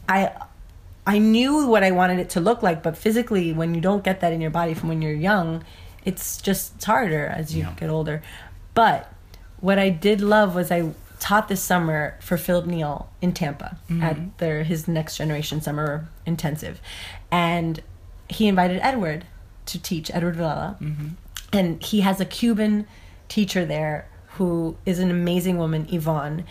i 0.09 0.31
i 1.05 1.17
knew 1.17 1.67
what 1.67 1.83
i 1.83 1.91
wanted 1.91 2.19
it 2.19 2.29
to 2.29 2.39
look 2.39 2.61
like 2.63 2.81
but 2.83 2.97
physically 2.97 3.53
when 3.53 3.73
you 3.73 3.81
don't 3.81 4.03
get 4.03 4.19
that 4.19 4.33
in 4.33 4.41
your 4.41 4.49
body 4.51 4.73
from 4.73 4.89
when 4.89 5.01
you're 5.01 5.13
young 5.13 5.63
it's 6.05 6.41
just 6.41 6.75
it's 6.75 6.85
harder 6.85 7.27
as 7.27 7.55
you 7.55 7.67
get 7.77 7.89
older. 7.89 8.21
But 8.73 9.11
what 9.59 9.77
i 9.77 9.89
did 9.89 10.21
love 10.21 10.55
was 10.55 10.71
i 10.71 10.91
taught 11.19 11.47
this 11.47 11.61
summer 11.61 12.17
for 12.19 12.35
philip 12.35 12.65
neal 12.65 13.07
in 13.21 13.31
tampa 13.31 13.77
mm-hmm. 13.87 14.01
at 14.01 14.37
their 14.39 14.63
his 14.63 14.87
next 14.87 15.17
generation 15.17 15.61
summer 15.61 16.07
intensive. 16.25 16.81
And 17.31 17.81
he 18.27 18.47
invited 18.47 18.79
edward 18.81 19.25
to 19.67 19.79
teach 19.79 20.09
edward 20.13 20.35
villella. 20.35 20.77
Mm-hmm. 20.81 21.07
And 21.53 21.83
he 21.83 21.99
has 22.01 22.19
a 22.19 22.25
Cuban 22.25 22.87
teacher 23.27 23.65
there 23.65 24.07
who 24.37 24.75
is 24.85 24.99
an 24.99 25.11
amazing 25.11 25.57
woman, 25.57 25.87
Yvonne, 25.91 26.45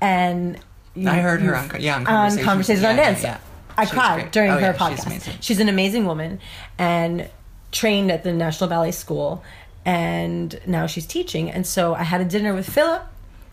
and 0.00 0.58
you- 0.94 1.08
I 1.08 1.16
heard 1.18 1.40
her 1.42 1.54
on 1.56 1.70
yeah, 1.80 1.96
on 1.96 2.00
on 2.00 2.06
Conversations. 2.06 2.44
Conversations 2.46 2.84
on 2.84 2.96
Yeah, 2.96 3.02
yeah, 3.02 3.10
Dance. 3.10 3.22
yeah. 3.22 3.38
I 3.78 3.84
She's 3.84 3.92
cried 3.92 4.20
great. 4.20 4.32
during 4.32 4.50
Oh, 4.52 4.54
her 4.54 4.60
yeah, 4.60 4.72
she's 4.72 4.80
podcast. 5.00 5.06
amazing. 5.06 5.34
She's 5.40 5.60
an 5.60 5.68
amazing 5.68 6.06
woman 6.06 6.40
and 6.78 7.28
trained 7.72 8.10
at 8.10 8.24
the 8.24 8.32
National 8.32 8.70
Ballet 8.70 8.92
School, 8.92 9.42
and 9.84 10.58
now 10.66 10.86
she's 10.86 11.06
teaching. 11.06 11.50
And 11.50 11.66
so 11.66 11.94
I 11.94 12.02
had 12.04 12.20
a 12.20 12.24
dinner 12.24 12.54
with 12.54 12.68
Philip. 12.68 13.02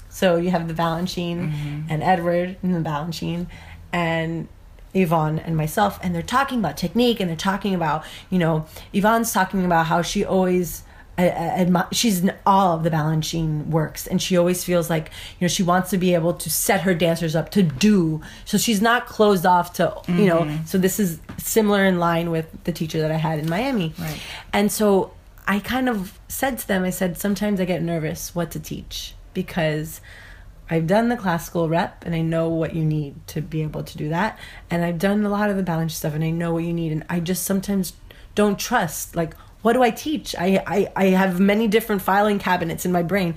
So 0.10 0.38
you 0.38 0.52
have 0.52 0.68
the 0.68 0.74
Balanchine 0.74 1.52
Mm-hmm. 1.52 1.82
and 1.90 2.04
Edward 2.04 2.56
and 2.64 2.74
the 2.76 2.88
Balanchine 2.90 3.48
and 3.92 4.48
Yvonne 4.94 5.40
and 5.40 5.58
myself, 5.58 6.00
and 6.04 6.14
they're 6.14 6.22
talking 6.22 6.60
about 6.60 6.78
technique 6.78 7.20
and 7.20 7.28
they're 7.30 7.36
talking 7.36 7.74
about, 7.74 8.04
you 8.30 8.38
know, 8.38 8.66
Yvonne's 8.94 9.34
talking 9.34 9.66
about 9.66 9.88
how 9.88 10.02
she 10.02 10.24
always. 10.24 10.83
Uh, 11.18 11.22
uh, 11.22 11.58
admi- 11.58 11.88
she's 11.94 12.22
in 12.24 12.34
all 12.46 12.76
of 12.78 12.84
the 12.84 12.90
Balanchine 12.90 13.68
works, 13.68 14.08
and 14.08 14.22
she 14.22 14.36
always 14.38 14.64
feels 14.64 14.90
like 14.90 15.12
you 15.40 15.46
know 15.46 15.48
she 15.48 15.62
wants 15.64 15.90
to 15.92 15.98
be 15.98 16.14
able 16.14 16.34
to 16.34 16.50
set 16.50 16.82
her 16.82 16.94
dancers 16.94 17.36
up 17.36 17.52
to 17.52 17.62
do. 17.64 18.22
So 18.46 18.58
she's 18.58 18.82
not 18.82 19.06
closed 19.06 19.46
off 19.46 19.74
to 19.74 19.96
you 20.08 20.26
know. 20.28 20.58
So 20.66 20.78
this 20.78 21.00
is 21.00 21.20
similar 21.38 21.86
in 21.86 22.00
line 22.00 22.32
with 22.32 22.48
the 22.64 22.72
teacher 22.72 23.00
that 23.02 23.12
I 23.12 23.18
had 23.18 23.40
in 23.40 23.50
Miami, 23.50 23.94
Right. 24.00 24.20
and 24.54 24.72
so 24.72 25.14
I 25.48 25.60
kind 25.60 25.88
of 25.90 26.18
said 26.28 26.58
to 26.60 26.68
them, 26.68 26.84
I 26.84 26.90
said 26.90 27.18
sometimes 27.18 27.60
I 27.60 27.66
get 27.66 27.82
nervous 27.84 28.34
what 28.34 28.50
to 28.52 28.60
teach 28.60 29.14
because 29.34 30.00
I've 30.70 30.88
done 30.88 31.10
the 31.10 31.18
classical 31.18 31.68
rep 31.68 32.06
and 32.06 32.16
I 32.16 32.22
know 32.22 32.48
what 32.48 32.74
you 32.74 32.86
need 32.86 33.16
to 33.28 33.42
be 33.42 33.62
able 33.62 33.84
to 33.84 33.98
do 33.98 34.08
that. 34.10 34.40
And 34.72 34.84
I've 34.86 34.98
done 35.00 35.24
a 35.26 35.30
lot 35.30 35.50
of 35.50 35.58
the 35.58 35.64
balance 35.64 35.94
stuff 35.94 36.16
and 36.16 36.24
I 36.24 36.30
know 36.30 36.54
what 36.54 36.64
you 36.64 36.72
need. 36.74 36.94
And 36.94 37.04
I 37.10 37.20
just 37.20 37.44
sometimes 37.44 37.92
don't 38.36 38.58
trust, 38.58 39.16
like, 39.18 39.36
what 39.64 39.74
do 39.74 39.82
I 39.82 39.90
teach? 39.90 40.36
I, 40.38 40.64
I, 40.68 40.92
I 40.96 41.06
have 41.08 41.40
many 41.40 41.68
different 41.68 42.02
filing 42.04 42.38
cabinets 42.38 42.86
in 42.86 42.92
my 42.92 43.02
brain. 43.02 43.36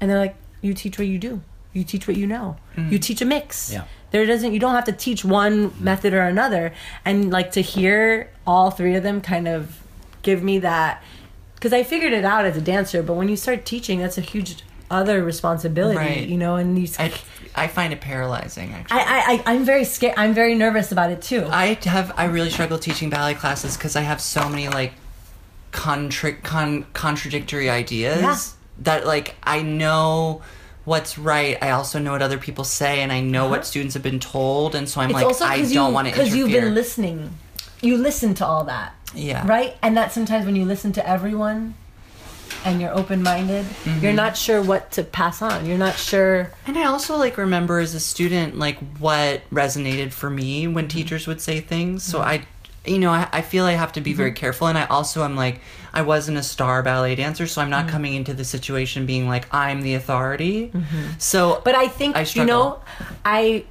And 0.00 0.08
they're 0.10 0.18
like, 0.18 0.36
you 0.60 0.72
teach 0.74 0.98
what 0.98 1.08
you 1.08 1.18
do. 1.18 1.42
You 1.72 1.82
teach 1.84 2.06
what 2.06 2.16
you 2.16 2.26
know. 2.26 2.56
Mm. 2.76 2.92
You 2.92 2.98
teach 2.98 3.20
a 3.20 3.24
mix. 3.24 3.72
Yeah. 3.72 3.84
There 4.10 4.24
doesn't, 4.26 4.52
you 4.52 4.60
don't 4.60 4.74
have 4.74 4.84
to 4.84 4.92
teach 4.92 5.24
one 5.24 5.72
method 5.82 6.12
or 6.14 6.22
another. 6.22 6.72
And 7.04 7.30
like 7.30 7.52
to 7.52 7.62
hear 7.62 8.30
all 8.46 8.70
three 8.70 8.94
of 8.94 9.02
them 9.02 9.20
kind 9.20 9.48
of 9.48 9.80
give 10.22 10.42
me 10.42 10.58
that 10.60 11.02
because 11.54 11.72
I 11.72 11.82
figured 11.84 12.12
it 12.12 12.24
out 12.24 12.44
as 12.44 12.56
a 12.56 12.60
dancer, 12.60 13.02
but 13.02 13.14
when 13.14 13.28
you 13.28 13.36
start 13.36 13.64
teaching, 13.64 14.00
that's 14.00 14.18
a 14.18 14.20
huge 14.20 14.62
other 14.90 15.24
responsibility, 15.24 15.96
Right. 15.96 16.26
you 16.28 16.36
know. 16.36 16.56
And 16.56 16.76
these, 16.76 16.98
I, 16.98 17.04
I, 17.04 17.64
I 17.64 17.66
find 17.68 17.92
it 17.92 18.00
paralyzing, 18.00 18.72
actually. 18.72 18.98
I, 19.00 19.42
I, 19.46 19.54
I'm 19.54 19.64
very 19.64 19.84
scared. 19.84 20.14
I'm 20.16 20.34
very 20.34 20.54
nervous 20.56 20.90
about 20.92 21.10
it 21.10 21.22
too. 21.22 21.46
I 21.48 21.78
have 21.84 22.12
I 22.16 22.24
really 22.24 22.50
struggle 22.50 22.78
teaching 22.78 23.08
ballet 23.10 23.34
classes 23.34 23.76
because 23.76 23.94
I 23.96 24.00
have 24.02 24.20
so 24.20 24.48
many 24.48 24.68
like 24.68 24.92
contra- 25.72 26.34
con- 26.34 26.86
contradictory 26.92 27.68
ideas 27.68 28.22
Yeah. 28.22 28.36
that 28.80 29.06
like 29.06 29.34
I 29.42 29.62
know 29.62 30.42
what's 30.84 31.18
right. 31.18 31.58
I 31.62 31.70
also 31.70 31.98
know 31.98 32.12
what 32.12 32.22
other 32.22 32.38
people 32.38 32.64
say, 32.64 33.02
and 33.02 33.12
I 33.12 33.20
know 33.20 33.48
what 33.48 33.60
uh-huh. 33.60 33.64
students 33.64 33.94
have 33.94 34.02
been 34.02 34.20
told, 34.20 34.74
and 34.74 34.88
so 34.88 35.00
I'm 35.00 35.10
like 35.10 35.40
I 35.42 35.62
don't 35.62 35.92
want 35.92 36.08
to 36.08 36.12
because 36.12 36.34
you've 36.34 36.52
been 36.52 36.74
listening. 36.74 37.38
You 37.80 37.96
listen 37.96 38.34
to 38.34 38.46
all 38.46 38.64
that, 38.64 38.94
yeah, 39.14 39.46
right? 39.46 39.76
And 39.82 39.96
that 39.96 40.12
sometimes 40.12 40.46
when 40.46 40.54
you 40.54 40.64
listen 40.64 40.92
to 40.92 41.08
everyone, 41.08 41.74
and 42.64 42.80
you're 42.80 42.96
open 42.96 43.22
minded, 43.22 43.64
Mm-hmm. 43.64 44.04
you're 44.04 44.12
not 44.12 44.36
sure 44.36 44.62
what 44.62 44.90
to 44.92 45.02
pass 45.02 45.42
on. 45.42 45.66
You're 45.66 45.78
not 45.78 45.96
sure. 45.96 46.52
And 46.66 46.78
I 46.78 46.84
also 46.84 47.16
like 47.16 47.36
remember 47.36 47.78
as 47.78 47.94
a 47.94 48.00
student 48.00 48.58
like 48.58 48.78
what 48.98 49.42
resonated 49.50 50.12
for 50.12 50.30
me 50.30 50.68
when 50.68 50.84
mm-hmm. 50.84 50.96
teachers 50.96 51.26
would 51.26 51.40
say 51.40 51.60
things. 51.60 52.02
So 52.02 52.18
mm-hmm. 52.18 52.28
I 52.28 52.42
you 52.84 52.98
know, 52.98 53.10
I, 53.10 53.28
I 53.32 53.42
feel 53.42 53.64
I 53.64 53.72
have 53.72 53.92
to 53.92 54.00
be 54.00 54.12
very 54.12 54.30
mm-hmm. 54.30 54.36
careful 54.36 54.66
and 54.66 54.76
I 54.76 54.86
also 54.86 55.24
am 55.24 55.36
like 55.36 55.60
I 55.92 56.02
wasn't 56.02 56.38
a 56.38 56.42
star 56.42 56.82
ballet 56.82 57.14
dancer, 57.14 57.46
so 57.46 57.60
I'm 57.60 57.70
not 57.70 57.86
mm. 57.86 57.90
coming 57.90 58.14
into 58.14 58.34
the 58.34 58.44
situation 58.44 59.06
being 59.06 59.28
like 59.28 59.52
I'm 59.54 59.82
the 59.82 59.94
authority. 59.94 60.68
Mm-hmm. 60.68 61.18
So 61.18 61.60
But 61.64 61.74
I 61.74 61.88
think 61.88 62.16
I 62.16 62.26
you 62.32 62.44
know, 62.44 62.80
I 63.24 63.64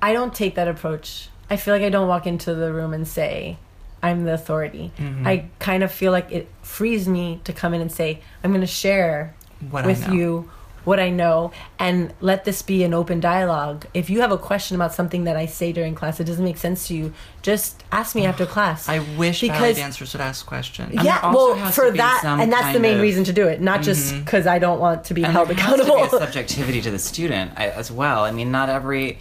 I 0.00 0.12
don't 0.12 0.34
take 0.34 0.54
that 0.56 0.68
approach. 0.68 1.28
I 1.50 1.56
feel 1.56 1.74
like 1.74 1.82
I 1.82 1.88
don't 1.88 2.08
walk 2.08 2.26
into 2.26 2.54
the 2.54 2.72
room 2.72 2.92
and 2.92 3.06
say 3.06 3.58
I'm 4.02 4.24
the 4.24 4.34
authority. 4.34 4.92
Mm-hmm. 4.98 5.26
I 5.26 5.48
kind 5.58 5.82
of 5.82 5.92
feel 5.92 6.12
like 6.12 6.30
it 6.30 6.48
frees 6.62 7.08
me 7.08 7.40
to 7.44 7.52
come 7.52 7.74
in 7.74 7.80
and 7.80 7.90
say 7.90 8.20
I'm 8.42 8.50
going 8.50 8.60
to 8.60 8.66
share 8.66 9.34
What 9.70 9.84
I 9.84 9.86
with 9.88 10.08
you 10.08 10.50
what 10.84 10.98
I 11.00 11.10
know 11.10 11.52
and 11.78 12.12
let 12.20 12.44
this 12.44 12.62
be 12.62 12.82
an 12.84 12.94
open 12.94 13.20
dialogue. 13.20 13.86
If 13.94 14.10
you 14.10 14.20
have 14.20 14.32
a 14.32 14.38
question 14.38 14.74
about 14.74 14.92
something 14.94 15.24
that 15.24 15.36
I 15.36 15.46
say 15.46 15.72
during 15.72 15.94
class 15.94 16.18
that 16.18 16.24
doesn't 16.24 16.44
make 16.44 16.56
sense 16.58 16.88
to 16.88 16.94
you, 16.94 17.12
just 17.42 17.82
ask 17.92 18.14
me 18.14 18.24
after 18.26 18.46
class. 18.46 18.88
I 18.88 19.00
wish 19.16 19.40
ballet 19.40 19.52
because 19.52 19.76
dancers 19.76 20.12
would 20.12 20.20
ask 20.20 20.46
questions. 20.46 20.94
And 20.94 21.04
yeah, 21.04 21.32
well, 21.32 21.56
for 21.72 21.90
that, 21.90 22.22
and 22.24 22.52
that's 22.52 22.72
the 22.72 22.80
main 22.80 22.96
of- 22.96 23.02
reason 23.02 23.24
to 23.24 23.32
do 23.32 23.48
it, 23.48 23.60
not 23.60 23.82
just 23.82 24.12
mm-hmm. 24.12 24.24
because 24.24 24.46
I 24.46 24.58
don't 24.58 24.78
want 24.80 25.04
to 25.04 25.14
be 25.14 25.24
And 25.24 25.32
held 25.32 25.48
there 25.48 25.56
has 25.56 25.66
to 25.76 25.82
accountable. 25.82 26.08
be 26.10 26.16
a 26.16 26.20
subjectivity 26.26 26.80
to 26.82 26.90
the 26.90 26.98
student 26.98 27.52
I- 27.56 27.68
as 27.70 27.90
well. 27.90 28.24
I 28.24 28.30
mean, 28.30 28.50
not 28.50 28.68
every. 28.68 29.18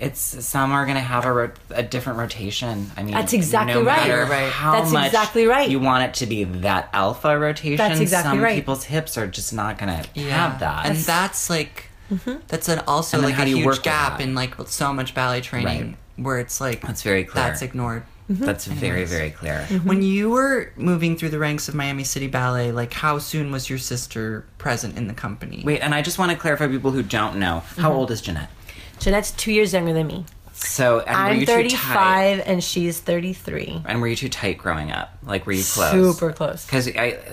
It's 0.00 0.20
some 0.20 0.72
are 0.72 0.84
going 0.86 0.96
to 0.96 1.02
have 1.02 1.24
a, 1.26 1.32
ro- 1.32 1.50
a 1.70 1.82
different 1.82 2.18
rotation. 2.18 2.90
I 2.96 3.02
mean, 3.02 3.12
That's 3.14 3.32
exactly 3.32 3.74
no 3.74 3.82
right. 3.84 4.08
matter 4.08 4.24
Right. 4.30 4.50
How 4.50 4.72
That's 4.72 4.92
much 4.92 5.06
exactly 5.06 5.46
right. 5.46 5.68
You 5.68 5.78
want 5.78 6.04
it 6.04 6.14
to 6.14 6.26
be 6.26 6.44
that 6.44 6.88
alpha 6.92 7.38
rotation. 7.38 7.76
That's 7.76 8.00
exactly 8.00 8.30
some 8.36 8.40
right. 8.42 8.54
people's 8.54 8.84
hips 8.84 9.18
are 9.18 9.26
just 9.26 9.52
not 9.52 9.78
going 9.78 10.02
to 10.02 10.08
Yeah. 10.14 10.30
have 10.48 10.60
that. 10.60 10.86
And 10.86 10.96
that's 10.96 11.50
like 11.50 11.86
Mm-hmm. 12.10 12.38
that's 12.48 12.68
an 12.68 12.80
also 12.88 13.20
like 13.20 13.38
a 13.38 13.44
huge 13.44 13.82
gap 13.82 14.20
in 14.20 14.34
like 14.34 14.54
so 14.66 14.92
much 14.92 15.14
ballet 15.14 15.40
training 15.42 15.96
where 16.16 16.40
it's 16.40 16.60
like 16.60 16.80
That's 16.82 17.02
very 17.02 17.22
clear. 17.22 17.44
that's 17.44 17.62
ignored. 17.62 18.02
That's 18.28 18.64
very 18.66 19.04
very 19.04 19.30
clear. 19.30 19.64
Mm-hmm. 19.68 19.88
When 19.88 20.02
you 20.02 20.28
were 20.30 20.72
moving 20.76 21.16
through 21.16 21.28
the 21.28 21.38
ranks 21.38 21.68
of 21.68 21.74
Miami 21.76 22.02
City 22.02 22.26
Ballet, 22.26 22.72
like 22.72 22.92
how 22.92 23.18
soon 23.18 23.52
was 23.52 23.70
your 23.70 23.78
sister 23.78 24.44
present 24.58 24.96
in 24.96 25.06
the 25.06 25.14
company? 25.14 25.62
Wait, 25.64 25.80
and 25.80 25.94
I 25.94 26.02
just 26.02 26.18
want 26.18 26.32
to 26.32 26.36
clarify 26.38 26.66
people 26.66 26.90
who 26.90 27.02
don't 27.04 27.36
know 27.36 27.62
Mm-hmm. 27.64 27.82
how 27.82 27.92
old 27.92 28.10
is 28.10 28.20
Jeanette? 28.20 28.50
Jeanette's 29.00 29.32
two 29.32 29.52
years 29.52 29.72
younger 29.72 29.92
than 29.92 30.06
me. 30.06 30.24
So, 30.52 31.00
and 31.00 31.16
I'm 31.16 31.40
you 31.40 31.46
too 31.46 31.52
tight? 31.70 31.70
35 31.70 32.42
and 32.44 32.62
she's 32.62 33.00
33. 33.00 33.82
And 33.86 34.00
were 34.00 34.08
you 34.08 34.16
two 34.16 34.28
tight 34.28 34.58
growing 34.58 34.92
up? 34.92 35.16
Like, 35.22 35.46
were 35.46 35.52
you 35.52 35.64
close? 35.64 35.90
Super 35.90 36.32
close. 36.32 36.66
Because, 36.66 36.86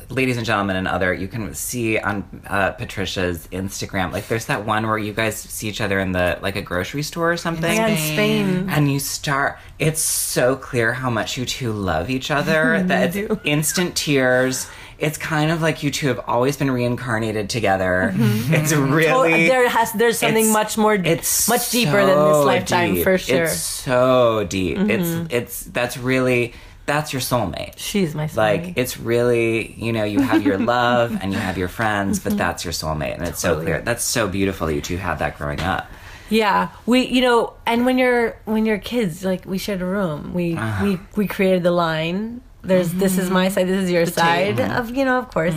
ladies 0.09 0.37
and 0.37 0.45
gentlemen, 0.45 0.77
and 0.77 0.87
other, 0.87 1.13
you 1.13 1.27
can 1.27 1.53
see 1.53 1.99
on 1.99 2.41
uh, 2.47 2.71
Patricia's 2.71 3.47
Instagram, 3.47 4.13
like, 4.13 4.29
there's 4.29 4.45
that 4.45 4.65
one 4.65 4.87
where 4.87 4.97
you 4.97 5.11
guys 5.11 5.35
see 5.37 5.67
each 5.67 5.81
other 5.81 5.99
in 5.99 6.13
the 6.13 6.39
like 6.41 6.55
a 6.55 6.61
grocery 6.61 7.03
store 7.03 7.31
or 7.33 7.37
something. 7.37 7.75
Yeah, 7.75 7.87
in 7.87 7.97
Spain. 7.97 8.69
and 8.69 8.91
you 8.91 8.99
start 8.99 9.59
it's 9.77 10.01
so 10.01 10.55
clear 10.55 10.93
how 10.93 11.09
much 11.09 11.37
you 11.37 11.45
two 11.45 11.71
love 11.71 12.09
each 12.09 12.31
other 12.31 12.81
that 12.87 13.13
do. 13.13 13.27
it's 13.29 13.41
instant 13.43 13.95
tears 13.95 14.67
it's 14.99 15.17
kind 15.17 15.51
of 15.51 15.61
like 15.61 15.83
you 15.83 15.91
two 15.91 16.07
have 16.07 16.19
always 16.27 16.57
been 16.57 16.71
reincarnated 16.71 17.49
together 17.49 18.11
it's 18.15 18.73
Oh, 18.73 18.81
really 18.81 19.47
there 19.47 19.67
has 19.69 19.91
there's 19.93 20.19
something 20.19 20.51
much 20.51 20.77
more 20.77 20.95
it's 20.95 21.47
much 21.47 21.69
deeper 21.71 21.91
than 22.05 22.07
this 22.07 22.35
so 22.35 22.43
lifetime 22.43 22.95
deep. 22.95 23.03
for 23.03 23.17
sure. 23.17 23.35
Mm-hmm. 23.37 23.45
it's 23.45 23.59
so 23.61 24.43
deep 24.49 24.77
it's 24.77 25.33
it's 25.33 25.63
that's 25.65 25.97
really 25.97 26.53
that's 26.85 27.11
your 27.13 27.21
soulmate 27.21 27.73
She's 27.77 28.15
my 28.15 28.25
soulmate. 28.25 28.35
like 28.37 28.73
it's 28.77 28.97
really 28.97 29.73
you 29.73 29.91
know 29.93 30.03
you 30.03 30.21
have 30.21 30.43
your 30.43 30.57
love 30.57 31.17
and 31.21 31.31
you 31.33 31.37
have 31.39 31.57
your 31.57 31.67
friends 31.67 32.19
but 32.19 32.37
that's 32.37 32.63
your 32.63 32.71
soulmate 32.73 33.15
and 33.17 33.27
it's 33.27 33.39
so 33.39 33.55
Mm-hmm. 33.55 33.63
Clear 33.65 33.81
that's 33.81 34.03
so 34.03 34.27
beautiful 34.27 34.67
that 34.67 34.73
you 34.75 34.81
two 34.81 34.97
had 34.97 35.19
that 35.19 35.37
growing 35.37 35.59
up 35.59 35.87
Yeah, 36.29 36.69
we 36.85 37.07
you 37.07 37.21
know, 37.21 37.53
and 37.65 37.85
when 37.85 37.97
you're 37.97 38.35
when 38.43 38.65
you're 38.65 38.79
kids, 38.79 39.23
like 39.23 39.45
we 39.45 39.57
shared 39.57 39.81
a 39.81 39.85
room. 39.85 40.33
We 40.33 40.55
Ah. 40.57 40.81
we 40.83 40.99
we 41.15 41.25
created 41.25 41.63
the 41.63 41.71
line. 41.71 42.41
There's 42.67 42.91
this 42.93 43.17
is 43.17 43.29
my 43.29 43.49
side, 43.49 43.67
this 43.67 43.83
is 43.85 43.91
your 43.91 44.05
side 44.05 44.57
Mm-hmm. 44.57 44.77
of 44.77 44.95
you 44.95 45.05
know, 45.05 45.17
of 45.19 45.29
course. 45.29 45.55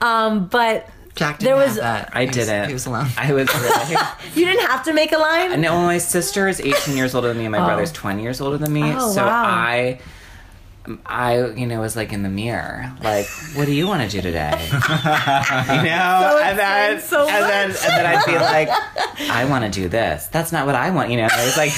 Um, 0.00 0.46
but 0.46 0.88
Jack 1.14 1.38
didn't 1.38 1.50
there 1.50 1.56
have 1.58 1.68
was 1.68 1.76
that. 1.76 2.10
i 2.14 2.20
He 2.22 2.26
was- 2.28 2.36
didn't 2.36 2.68
He 2.68 2.72
was 2.74 2.86
alone. 2.86 3.06
i 3.18 3.32
was 3.32 3.48
really 3.54 3.96
you 4.34 4.44
didn't 4.46 4.66
have 4.66 4.84
to 4.84 4.92
make 4.92 5.12
a 5.12 5.18
line. 5.18 5.60
No, 5.60 5.80
my 5.82 5.98
sister 5.98 6.48
is 6.48 6.60
18 6.60 6.96
years 6.96 7.14
older 7.14 7.28
than 7.28 7.38
me, 7.38 7.44
and 7.46 7.52
my 7.52 7.64
brother's 7.64 7.92
20 7.92 8.22
years 8.22 8.40
older 8.40 8.56
than 8.58 8.72
me. 8.72 8.82
Oh, 8.84 9.12
so 9.12 9.24
wow. 9.26 9.42
I, 9.44 10.00
I, 11.06 11.46
you 11.50 11.66
know, 11.66 11.80
was 11.80 11.96
like 11.96 12.12
in 12.12 12.22
the 12.22 12.28
mirror, 12.28 12.92
like, 13.02 13.26
what 13.54 13.66
do 13.66 13.72
you 13.72 13.86
want 13.86 14.02
to 14.02 14.08
do 14.08 14.20
today? 14.22 14.58
you 14.72 15.82
know, 15.82 16.30
So 16.30 16.38
and 16.42 16.58
then, 16.58 17.00
so 17.00 17.28
and 17.28 17.44
then, 17.44 17.70
and 17.70 17.76
then 17.76 18.06
I'd 18.06 18.24
be 18.26 18.32
like, 18.38 18.68
I 19.30 19.44
want 19.44 19.64
to 19.64 19.70
do 19.70 19.88
this. 19.88 20.26
That's 20.28 20.52
not 20.52 20.66
what 20.66 20.74
I 20.74 20.90
want. 20.90 21.10
You 21.10 21.18
know, 21.18 21.28
there's 21.36 21.56
like 21.56 21.72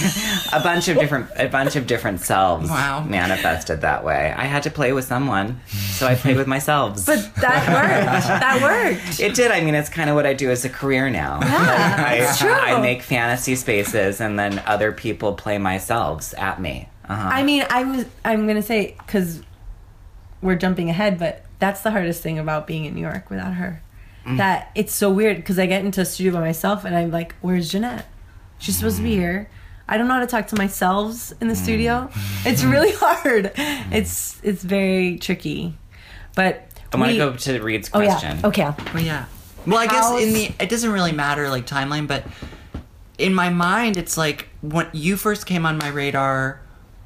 a 0.52 0.62
bunch 0.62 0.88
of 0.88 0.98
different, 0.98 1.28
a 1.36 1.48
bunch 1.48 1.76
of 1.76 1.86
different 1.86 2.20
selves 2.20 2.68
Wow. 2.70 3.04
manifested 3.04 3.80
that 3.82 4.04
way. 4.04 4.32
I 4.36 4.44
had 4.44 4.62
to 4.64 4.70
play 4.70 4.92
with 4.92 5.04
someone, 5.04 5.60
so 5.68 6.06
I 6.06 6.14
played 6.14 6.36
with 6.36 6.46
myself. 6.46 7.04
But 7.06 7.30
that 7.36 7.66
worked. 7.68 8.26
that 8.26 8.60
worked. 8.62 9.20
It 9.20 9.34
did. 9.34 9.50
I 9.50 9.60
mean, 9.62 9.74
it's 9.74 9.88
kind 9.88 10.08
of 10.10 10.16
what 10.16 10.26
I 10.26 10.34
do 10.34 10.50
as 10.50 10.64
a 10.64 10.68
career 10.68 11.10
now. 11.10 11.40
Yeah, 11.42 12.04
I, 12.06 12.14
it's 12.16 12.38
true. 12.38 12.50
I 12.52 12.80
make 12.80 13.02
fantasy 13.02 13.54
spaces, 13.56 14.20
and 14.20 14.38
then 14.38 14.62
other 14.66 14.92
people 14.92 15.34
play 15.34 15.58
myself 15.58 16.32
at 16.38 16.60
me. 16.60 16.88
Uh-huh. 17.10 17.28
I 17.32 17.42
mean, 17.42 17.64
I 17.68 17.84
was. 17.84 18.06
I'm 18.24 18.46
gonna 18.46 18.62
say 18.62 18.94
because 18.98 19.42
we're 20.42 20.54
jumping 20.56 20.88
ahead, 20.90 21.18
but 21.18 21.44
that's 21.58 21.82
the 21.82 21.90
hardest 21.90 22.22
thing 22.22 22.38
about 22.38 22.66
being 22.66 22.84
in 22.84 22.94
New 22.94 23.00
York 23.02 23.28
without 23.30 23.54
her. 23.54 23.82
Mm. 24.26 24.36
That 24.36 24.70
it's 24.74 24.92
so 24.92 25.10
weird 25.10 25.36
because 25.36 25.58
I 25.58 25.66
get 25.66 25.84
into 25.84 26.00
a 26.02 26.04
studio 26.04 26.32
by 26.34 26.40
myself 26.40 26.84
and 26.84 26.94
I'm 26.96 27.10
like, 27.10 27.34
"Where's 27.40 27.70
Jeanette? 27.70 28.06
She's 28.58 28.76
supposed 28.76 28.98
to 28.98 29.02
be 29.02 29.10
Mm. 29.10 29.20
here." 29.20 29.50
I 29.88 29.98
don't 29.98 30.06
know 30.06 30.14
how 30.14 30.20
to 30.20 30.26
talk 30.28 30.46
to 30.48 30.56
myself 30.56 31.32
in 31.40 31.48
the 31.48 31.56
studio. 31.56 32.08
It's 32.44 32.62
really 32.62 32.92
hard. 33.00 33.50
It's 33.56 34.38
it's 34.44 34.62
very 34.62 35.18
tricky. 35.18 35.76
But 36.36 36.68
I 36.92 36.96
want 36.96 37.08
to 37.10 37.12
we- 37.14 37.18
go 37.18 37.34
to 37.36 37.60
Reed's 37.62 37.90
Oh 37.92 37.98
question. 37.98 38.38
yeah. 38.40 38.46
Okay. 38.46 38.70
Well, 38.94 39.02
yeah. 39.02 39.24
Well, 39.66 39.78
I 39.78 39.86
guess 39.88 40.10
in 40.22 40.32
the 40.32 40.52
it 40.60 40.68
doesn't 40.68 40.92
really 40.92 41.12
matter 41.12 41.48
like 41.50 41.66
timeline, 41.66 42.06
but 42.06 42.24
in 43.18 43.34
my 43.34 43.50
mind, 43.50 43.96
it's 43.96 44.16
like 44.16 44.48
when 44.62 44.86
you 44.92 45.16
first 45.16 45.44
came 45.44 45.66
on 45.66 45.76
my 45.76 45.88
radar, 45.88 46.60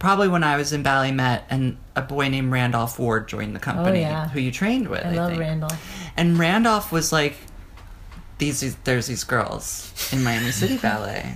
probably 0.04 0.28
when 0.28 0.44
I 0.44 0.56
was 0.58 0.72
in 0.74 0.82
Ballet 0.82 1.12
Met, 1.12 1.44
and 1.48 1.78
a 1.96 2.02
boy 2.02 2.28
named 2.28 2.52
Randolph 2.52 2.98
Ward 2.98 3.26
joined 3.26 3.56
the 3.56 3.60
company, 3.60 3.98
oh, 4.00 4.08
yeah. 4.08 4.28
who 4.28 4.38
you 4.38 4.52
trained 4.52 4.88
with. 4.88 5.04
I, 5.04 5.10
I, 5.10 5.14
love 5.14 5.30
think. 5.30 5.40
Randall. 5.40 5.70
And 6.16 6.38
Randolph 6.38 6.92
was 6.92 7.10
like, 7.10 7.36
these, 8.38 8.74
there's 8.84 9.06
these 9.06 9.24
girls 9.24 9.92
in 10.12 10.22
Miami 10.22 10.50
City 10.50 10.76
Ballet. 10.82 11.34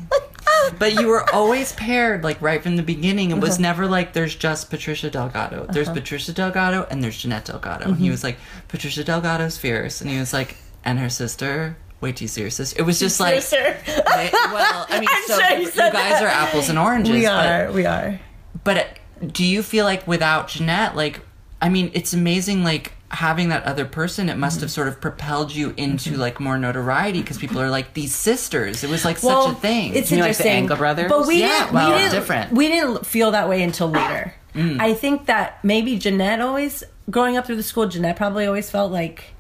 But 0.79 0.95
you 1.01 1.07
were 1.09 1.25
always 1.33 1.73
paired, 1.73 2.23
like 2.25 2.43
right 2.43 2.63
from 2.63 2.77
the 2.77 2.83
beginning. 2.83 3.31
It 3.31 3.39
was 3.39 3.53
Uh-huh. 3.55 3.63
never 3.63 3.87
like 3.87 4.13
there's 4.13 4.35
just 4.35 4.69
Patricia 4.69 5.09
Delgado. 5.09 5.67
There's 5.71 5.89
Patricia 5.89 6.33
Delgado 6.33 6.87
and 6.91 7.03
there's 7.03 7.17
Jeanette 7.17 7.47
Delgado. 7.47 7.85
And 7.85 7.95
Mm-hmm. 7.95 8.03
he 8.03 8.11
was 8.11 8.23
like, 8.25 8.37
Patricia 8.69 9.03
Delgado's 9.05 9.57
fierce. 9.57 10.01
And 10.03 10.11
he 10.11 10.19
was 10.19 10.33
like, 10.33 10.57
and 10.85 10.99
her 10.99 11.09
sister. 11.09 11.77
Wait 12.01 12.17
till 12.17 12.25
you 12.25 12.29
see 12.29 12.43
her 12.43 12.51
sister. 12.51 12.79
It 12.79 12.85
was 12.85 12.99
just 13.01 13.19
like. 13.21 13.43
Well, 13.53 14.87
I 14.89 15.01
mean, 15.01 15.09
so 15.27 15.39
sure 15.41 15.59
you 15.59 15.67
guys 15.73 15.93
that. 15.93 16.23
are 16.23 16.27
apples 16.29 16.69
and 16.69 16.79
oranges. 16.79 17.13
we 17.13 17.27
are. 17.27 17.73
we 17.73 17.87
are. 17.87 18.21
But 18.69 18.77
uh, 18.77 19.27
do 19.27 19.45
you 19.45 19.63
feel 19.63 19.85
like 19.85 20.07
without 20.07 20.49
Jeanette, 20.49 20.95
like, 20.95 21.21
I 21.61 21.69
mean, 21.69 21.91
it's 21.95 22.13
amazing, 22.13 22.63
like, 22.65 22.93
having 23.11 23.49
that 23.49 23.65
other 23.65 23.85
person, 23.87 24.29
it 24.29 24.37
must 24.37 24.61
have 24.61 24.71
sort 24.71 24.87
of 24.89 25.01
propelled 25.01 25.51
you 25.55 25.73
into, 25.77 26.17
like, 26.17 26.39
more 26.41 26.59
notoriety 26.59 27.21
because 27.23 27.39
people 27.39 27.59
are 27.61 27.71
like, 27.71 27.95
these 27.95 28.15
sisters. 28.15 28.85
It 28.85 28.91
was, 28.91 29.05
like, 29.05 29.17
such 29.19 29.51
a 29.53 29.55
thing. 29.55 29.95
It's 29.95 30.11
You 30.11 30.17
mean 30.17 30.25
like 30.27 30.37
the 30.37 30.43
interesting. 30.45 30.53
Angle 30.53 30.77
brothers? 30.77 31.09
But 31.11 31.27
we 31.27 31.41
Yeah, 31.41 31.49
didn't. 31.65 31.73
well, 31.73 31.93
we 31.93 31.99
didn't. 31.99 32.13
different. 32.13 32.53
We 32.53 32.69
didn't 32.69 33.07
feel 33.07 33.31
that 33.33 33.49
way 33.49 33.63
until 33.63 33.89
later. 33.89 34.35
Mm. 34.55 34.81
I 34.81 34.95
think 34.95 35.27
that 35.27 35.63
maybe 35.65 35.99
Jeanette 35.99 36.41
always, 36.41 36.85
growing 37.11 37.37
up 37.37 37.47
through 37.47 37.57
the 37.57 37.63
school, 37.63 37.87
Jeanette 37.89 38.17
probably 38.17 38.47
always 38.47 38.71
felt 38.71 38.93
like, 38.93 39.35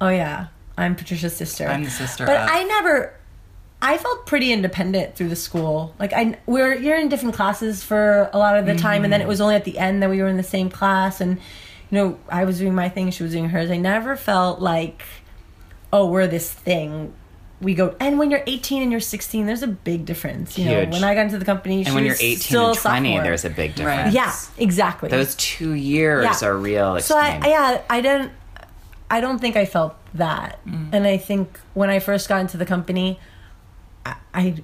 oh 0.00 0.08
yeah, 0.08 0.48
I'm 0.76 0.94
Patricia's 0.96 1.36
sister. 1.36 1.66
I'm 1.68 1.84
the 1.84 1.90
sister 1.90 2.24
But 2.26 2.36
of- 2.36 2.48
I 2.50 2.62
never. 2.64 3.14
I 3.80 3.96
felt 3.96 4.26
pretty 4.26 4.52
independent 4.52 5.14
through 5.14 5.28
the 5.28 5.36
school. 5.36 5.94
Like 5.98 6.12
I, 6.12 6.38
we're 6.46 6.74
you're 6.74 6.98
in 6.98 7.08
different 7.08 7.36
classes 7.36 7.82
for 7.82 8.28
a 8.32 8.38
lot 8.38 8.56
of 8.58 8.66
the 8.66 8.74
time, 8.74 9.04
and 9.04 9.12
then 9.12 9.20
it 9.20 9.24
mm-hmm. 9.24 9.28
was 9.28 9.40
only 9.40 9.54
at 9.54 9.64
the 9.64 9.78
end 9.78 10.02
that 10.02 10.10
we 10.10 10.20
were 10.20 10.28
in 10.28 10.36
the 10.36 10.42
same 10.42 10.68
class, 10.68 11.20
and 11.20 11.38
you 11.90 11.98
know 11.98 12.18
I 12.28 12.44
was 12.44 12.58
doing 12.58 12.74
my 12.74 12.88
thing, 12.88 13.10
she 13.10 13.22
was 13.22 13.32
doing 13.32 13.48
hers. 13.50 13.70
I 13.70 13.76
never 13.76 14.16
felt 14.16 14.60
like, 14.60 15.02
oh, 15.92 16.10
we're 16.10 16.26
this 16.26 16.52
thing. 16.52 17.14
We 17.60 17.74
go, 17.74 17.96
and 17.98 18.20
when 18.20 18.30
you're 18.30 18.44
18 18.46 18.82
and 18.82 18.92
you're 18.92 19.00
16, 19.00 19.46
there's 19.46 19.64
a 19.64 19.68
big 19.68 20.04
difference. 20.04 20.56
You 20.56 20.66
know, 20.66 20.80
Huge. 20.80 20.92
when 20.92 21.02
I 21.02 21.14
got 21.14 21.22
into 21.26 21.38
the 21.38 21.44
company, 21.44 21.78
and 21.78 21.88
she 21.88 21.92
when 21.94 22.04
you're 22.04 22.14
18 22.14 22.36
still 22.38 22.68
and 22.70 22.78
20, 22.78 23.08
sophomore. 23.08 23.22
there's 23.24 23.44
a 23.44 23.50
big 23.50 23.70
Right. 23.78 24.12
difference. 24.12 24.14
yeah, 24.14 24.34
exactly. 24.58 25.08
Those 25.08 25.34
two 25.36 25.72
years 25.72 26.24
Yeah. 26.24 26.48
are 26.48 26.56
real 26.56 27.00
So 27.00 27.18
extreme. 27.18 27.42
I, 27.44 27.48
yeah, 27.48 27.80
I 27.88 28.00
didn't. 28.00 28.32
I 29.10 29.20
don't 29.20 29.38
think 29.38 29.56
I 29.56 29.64
felt 29.64 29.94
that, 30.14 30.64
mm. 30.66 30.88
and 30.92 31.06
I 31.06 31.16
think 31.16 31.58
when 31.74 31.90
I 31.90 31.98
first 32.00 32.28
got 32.28 32.40
into 32.40 32.56
the 32.56 32.66
company, 32.66 33.18
I, 34.04 34.16
I 34.34 34.54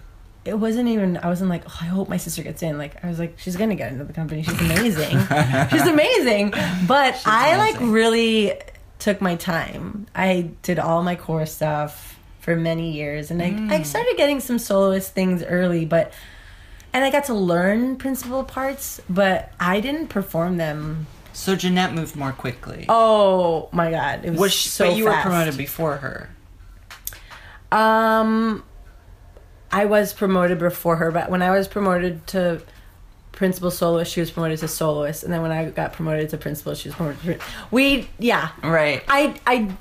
it 0.45 0.59
wasn't 0.59 0.89
even. 0.89 1.16
I 1.16 1.28
wasn't 1.28 1.51
like, 1.51 1.64
oh, 1.66 1.78
I 1.80 1.87
hope 1.87 2.09
my 2.09 2.18
sister 2.18 2.43
gets 2.43 2.62
in. 2.62 2.76
Like 2.76 3.03
I 3.03 3.09
was 3.09 3.18
like, 3.18 3.39
she's 3.39 3.57
gonna 3.57 3.74
get 3.74 3.93
into 3.93 4.05
the 4.05 4.12
company. 4.12 4.43
She's 4.43 4.61
amazing. 4.61 5.18
she's 5.70 5.87
amazing. 5.87 6.51
But 6.87 7.20
I 7.24 7.57
like 7.57 7.80
really 7.80 8.55
took 8.99 9.20
my 9.20 9.37
time. 9.37 10.07
I 10.14 10.51
did 10.62 10.78
all 10.78 11.03
my 11.03 11.16
corps 11.16 11.47
stuff 11.47 12.18
for 12.41 12.57
many 12.57 12.93
years, 12.93 13.30
and 13.30 13.43
I 13.43 13.76
I 13.76 13.82
started 13.82 14.16
getting 14.16 14.41
some 14.41 14.59
soloist 14.59 15.14
things 15.14 15.43
early, 15.43 15.85
but. 15.85 16.12
And 16.93 17.03
I 17.03 17.11
got 17.11 17.24
to 17.24 17.35
learn 17.35 17.97
principal 17.97 18.45
parts, 18.45 19.01
but 19.11 19.51
I 19.59 19.80
didn't 19.80 20.11
perform 20.11 20.59
them 20.59 21.09
so 21.35 21.57
Jeanette 21.57 21.93
moved 21.93 22.14
more 22.14 22.30
quickly. 22.30 22.87
Oh 22.89 23.68
my 23.72 23.91
god, 23.91 24.24
it 24.24 24.30
was, 24.30 24.39
was 24.39 24.53
she, 24.53 24.68
so 24.68 24.87
but 24.87 24.97
you 24.97 25.05
were 25.05 25.20
promoted 25.20 25.57
before 25.57 25.97
her. 25.97 26.30
Um, 27.76 28.62
I 29.72 29.84
was 29.86 30.12
promoted 30.12 30.58
before 30.58 30.96
her, 30.96 31.10
but 31.10 31.30
when 31.30 31.42
I 31.42 31.50
was 31.50 31.66
promoted 31.68 32.26
to 32.28 32.62
principal 33.32 33.70
soloist, 33.70 34.12
she 34.12 34.20
was 34.20 34.30
promoted 34.30 34.60
to 34.60 34.68
soloist, 34.68 35.24
and 35.24 35.32
then 35.32 35.42
when 35.42 35.50
I 35.50 35.70
got 35.70 35.92
promoted 35.92 36.30
to 36.30 36.36
principal, 36.38 36.74
she 36.74 36.88
was 36.88 36.94
promoted. 36.96 37.20
To, 37.40 37.46
we 37.70 38.08
yeah, 38.18 38.50
Right. 38.62 39.02
I 39.08 39.34
I. 39.46 39.74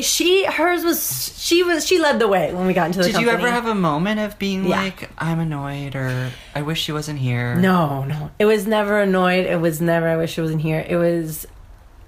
She 0.00 0.46
hers 0.46 0.84
was 0.84 1.34
she 1.38 1.62
was 1.62 1.86
she 1.86 1.98
led 1.98 2.18
the 2.18 2.26
way 2.26 2.50
when 2.54 2.66
we 2.66 2.72
got 2.72 2.86
into 2.86 3.00
the 3.00 3.12
Did 3.12 3.20
you 3.20 3.28
ever 3.28 3.50
have 3.50 3.66
a 3.66 3.74
moment 3.74 4.20
of 4.20 4.38
being 4.38 4.64
Yeah. 4.64 4.80
like, 4.80 5.10
I'm 5.18 5.38
annoyed 5.38 5.94
or 5.94 6.30
I 6.54 6.62
wish 6.62 6.80
she 6.82 6.92
wasn't 6.92 7.18
here? 7.18 7.56
No, 7.56 8.04
no. 8.04 8.30
It 8.38 8.46
was 8.46 8.66
never 8.66 9.02
annoyed. 9.02 9.44
It 9.44 9.60
was 9.60 9.82
never 9.82 10.08
I 10.08 10.16
wish 10.16 10.32
she 10.32 10.40
wasn't 10.40 10.62
here. 10.62 10.82
It 10.88 10.96
was 10.96 11.46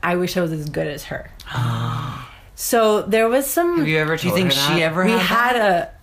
I 0.02 0.16
wish 0.16 0.34
I 0.38 0.40
was 0.40 0.50
as 0.52 0.66
good 0.70 0.86
as 0.86 1.04
her. 1.04 1.30
so 2.54 3.02
there 3.02 3.28
was 3.28 3.46
some 3.46 3.78
Have 3.78 3.88
you 3.88 3.98
ever 3.98 4.16
Do 4.16 4.28
you 4.28 4.34
think 4.34 4.46
her 4.52 4.58
she 4.58 4.74
that? 4.74 4.82
ever 4.82 5.04
we 5.04 5.10
had, 5.10 5.20
had 5.20 5.56
that? 5.56 5.88
a 5.88 5.93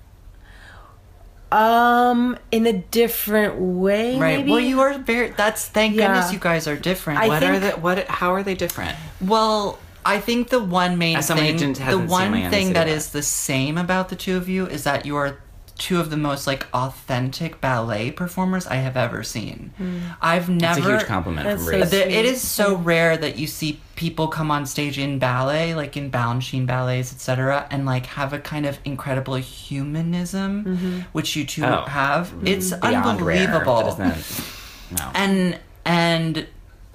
um 1.52 2.38
in 2.52 2.66
a 2.66 2.74
different 2.74 3.56
way 3.60 4.18
Right. 4.18 4.38
maybe 4.40 4.52
Well, 4.52 4.60
you 4.60 4.80
are 4.82 4.98
very. 4.98 5.30
That's 5.36 5.66
thank 5.68 5.96
Yeah. 5.96 6.08
goodness 6.08 6.32
you 6.34 6.40
guys 6.40 6.68
are 6.68 6.76
different. 6.76 7.20
I 7.20 7.28
What 7.28 7.40
think- 7.40 7.52
are 7.54 7.60
the 7.60 7.72
what? 7.72 8.08
How 8.08 8.34
are 8.34 8.44
they 8.44 8.56
different? 8.56 8.96
Well, 9.20 9.78
I 10.06 10.20
think 10.20 10.50
the 10.50 10.60
one 10.64 10.98
main 10.98 11.18
As 11.18 11.28
thing, 11.28 11.58
the 11.58 11.98
one 12.00 12.32
thing 12.50 12.68
City 12.68 12.74
that 12.74 12.86
Ballet. 12.86 12.92
is 12.98 13.10
the 13.10 13.22
same 13.22 13.78
about 13.78 14.10
the 14.10 14.16
two 14.16 14.36
of 14.38 14.50
you 14.50 14.66
is 14.66 14.84
that 14.84 15.06
you 15.06 15.16
are 15.16 15.38
two 15.82 16.00
of 16.00 16.10
the 16.12 16.18
most 16.18 16.46
like 16.46 16.68
authentic 16.74 17.60
ballet 17.60 18.12
performers 18.12 18.68
I 18.68 18.76
have 18.76 18.96
ever 18.96 19.24
seen. 19.24 19.74
Hmm. 19.78 20.00
I've 20.22 20.48
never 20.48 20.78
It's 20.80 20.88
a 20.88 20.92
huge 20.92 21.06
compliment 21.06 21.48
That's 21.48 21.64
from 21.64 21.72
so 21.74 21.80
Reese. 21.80 21.94
it 21.94 22.26
is 22.26 22.40
so 22.42 22.76
rare 22.76 23.18
that 23.18 23.38
you 23.40 23.48
see 23.48 23.82
people 23.96 24.28
come 24.28 24.52
on 24.52 24.66
stage 24.68 24.98
in 25.00 25.18
ballet, 25.18 25.74
like 25.74 25.98
in 25.98 26.12
Balanchine 26.12 26.68
ballets, 26.68 27.12
etc., 27.12 27.68
and 27.72 27.86
like 27.88 28.06
have 28.06 28.32
a 28.32 28.40
kind 28.40 28.66
of 28.68 28.78
incredible 28.86 29.36
humanism, 29.36 30.66
mm-hmm. 30.66 31.00
which 31.14 31.36
you 31.36 31.46
two 31.46 31.64
Oh. 31.66 31.86
have. 31.88 32.32
Mm, 32.32 32.48
it's 32.48 32.72
Beyond 32.74 33.22
rare, 33.22 33.48
unbelievable. 33.48 33.96
but 33.98 34.18
isn't- 34.18 35.00
no. 35.00 35.12
and 35.16 35.60
and 35.86 36.48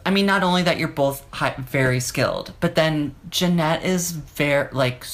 I 0.05 0.11
mean, 0.11 0.27
not 0.27 0.45
only 0.45 0.63
that 0.63 0.79
you're 0.79 0.87
both 1.05 1.25
high, 1.33 1.55
very 1.59 1.99
skilled, 1.99 2.53
but 2.61 2.77
then 2.77 3.17
Jeanette 3.31 3.83
is 3.85 4.13
very 4.13 4.69
like 4.71 5.05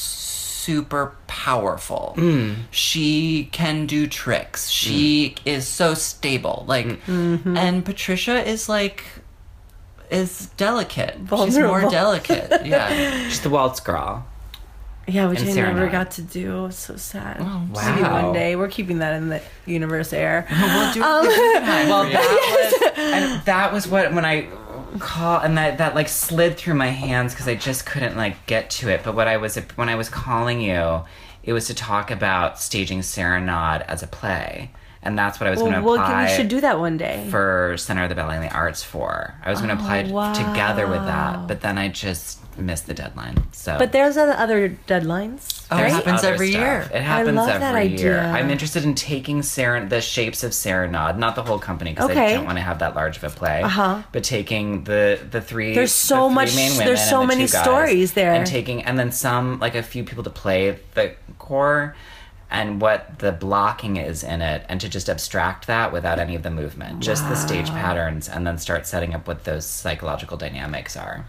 super 0.62 1.16
powerful. 1.26 2.14
Mm. 2.16 2.54
She 2.70 3.48
can 3.52 3.86
do 3.86 4.06
tricks. 4.06 4.68
She 4.68 5.34
mm. 5.36 5.38
is 5.44 5.66
so 5.66 5.94
stable. 5.94 6.64
Like, 6.68 6.86
mm-hmm. 6.86 7.56
and 7.56 7.84
Patricia 7.84 8.46
is 8.48 8.68
like 8.68 9.04
is 10.10 10.50
delicate. 10.56 11.16
She's 11.28 11.58
more 11.58 11.88
delicate. 11.90 12.50
Yeah. 12.66 12.88
She's 13.28 13.40
the 13.40 13.50
waltz 13.50 13.80
girl. 13.80 14.26
Yeah, 15.08 15.28
which 15.28 15.40
And 15.40 15.48
I 15.48 15.52
Serenade. 15.52 15.74
never 15.76 15.90
got 15.90 16.12
to 16.12 16.22
do. 16.22 16.58
It 16.58 16.62
was 16.62 16.76
so 16.76 16.96
sad. 16.96 17.38
Oh, 17.40 17.60
Maybe 17.72 18.02
wow. 18.02 18.22
one 18.26 18.32
day. 18.34 18.54
We're 18.54 18.68
keeping 18.68 18.98
that 18.98 19.14
in 19.14 19.30
the 19.30 19.40
universe 19.66 20.12
air. 20.12 20.46
we'll 20.48 20.92
do 20.92 21.02
Um, 21.02 21.26
it 21.26 21.60
the 21.60 21.66
time 21.66 21.88
Well, 21.88 22.04
for 22.04 22.10
you. 22.10 22.14
that 22.14 22.92
was 22.94 22.98
and 22.98 23.44
that 23.46 23.72
was 23.72 23.88
what 23.88 24.12
when 24.12 24.24
I 24.24 24.46
call 24.99 25.40
and 25.40 25.57
that 25.57 25.78
that 25.78 25.95
like 25.95 26.09
slid 26.09 26.57
through 26.57 26.74
my 26.74 26.88
hands 26.88 27.32
because 27.32 27.49
I 27.49 27.55
just 27.55 27.86
couldn't 27.86 28.16
like 28.16 28.47
get 28.47 28.70
to 28.70 28.88
it. 28.88 29.03
But 29.05 29.14
what 29.14 29.28
I 29.28 29.36
was 29.36 29.57
when 29.76 29.88
I 29.88 29.95
was 29.95 30.09
calling 30.09 30.61
you, 30.61 31.03
it 31.43 31.53
was 31.53 31.66
to 31.66 31.74
talk 31.74 32.11
about 32.11 32.59
staging 32.59 33.03
Serenade 33.03 33.82
as 33.82 34.03
a 34.03 34.07
play, 34.07 34.70
and 35.03 35.18
that's 35.18 35.40
what 35.40 35.46
I 35.46 35.50
was 35.50 35.59
Well, 35.59 35.70
going 35.70 35.80
to 35.80 35.84
we'll, 35.84 35.94
apply. 35.94 36.24
we 36.24 36.36
should 36.36 36.48
do 36.48 36.61
that 36.61 36.78
one 36.78 36.96
day. 36.96 37.26
for 37.30 37.74
Center 37.76 38.05
of 38.05 38.09
the 38.09 38.14
Ballet 38.14 38.36
and 38.36 38.44
the 38.44 38.55
Arts 38.55 38.82
for. 38.82 39.34
I 39.44 39.50
was 39.50 39.61
going 39.61 39.76
to 39.76 39.82
apply 39.82 40.05
wow. 40.05 40.32
together 40.32 40.86
with 40.86 41.05
that, 41.05 41.48
but 41.48 41.61
then 41.61 41.76
I 41.78 41.88
just 41.88 42.38
missed 42.59 42.86
the 42.86 42.92
deadline. 42.94 43.42
So 43.53 43.78
but 43.78 43.92
there's 43.92 44.16
other, 44.16 44.32
other 44.32 44.68
deadlines. 44.86 45.66
Oh, 45.70 45.78
it 45.78 45.90
happens 45.90 46.18
other 46.18 46.34
every 46.34 46.50
stuff. 46.50 46.61
year. 46.61 46.90
It 46.92 47.00
happens 47.03 47.34
love 47.36 47.48
every 47.48 47.88
that 47.88 47.98
year. 47.98 48.18
idea. 48.20 48.30
I'm 48.30 48.50
interested 48.50 48.84
in 48.84 48.94
taking 48.94 49.40
Seren- 49.40 49.88
the 49.88 50.03
shapes 50.03 50.44
of 50.44 50.53
Serenade, 50.53 51.16
not 51.16 51.34
the 51.34 51.42
whole 51.42 51.59
company 51.59 51.92
because 51.92 52.11
Okay. 52.11 52.32
I 52.32 52.34
don't 52.34 52.44
want 52.44 52.59
to 52.59 52.62
have 52.62 52.80
that 52.80 52.94
large 52.94 53.16
of 53.16 53.24
a 53.24 53.30
play. 53.30 53.62
Uh-huh. 53.62 54.03
But 54.12 54.22
taking 54.22 54.84
the 54.84 55.18
the 55.30 55.40
three. 55.40 55.74
There's 55.74 55.92
so 55.92 56.24
the 56.24 56.28
three 56.28 56.34
much- 56.34 56.57
Main 56.57 56.70
women 56.72 56.86
there's 56.86 57.09
so 57.09 57.20
the 57.22 57.26
many 57.26 57.46
stories 57.46 58.12
there. 58.12 58.32
and 58.34 58.46
taking 58.46 58.82
and 58.84 58.98
then 58.98 59.11
some 59.12 59.59
like 59.59 59.74
a 59.74 59.82
few 59.82 60.05
people 60.05 60.22
to 60.24 60.30
play 60.30 60.78
the 60.94 61.14
corps. 61.38 61.96
And 62.55 62.82
what 62.82 63.18
the 63.20 63.32
blocking 63.32 63.96
is 63.96 64.22
in 64.22 64.42
it, 64.42 64.66
and 64.68 64.78
to 64.82 64.88
just 64.88 65.09
abstract 65.09 65.66
that 65.68 65.90
without 65.90 66.18
any 66.18 66.34
of 66.34 66.42
the 66.42 66.50
movement, 66.50 67.00
just 67.00 67.26
the 67.28 67.34
stage 67.34 67.68
patterns, 67.70 68.28
and 68.28 68.46
then 68.46 68.59
start 68.59 68.86
setting 68.86 69.14
up 69.14 69.26
what 69.26 69.44
those 69.44 69.64
psychological 69.64 70.36
dynamics 70.36 70.94
are, 70.94 71.24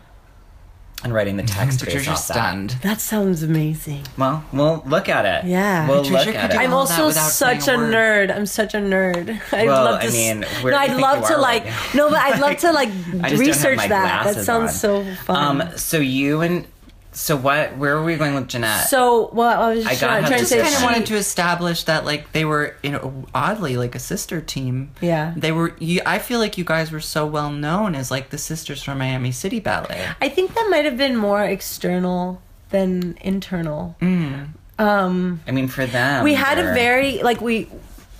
and 1.02 1.14
writing 1.14 1.38
the 1.38 1.44
text 1.44 1.80
based 1.80 1.86
Patricia's 1.86 2.08
off 2.10 2.28
that. 2.28 2.34
stunned. 2.34 2.70
That 2.82 3.00
sounds 3.00 3.42
amazing. 3.42 4.04
Well, 4.18 4.44
we'll 4.52 4.84
look 4.86 5.08
at 5.08 5.26
it. 5.26 5.50
Yeah. 5.50 5.88
we'll 5.88 6.04
Patricia 6.04 6.26
look 6.28 6.36
at 6.36 6.52
it. 6.54 6.58
I'm 6.58 6.74
also 6.74 7.10
such 7.12 7.70
a 7.70 7.76
a 7.76 7.78
nerd. 7.78 8.36
I'm 8.36 8.46
such 8.46 8.74
a 8.74 8.78
nerd. 8.80 9.40
I'd 9.54 9.68
Well, 9.68 9.84
love 9.86 10.02
to. 10.02 10.06
I 10.06 10.10
s- 10.10 10.14
mean, 10.14 10.44
where 10.62 10.72
no, 10.74 10.78
I'd 10.78 10.98
love 10.98 11.26
to 11.28 11.38
like. 11.38 11.64
right? 11.64 11.96
No, 11.96 12.10
but 12.10 12.20
I'd 12.20 12.40
love 12.42 12.58
to 12.66 12.72
like 12.74 12.90
I 12.90 12.92
just 12.92 13.14
don't 13.14 13.22
have 13.24 13.40
research 13.40 13.78
that. 13.88 14.34
That 14.34 14.44
sounds 14.44 14.72
on. 14.72 14.78
so 14.78 15.16
fun. 15.24 15.62
Um, 15.62 15.78
so 15.78 15.98
you 16.00 16.42
and 16.42 16.68
so 17.14 17.36
what? 17.38 17.78
Where 17.78 17.96
were 17.96 18.04
we 18.04 18.16
going 18.16 18.36
with 18.36 18.48
Jeanette? 18.48 18.88
so, 18.90 19.30
well, 19.34 19.62
I 19.62 19.76
was 19.76 19.86
I 19.86 19.96
trying, 19.96 20.26
trying 20.26 20.40
to 20.40 20.46
say 20.46 20.62
kind 20.62 20.76
of 20.76 20.84
wanted 20.84 21.06
to 21.08 21.16
establish 21.16 21.84
that 21.84 22.06
like 22.06 22.32
they 22.32 22.44
were 22.46 22.76
you 22.84 22.92
know 22.92 23.26
oddly 23.34 23.78
like 23.78 23.96
a 23.96 24.00
sister 24.00 24.42
team 24.42 24.92
Yeah. 25.02 25.34
they 25.38 25.52
were 25.52 25.76
you, 25.80 26.02
i 26.06 26.20
feel 26.20 26.40
like 26.40 26.58
you 26.58 26.64
guys 26.64 26.92
were 26.92 27.00
so 27.00 27.26
well 27.26 27.52
known 27.52 27.96
as 27.96 28.10
like 28.12 28.30
the 28.30 28.38
sisters 28.38 28.82
from 28.84 28.98
miami 29.00 29.32
city 29.32 29.60
ballet 29.60 30.08
I 30.22 30.30
think 30.30 30.54
that 30.56 30.68
might 30.70 30.86
have 30.86 30.98
been 30.98 31.16
more 31.16 31.44
external 31.44 32.42
than 32.70 33.18
internal. 33.22 33.96
Mm. 34.02 34.50
Um, 34.80 35.42
I 35.48 35.52
mean, 35.52 35.68
for 35.68 35.86
them, 35.86 36.24
we 36.24 36.34
had 36.34 36.58
a 36.58 36.74
very 36.74 37.22
like 37.22 37.40
we 37.42 37.70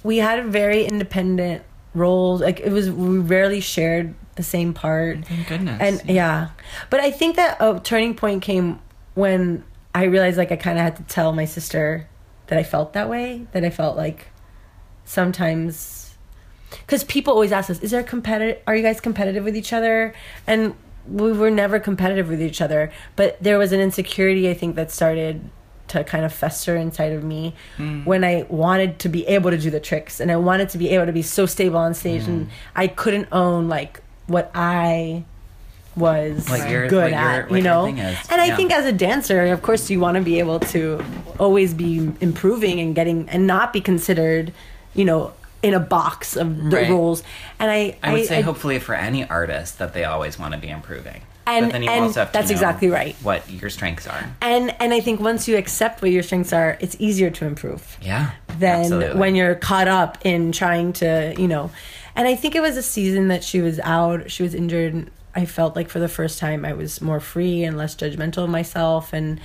we 0.04 0.18
had 0.18 0.38
a 0.40 0.44
very 0.44 0.86
independent 0.86 1.64
roles. 1.96 2.42
Like 2.42 2.60
it 2.60 2.72
was 2.72 2.92
we 2.92 3.18
rarely 3.20 3.60
shared 3.62 4.14
the 4.36 4.44
same 4.44 4.74
part. 4.74 5.26
thank 5.26 5.48
goodness 5.48 5.80
And 5.80 6.10
yeah, 6.10 6.50
but 6.90 7.00
I 7.00 7.12
think 7.12 7.36
that 7.36 7.58
a 7.60 7.80
turning 7.80 8.16
point 8.16 8.42
came 8.44 8.80
when 9.14 9.64
I 9.96 10.06
realized 10.06 10.38
like 10.38 10.52
I 10.52 10.56
kind 10.56 10.78
of 10.78 10.84
had 10.84 10.96
to 10.98 11.04
tell 11.04 11.34
my 11.34 11.46
sister 11.46 12.08
that 12.48 12.58
I 12.58 12.64
felt 12.64 12.94
that 12.94 13.10
way. 13.10 13.48
That 13.52 13.64
I 13.64 13.70
felt 13.70 13.98
like 13.98 14.28
sometimes 15.06 16.16
because 16.72 17.04
people 17.04 17.34
always 17.34 17.52
ask 17.52 17.70
us, 17.70 17.80
"Is 17.80 17.92
there 17.92 18.04
competitive? 18.04 18.62
Are 18.68 18.76
you 18.76 18.84
guys 18.84 19.00
competitive 19.00 19.44
with 19.44 19.56
each 19.56 19.74
other?" 19.74 20.14
And 20.48 20.76
we 21.08 21.32
were 21.34 21.52
never 21.52 21.80
competitive 21.80 22.30
with 22.30 22.42
each 22.42 22.62
other. 22.62 22.92
But 23.16 23.42
there 23.42 23.58
was 23.58 23.72
an 23.72 23.80
insecurity 23.80 24.50
I 24.50 24.54
think 24.54 24.76
that 24.76 24.92
started 24.92 25.50
to 25.90 26.04
kind 26.04 26.26
of 26.26 26.34
fester 26.34 26.76
inside 26.76 27.12
of 27.12 27.24
me 27.24 27.54
hmm. 27.78 28.06
when 28.06 28.24
I 28.24 28.46
wanted 28.50 29.00
to 29.00 29.10
be 29.10 29.28
able 29.28 29.52
to 29.52 29.58
do 29.58 29.70
the 29.70 29.82
tricks 29.82 30.20
and 30.20 30.32
I 30.32 30.38
wanted 30.38 30.70
to 30.70 30.78
be 30.78 30.90
able 30.90 31.06
to 31.06 31.12
be 31.12 31.22
so 31.22 31.46
stable 31.46 31.78
on 31.78 31.94
stage 31.94 32.24
hmm. 32.24 32.32
and 32.32 32.50
I 32.76 32.88
couldn't 32.88 33.28
own 33.32 33.68
like 33.68 34.02
what 34.28 34.50
I 34.56 35.26
was 35.96 36.48
your- 36.70 36.88
good 36.88 37.14
at, 37.14 37.52
you 37.52 37.62
know. 37.62 37.86
And 37.86 38.00
I 38.42 38.46
yeah. 38.48 38.56
think 38.56 38.72
as 38.72 38.86
a 38.86 38.92
dancer, 38.92 39.46
of 39.48 39.62
course, 39.62 39.90
you 39.90 40.00
want 40.00 40.16
to 40.18 40.24
be 40.24 40.40
able 40.40 40.60
to 40.60 41.04
always 41.40 41.74
be 41.74 42.12
improving 42.22 42.80
and 42.80 42.96
getting 42.96 43.28
and 43.30 43.46
not 43.48 43.74
be 43.74 43.82
considered, 43.82 44.52
you 44.94 45.06
know, 45.06 45.34
in 45.62 45.74
a 45.74 45.80
box 45.80 46.36
of 46.36 46.70
the 46.70 46.76
Right. 46.78 46.90
roles. 46.90 47.24
And 47.60 47.72
I, 47.72 47.96
I 48.04 48.12
would 48.14 48.26
say, 48.26 48.42
hopefully, 48.42 48.80
for 48.80 48.96
any 48.96 49.28
artist, 49.30 49.80
that 49.80 49.94
they 49.94 50.04
always 50.04 50.38
want 50.38 50.54
to 50.54 50.60
be 50.60 50.70
improving. 50.70 51.22
And- 51.46 51.66
but 51.68 51.72
then 51.74 51.84
you 51.84 51.90
and 51.90 52.06
also 52.06 52.22
have 52.22 52.32
to 52.32 52.38
that's 52.40 52.50
exactly 52.52 52.90
right. 52.90 53.16
What 53.22 53.50
your 53.52 53.70
strengths 53.70 54.08
are. 54.08 54.24
and 54.42 54.74
and 54.80 54.94
I 54.94 55.00
think 55.02 55.20
once 55.20 55.48
you 55.48 55.58
accept 55.58 56.02
what 56.02 56.10
your 56.12 56.24
strengths 56.24 56.54
are, 56.54 56.78
it's 56.80 56.96
easier 57.00 57.30
to 57.32 57.46
improve. 57.46 57.98
Yeah. 58.02 58.32
than 58.60 58.82
absolutely. 58.82 59.20
when 59.20 59.36
you're 59.36 59.56
caught 59.56 59.88
up 59.88 60.18
in 60.24 60.52
trying 60.52 60.94
to, 60.94 61.34
you 61.38 61.48
know. 61.48 61.72
And 62.16 62.28
I 62.28 62.36
think 62.36 62.54
it 62.56 62.62
was 62.62 62.78
a 62.78 62.84
season 62.84 63.28
that 63.30 63.44
she 63.44 63.62
was 63.62 63.80
out, 63.80 64.30
she 64.30 64.44
was 64.44 64.54
injured. 64.54 65.10
And 65.36 65.44
I 65.44 65.46
felt 65.46 65.76
like 65.76 65.90
for 65.90 66.00
the 66.00 66.08
first 66.10 66.40
time 66.40 66.66
I 66.66 66.74
was 66.74 67.02
more 67.02 67.20
free 67.20 67.64
and 67.64 67.78
less 67.78 67.96
judgmental 67.96 68.44
of 68.44 68.50
myself, 68.50 69.14
and 69.14 69.40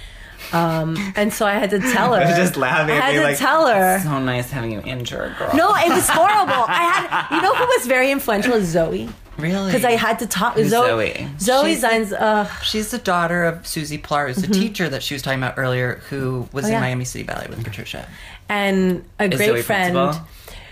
um, 0.52 0.96
and 1.16 1.32
so 1.32 1.46
I 1.46 1.54
had 1.54 1.70
to 1.70 1.78
tell 1.80 2.14
her. 2.14 2.20
I 2.22 2.26
was 2.26 2.36
just 2.36 2.56
laughing. 2.56 2.94
I 2.96 3.00
had 3.00 3.12
to 3.14 3.22
like, 3.22 3.38
tell 3.38 3.66
her. 3.66 3.98
So 4.00 4.18
nice 4.20 4.50
having 4.50 4.72
you 4.72 4.80
injured, 4.84 5.36
girl. 5.38 5.50
No, 5.54 5.74
it 5.74 5.88
was 5.88 6.08
horrible. 6.08 6.64
I 6.68 6.82
had, 7.30 7.36
you 7.36 7.42
know, 7.42 7.54
who 7.54 7.64
was 7.64 7.86
very 7.86 8.10
influential 8.10 8.52
is 8.54 8.68
Zoe, 8.68 9.08
really 9.36 9.66
because 9.72 9.84
I 9.84 9.92
had 9.92 10.18
to 10.20 10.26
talk. 10.26 10.54
Who's 10.54 10.68
Zoe, 10.70 10.88
Zoe? 10.88 11.28
Zoe 11.40 11.74
She's- 11.74 12.10
Zien. 12.12 12.20
Uh, 12.20 12.44
she's 12.60 12.90
the 12.90 12.98
daughter 12.98 13.44
of 13.44 13.66
susie 13.66 13.98
plar 13.98 14.26
who's 14.28 14.36
the 14.42 14.52
teacher 14.52 14.88
that 14.88 15.02
she 15.02 15.14
was 15.14 15.22
talking 15.22 15.38
about 15.40 15.54
earlier 15.58 16.02
who 16.10 16.48
was 16.52 16.64
Mm-hmm. 16.64 16.64
Oh, 16.64 16.66
in 16.68 16.72
yeah. 16.72 16.80
miami 16.80 17.04
city 17.04 17.24
ballet 17.24 17.46
with 17.48 17.62
patricia 17.64 18.06
and 18.48 19.04
a 19.18 19.24
Is 19.24 19.36
great 19.36 19.46
Zoe 19.48 19.62
friend. 19.62 19.94
principal? 19.94 20.28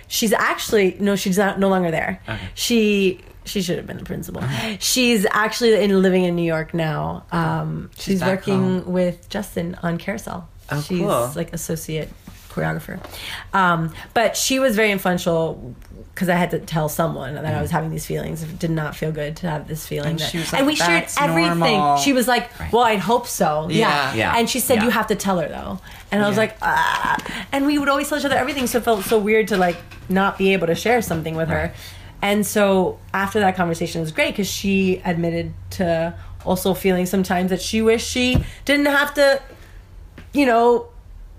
She's 0.09 0.33
actually 0.33 0.97
no, 1.01 1.17
she's 1.17 1.39
not 1.39 1.59
no 1.59 1.69
longer 1.69 1.91
there. 1.91 2.21
Okay. 2.29 2.39
She 2.55 3.21
she 3.47 3.63
should 3.63 3.79
have 3.79 3.87
been 3.87 3.99
the 3.99 4.05
principal. 4.05 4.43
She's 4.81 5.27
actually 5.31 5.75
in 5.83 6.03
living 6.03 6.25
in 6.25 6.37
New 6.37 6.43
York 6.43 6.75
now. 6.75 7.25
Um, 7.33 7.91
she's 7.99 8.21
back 8.21 8.29
working 8.47 8.81
home. 8.83 8.93
with 8.93 9.29
Justin 9.29 9.77
on 9.83 9.99
Carousel. 9.99 10.49
Oh, 10.71 10.81
she's 10.83 11.01
cool. 11.01 11.31
like 11.37 11.53
associate 11.53 12.09
choreographer. 12.51 12.99
Um, 13.55 13.93
but 14.15 14.37
she 14.37 14.59
was 14.59 14.75
very 14.77 14.91
influential 14.91 15.75
because 16.15 16.29
I 16.31 16.35
had 16.37 16.51
to 16.53 16.59
tell 16.59 16.89
someone 16.89 17.35
that 17.35 17.45
I 17.55 17.61
was 17.61 17.71
having 17.71 17.91
these 17.91 18.07
feelings. 18.07 18.43
It 18.43 18.59
did 18.59 18.71
not 18.71 18.97
feel 18.97 19.13
good 19.13 19.37
to 19.39 19.51
have 19.51 19.69
this 19.69 19.87
feeling. 19.87 20.13
And 20.13 20.19
that, 20.19 20.31
she 20.31 20.39
was 20.39 20.55
and 20.55 20.67
we 20.67 20.75
shared 20.75 21.05
everything. 21.21 21.59
normal." 21.59 21.99
She 21.99 22.15
was 22.15 22.27
like, 22.27 22.51
"Well, 22.73 22.83
I'd 22.83 23.01
hope 23.01 23.27
so." 23.27 23.69
Yeah. 23.71 24.13
Yeah. 24.13 24.15
Yeah. 24.15 24.35
And 24.39 24.49
she 24.49 24.59
said, 24.61 24.77
Yeah. 24.77 24.85
"You 24.85 24.91
have 24.91 25.09
to 25.09 25.15
tell 25.15 25.39
her 25.39 25.49
though." 25.49 25.79
And 26.11 26.23
I 26.25 26.27
was 26.29 26.37
Yeah. 26.37 26.41
like, 26.45 26.57
"Ah." 26.63 27.17
And 27.53 27.67
we 27.67 27.79
would 27.79 27.91
always 27.91 28.09
tell 28.09 28.19
each 28.19 28.25
other 28.25 28.37
everything, 28.37 28.67
so 28.67 28.79
it 28.79 28.85
felt 28.85 29.05
so 29.05 29.19
weird 29.19 29.49
to 29.49 29.59
like 29.59 29.77
not 30.09 30.39
be 30.39 30.55
able 30.55 30.67
to 30.69 30.75
share 30.75 31.03
something 31.03 31.37
with 31.37 31.49
her. 31.49 31.73
And 32.23 32.47
so 32.47 32.99
after 33.13 33.41
that 33.41 33.57
conversation 33.57 34.01
it 34.01 34.03
was 34.03 34.13
great 34.13 34.31
because 34.31 34.49
she 34.49 35.01
admitted 35.05 35.53
to 35.73 36.15
also 36.45 36.75
feeling 36.75 37.07
sometimes 37.07 37.51
that 37.51 37.61
she 37.61 37.83
wished 37.83 38.09
she 38.09 38.43
didn't 38.65 38.87
have 38.87 39.15
to, 39.15 39.43
you 40.33 40.47
know, 40.47 40.89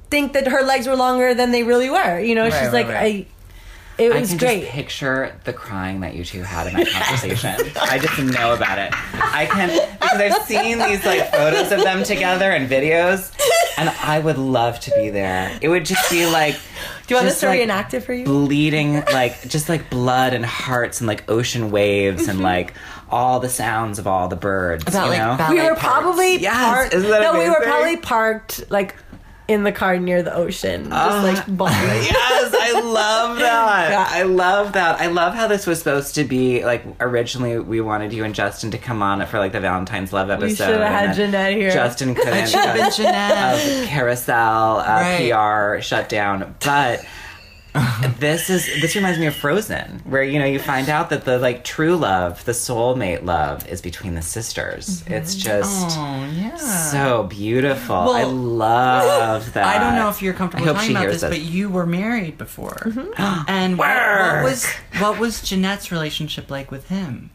think 0.10 0.34
that 0.34 0.48
her 0.48 0.62
legs 0.62 0.88
were 0.88 0.96
longer 0.96 1.34
than 1.34 1.52
they 1.52 1.64
really 1.64 1.90
were. 1.90 2.20
You 2.20 2.36
know, 2.36 2.44
Right, 2.44 2.54
she's 2.54 2.62
right, 2.72 2.74
like, 2.74 2.88
right. 2.88 3.26
I. 3.26 3.28
It 3.98 4.12
I 4.12 4.20
was 4.20 4.30
can 4.30 4.38
great. 4.38 4.60
just 4.62 4.72
picture 4.74 5.36
the 5.44 5.54
crying 5.54 6.02
that 6.02 6.14
you 6.14 6.24
two 6.24 6.44
had 6.44 6.68
in 6.68 6.74
that 6.76 6.88
conversation. 6.88 7.72
I 7.82 7.98
just 7.98 8.20
know 8.20 8.54
about 8.54 8.78
it. 8.78 8.92
I 8.94 9.48
can 9.50 9.70
because 10.00 10.22
I've 10.22 10.44
seen 10.46 10.78
these 10.80 11.04
like 11.06 11.32
photos 11.32 11.72
of 11.72 11.82
them 11.84 12.04
together 12.04 12.52
and 12.52 12.70
videos, 12.70 13.32
and 13.78 13.90
I 13.90 14.20
would 14.20 14.38
love 14.38 14.80
to 14.82 14.92
be 14.96 15.10
there. 15.10 15.58
It 15.62 15.70
would 15.70 15.86
just 15.86 16.12
be 16.12 16.26
like, 16.28 16.54
Do 16.54 16.60
you 17.10 17.16
want 17.16 17.28
this 17.28 17.40
to 17.40 17.48
like, 17.48 17.60
reenact 17.60 17.94
it 17.96 18.02
for 18.02 18.14
you? 18.14 18.26
bleeding 18.26 19.04
like 19.14 19.48
just 19.48 19.68
like 19.68 19.90
blood 19.90 20.34
and 20.34 20.46
hearts 20.46 21.02
and 21.02 21.08
like 21.08 21.30
ocean 21.30 21.72
waves 21.72 22.22
Mm-hmm. 22.24 22.30
and 22.32 22.42
like 22.42 22.74
all 23.10 23.40
the 23.40 23.50
sounds 23.50 24.00
of 24.00 24.06
all 24.08 24.28
the 24.28 24.36
birds. 24.36 24.84
About, 24.88 25.12
you 25.12 25.18
know? 25.18 25.38
ballet 25.38 25.56
we 25.56 25.62
were 25.62 25.76
parts. 25.76 25.82
probably 25.82 26.38
Yes, 26.40 26.54
parked. 26.56 26.94
isn't 26.94 27.10
that 27.10 27.22
no, 27.22 27.40
we 27.40 27.50
were 27.50 27.62
probably 27.64 27.98
parked 27.98 28.70
like 28.70 28.96
in 29.48 29.64
the 29.64 29.72
car 29.72 29.98
near 29.98 30.22
the 30.24 30.34
ocean, 30.36 30.90
just 30.90 31.24
like 31.24 31.48
bawling. 31.48 31.74
yes, 31.76 32.54
I 32.54 32.82
love 32.82 33.38
that. 33.40 33.90
Yeah. 33.92 34.06
I 34.10 34.24
love 34.24 34.74
that. 34.74 35.00
I 35.00 35.08
love 35.08 35.34
how 35.36 35.48
this 35.48 35.66
was 35.66 35.80
supposed 35.80 36.16
to 36.16 36.24
be 36.26 36.66
like 36.66 36.84
originally 37.00 37.58
we 37.60 37.80
wanted 37.82 38.12
you 38.14 38.24
and 38.26 38.36
Justin 38.36 38.72
to 38.72 38.78
come 38.78 39.02
on 39.02 39.26
for 39.28 39.40
like 39.40 39.54
the 39.54 39.60
Valentine's 39.62 40.12
Love 40.12 40.30
episode. 40.30 40.56
should 40.66 40.82
have 40.82 40.82
and 40.82 40.94
had 40.94 41.10
then 41.10 41.16
Jeanette 41.32 41.54
here. 41.54 41.72
Justin 41.72 42.14
couldn't. 42.16 42.34
It 42.38 42.50
should 42.50 42.60
have 42.60 42.76
been 42.76 42.86
because 42.86 42.98
Jeanette. 42.98 43.84
of 43.84 43.88
carousel 43.88 44.78
uh, 44.80 44.84
Right. 45.02 45.32
PR 45.78 45.82
shutdown, 45.82 46.56
but. 46.64 47.06
This 48.20 48.50
is 48.50 48.66
this 48.82 48.96
reminds 48.96 49.20
me 49.20 49.28
of 49.28 49.36
Frozen, 49.36 50.02
where 50.06 50.24
you 50.24 50.40
know 50.40 50.46
you 50.46 50.58
find 50.60 50.90
out 50.90 51.10
that 51.12 51.26
the 51.26 51.38
like 51.38 51.64
true 51.64 51.96
love, 51.96 52.44
the 52.46 52.52
soulmate 52.54 53.24
love, 53.24 53.68
is 53.68 53.82
between 53.82 54.16
the 54.16 54.22
sisters. 54.22 55.04
It's 55.08 55.36
just 55.36 55.98
Oh 55.98 56.26
yeah. 56.36 56.56
so 56.56 57.24
beautiful. 57.24 57.96
I 57.96 58.24
Well, 58.24 58.32
love 58.34 59.54
that. 59.54 59.66
I 59.76 59.80
don't 59.84 59.96
know 59.96 60.10
if 60.10 60.22
you're 60.22 60.34
comfortable 60.34 60.74
talking 60.74 60.92
about 60.92 61.02
hears 61.04 61.22
this, 61.22 61.30
but 61.30 61.42
you 61.42 61.70
were 61.70 61.86
married 61.86 62.38
before. 62.38 62.72
Mm-hmm. 62.86 63.12
and 63.48 63.78
what, 63.78 63.88
what 63.96 64.44
was 64.44 64.66
what 65.00 65.20
was 65.20 65.42
Jeanette's 65.42 65.92
relationship 65.92 66.50
like 66.50 66.72
with 66.72 66.88
him? 66.90 67.30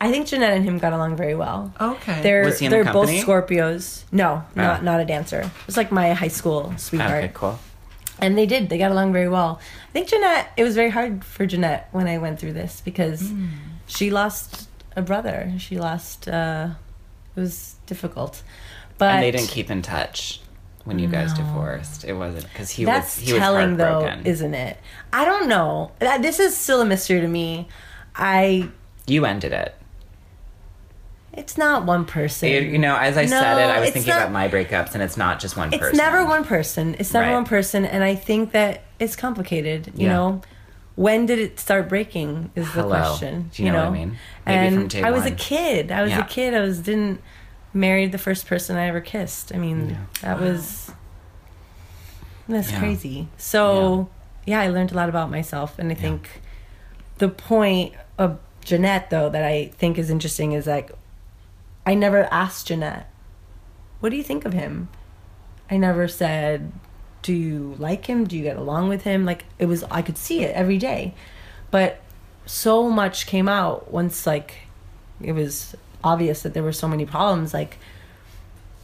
I 0.00 0.10
think 0.10 0.26
Jeanette 0.26 0.52
and 0.52 0.64
him 0.64 0.78
got 0.78 0.92
along 0.92 1.14
very 1.16 1.36
well. 1.36 1.72
Okay. 1.80 2.22
They're 2.22 2.44
Was 2.44 2.58
he 2.58 2.66
in 2.66 2.70
the 2.72 2.82
they're 2.82 2.92
both? 2.92 3.08
Scorpios. 3.08 4.02
No, 4.10 4.44
not 4.56 4.80
Oh. 4.80 4.84
not 4.84 5.00
a 5.00 5.04
dancer. 5.04 5.40
It 5.42 5.66
was 5.66 5.76
like 5.76 5.92
my 5.92 6.12
high 6.12 6.28
school 6.28 6.74
sweetheart. 6.76 7.24
Okay, 7.24 7.32
cool. 7.32 7.58
And 8.22 8.38
they 8.38 8.46
did. 8.46 8.68
They 8.70 8.78
got 8.78 8.90
along 8.92 9.12
very 9.12 9.28
well. 9.28 9.60
I 9.88 9.92
think 9.92 10.08
Jeanette, 10.08 10.52
it 10.56 10.62
was 10.64 10.74
very 10.74 10.90
hard 10.90 11.24
for 11.24 11.44
Jeanette 11.44 11.88
when 11.92 12.06
I 12.06 12.16
went 12.18 12.38
through 12.38 12.52
this 12.54 12.80
because 12.84 13.20
Hmm. 13.30 13.48
she 13.86 14.10
lost 14.10 14.68
a 14.96 15.02
brother. 15.02 15.52
She 15.58 15.76
lost, 15.78 16.28
uh, 16.28 16.68
it 17.36 17.40
was 17.40 17.74
difficult. 17.86 18.42
But 18.98 19.14
and 19.14 19.22
they 19.24 19.30
didn't 19.32 19.48
keep 19.48 19.70
in 19.70 19.82
touch 19.82 20.40
when 20.84 20.98
you 20.98 21.08
guys 21.08 21.32
divorced. 21.34 22.04
It 22.04 22.12
wasn't 22.14 22.44
because 22.44 22.70
he 22.70 22.84
that's 22.84 23.16
was 23.18 23.26
he 23.26 23.32
was 23.32 23.40
telling 23.40 23.76
though, 23.76 24.00
heartbroken. 24.02 24.26
isn't 24.26 24.54
it? 24.54 24.76
I 25.12 25.24
don't 25.24 25.48
know. 25.48 25.90
This 25.98 26.38
is 26.38 26.56
still 26.56 26.80
a 26.80 26.84
mystery 26.84 27.20
to 27.20 27.28
me. 27.28 27.68
I, 28.14 28.68
you 29.06 29.24
ended 29.24 29.52
it. 29.52 29.74
It's 31.32 31.56
not 31.56 31.84
one 31.86 32.04
person. 32.04 32.48
You, 32.50 32.60
you 32.60 32.78
know, 32.78 32.96
as 32.96 33.16
I 33.16 33.26
said 33.26 33.58
it, 33.58 33.70
I 33.70 33.80
was 33.80 33.90
thinking 33.90 34.10
not- 34.10 34.22
about 34.22 34.32
my 34.32 34.48
breakups, 34.48 34.94
and 34.94 35.02
it's 35.02 35.16
not 35.16 35.40
just 35.40 35.56
one 35.56 35.68
it's 35.72 35.78
person. 35.78 35.96
never 35.96 36.24
one 36.24 36.44
person. 36.44 36.94
It's 36.98 37.12
never 37.12 37.26
Right. 37.26 37.34
one 37.34 37.44
person. 37.44 37.84
And 37.84 38.04
I 38.04 38.14
think 38.14 38.52
that 38.52 38.82
it's 38.98 39.16
complicated, 39.16 39.92
you 39.96 40.06
Yeah. 40.06 40.12
know? 40.12 40.42
When 40.94 41.24
did 41.24 41.38
it 41.38 41.58
start 41.58 41.88
breaking 41.88 42.50
is 42.54 42.66
the 42.66 42.82
Hello. 42.82 42.88
question. 42.90 43.50
Do 43.54 43.62
you 43.64 43.72
know 43.72 43.78
what 43.78 43.88
I 43.88 43.90
mean? 43.90 44.18
Maybe 44.46 44.76
and 44.76 44.94
I 45.06 45.10
was 45.10 45.24
a 45.24 45.30
kid. 45.30 45.90
I 45.90 46.02
was 46.02 46.10
Yeah. 46.10 46.20
a 46.20 46.24
kid. 46.24 46.52
I 46.54 46.60
was 46.60 46.80
didn't 46.80 47.22
married 47.72 48.12
the 48.12 48.18
first 48.18 48.46
person 48.46 48.76
I 48.76 48.88
ever 48.88 49.00
kissed. 49.00 49.52
I 49.54 49.58
mean, 49.58 49.96
that 50.20 50.38
was 50.38 50.90
that's 52.48 52.70
Yeah. 52.72 52.78
crazy. 52.78 53.28
So 53.38 54.08
yeah. 54.44 54.60
I 54.60 54.68
learned 54.68 54.92
a 54.92 54.94
lot 54.94 55.08
about 55.08 55.30
myself, 55.30 55.78
and 55.78 55.90
I 55.90 55.94
think 55.94 56.28
the 57.18 57.28
point 57.28 57.94
of 58.18 58.38
Jeanette, 58.64 59.08
though, 59.10 59.28
that 59.30 59.44
I 59.44 59.70
think 59.78 59.96
is 59.98 60.10
interesting 60.10 60.52
is 60.52 60.66
like 60.66 60.90
I 61.84 61.94
never 61.94 62.24
asked 62.32 62.68
Jeanette, 62.68 63.10
"What 64.00 64.10
do 64.10 64.16
you 64.16 64.22
think 64.22 64.44
of 64.44 64.52
him?" 64.52 64.88
I 65.70 65.76
never 65.76 66.08
said, 66.08 66.72
"Do 67.22 67.32
you 67.32 67.76
like 67.78 68.06
him? 68.06 68.24
Do 68.24 68.36
you 68.36 68.42
get 68.42 68.56
along 68.56 68.88
with 68.88 69.02
him?" 69.02 69.24
Like 69.24 69.44
it 69.58 69.66
was, 69.66 69.84
I 69.90 70.02
could 70.02 70.18
see 70.18 70.42
it 70.42 70.54
every 70.54 70.78
day, 70.78 71.14
but 71.70 72.00
so 72.46 72.90
much 72.90 73.26
came 73.26 73.48
out 73.48 73.92
once 73.92 74.26
like 74.26 74.66
it 75.20 75.32
was 75.32 75.76
obvious 76.02 76.42
that 76.42 76.54
there 76.54 76.62
were 76.62 76.72
so 76.72 76.88
many 76.88 77.06
problems. 77.06 77.54
Like 77.54 77.78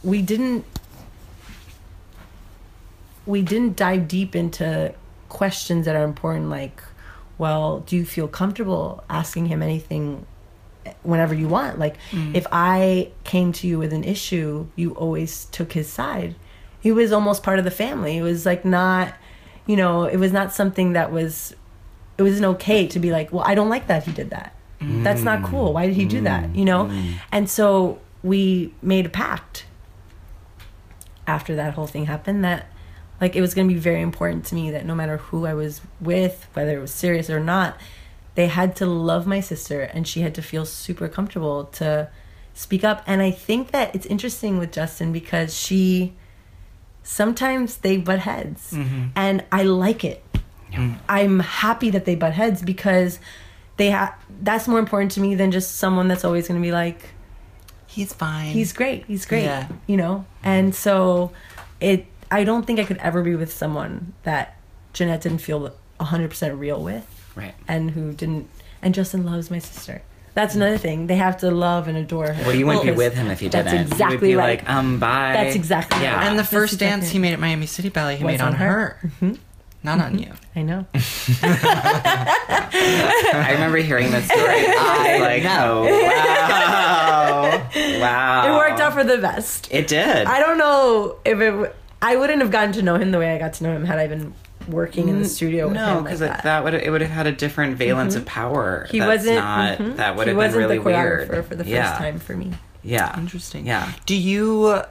we 0.03 0.21
didn't 0.21 0.65
we 3.25 3.41
didn't 3.41 3.75
dive 3.75 4.07
deep 4.07 4.35
into 4.35 4.93
questions 5.27 5.85
that 5.85 5.95
are 5.95 6.03
important 6.03 6.49
like 6.49 6.81
well 7.37 7.81
do 7.81 7.95
you 7.95 8.05
feel 8.05 8.27
comfortable 8.27 9.03
asking 9.09 9.45
him 9.45 9.61
anything 9.61 10.25
whenever 11.03 11.33
you 11.33 11.47
want. 11.47 11.79
Like 11.79 11.97
mm. 12.11 12.33
if 12.35 12.45
i 12.51 13.11
came 13.23 13.51
to 13.53 13.67
you 13.67 13.77
with 13.77 13.93
an 13.93 14.03
issue 14.03 14.67
you 14.75 14.91
always 14.91 15.45
took 15.45 15.73
his 15.73 15.89
side. 15.89 16.35
He 16.79 16.91
was 16.91 17.11
almost 17.11 17.43
part 17.43 17.59
of 17.59 17.65
the 17.65 17.71
family. 17.71 18.17
It 18.17 18.23
was 18.23 18.45
like 18.45 18.65
not 18.65 19.13
you 19.65 19.75
know 19.75 20.05
it 20.05 20.17
was 20.17 20.31
not 20.31 20.53
something 20.53 20.93
that 20.93 21.11
was 21.11 21.55
it 22.17 22.23
wasn't 22.23 22.45
okay 22.45 22.87
to 22.87 22.99
be 22.99 23.11
like 23.11 23.31
well 23.31 23.43
i 23.45 23.53
don't 23.55 23.69
like 23.69 23.87
that 23.87 24.03
he 24.03 24.11
did 24.11 24.29
that. 24.31 24.55
That's 24.81 25.23
not 25.23 25.39
mm. 25.39 25.45
cool. 25.45 25.73
Why 25.73 25.87
did 25.87 25.95
he 25.95 26.05
do 26.05 26.21
that? 26.21 26.45
Mm. 26.45 26.55
You 26.55 26.65
know? 26.65 26.91
And 27.31 27.49
so 27.49 27.99
we 28.23 28.73
made 28.81 29.05
a 29.05 29.09
pact 29.09 29.65
after 31.27 31.55
that 31.55 31.73
whole 31.73 31.87
thing 31.87 32.05
happened 32.05 32.43
that 32.43 32.67
like 33.21 33.35
it 33.35 33.41
was 33.41 33.53
going 33.53 33.67
to 33.67 33.73
be 33.73 33.79
very 33.79 34.01
important 34.01 34.45
to 34.45 34.55
me 34.55 34.71
that 34.71 34.85
no 34.85 34.95
matter 34.95 35.17
who 35.17 35.45
I 35.45 35.53
was 35.53 35.81
with, 35.99 36.47
whether 36.53 36.77
it 36.77 36.81
was 36.81 36.91
serious 36.91 37.29
or 37.29 37.39
not, 37.39 37.77
they 38.39 38.47
had 38.47 38.73
to 38.77 38.85
love 38.85 39.27
my 39.27 39.41
sister 39.41 39.81
and 39.81 40.07
she 40.07 40.21
had 40.21 40.33
to 40.33 40.41
feel 40.41 40.65
super 40.65 41.09
comfortable 41.09 41.65
to 41.65 42.07
speak 42.53 42.85
up. 42.85 43.03
And 43.05 43.21
I 43.21 43.31
think 43.31 43.71
that 43.71 43.93
it's 43.93 44.05
interesting 44.05 44.57
with 44.57 44.71
Justin 44.71 45.11
because 45.11 45.53
she 45.53 46.13
sometimes 47.03 47.77
they 47.77 47.97
butt 47.97 48.19
heads 48.19 48.71
mm-hmm. 48.71 49.07
and 49.13 49.43
I 49.51 49.63
like 49.63 50.05
it. 50.05 50.23
I'm 51.09 51.39
happy 51.41 51.89
that 51.89 52.05
they 52.05 52.15
butt 52.15 52.31
heads 52.31 52.61
because 52.61 53.19
they 53.75 53.91
ha- 53.91 54.15
that's 54.41 54.69
more 54.69 54.79
important 54.79 55.11
to 55.13 55.19
me 55.19 55.35
than 55.35 55.51
just 55.51 55.75
someone 55.75 56.07
that's 56.07 56.23
always 56.23 56.47
going 56.47 56.61
to 56.61 56.65
be 56.65 56.71
like 56.71 57.09
He's 57.87 58.13
fine. 58.13 58.51
he's 58.53 58.71
great 58.71 59.03
he's 59.05 59.25
great 59.25 59.43
Yeah. 59.43 59.67
you 59.87 59.97
know 59.97 60.25
and 60.43 60.73
so 60.75 61.31
it 61.81 62.05
i 62.29 62.43
don't 62.43 62.67
think 62.67 62.79
i 62.79 62.83
could 62.83 62.97
ever 62.97 63.23
be 63.23 63.35
with 63.35 63.51
someone 63.51 64.13
that 64.23 64.57
jeanette 64.93 65.21
didn't 65.21 65.39
feel 65.39 65.73
100% 65.99 66.59
real 66.59 66.83
with 66.83 67.18
right. 67.39 67.55
and 67.67 67.91
who 67.91 68.13
didn't 68.13 68.47
and 68.81 68.93
justin 68.93 69.25
loves 69.25 69.49
my 69.49 69.59
sister 69.59 70.01
that's 70.35 70.53
another 70.55 70.77
thing 70.77 71.07
they 71.07 71.15
have 71.17 71.37
to 71.37 71.49
love 71.51 71.87
and 71.87 71.97
adore 71.97 72.31
her 72.31 72.43
Well, 72.45 72.55
you 72.55 72.65
wouldn't 72.67 72.85
be 72.85 72.91
with 72.91 73.13
him 73.15 73.27
if 73.31 73.41
you 73.41 73.49
that's 73.49 73.65
didn't. 73.71 73.79
you 73.79 73.83
would 73.85 73.91
exactly 73.93 74.27
be 74.29 74.35
right. 74.35 74.59
like, 74.59 74.69
um, 74.69 74.99
bye. 74.99 75.33
That's 75.33 75.55
exactly 75.55 76.01
yeah. 76.03 76.15
right. 76.15 76.27
and 76.27 76.37
the 76.37 76.43
That's 76.43 76.53
first 76.53 76.73
exactly 76.75 76.99
dance 77.01 77.09
he 77.11 77.19
made 77.19 77.33
at 77.33 77.39
Miami 77.39 77.65
City 77.65 77.89
Ballet, 77.89 78.15
he 78.17 78.23
made 78.23 78.39
on, 78.39 78.49
on 78.49 78.53
her. 78.53 78.99
Mm-hmm. 79.03 79.29
her, 79.33 79.37
not 79.83 79.99
on 79.99 80.19
you. 80.19 80.31
i 80.55 80.61
know 80.61 80.85
I 83.43 83.49
remember 83.53 83.77
hearing 83.77 84.11
this 84.11 84.25
story. 84.25 84.43
I 84.47 85.13
was 85.13 85.21
like, 85.29 85.43
know. 85.43 85.85
oh 85.89 86.01
wow, 87.99 87.99
wow. 87.99 88.47
it 88.47 88.57
worked 88.57 88.79
out 88.79 88.93
for 88.93 89.03
the 89.03 89.17
best 89.17 89.67
It 89.71 89.87
did. 89.87 90.27
i 90.27 90.39
don't 90.39 90.57
know 90.57 91.17
if 91.25 91.39
it 91.39 91.51
w- 91.51 91.71
i 92.01 92.15
wouldn't 92.15 92.41
have 92.41 92.51
gotten 92.51 92.71
to 92.73 92.81
know 92.81 92.95
him 92.95 93.11
the 93.11 93.19
way 93.19 93.33
i 93.33 93.37
got 93.37 93.53
to 93.55 93.63
know 93.63 93.71
him 93.75 93.85
had 93.85 93.99
i 93.99 94.07
been 94.07 94.33
working 94.71 95.09
in 95.09 95.19
the 95.21 95.27
studio 95.27 95.67
with 95.67 95.75
no, 95.75 95.85
him 95.85 95.95
like 95.97 96.03
because 96.05 96.19
that. 96.19 96.43
that 96.43 96.63
would 96.63 96.73
it 96.73 96.89
would 96.91 97.01
have 97.01 97.09
had 97.11 97.27
a 97.27 97.31
different 97.31 97.77
valence 97.77 98.15
of 98.15 98.25
power. 98.25 98.87
he 98.89 98.99
That's 98.99 99.19
wasn't 99.19 99.35
Not, 99.37 99.77
mhm. 99.77 99.95
That 99.97 100.15
would 100.15 100.27
he 100.27 100.29
have 100.29 100.37
been 100.37 100.37
wasn't 100.37 100.57
really 100.63 100.77
the 100.77 100.83
choreographer 100.83 101.29
weird 101.29 101.45
for 101.45 101.55
the 101.55 101.63
first 101.63 101.69
yeah. 101.69 101.97
time 101.97 102.19
for 102.19 102.35
me 102.35 102.53
Yeah. 102.83 103.17
Interesting. 103.19 103.65
Yeah. 103.67 103.91
Do 104.05 104.15
you 104.15 104.81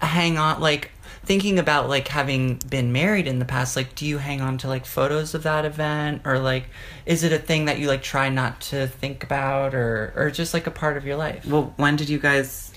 hang 0.00 0.38
on 0.38 0.60
like 0.60 0.90
thinking 1.24 1.58
about 1.58 1.88
like 1.88 2.08
having 2.08 2.54
been 2.70 2.92
married 2.92 3.26
in 3.26 3.38
the 3.38 3.44
past 3.44 3.76
like 3.76 3.94
do 3.94 4.06
you 4.06 4.16
hang 4.18 4.40
on 4.40 4.56
to 4.58 4.66
like 4.68 4.86
photos 4.86 5.34
of 5.34 5.42
that 5.42 5.64
event 5.66 6.22
or 6.24 6.38
like 6.38 6.64
is 7.04 7.22
it 7.24 7.32
a 7.32 7.38
thing 7.38 7.64
that 7.66 7.78
you 7.78 7.86
like 7.88 8.02
try 8.02 8.28
not 8.30 8.60
to 8.60 8.86
think 8.86 9.22
about 9.24 9.74
or 9.74 10.12
or 10.16 10.30
just 10.30 10.54
like 10.54 10.66
a 10.66 10.70
part 10.70 10.96
of 10.96 11.04
your 11.04 11.16
life? 11.16 11.44
Well, 11.46 11.72
when 11.76 11.96
did 11.96 12.08
you 12.08 12.18
guys 12.18 12.72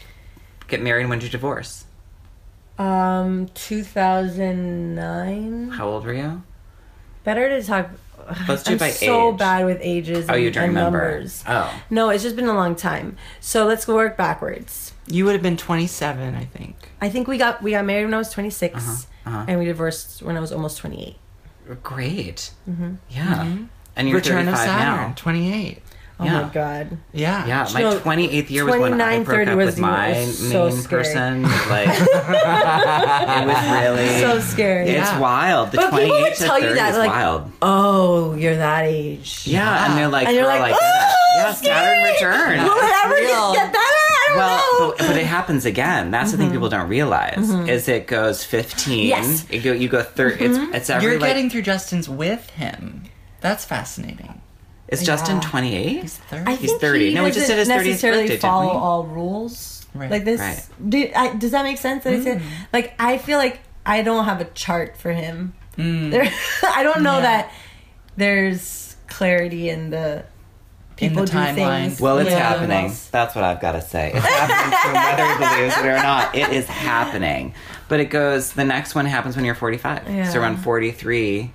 get 0.67 0.81
married? 0.81 1.01
and 1.01 1.09
When 1.09 1.19
did 1.19 1.25
you 1.25 1.31
divorce? 1.31 1.85
Um, 2.77 3.47
2009. 3.53 5.69
How 5.69 5.87
old 5.87 6.05
were 6.05 6.13
you? 6.13 6.41
Better 7.23 7.49
to 7.49 7.65
talk. 7.65 7.89
Let's 8.47 8.63
do 8.63 8.73
I'm 8.73 8.77
by 8.77 8.91
so 8.91 9.31
age. 9.31 9.37
bad 9.39 9.65
with 9.65 9.79
ages. 9.81 10.27
Oh, 10.29 10.33
and, 10.33 10.43
you 10.43 10.51
don't 10.51 10.63
and 10.63 10.75
remember? 10.75 11.11
numbers. 11.11 11.43
Oh. 11.47 11.81
No, 11.89 12.09
it's 12.09 12.23
just 12.23 12.35
been 12.35 12.45
a 12.47 12.53
long 12.53 12.75
time. 12.75 13.17
So 13.39 13.65
let's 13.65 13.85
go 13.85 13.95
work 13.95 14.15
backwards. 14.15 14.93
You 15.07 15.25
would 15.25 15.33
have 15.33 15.41
been 15.41 15.57
27, 15.57 16.35
I 16.35 16.45
think. 16.45 16.75
I 17.01 17.09
think 17.09 17.27
we 17.27 17.37
got 17.37 17.61
we 17.61 17.71
got 17.71 17.83
married 17.85 18.05
when 18.05 18.13
I 18.13 18.17
was 18.17 18.29
26, 18.29 19.07
uh-huh. 19.25 19.45
and 19.47 19.59
we 19.59 19.65
divorced 19.65 20.21
when 20.21 20.37
I 20.37 20.39
was 20.39 20.51
almost 20.51 20.77
28. 20.77 21.15
Great. 21.83 22.51
Mm-hmm. 22.69 22.95
Yeah. 23.09 23.57
And 23.95 24.07
you're 24.07 24.17
Return 24.17 24.47
of 24.47 24.55
35 24.55 24.67
Saturn, 24.67 25.09
now. 25.09 25.13
28. 25.15 25.81
Oh 26.21 26.25
Yeah. 26.25 26.41
my 26.43 26.49
god. 26.49 26.97
Yeah. 27.13 27.45
Yeah, 27.47 27.67
my 27.73 27.81
No, 27.81 27.99
28th 27.99 28.49
year 28.51 28.63
was 28.65 28.77
when 28.79 29.01
I 29.01 29.23
broke 29.23 29.47
up 29.47 29.57
was 29.57 29.65
with 29.65 29.79
my 29.79 30.09
was 30.19 30.51
so 30.51 30.69
main 30.69 30.77
scary. 30.77 31.03
person. 31.03 31.41
Like, 31.71 31.87
it 31.89 33.47
was 33.47 33.81
really 33.81 34.19
So 34.19 34.39
scary. 34.39 34.89
It's 34.89 35.09
Yeah. 35.09 35.19
wild. 35.19 35.71
The 35.71 35.77
But 35.77 35.85
people 35.85 35.99
28 35.99 36.21
would 36.21 36.33
to 36.35 36.43
tell 36.43 36.59
you 36.59 36.67
30 36.67 36.79
that, 36.79 36.91
is 36.91 36.97
like, 36.97 37.09
wild. 37.09 37.51
Oh, 37.61 38.35
you're 38.35 38.55
that 38.57 38.85
age. 38.85 39.41
Yeah, 39.45 39.85
and 39.89 39.97
they're 39.97 40.07
like, 40.09 40.27
And 40.27 40.35
you're 40.35 40.45
girl, 40.45 40.59
like, 40.59 40.73
I 40.75 40.79
get 40.79 40.81
it. 40.81 40.83
"Oh, 40.83 41.33
Yeah, 41.37 41.53
Saturn 41.53 42.15
scary." 42.15 42.51
return. 42.57 42.63
Will 42.65 42.77
it 42.77 42.93
ever 43.05 43.15
real. 43.15 43.53
get 43.53 43.71
better? 43.73 43.81
I 43.81 44.25
don't 44.27 44.37
Well, 44.37 44.57
know. 44.89 44.95
but, 44.99 45.07
but 45.07 45.17
it 45.17 45.25
happens 45.25 45.65
again. 45.65 46.11
That's 46.11 46.31
the 46.31 46.37
thing 46.37 46.47
mm-hmm. 46.47 46.55
people 46.55 46.69
don't 46.69 46.87
realize 46.89 47.35
mm-hmm. 47.37 47.67
is 47.69 47.87
it 47.87 48.05
goes 48.07 48.43
15. 48.43 49.07
Yes. 49.07 49.45
It 49.49 49.59
go, 49.59 49.71
you 49.71 49.87
go 49.89 50.03
30. 50.03 50.45
It's, 50.45 50.57
mm-hmm. 50.57 50.73
it's 50.75 50.89
every 50.89 51.11
You're 51.11 51.19
like, 51.19 51.29
getting 51.31 51.49
through 51.49 51.63
Justin's 51.63 52.07
with 52.07 52.49
him. 52.51 53.03
That's 53.39 53.65
fascinating. 53.65 54.40
Is 54.91 55.03
Justin 55.03 55.37
Yeah. 55.37 55.49
28? 55.49 56.01
He's 56.01 56.17
30. 56.17 56.51
I 56.51 56.55
He's 56.55 56.73
30. 56.75 57.09
He 57.09 57.15
No, 57.15 57.23
we 57.23 57.31
just 57.31 57.47
doesn't 57.47 57.55
did 57.55 57.59
his 57.59 57.67
30th 57.69 57.85
necessarily 57.87 58.21
birthday, 58.23 58.33
didn't 58.35 58.41
follow 58.41 58.71
we? 58.73 58.77
all 58.77 59.03
rules. 59.05 59.85
Right. 59.93 60.11
Like 60.11 60.25
this. 60.25 60.39
Right. 60.39 60.63
Do, 60.89 61.09
I, 61.15 61.33
does 61.35 61.51
that 61.51 61.63
make 61.63 61.77
sense? 61.77 62.03
That 62.03 62.13
I 62.13 62.17
Mm. 62.17 62.23
said, 62.23 62.41
like 62.73 62.93
I 62.99 63.17
feel 63.17 63.37
like 63.37 63.59
I 63.85 64.01
don't 64.03 64.25
have 64.25 64.39
a 64.41 64.45
chart 64.45 64.97
for 64.97 65.11
him. 65.11 65.53
Mm. 65.77 66.11
There, 66.11 66.29
I 66.75 66.83
don't 66.83 67.01
know 67.03 67.15
Yeah. 67.15 67.21
that 67.21 67.51
there's 68.17 68.95
clarity 69.07 69.69
in 69.69 69.89
the 69.89 70.23
people 70.97 71.25
do 71.25 71.31
timeline. 71.33 71.55
things. 71.55 72.01
Well, 72.01 72.19
it's 72.19 72.29
Yeah. 72.29 72.39
happening. 72.39 72.93
That's 73.11 73.33
what 73.35 73.43
I've 73.43 73.59
got 73.61 73.73
to 73.73 73.81
say. 73.81 74.11
It's 74.13 74.25
happening. 74.25 74.77
so 74.83 74.93
whether 74.93 75.33
he 75.33 75.55
believes 75.55 75.77
it 75.77 75.85
or 75.85 75.97
not, 76.03 76.35
it 76.35 76.49
is 76.49 76.65
happening. 76.67 77.53
But 77.87 77.99
it 77.99 78.05
goes. 78.05 78.53
The 78.53 78.63
next 78.65 78.93
one 78.95 79.05
happens 79.05 79.35
when 79.35 79.45
you're 79.45 79.55
45. 79.55 80.03
Yeah. 80.09 80.29
So 80.29 80.39
around 80.39 80.57
43 80.57 81.51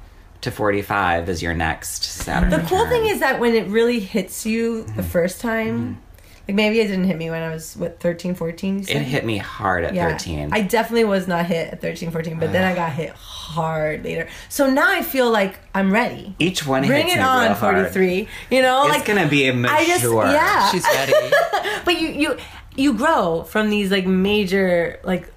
to 0.47 0.51
45 0.51 1.29
is 1.29 1.43
your 1.43 1.55
next 1.55 2.03
Saturn. 2.05 2.51
The 2.51 2.59
cool 2.69 2.79
return. 2.85 2.89
thing 2.91 3.07
is 3.07 3.21
that 3.21 3.39
when 3.39 3.55
it 3.55 3.69
really 3.69 4.01
hits 4.01 4.45
you 4.47 4.85
Mm-hmm. 4.85 4.97
the 4.97 5.03
first 5.03 5.41
time, 5.41 6.01
like 6.49 6.55
maybe 6.55 6.81
it 6.81 6.87
didn't 6.87 7.05
hit 7.05 7.17
me 7.19 7.29
when 7.31 7.43
I 7.43 7.53
was 7.53 7.77
what 7.77 7.99
13, 8.01 8.35
14. 8.35 8.81
It 8.83 8.89
hit 8.89 9.25
me 9.25 9.39
hard 9.39 9.85
at 9.85 9.95
Yeah. 9.95 10.11
13. 10.11 10.51
I 10.53 10.61
definitely 10.63 11.05
was 11.05 11.27
not 11.29 11.47
hit 11.47 11.73
at 11.73 11.81
13, 11.81 12.11
14, 12.11 12.39
but 12.39 12.53
then 12.53 12.65
I 12.65 12.75
got 12.75 12.93
hit 12.93 13.11
hard 13.11 14.05
later. 14.05 14.29
So 14.49 14.71
now 14.71 14.89
I 14.91 15.03
feel 15.03 15.31
like 15.31 15.59
I'm 15.75 15.93
ready. 15.93 16.35
Each 16.39 16.65
one 16.67 16.87
Bring 16.87 17.07
hits 17.07 17.15
it 17.17 17.19
me 17.19 17.23
on, 17.25 17.43
real 17.47 17.55
hard. 17.55 17.77
43. 17.93 18.29
You 18.51 18.63
know, 18.63 18.87
It's 18.87 18.97
like 18.99 19.05
gonna 19.07 19.29
be 19.29 19.49
a 19.49 19.53
mature. 19.55 19.77
I 19.77 19.85
just 19.85 20.05
yeah. 20.05 20.71
She's 20.71 20.85
ready. 20.85 21.13
but 21.85 22.01
you 22.01 22.09
you 22.09 22.37
you 22.77 22.95
grow 22.95 23.43
from 23.43 23.71
these 23.71 23.91
like 23.91 24.07
major 24.07 25.01
like 25.03 25.29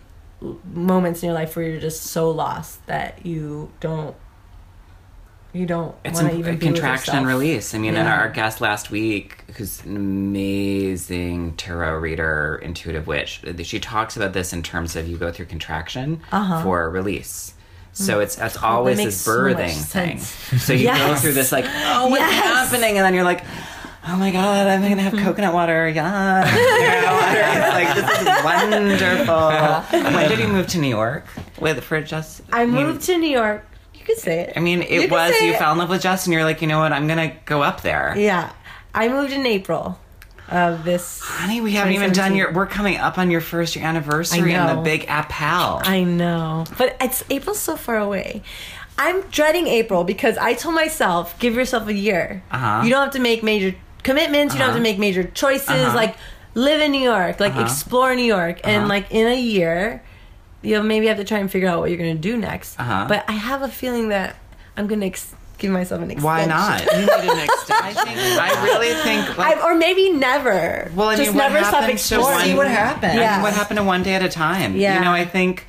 moments 0.74 1.22
in 1.24 1.28
your 1.28 1.36
life 1.36 1.56
where 1.56 1.66
you're 1.68 1.82
just 1.82 2.04
so 2.04 2.30
lost 2.32 2.86
that 2.88 3.26
you 3.26 3.72
don't 3.80 4.16
you 5.54 5.66
don't 5.66 5.96
It's 6.06 6.22
want 6.22 6.32
to 6.32 6.36
a 6.36 6.40
even 6.40 6.60
contraction 6.60 7.16
and 7.16 7.28
release. 7.28 7.74
I 7.74 7.80
mean, 7.80 7.96
and 7.96 8.08
our 8.08 8.30
guest 8.30 8.62
last 8.62 8.92
week, 8.92 9.44
who's 9.58 9.84
an 9.84 9.96
amazing 9.98 11.56
tarot 11.56 11.98
reader, 11.98 12.60
intuitive 12.62 13.08
witch, 13.08 13.42
she 13.64 13.80
talks 13.80 14.16
about 14.16 14.34
this 14.34 14.54
in 14.54 14.62
terms 14.64 14.96
of 14.96 15.08
you 15.08 15.18
go 15.18 15.32
through 15.32 15.46
contraction 15.48 16.22
Uh-huh. 16.32 16.64
for 16.64 16.90
release. 16.90 17.54
So 17.94 18.20
it's 18.22 18.36
that's 18.36 18.56
always 18.62 18.98
this 18.98 19.20
so 19.20 19.32
birthing 19.32 19.76
thing. 19.76 20.20
So 20.60 20.74
you 20.74 20.88
go 20.88 21.16
through 21.16 21.34
this 21.34 21.52
like, 21.52 21.66
oh, 21.68 22.08
what's 22.10 22.22
Yes. 22.22 22.44
happening? 22.70 22.98
And 22.98 23.06
then 23.06 23.14
you're 23.14 23.24
like, 23.26 23.44
oh 24.08 24.16
my 24.16 24.32
god, 24.32 24.68
I'm 24.68 24.82
gonna 24.82 25.02
have 25.02 25.14
coconut 25.18 25.54
water. 25.54 25.90
Yeah, 25.90 26.46
coconut 26.46 27.14
water. 27.22 27.44
It's 27.60 27.74
like 27.76 27.96
this 27.96 28.22
is 28.22 28.44
wonderful. 28.46 30.12
when 30.14 30.30
did 30.30 30.40
you 30.40 30.48
move 30.48 30.68
to 30.68 30.78
New 30.78 30.88
York 30.88 31.26
with 31.60 31.84
for 31.84 32.00
just? 32.02 32.42
I 32.54 32.66
moved 32.66 33.02
to 33.08 33.18
New 33.18 33.28
York. 33.30 33.66
You 34.10 34.16
say 34.16 34.40
it. 34.42 34.54
I 34.56 34.60
mean, 34.60 34.82
it 34.82 35.02
could 35.02 35.12
was 35.12 35.40
you 35.42 35.54
it. 35.54 35.60
fell 35.60 35.72
in 35.72 35.78
love 35.78 35.90
with 35.90 36.02
Justin. 36.02 36.34
You're 36.34 36.44
like, 36.44 36.62
you 36.62 36.68
know 36.68 36.80
what? 36.80 36.92
I'm 36.92 37.08
gonna 37.08 37.32
go 37.46 37.62
up 37.62 37.82
there. 37.82 38.16
Yeah. 38.18 38.52
I 38.94 39.08
moved 39.08 39.32
in 39.32 39.46
April 39.46 40.00
of 40.50 40.84
this. 40.84 41.20
Honey, 41.22 41.62
we 41.62 41.74
haven't 41.74 41.94
even 41.94 42.12
done 42.12 42.36
your. 42.36 42.52
We're 42.52 42.66
coming 42.66 42.98
up 42.98 43.20
on 43.20 43.30
your 43.30 43.40
first 43.42 43.76
year 43.76 43.86
anniversary 43.86 44.52
in 44.54 44.66
the 44.76 44.82
big 44.82 45.06
Apple. 45.08 45.82
I 45.88 46.04
know. 46.04 46.66
But 46.78 46.98
it's 47.00 47.24
April's 47.30 47.60
so 47.60 47.78
far 47.78 47.98
away. 47.98 48.42
I'm 48.98 49.22
dreading 49.30 49.68
April 49.68 50.04
because 50.04 50.38
I 50.38 50.56
told 50.56 50.76
myself, 50.76 51.38
give 51.40 51.54
yourself 51.56 51.88
a 51.88 51.94
year. 51.94 52.44
Uh-huh. 52.52 52.82
You 52.84 52.90
don't 52.90 53.04
have 53.04 53.14
to 53.14 53.20
make 53.20 53.44
major 53.44 53.78
commitments, 54.04 54.54
you 54.56 54.60
don't 54.60 54.70
have 54.70 54.76
to 54.76 54.82
Uh-huh. 54.82 54.84
make 54.92 54.98
major 55.00 55.24
choices. 55.24 55.70
Uh-huh. 55.70 55.96
Like 55.96 56.18
live 56.56 56.82
in 56.82 56.92
New 56.92 57.00
York, 57.02 57.40
like 57.40 57.54
Uh-huh. 57.54 57.62
explore 57.62 58.16
New 58.16 58.24
York. 58.26 58.60
And 58.64 58.78
Uh-huh. 58.80 58.88
like 58.90 59.12
in 59.12 59.28
a 59.28 59.40
year, 59.40 60.02
you'll 60.62 60.84
maybe 60.84 61.08
have 61.08 61.18
to 61.18 61.24
try 61.24 61.40
and 61.40 61.50
figure 61.52 61.68
out 61.70 61.80
what 61.80 61.90
you're 61.90 61.98
gonna 62.00 62.16
do 62.16 62.38
next. 62.38 62.80
Uh-huh. 62.80 63.06
But 63.08 63.26
I 63.28 63.34
have 63.34 63.62
a 63.62 63.68
feeling 63.70 64.10
that 64.10 64.36
I'm 64.78 64.88
gonna 64.88 65.06
ex- 65.08 65.34
give 65.58 65.72
myself 65.72 66.02
an 66.02 66.12
extension. 66.12 66.24
Why 66.26 66.46
not? 66.46 66.82
You 66.86 67.00
need 67.00 67.10
an 67.10 67.10
I 67.30 67.44
extension. 67.46 68.06
think 68.06 68.40
I 68.42 68.64
really 68.64 68.94
think 69.04 69.38
like. 69.38 69.58
I, 69.58 69.62
or 69.66 69.76
maybe 69.76 70.12
never. 70.12 70.92
Well, 70.96 71.10
I 71.10 71.16
just 71.16 71.30
mean, 71.32 71.38
what 71.38 71.52
never 71.52 71.64
stop 71.66 71.74
happened 71.82 71.94
exploring. 71.94 72.46
See 72.46 72.56
what 72.56 72.68
happens. 72.68 73.14
I 73.14 73.34
mean, 73.34 73.42
what 73.42 73.54
happened 73.54 73.78
to 73.78 73.84
one 73.84 74.04
day 74.04 74.14
at 74.14 74.24
a 74.24 74.30
time? 74.30 74.76
Yeah. 74.76 74.96
You 75.00 75.02
know, 75.06 75.12
I 75.12 75.26
think. 75.26 75.66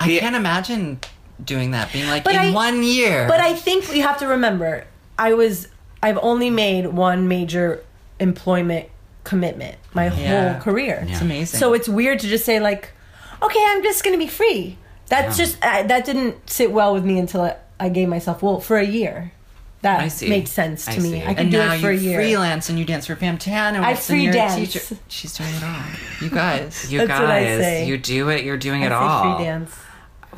I 0.00 0.06
the- 0.08 0.18
can't 0.20 0.36
imagine 0.36 0.98
doing 1.44 1.70
that. 1.72 1.92
Being 1.92 2.06
like 2.08 2.24
But 2.24 2.34
in 2.34 2.40
I- 2.40 2.52
one 2.52 2.82
year. 2.82 3.26
But 3.28 3.40
I 3.40 3.54
think 3.54 3.88
we 3.90 4.00
have 4.00 4.18
to 4.18 4.26
remember, 4.26 4.84
I 5.18 5.34
was 5.34 5.68
I've 6.02 6.18
only 6.18 6.50
made 6.50 6.86
one 6.88 7.28
major 7.28 7.82
employment 8.20 8.88
commitment 9.24 9.76
my 9.94 10.12
Yeah. 10.14 10.52
whole 10.52 10.60
career. 10.62 11.04
it's 11.08 11.20
amazing. 11.20 11.58
So 11.58 11.72
it's 11.72 11.88
weird 11.88 12.18
to 12.20 12.28
just 12.28 12.44
say 12.44 12.60
like, 12.60 12.90
okay, 13.44 13.64
I'm 13.68 13.82
just 13.82 14.04
gonna 14.04 14.18
be 14.18 14.26
free. 14.28 14.76
That's 15.08 15.38
Yeah. 15.38 15.44
just 15.44 15.58
uh, 15.64 15.82
that 15.84 16.04
didn't 16.04 16.48
sit 16.50 16.72
well 16.72 16.94
with 16.94 17.04
me 17.04 17.18
until 17.18 17.42
I, 17.42 17.56
I 17.78 17.88
gave 17.88 18.08
myself 18.08 18.42
well 18.42 18.60
for 18.60 18.76
a 18.78 18.84
year. 18.86 19.32
That 19.82 20.00
I 20.00 20.08
see. 20.08 20.30
makes 20.30 20.50
sense 20.50 20.86
to 20.86 20.92
I 20.92 20.98
me. 20.98 21.10
see. 21.10 21.20
I 21.22 21.34
can 21.34 21.38
and 21.40 21.50
do 21.50 21.58
now 21.58 21.74
it 21.74 21.80
for 21.80 21.90
a 21.90 21.94
you 21.94 22.00
year. 22.10 22.18
freelance 22.18 22.70
and 22.70 22.78
you 22.78 22.86
dance 22.86 23.06
for 23.06 23.16
Fantana. 23.16 23.80
I 23.80 23.90
and 23.90 23.98
free 23.98 24.22
you're 24.22 24.30
a 24.30 24.34
dance. 24.34 24.54
teacher. 24.72 24.96
She's 25.08 25.36
doing 25.36 25.50
it 25.54 25.62
all. 25.62 25.82
You 26.22 26.30
guys. 26.30 26.90
You 26.90 26.98
That's 27.00 27.08
guys, 27.10 27.20
what 27.20 27.30
I 27.30 27.42
say. 27.60 27.86
you 27.86 27.98
do 27.98 28.30
it. 28.30 28.44
You're 28.44 28.56
doing 28.56 28.82
I 28.82 28.86
it 28.86 28.88
say 28.88 28.94
all. 28.94 29.36
free 29.36 29.44
dance. 29.44 29.70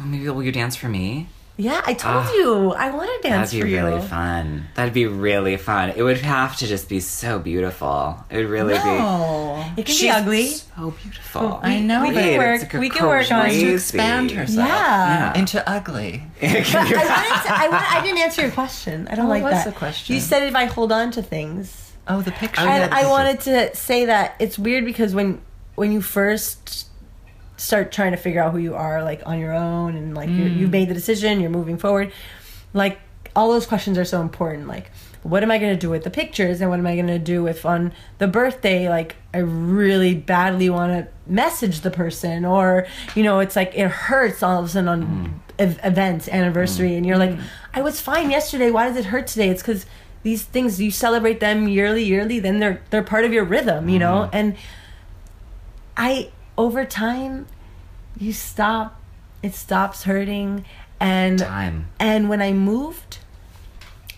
Maybe 0.04 0.28
will 0.30 0.42
you 0.42 0.50
dance 0.50 0.74
for 0.74 0.88
me? 0.88 1.28
Yeah, 1.58 1.80
I 1.86 1.94
told 1.94 2.26
Ah. 2.28 2.32
you 2.34 2.72
I 2.72 2.90
want 2.90 3.08
to 3.22 3.28
dance 3.28 3.50
That'd 3.50 3.64
be 3.66 3.72
really 3.74 4.00
fun. 4.02 4.68
That'd 4.74 4.92
be 4.92 5.06
really 5.06 5.56
fun. 5.56 5.90
It 5.96 6.02
would 6.02 6.18
have 6.20 6.54
to 6.58 6.66
just 6.66 6.86
be 6.88 7.00
so 7.00 7.38
beautiful. 7.38 8.22
It 8.28 8.36
would 8.36 8.50
really 8.50 8.74
be. 8.74 8.84
No. 8.84 9.64
It 9.76 9.86
can 9.86 9.94
She's 9.94 10.00
be 10.02 10.10
ugly. 10.10 10.46
So 10.48 10.90
beautiful. 11.02 11.58
I 11.62 11.80
know, 11.80 12.02
we 12.02 12.12
but 12.12 12.22
can 12.24 12.38
work. 12.38 12.62
it's 12.62 12.74
We 12.74 12.90
can 12.90 13.06
work 13.06 13.32
on 13.32 13.38
Wants 13.38 13.54
to 13.56 13.72
expand 13.74 14.30
herself 14.38 14.68
Yeah. 14.68 15.38
into 15.38 15.66
ugly. 15.68 16.22
I 16.42 16.46
wanted 16.46 16.62
to, 16.62 17.54
I, 17.54 17.68
want, 17.70 17.92
I 17.94 18.00
didn't 18.02 18.18
answer 18.18 18.42
your 18.42 18.50
question. 18.50 19.08
I 19.10 19.14
don't 19.14 19.24
Oh, 19.26 19.28
like 19.30 19.42
what's 19.42 19.64
that. 19.64 19.72
the 19.72 19.78
question? 19.78 20.14
You 20.14 20.20
said 20.20 20.42
if 20.42 20.54
I 20.54 20.66
hold 20.66 20.92
on 20.92 21.10
to 21.12 21.22
things. 21.22 21.92
Oh, 22.06 22.20
the 22.20 22.32
picture. 22.32 22.60
Oh, 22.60 22.64
yeah, 22.64 22.82
and 22.84 22.92
the 22.92 22.96
I 22.96 23.06
wanted 23.08 23.40
to 23.40 23.74
say 23.74 24.04
that 24.04 24.34
it's 24.38 24.58
weird 24.58 24.84
because 24.84 25.14
when 25.14 25.40
when 25.74 25.90
you 25.90 26.00
first 26.02 26.86
start 27.56 27.90
trying 27.92 28.12
to 28.12 28.16
figure 28.18 28.42
out 28.42 28.52
who 28.52 28.58
you 28.58 28.74
are, 28.74 29.02
like 29.02 29.22
on 29.26 29.38
your 29.38 29.52
own, 29.54 29.96
and 29.96 30.14
like 30.14 30.28
you're, 30.28 30.48
Mm. 30.48 30.56
you've 30.58 30.70
made 30.70 30.88
the 30.88 30.94
decision, 30.94 31.40
you're 31.40 31.50
moving 31.50 31.78
forward, 31.78 32.12
like 32.72 32.98
all 33.34 33.50
those 33.50 33.66
questions 33.66 33.98
are 33.98 34.04
so 34.04 34.20
important. 34.22 34.66
Like, 34.66 34.90
what 35.22 35.42
am 35.42 35.50
I 35.50 35.58
going 35.58 35.72
to 35.72 35.78
do 35.78 35.90
with 35.90 36.04
the 36.04 36.10
pictures, 36.10 36.60
and 36.60 36.70
what 36.70 36.78
am 36.78 36.86
I 36.86 36.94
going 36.94 37.06
to 37.08 37.18
do 37.18 37.46
if 37.46 37.66
on 37.66 37.92
the 38.18 38.26
birthday, 38.28 38.88
like 38.88 39.16
I 39.34 39.38
really 39.38 40.14
badly 40.14 40.70
want 40.70 40.92
to 40.92 41.08
message 41.30 41.80
the 41.80 41.90
person, 41.90 42.44
or 42.44 42.86
you 43.14 43.22
know, 43.22 43.40
it's 43.40 43.56
like 43.56 43.72
it 43.74 43.88
hurts 43.90 44.42
all 44.42 44.60
of 44.60 44.66
a 44.66 44.68
sudden 44.68 44.88
on 44.88 45.40
ev- 45.58 45.80
events, 45.82 46.28
anniversary, 46.28 46.94
and 46.96 47.04
you're 47.04 47.18
like, 47.18 47.36
I 47.74 47.82
was 47.82 48.00
fine 48.00 48.30
yesterday. 48.30 48.70
Why 48.70 48.86
does 48.88 48.96
it 48.96 49.06
hurt 49.06 49.26
today? 49.26 49.48
It's 49.48 49.62
because 49.62 49.84
these 50.22 50.42
things 50.44 50.80
you 50.80 50.90
celebrate 50.90 51.40
them 51.40 51.68
yearly, 51.68 52.04
yearly. 52.04 52.38
Then 52.38 52.58
they're 52.60 52.80
they're 52.90 53.02
part 53.02 53.24
of 53.24 53.32
your 53.32 53.44
rhythm, 53.44 53.88
you 53.88 53.98
know. 53.98 54.30
And 54.32 54.56
I 55.96 56.30
over 56.56 56.84
time, 56.84 57.46
you 58.18 58.32
stop. 58.32 59.00
It 59.42 59.54
stops 59.54 60.04
hurting, 60.04 60.64
and 60.98 61.38
Time. 61.38 61.88
and 62.00 62.28
when 62.28 62.40
I 62.40 62.52
moved, 62.52 63.18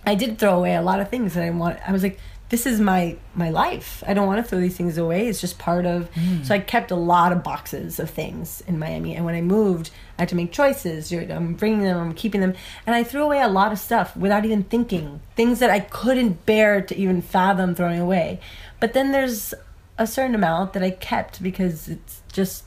I 0.07 0.15
did 0.15 0.39
throw 0.39 0.57
away 0.57 0.75
a 0.75 0.83
lot 0.83 1.01
of 1.01 1.11
things 1.11 1.35
that 1.35 1.43
I 1.45 1.51
want. 1.51 1.79
I 1.87 1.93
was 1.93 2.03
like, 2.03 2.19
this 2.51 2.65
is 2.65 2.81
my 2.81 3.17
my 3.35 3.51
life. 3.51 4.03
I 4.07 4.15
don't 4.15 4.27
want 4.27 4.43
to 4.43 4.49
throw 4.49 4.61
these 4.61 4.77
things 4.77 4.97
away. 4.97 5.29
It's 5.29 5.41
just 5.41 5.59
part 5.59 5.85
of. 5.85 6.11
Mm. 6.15 6.47
So 6.47 6.55
I 6.55 6.61
kept 6.61 6.91
a 6.91 6.97
lot 6.97 7.33
of 7.33 7.43
boxes 7.43 7.99
of 7.99 8.09
things 8.09 8.63
in 8.67 8.79
Miami, 8.79 9.15
and 9.15 9.25
when 9.25 9.35
I 9.35 9.43
moved, 9.43 9.91
I 10.19 10.23
had 10.23 10.29
to 10.31 10.37
make 10.37 10.53
choices. 10.53 11.13
I'm 11.13 11.55
bringing 11.55 11.83
them, 11.83 11.99
I'm 11.99 12.15
keeping 12.15 12.41
them, 12.41 12.55
and 12.87 12.97
I 12.97 13.05
threw 13.05 13.23
away 13.23 13.41
a 13.43 13.49
lot 13.49 13.73
of 13.73 13.79
stuff 13.79 14.17
without 14.17 14.45
even 14.45 14.63
thinking. 14.63 15.21
Things 15.37 15.59
that 15.59 15.71
I 15.71 15.81
couldn't 15.81 16.47
bear 16.47 16.81
to 16.81 16.97
even 16.97 17.21
fathom 17.21 17.75
throwing 17.75 18.01
away. 18.01 18.41
But 18.81 18.93
then 18.95 19.13
there's 19.13 19.53
a 19.99 20.07
certain 20.07 20.35
amount 20.35 20.73
that 20.75 20.83
I 20.83 20.91
kept 20.91 21.43
because 21.43 21.89
it's 21.89 22.23
just. 22.33 22.65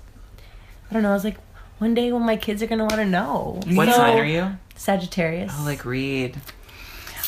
I 0.89 0.93
don't 0.93 1.03
know. 1.03 1.11
I 1.11 1.13
was 1.13 1.23
like, 1.23 1.37
one 1.77 1.93
day 1.93 2.11
when 2.11 2.23
my 2.23 2.35
kids 2.35 2.61
are 2.61 2.67
gonna 2.67 2.83
want 2.83 2.95
to 2.97 3.05
know. 3.05 3.59
What 3.67 3.87
So- 3.87 3.93
sign 3.95 4.17
are 4.19 4.25
you? 4.25 4.57
Sagittarius. 4.75 5.53
Oh, 5.57 5.63
like 5.63 5.85
read. 5.85 6.37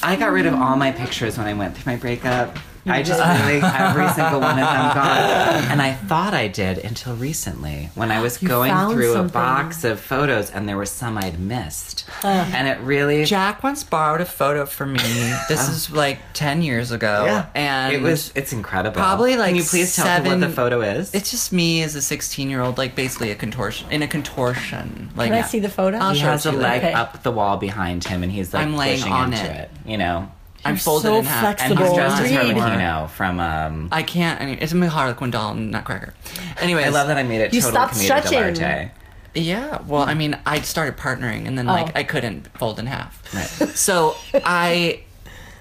I 0.02 0.16
got 0.18 0.32
rid 0.32 0.46
of 0.46 0.54
all 0.54 0.76
my 0.76 0.92
pictures 0.92 1.38
when 1.38 1.48
I 1.48 1.54
went 1.54 1.78
through 1.78 1.94
my 1.94 1.98
breakup. 1.98 2.58
I 2.94 3.02
just 3.02 3.20
really 3.20 3.62
every 3.64 4.10
single 4.10 4.40
one 4.42 4.52
of 4.52 4.66
them 4.66 4.94
gone, 4.94 5.64
and 5.72 5.82
I 5.82 5.94
thought 5.94 6.34
I 6.34 6.48
did 6.50 6.80
until 6.80 7.16
recently 7.16 7.90
when 7.96 8.12
I 8.12 8.22
was 8.22 8.42
You 8.42 8.48
going 8.48 8.72
through 8.92 9.14
something. 9.14 9.30
a 9.30 9.32
box 9.34 9.84
of 9.84 10.00
photos, 10.00 10.52
and 10.52 10.68
there 10.68 10.76
were 10.76 10.86
some 10.86 11.18
I'd 11.18 11.40
missed, 11.40 12.06
and 12.24 12.68
it 12.68 12.80
really 12.82 13.24
Jack 13.26 13.64
once 13.64 13.84
borrowed 13.84 14.22
a 14.22 14.26
photo 14.26 14.66
from 14.66 14.94
me. 14.94 15.00
This 15.48 15.60
oh. 15.70 15.72
is 15.72 15.92
like 15.92 16.20
ten 16.34 16.62
years 16.62 16.92
ago. 16.92 17.24
yeah, 17.26 17.48
and 17.56 17.96
it 17.96 18.02
was 18.02 18.32
it's 18.36 18.52
incredible. 18.52 18.96
probably, 18.96 19.38
like, 19.38 19.50
Can 19.50 19.56
you 19.58 19.64
please 19.64 19.96
tell 19.96 20.06
me 20.06 20.12
what 20.12 20.24
seven- 20.26 20.40
the 20.42 20.50
photo 20.50 20.82
is? 20.82 21.14
It's 21.14 21.32
just 21.32 21.54
me 21.54 21.84
as 21.84 21.96
a 21.96 22.02
sixteen-year-old, 22.02 22.78
like 22.78 22.96
basically 22.96 23.32
a 23.32 23.36
contortion 23.36 23.90
in 23.92 24.04
a 24.04 24.08
contortion. 24.08 25.10
Like 25.16 25.32
Can 25.32 25.42
I 25.42 25.48
see 25.48 25.60
the 25.60 25.70
photo? 25.70 25.98
I'll 25.98 26.14
he 26.14 26.20
has 26.20 26.46
a 26.46 26.52
leg 26.52 26.84
later. 26.84 26.98
up 26.98 27.24
the 27.24 27.32
wall 27.32 27.58
behind 27.58 28.04
him, 28.04 28.24
and 28.24 28.32
he's 28.32 28.54
like 28.54 28.64
I'm 28.66 28.76
laying 28.76 28.98
pushing 29.00 29.14
on 29.14 29.32
into 29.34 29.46
it. 29.46 29.70
it. 29.86 29.90
You 29.90 29.98
know, 29.98 30.30
I'm 30.66 30.78
folded 30.78 31.04
so 31.08 31.16
in 31.20 31.26
half. 31.26 31.44
and 31.46 31.58
flexible. 31.58 31.86
he's 31.86 31.94
dressed 31.96 32.22
as 32.22 32.30
Reed. 32.32 32.56
Harlequino 32.56 33.10
from. 33.10 33.40
Um, 33.40 33.90
I 33.92 34.04
can't. 34.04 34.42
I 34.42 34.46
mean, 34.46 34.58
it's 34.62 34.74
a 34.74 34.90
Harlequin 34.90 35.32
doll, 35.32 35.54
Nutcracker. 35.56 36.14
Anyway, 36.60 36.84
I 36.84 36.90
love 36.90 37.08
that 37.08 37.18
I 37.18 37.24
made 37.24 37.42
it 37.42 37.54
You 37.54 37.62
total 37.62 37.72
stopped 37.76 37.96
stretching. 37.96 38.40
dell'arte. 38.40 38.92
Yeah, 39.36 39.82
well, 39.88 40.04
I 40.04 40.14
mean, 40.14 40.38
I 40.46 40.62
started 40.62 40.96
partnering, 40.96 41.48
and 41.48 41.58
then 41.58 41.68
Oh. 41.68 41.74
like 41.74 41.96
I 41.96 42.04
couldn't 42.04 42.56
fold 42.58 42.78
in 42.80 42.86
half. 42.86 43.22
Right. 43.34 43.70
So 43.76 44.16
I, 44.34 45.02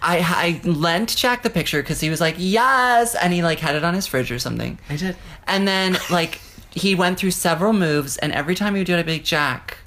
I, 0.03 0.61
I 0.65 0.69
lent 0.69 1.17
Jack 1.17 1.43
the 1.43 1.51
picture 1.51 1.81
because 1.83 1.99
he 2.01 2.11
was 2.11 2.21
like, 2.21 2.35
"Yes," 2.39 3.15
and 3.15 3.33
he 3.33 3.43
like 3.43 3.61
had 3.61 3.75
it 3.75 3.83
on 3.83 3.95
his 3.95 4.07
fridge 4.07 4.31
or 4.31 4.39
something. 4.39 4.79
I 4.91 4.97
did. 4.97 5.17
And 5.47 5.67
then 5.67 5.97
like 6.11 6.41
he 6.71 6.95
went 6.95 7.19
through 7.19 7.31
several 7.31 7.73
moves, 7.73 8.19
and 8.19 8.33
every 8.33 8.55
time 8.55 8.75
he 8.75 8.81
would 8.81 8.87
do 8.87 8.95
it, 8.95 8.99
I'd 9.01 9.07
be 9.07 9.13
like, 9.15 9.25
Jack, 9.25 9.79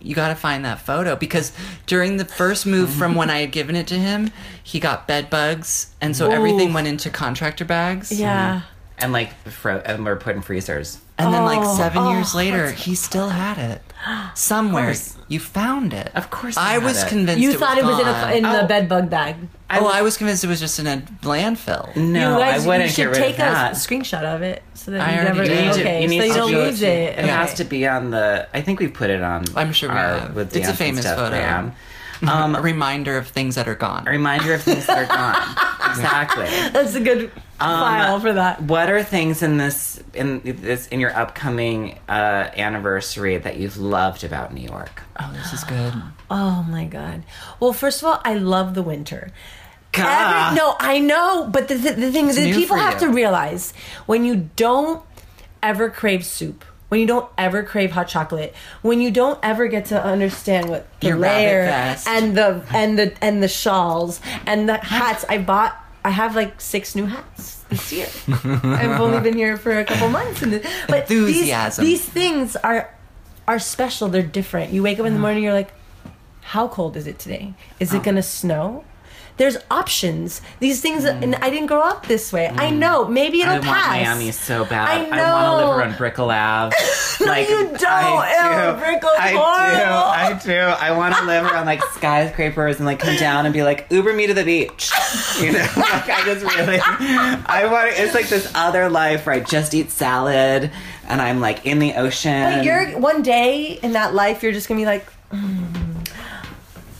you 0.00 0.14
got 0.14 0.28
to 0.28 0.34
find 0.34 0.64
that 0.64 0.80
photo 0.80 1.16
because 1.16 1.52
during 1.86 2.16
the 2.16 2.24
first 2.24 2.66
move 2.66 2.90
from 2.90 3.14
when 3.14 3.30
I 3.30 3.40
had 3.40 3.52
given 3.52 3.76
it 3.76 3.86
to 3.88 3.94
him, 3.98 4.30
he 4.62 4.78
got 4.78 5.06
bed 5.08 5.30
bugs, 5.30 5.94
and 6.00 6.16
so 6.16 6.30
everything 6.30 6.72
went 6.72 6.86
into 6.86 7.10
contractor 7.10 7.64
bags. 7.64 8.12
Yeah. 8.12 8.62
And 8.98 9.12
like, 9.12 9.32
fro- 9.48 9.82
and 9.84 10.04
we're 10.04 10.16
put 10.16 10.36
in 10.36 10.42
freezers. 10.42 10.98
And 11.18 11.32
then, 11.32 11.44
like 11.44 11.60
Oh, 11.62 11.76
seven 11.76 11.98
oh, 12.02 12.12
years 12.12 12.34
later, 12.34 12.70
he 12.70 12.94
still 12.94 13.30
had 13.30 13.58
it 13.58 13.82
somewhere. 14.34 14.94
You 15.28 15.40
found 15.40 15.92
it. 15.92 16.10
Of 16.14 16.30
course 16.30 16.54
you 16.56 16.62
I 16.62 16.78
was 16.78 17.02
it. 17.02 17.08
convinced. 17.08 17.40
You 17.40 17.50
it 17.52 17.58
thought 17.58 17.78
it 17.78 17.84
was 17.84 17.98
in, 17.98 18.06
a, 18.06 18.12
gone. 18.12 18.32
in 18.32 18.42
the 18.44 18.64
Oh. 18.64 18.66
bed 18.66 18.88
bug 18.88 19.10
bag. 19.10 19.36
I 19.68 19.78
oh, 19.80 19.84
was- 19.84 19.94
I 19.96 20.02
was 20.02 20.16
convinced 20.16 20.44
it 20.44 20.46
was 20.48 20.60
just 20.60 20.78
in 20.78 20.86
a 20.86 20.98
landfill. 21.22 21.94
No, 21.96 22.34
you 22.34 22.38
guys, 22.44 22.64
I 22.64 22.68
wouldn't 22.68 22.84
you 22.84 22.90
should 22.90 22.96
get 22.96 23.08
rid 23.10 23.16
take 23.18 23.30
of 23.32 23.38
that. 23.38 23.72
a 23.72 23.74
screenshot 23.74 24.22
of 24.22 24.42
it 24.42 24.62
so 24.74 24.92
that 24.92 25.00
I 25.00 25.10
you 25.12 25.18
already 25.18 25.28
never. 25.38 25.44
did. 25.44 25.64
You 25.66 25.72
to- 25.72 25.80
okay, 25.80 26.02
you 26.02 26.08
need 26.08 26.18
so 26.20 26.24
you 26.26 26.34
don't 26.34 26.50
show 26.52 26.60
it 26.60 26.66
lose 26.66 26.78
to- 26.80 26.86
it. 26.86 27.18
It 27.18 27.24
has 27.24 27.54
to 27.54 27.64
be 27.64 27.86
on 27.88 28.10
the. 28.10 28.48
I 28.54 28.60
think 28.60 28.78
we 28.78 28.86
put 28.88 29.10
it 29.10 29.22
on. 29.22 29.44
I'm 29.56 29.72
sure 29.72 29.88
we 29.90 29.96
our, 29.96 30.18
have. 30.20 30.34
With 30.36 30.54
It's 30.56 30.68
a 30.68 30.74
famous 30.74 31.00
stuff, 31.04 31.16
photo. 31.18 31.30
Graham. 31.30 31.72
Um, 32.28 32.54
a 32.56 32.60
reminder 32.62 33.16
of 33.18 33.28
things 33.28 33.54
that 33.56 33.68
are 33.68 33.74
gone. 33.74 34.06
A 34.08 34.10
reminder 34.10 34.54
of 34.54 34.62
things 34.62 34.86
that 34.86 34.98
are 34.98 35.06
gone. 35.06 35.90
exactly. 35.90 36.44
That's 36.70 36.94
a 36.94 37.00
good 37.00 37.30
Um, 37.60 37.80
file 37.80 38.20
for 38.20 38.32
that. 38.32 38.62
What 38.62 38.90
are 38.90 39.02
things 39.02 39.42
in 39.42 39.56
this 39.58 40.02
in 40.14 40.40
this 40.44 40.86
in 40.88 41.00
your 41.00 41.14
upcoming 41.16 41.98
uh, 42.08 42.50
anniversary 42.56 43.36
that 43.38 43.56
you've 43.58 43.76
loved 43.76 44.24
about 44.24 44.52
New 44.54 44.62
York? 44.66 45.02
Oh, 45.20 45.30
this 45.32 45.52
is 45.52 45.64
good. 45.64 45.92
Oh 46.28 46.64
my 46.68 46.86
god. 46.86 47.22
Well, 47.60 47.72
first 47.72 48.02
of 48.02 48.08
all, 48.08 48.20
I 48.24 48.34
love 48.34 48.74
the 48.74 48.82
winter. 48.82 49.30
God. 49.92 50.48
Every, 50.48 50.58
no, 50.58 50.74
I 50.80 50.98
know, 50.98 51.46
but 51.48 51.68
the, 51.68 51.74
the, 51.76 51.92
the 51.92 52.10
thing 52.10 52.26
is, 52.26 52.34
that 52.34 52.46
new 52.46 52.54
people 52.54 52.76
for 52.76 52.82
have 52.82 53.00
you. 53.00 53.06
to 53.06 53.12
realize 53.12 53.72
when 54.06 54.24
you 54.24 54.50
don't 54.56 55.04
ever 55.62 55.88
crave 55.88 56.24
soup, 56.26 56.64
when 56.88 57.00
you 57.00 57.06
don't 57.06 57.28
ever 57.36 57.62
crave 57.62 57.92
hot 57.92 58.08
chocolate, 58.08 58.54
when 58.82 59.00
you 59.00 59.10
don't 59.10 59.38
ever 59.42 59.66
get 59.66 59.86
to 59.86 60.02
understand 60.02 60.68
what 60.68 60.86
the 61.00 61.08
Your 61.08 61.18
layer 61.18 61.62
and 62.06 62.36
the 62.36 62.62
and 62.72 62.98
the 62.98 63.12
and 63.22 63.42
the 63.42 63.48
shawls 63.48 64.20
and 64.46 64.68
the 64.68 64.76
hats, 64.78 65.24
I 65.28 65.38
bought. 65.38 65.76
I 66.04 66.10
have 66.10 66.36
like 66.36 66.60
six 66.60 66.94
new 66.94 67.06
hats 67.06 67.64
this 67.68 67.92
year. 67.92 68.06
I've 68.28 69.00
only 69.00 69.18
been 69.20 69.34
here 69.34 69.56
for 69.56 69.76
a 69.76 69.84
couple 69.84 70.08
months, 70.08 70.40
and 70.42 70.62
but 70.88 71.08
these, 71.08 71.26
Enthusiasm. 71.26 71.84
these 71.84 72.04
things 72.04 72.54
are 72.56 72.94
are 73.48 73.58
special. 73.58 74.08
They're 74.08 74.22
different. 74.22 74.72
You 74.72 74.84
wake 74.84 75.00
up 75.00 75.06
in 75.06 75.12
the 75.12 75.16
mm-hmm. 75.16 75.22
morning, 75.22 75.42
you're 75.42 75.52
like, 75.52 75.72
how 76.42 76.68
cold 76.68 76.96
is 76.96 77.08
it 77.08 77.18
today? 77.18 77.54
Is 77.80 77.92
Oh. 77.92 77.96
it 77.96 78.04
gonna 78.04 78.22
snow? 78.22 78.84
There's 79.38 79.58
options. 79.70 80.40
These 80.60 80.80
things, 80.80 81.04
and 81.04 81.34
I 81.36 81.50
didn't 81.50 81.66
grow 81.66 81.80
up 81.82 82.06
this 82.06 82.32
way. 82.32 82.48
I 82.48 82.70
know. 82.70 83.04
Maybe 83.06 83.42
it'll 83.42 83.56
Mm. 83.56 83.64
I 83.64 83.68
want 83.68 83.78
pass. 83.82 83.90
Miami 84.06 84.30
so 84.32 84.64
bad. 84.64 84.88
I 84.88 84.98
want 85.02 85.60
to 85.60 85.66
live 85.66 85.76
around 85.78 85.96
Brickell 85.98 86.30
Ave. 86.30 86.74
No, 87.18 87.32
you 87.34 87.68
don't. 87.78 87.82
I 87.86 88.72
Ew, 88.72 88.78
Brickell's 88.78 89.12
I 89.18 89.32
horrible. 89.32 89.78
do. 89.78 90.54
I 90.54 90.54
do. 90.54 90.58
I 90.84 90.90
want 90.96 91.14
to 91.16 91.24
live 91.24 91.44
around 91.44 91.64
like 91.64 91.82
skyscrapers 91.94 92.76
and 92.76 92.84
like 92.84 92.98
come 92.98 93.16
down 93.16 93.46
and 93.46 93.54
be 93.54 93.62
like 93.62 93.86
Uber 93.90 94.12
me 94.12 94.26
to 94.26 94.34
the 94.34 94.44
beach. 94.44 94.90
You 95.40 95.52
know, 95.52 95.58
like 95.76 96.08
I 96.10 96.22
just 96.26 96.44
really, 96.44 96.78
I 96.82 97.66
want. 97.72 97.88
It's 97.98 98.14
like 98.14 98.28
this 98.28 98.50
other 98.54 98.90
life 98.90 99.24
where 99.26 99.34
I 99.34 99.40
just 99.40 99.72
eat 99.72 99.90
salad 99.90 100.70
and 101.08 101.22
I'm 101.22 101.40
like 101.40 101.64
in 101.64 101.78
the 101.78 101.94
ocean. 101.94 102.56
But 102.58 102.64
you're 102.64 102.98
one 102.98 103.22
day 103.22 103.78
in 103.82 103.92
that 103.92 104.14
life, 104.14 104.42
you're 104.42 104.52
just 104.52 104.68
gonna 104.68 104.80
be 104.80 104.86
like, 104.86 105.06
"Mm, 105.32 106.06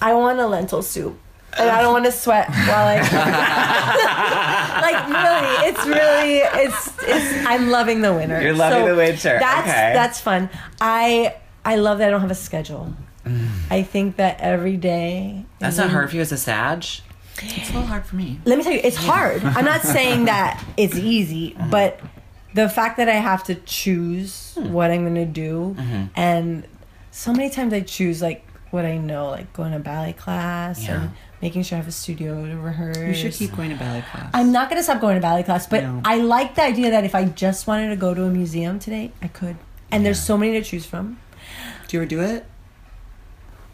I 0.00 0.14
want 0.14 0.38
a 0.38 0.46
lentil 0.46 0.82
soup. 0.82 1.18
And 1.58 1.70
I 1.70 1.82
don't 1.82 1.92
want 1.92 2.04
to 2.04 2.12
sweat 2.12 2.48
while 2.48 2.86
I 2.86 2.96
like 4.82 5.08
really, 5.08 5.68
it's 5.70 5.86
really 5.86 6.38
it's 6.64 6.92
it's 7.02 7.46
I'm 7.46 7.70
loving 7.70 8.02
the 8.02 8.12
winter. 8.12 8.40
You're 8.40 8.54
loving 8.54 8.84
the 8.86 8.94
winter. 8.94 9.38
That's 9.40 9.68
Okay. 9.68 9.92
that's 9.94 10.20
fun. 10.20 10.50
I 10.80 11.36
I 11.64 11.76
love 11.76 11.98
that 11.98 12.08
I 12.08 12.10
don't 12.10 12.20
have 12.20 12.30
a 12.30 12.34
schedule. 12.34 12.94
Mm. 13.24 13.48
I 13.70 13.82
think 13.82 14.16
that 14.16 14.40
every 14.40 14.76
day 14.76 15.44
That's 15.58 15.76
not 15.78 15.90
hard 15.90 16.10
for 16.10 16.16
you 16.16 16.22
as 16.22 16.30
a 16.30 16.36
Sag. 16.36 16.84
It's 17.42 17.70
a 17.70 17.72
little 17.72 17.82
hard 17.82 18.06
for 18.06 18.16
me. 18.16 18.40
Let 18.44 18.56
me 18.56 18.64
tell 18.64 18.72
you, 18.72 18.80
it's 18.82 18.96
hard. 18.96 19.42
I'm 19.44 19.64
not 19.64 19.82
saying 19.96 20.26
that 20.26 20.64
it's 20.76 20.96
easy, 20.96 21.54
uh-huh. 21.54 21.68
but 21.70 22.00
the 22.54 22.68
fact 22.68 22.96
that 22.96 23.08
I 23.08 23.14
have 23.16 23.44
to 23.44 23.54
choose 23.54 24.54
hmm. 24.54 24.72
what 24.72 24.90
I'm 24.90 25.02
going 25.02 25.16
to 25.16 25.26
do, 25.26 25.76
uh-huh. 25.78 26.04
and 26.14 26.66
so 27.10 27.32
many 27.32 27.50
times 27.50 27.72
I 27.72 27.80
choose 27.80 28.22
like 28.22 28.46
what 28.70 28.84
I 28.84 28.96
know, 28.96 29.28
like 29.30 29.52
going 29.52 29.72
to 29.72 29.78
ballet 29.78 30.12
class 30.12 30.84
Yeah. 30.84 31.02
and 31.02 31.10
making 31.46 31.62
sure 31.62 31.76
I 31.78 31.80
have 31.80 31.86
a 31.86 31.92
studio 31.92 32.44
to 32.44 32.56
rehearse. 32.56 32.96
You 32.98 33.14
should 33.14 33.32
keep 33.32 33.54
going 33.54 33.70
to 33.70 33.76
ballet 33.76 34.02
class. 34.10 34.30
I'm 34.34 34.50
not 34.50 34.68
going 34.68 34.80
to 34.80 34.82
stop 34.82 35.00
going 35.00 35.14
to 35.14 35.20
ballet 35.20 35.44
class, 35.44 35.64
but 35.68 35.84
No. 35.84 36.00
I 36.04 36.16
like 36.16 36.56
the 36.56 36.62
idea 36.62 36.90
that 36.90 37.04
if 37.04 37.14
I 37.14 37.24
just 37.26 37.68
wanted 37.68 37.90
to 37.90 37.96
go 37.96 38.14
to 38.14 38.24
a 38.24 38.30
museum 38.30 38.80
today, 38.80 39.12
I 39.22 39.28
could. 39.28 39.56
And 39.92 40.04
there's 40.04 40.20
so 40.20 40.36
many 40.36 40.54
to 40.58 40.62
choose 40.62 40.84
from. 40.84 41.20
Do 41.86 41.96
you 41.96 42.02
ever 42.02 42.08
do 42.08 42.20
it? 42.20 42.46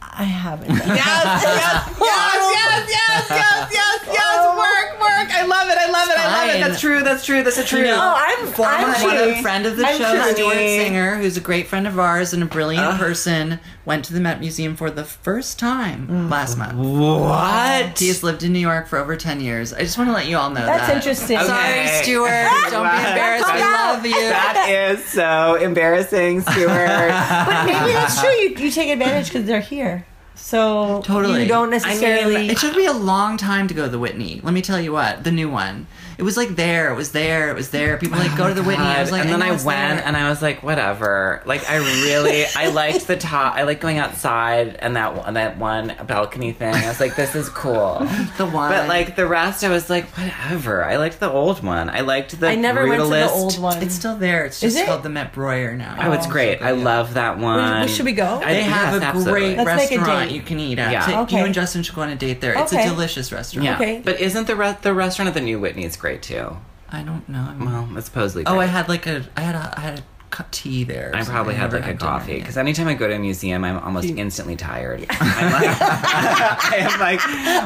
I 0.03 0.25
haven't. 0.25 0.71
it. 0.71 0.77
Yes, 0.87 1.25
yes, 1.43 1.97
yes, 1.99 2.91
yes, 2.91 3.31
yes, 3.31 3.69
yes, 3.73 4.01
yes. 4.07 4.32
Work, 4.63 5.01
work. 5.01 5.29
I 5.35 5.45
love 5.47 5.69
it. 5.69 5.79
I 5.79 5.91
love 5.91 6.09
it. 6.09 6.19
I 6.19 6.47
love 6.47 6.55
it. 6.57 6.61
That's 6.69 6.81
true. 6.81 7.03
That's 7.03 7.25
true. 7.27 7.43
That's 7.43 7.59
a 7.59 7.65
true. 7.65 7.83
know, 7.83 7.97
Oh, 8.01 8.15
I'm, 8.17 8.47
Former 8.53 8.71
I'm 8.73 9.03
one 9.03 9.17
cheating. 9.17 9.35
of, 9.37 9.41
friend 9.43 9.67
of 9.67 9.77
the 9.77 9.85
I'm 9.87 9.99
show, 9.99 10.13
cheating. 10.13 10.35
Stuart 10.37 10.55
Singer, 10.55 11.17
who's 11.19 11.37
a 11.37 11.41
great 11.41 11.67
friend 11.67 11.87
of 11.87 11.99
ours 11.99 12.33
and 12.33 12.43
a 12.43 12.47
brilliant 12.47 12.99
person, 12.99 13.59
went 13.85 14.05
to 14.07 14.13
the 14.15 14.21
Met 14.21 14.41
Museum 14.41 14.77
for 14.77 14.91
the 14.91 15.05
first 15.05 15.59
time 15.59 16.07
Mm. 16.09 16.31
last 16.31 16.57
month. 16.57 16.75
What? 16.75 17.99
He 17.99 18.09
has 18.09 18.23
lived 18.23 18.43
in 18.43 18.53
New 18.53 18.59
York 18.59 18.87
for 18.89 18.99
over 18.99 19.17
10 19.17 19.41
years. 19.41 19.73
I 19.73 19.81
just 19.81 19.97
want 19.99 20.09
to 20.09 20.15
let 20.15 20.27
you 20.27 20.37
all 20.37 20.51
know 20.51 20.65
That's 20.67 20.87
that. 20.89 20.97
interesting. 20.97 21.39
Okay. 21.39 21.47
Sorry, 21.47 21.87
Stuart. 22.03 22.29
Don't 22.71 22.83
be 22.91 22.97
embarrassed. 22.97 23.45
Calm 23.47 23.57
We 23.57 23.63
love 23.63 24.07
you. 24.07 24.29
That 24.29 24.67
is 24.95 25.05
so 25.05 25.57
embarrassing, 25.57 26.43
Stuart. 26.43 27.11
But 27.47 27.65
maybe 27.67 27.93
that's 27.93 28.21
true. 28.21 28.31
You, 28.31 28.55
you 28.57 28.71
take 28.71 28.91
advantage 28.91 29.29
because 29.33 29.47
they're 29.47 29.61
here. 29.61 30.07
So 30.43 31.01
Totally. 31.03 31.43
you 31.43 31.49
don't 31.49 31.71
necessarily. 31.71 32.49
it 32.49 32.59
took 32.59 32.77
me 32.77 32.87
a 32.87 32.93
long 32.93 33.37
time 33.37 33.69
to 33.69 33.75
go 33.75 33.85
to 33.85 33.89
the 33.89 33.99
Whitney. 33.99 34.41
Let 34.43 34.53
me 34.53 34.61
tell 34.61 34.81
you 34.81 34.93
what, 34.93 35.23
the 35.23 35.31
new 35.31 35.49
one. 35.49 35.87
It 36.23 36.25
was 36.25 36.37
like 36.37 36.51
there, 36.55 36.93
it 36.93 36.95
was 36.95 37.11
there, 37.11 37.51
it 37.51 37.57
was 37.57 37.71
there. 37.71 37.97
People 37.99 38.17
like 38.17 38.37
go 38.37 38.45
oh 38.45 38.49
to 38.51 38.55
the 38.55 38.63
Whitney. 38.63 38.85
I 38.85 39.01
was 39.01 39.11
like, 39.11 39.23
and 39.23 39.31
then 39.31 39.41
know 39.41 39.47
I 39.47 39.51
went 39.51 39.65
there. 39.65 40.03
and 40.07 40.17
I 40.17 40.31
was 40.31 40.41
like, 40.41 40.63
whatever. 40.63 41.43
Like 41.47 41.69
I 41.69 41.79
really, 41.79 42.45
I 42.55 42.69
liked 42.69 43.09
the 43.09 43.17
top. 43.17 43.57
I 43.57 43.65
like 43.65 43.81
going 43.81 43.99
outside 43.99 44.77
and 44.77 44.95
that 44.95 45.17
one- 45.17 45.35
that 45.35 45.59
one 45.59 45.97
balcony 46.07 46.53
thing. 46.53 46.77
I 46.77 46.87
was 46.87 47.01
like, 47.01 47.17
this 47.17 47.35
is 47.35 47.49
cool. 47.49 47.99
the 48.39 48.47
one. 48.47 48.71
But 48.71 48.87
like 48.87 49.17
the 49.17 49.27
rest, 49.27 49.65
I 49.65 49.69
was 49.69 49.91
like, 49.91 50.05
whatever. 50.17 50.85
I 50.85 50.95
liked 50.97 51.19
the 51.19 51.29
old 51.29 51.61
one. 51.65 51.91
I 51.91 52.03
liked 52.03 52.39
the. 52.39 52.47
I 52.47 52.55
never 52.55 52.87
went 52.87 53.03
to 53.03 53.09
the 53.09 53.29
old 53.29 53.59
one. 53.59 53.83
it's 53.83 53.97
still 53.97 54.15
there. 54.17 54.45
It's 54.45 54.63
Is 54.63 54.75
just 54.75 54.85
it? 54.85 54.87
called 54.87 55.03
the 55.03 55.09
Met 55.09 55.33
Breuer 55.33 55.77
now. 55.77 55.97
Oh, 55.99 56.13
it's 56.13 56.29
Oh, 56.29 56.31
great. 56.31 56.61
so 56.61 56.67
I 56.67 56.73
good. 56.73 56.85
love 56.85 57.15
that 57.15 57.39
one. 57.39 57.89
should 57.89 58.05
we 58.07 58.13
go? 58.13 58.41
I- 58.45 58.53
They 58.55 58.63
have 58.63 58.93
yes, 58.95 59.03
a 59.03 59.07
absolutely. 59.07 59.33
great 59.33 59.57
Let's 59.57 59.67
make 59.91 59.91
a 59.91 59.97
restaurant 59.99 60.29
date. 60.31 60.37
you 60.37 60.43
can 60.43 60.61
eat 60.61 60.79
at. 60.79 60.93
Yeah. 60.93 61.05
So 61.07 61.21
Okay. 61.23 61.39
You 61.39 61.45
and 61.47 61.53
Justin 61.55 61.83
should 61.83 61.97
go 61.97 62.03
on 62.03 62.11
a 62.11 62.15
date 62.15 62.41
there. 62.41 62.55
It's 62.57 62.73
Okay. 62.73 62.87
a 62.87 62.89
delicious 62.89 63.33
restaurant. 63.33 63.65
Yeah. 63.65 63.75
Okay. 63.75 64.01
But 64.05 64.21
isn't 64.21 64.47
the 64.47 64.55
re- 64.55 64.77
the 64.83 64.95
restaurant 64.95 65.27
at 65.27 65.35
the 65.35 65.41
New 65.41 65.59
Whitney 65.59 65.85
is 65.85 65.97
great 65.97 66.12
too? 66.19 66.57
I 66.91 67.03
don't 67.03 67.27
know. 67.29 67.57
Well, 67.59 67.89
it's 67.97 68.07
supposedly. 68.07 68.45
oh, 68.47 68.55
great. 68.55 68.65
I 68.65 68.67
had 68.67 68.89
like 68.89 69.07
a, 69.07 69.25
I 69.37 69.41
had 69.41 69.55
a, 69.55 69.75
I 69.77 69.81
had 69.81 69.99
a 70.01 70.03
cu- 70.31 70.45
tea 70.51 70.85
there. 70.85 71.11
or 71.11 71.17
I 71.17 71.25
probably 71.25 71.55
had 71.55 71.73
never 71.73 71.79
like 71.79 71.85
a 71.85 71.99
dinner 71.99 71.99
coffee 71.99 72.33
yet. 72.33 72.41
because 72.41 72.57
anytime 72.59 72.89
I 72.89 72.95
go 72.95 73.09
to 73.09 73.15
a 73.15 73.19
museum, 73.19 73.65
I'm 73.65 73.79
almost 73.79 74.09
instantly 74.09 74.57
tired. 74.57 75.07
I'm 75.09 75.53
like, 75.53 75.77
I 75.81 76.77
am 76.81 77.01
like, 77.01 77.21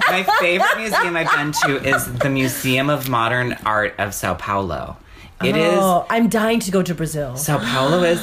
my 0.09 0.37
favorite 0.39 0.77
museum 0.77 1.17
I've 1.17 1.31
been 1.35 1.53
to 1.65 1.89
is 1.89 2.13
the 2.19 2.31
Museum 2.31 2.89
of 2.91 3.09
Modern 3.09 3.55
Art 3.65 3.95
of 3.99 4.15
Sao 4.15 4.35
Paulo. 4.35 4.97
It 5.43 5.55
oh, 5.55 5.59
is 5.59 5.79
oh, 5.79 6.07
I'm 6.09 6.29
dying 6.29 6.61
to 6.61 6.71
go 6.71 6.83
to 6.83 6.95
Brazil. 6.95 7.37
Sao 7.37 7.59
Paulo 7.59 8.03
is 8.05 8.23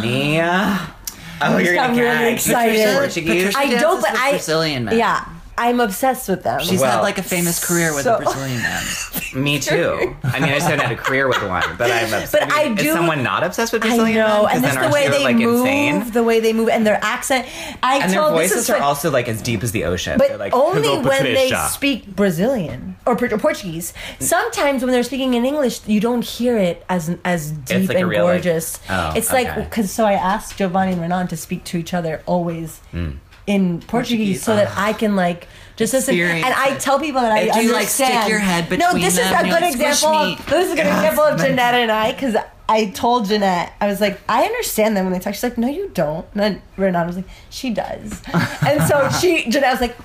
Mia. 0.00 0.94
Oh, 1.42 1.58
you're 1.58 1.74
got 1.74 1.90
gonna 1.90 2.02
really 2.02 2.18
gag. 2.18 2.34
excited. 2.34 2.96
Portuguese. 2.96 3.54
I 3.54 3.68
don't, 3.78 4.00
but 4.00 4.12
with 4.12 4.20
I 4.20 4.30
Brazilian 4.30 4.84
men. 4.86 4.96
Yeah, 4.96 5.28
I'm 5.58 5.80
obsessed 5.80 6.28
with 6.28 6.42
them. 6.42 6.60
She's 6.60 6.80
Well, 6.80 6.90
had 6.90 7.00
like 7.00 7.18
a 7.18 7.22
famous 7.22 7.64
career 7.64 7.94
with 7.94 8.04
so- 8.04 8.16
a 8.16 8.18
Brazilian 8.22 8.58
man. 8.62 8.82
Me 9.34 9.58
too. 9.58 10.16
I 10.24 10.40
mean, 10.40 10.50
I 10.50 10.54
just 10.54 10.66
haven't 10.68 10.80
had 10.86 10.92
a 10.92 10.96
career 10.96 11.28
with 11.28 11.42
one, 11.42 11.62
but 11.76 11.90
I'm 11.90 12.04
obsessed. 12.04 12.32
But 12.32 12.50
I 12.52 12.64
mean, 12.64 12.74
do- 12.76 12.84
Is 12.86 12.92
someone 12.94 13.22
not 13.22 13.42
obsessed 13.42 13.72
with 13.72 13.82
I 13.84 13.88
Brazilian 13.88 14.16
know, 14.18 14.26
men? 14.26 14.44
'Cause 14.44 14.54
and 14.54 14.64
then 14.64 14.70
just 14.70 14.74
the 14.78 14.80
aren't 14.84 14.94
way 14.94 15.04
you, 15.04 15.10
they 15.10 15.24
like, 15.24 15.36
move, 15.36 15.60
insane? 15.66 16.10
the 16.12 16.22
way 16.22 16.40
they 16.40 16.52
move, 16.52 16.68
and 16.70 16.86
their 16.86 16.98
accent. 17.02 17.46
I 17.82 17.98
And 17.98 18.12
their 18.12 18.20
told 18.20 18.32
this 18.38 18.50
voices 18.52 18.64
is 18.64 18.70
are 18.70 18.74
what- 18.74 18.82
also 18.82 19.10
like 19.10 19.28
as 19.28 19.42
deep 19.42 19.62
as 19.62 19.72
the 19.72 19.84
ocean. 19.84 20.18
They're 20.18 20.28
But 20.30 20.38
like, 20.38 20.54
only 20.54 20.88
"Hello, 20.88 21.00
when 21.08 21.22
they 21.24 21.50
Patricia." 21.50 21.68
speak 21.70 22.06
Brazilian 22.16 22.96
or, 23.04 23.16
Por- 23.16 23.32
or 23.32 23.38
Portuguese. 23.38 23.92
Sometimes 24.20 24.82
when 24.82 24.92
they're 24.92 25.02
speaking 25.02 25.34
in 25.34 25.44
English, 25.44 25.80
you 25.86 26.00
don't 26.00 26.24
hear 26.24 26.56
it 26.56 26.84
as 26.88 27.14
as 27.24 27.50
deep 27.50 27.88
like 27.88 27.96
a 27.96 28.00
and 28.00 28.08
real, 28.08 28.24
like- 28.24 28.42
gorgeous. 28.42 28.78
Oh, 28.88 29.12
it's 29.14 29.32
like 29.32 29.48
okay. 29.48 29.62
because 29.64 29.90
so 29.90 30.04
I 30.06 30.12
asked 30.14 30.56
Giovanni 30.56 30.92
and 30.92 31.00
Renan 31.02 31.28
to 31.28 31.36
speak 31.36 31.64
to 31.64 31.76
each 31.78 31.92
other 31.94 32.22
always 32.26 32.80
Hmm. 32.92 33.10
In 33.46 33.80
Portuguese, 33.80 34.42
so 34.42 34.56
that 34.56 34.76
I 34.76 34.92
can 34.92 35.16
like. 35.16 35.48
Just 35.76 35.92
listen, 35.92 36.18
and 36.18 36.44
I 36.54 36.74
tell 36.78 36.98
people 36.98 37.20
that 37.20 37.32
I 37.32 37.48
Do 37.50 37.62
you, 37.62 37.72
like, 37.74 37.88
stick 37.88 38.28
your 38.28 38.38
head 38.38 38.70
between 38.70 38.78
No, 38.78 38.94
this 38.98 39.18
is 39.18 39.26
a 39.26 39.30
you're 39.30 39.42
good 39.42 39.50
like, 39.50 39.74
"Squish 39.74 39.88
example. 39.92 40.26
me." 40.26 40.32
Of, 40.32 40.46
this 40.46 40.66
is 40.66 40.72
a 40.72 40.76
good 40.76 40.86
example 40.86 41.24
of 41.24 41.38
Jeanette 41.38 41.74
and 41.74 41.92
I 41.92 42.12
because 42.12 42.34
I 42.66 42.86
told 42.86 43.26
Jeanette 43.26 43.74
I 43.78 43.86
was 43.86 44.00
like, 44.00 44.18
I 44.26 44.44
understand 44.44 44.96
them 44.96 45.04
when 45.04 45.12
they 45.12 45.18
talk. 45.20 45.34
She's 45.34 45.42
like, 45.42 45.58
No, 45.58 45.68
you 45.68 45.90
don't. 45.92 46.26
And 46.32 46.40
then 46.40 46.62
Renan 46.78 47.06
was 47.06 47.16
like, 47.16 47.26
She 47.50 47.70
does. 47.74 48.22
and 48.66 48.82
so 48.84 49.10
she 49.20 49.50
Jeanette 49.50 49.72
was 49.72 49.82
like, 49.82 49.96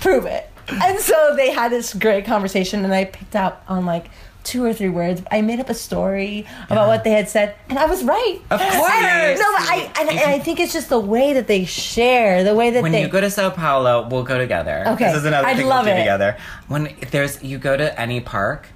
Prove 0.00 0.24
it. 0.24 0.48
And 0.70 0.98
so 0.98 1.34
they 1.36 1.50
had 1.50 1.70
this 1.72 1.92
great 1.94 2.24
conversation, 2.24 2.84
and 2.84 2.92
I 2.94 3.04
picked 3.04 3.36
out 3.36 3.62
on 3.68 3.84
like 3.86 4.06
two 4.44 4.64
or 4.64 4.72
three 4.72 4.88
words. 4.88 5.22
I 5.30 5.42
made 5.42 5.60
up 5.60 5.68
a 5.68 5.74
story 5.74 6.46
about 6.70 6.88
what 6.88 7.04
they 7.04 7.10
had 7.10 7.28
said, 7.28 7.54
and 7.68 7.78
I 7.78 7.86
was 7.86 8.02
right. 8.02 8.38
Of 8.50 8.60
course. 8.60 8.72
no, 8.72 8.78
but 8.78 9.68
I 9.68 9.92
and, 10.00 10.08
and 10.08 10.30
I 10.30 10.38
think 10.38 10.60
it's 10.60 10.72
just 10.72 10.88
the 10.88 10.98
way 10.98 11.34
that 11.34 11.46
they 11.46 11.64
share, 11.64 12.44
the 12.44 12.54
way 12.54 12.70
that 12.70 12.82
when 12.82 12.92
they. 12.92 13.02
you 13.02 13.08
go 13.08 13.20
to 13.20 13.30
Sao 13.30 13.50
Paulo, 13.50 14.08
we'll 14.08 14.22
go 14.22 14.38
together. 14.38 14.84
Okay. 14.88 15.06
This 15.06 15.18
is 15.18 15.24
another 15.24 15.48
I'd 15.48 15.56
thing 15.56 15.66
love 15.66 15.84
we'll 15.84 15.94
do 15.94 16.00
it. 16.00 16.02
together. 16.02 16.36
When 16.68 16.96
there's 17.10 17.42
you 17.42 17.58
go 17.58 17.76
to 17.76 18.00
any 18.00 18.20
park, 18.20 18.68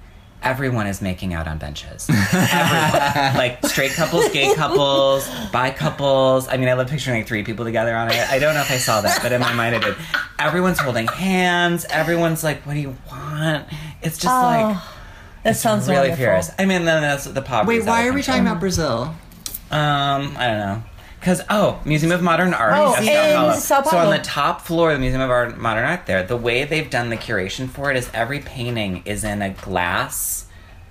everyone 0.43 0.85
is 0.85 1.01
making 1.01 1.33
out 1.33 1.47
on 1.47 1.57
benches. 1.57 2.07
everyone. 2.33 3.35
Like 3.35 3.65
straight 3.65 3.93
couples, 3.93 4.29
gay 4.29 4.53
couples, 4.55 5.27
bi 5.51 5.71
couples. 5.71 6.47
I 6.47 6.57
mean, 6.57 6.69
I 6.69 6.73
love 6.73 6.89
picturing 6.89 7.17
like 7.17 7.27
three 7.27 7.43
people 7.43 7.65
together 7.65 7.95
on 7.95 8.09
it. 8.11 8.29
I 8.29 8.37
don't 8.39 8.53
know 8.53 8.61
if 8.61 8.71
I 8.71 8.77
saw 8.77 9.01
that, 9.01 9.21
but 9.23 9.31
in 9.31 9.41
my 9.41 9.53
mind 9.53 9.75
I 9.75 9.79
did. 9.79 9.95
Everyone's 10.37 10.79
holding 10.79 11.07
hands. 11.07 11.85
Everyone's 11.89 12.43
like, 12.43 12.65
"What 12.65 12.73
do 12.73 12.79
you 12.79 12.95
want?" 13.09 13.67
It's 14.01 14.17
just 14.17 14.27
oh. 14.35 14.41
like 14.41 14.77
that 15.43 15.55
sounds 15.57 15.87
really 15.87 16.09
wonderful. 16.09 16.25
fierce. 16.25 16.51
I 16.57 16.65
mean, 16.65 16.85
then 16.85 17.01
that's 17.01 17.25
the 17.25 17.41
poverty. 17.41 17.79
Wait, 17.79 17.87
why 17.87 18.07
are 18.07 18.13
we 18.13 18.21
talking 18.21 18.41
about 18.41 18.59
Brazil? 18.59 19.15
Um, 19.71 20.35
I 20.37 20.47
don't 20.47 20.59
know. 20.59 20.83
Because, 21.19 21.41
oh, 21.49 21.81
Museum 21.85 22.11
of 22.11 22.21
Modern 22.21 22.53
Art. 22.53 22.73
Oh, 22.75 22.95
at 22.95 23.03
in 23.03 23.07
Sao 23.07 23.37
Paulo. 23.37 23.53
Sao 23.59 23.83
So 23.83 23.97
on 23.97 24.11
the 24.11 24.21
top 24.21 24.61
floor 24.61 24.91
of 24.91 24.97
the 24.97 24.99
Museum 24.99 25.21
of 25.21 25.29
Art, 25.29 25.57
Modern 25.57 25.85
Art 25.85 26.05
there, 26.05 26.21
the 26.21 26.35
way 26.35 26.65
they've 26.65 26.89
done 26.89 27.09
the 27.09 27.15
curation 27.15 27.69
for 27.69 27.89
it 27.89 27.95
is 27.95 28.09
every 28.13 28.39
painting 28.39 29.03
is 29.05 29.23
in 29.23 29.41
a 29.41 29.51
glass 29.51 30.47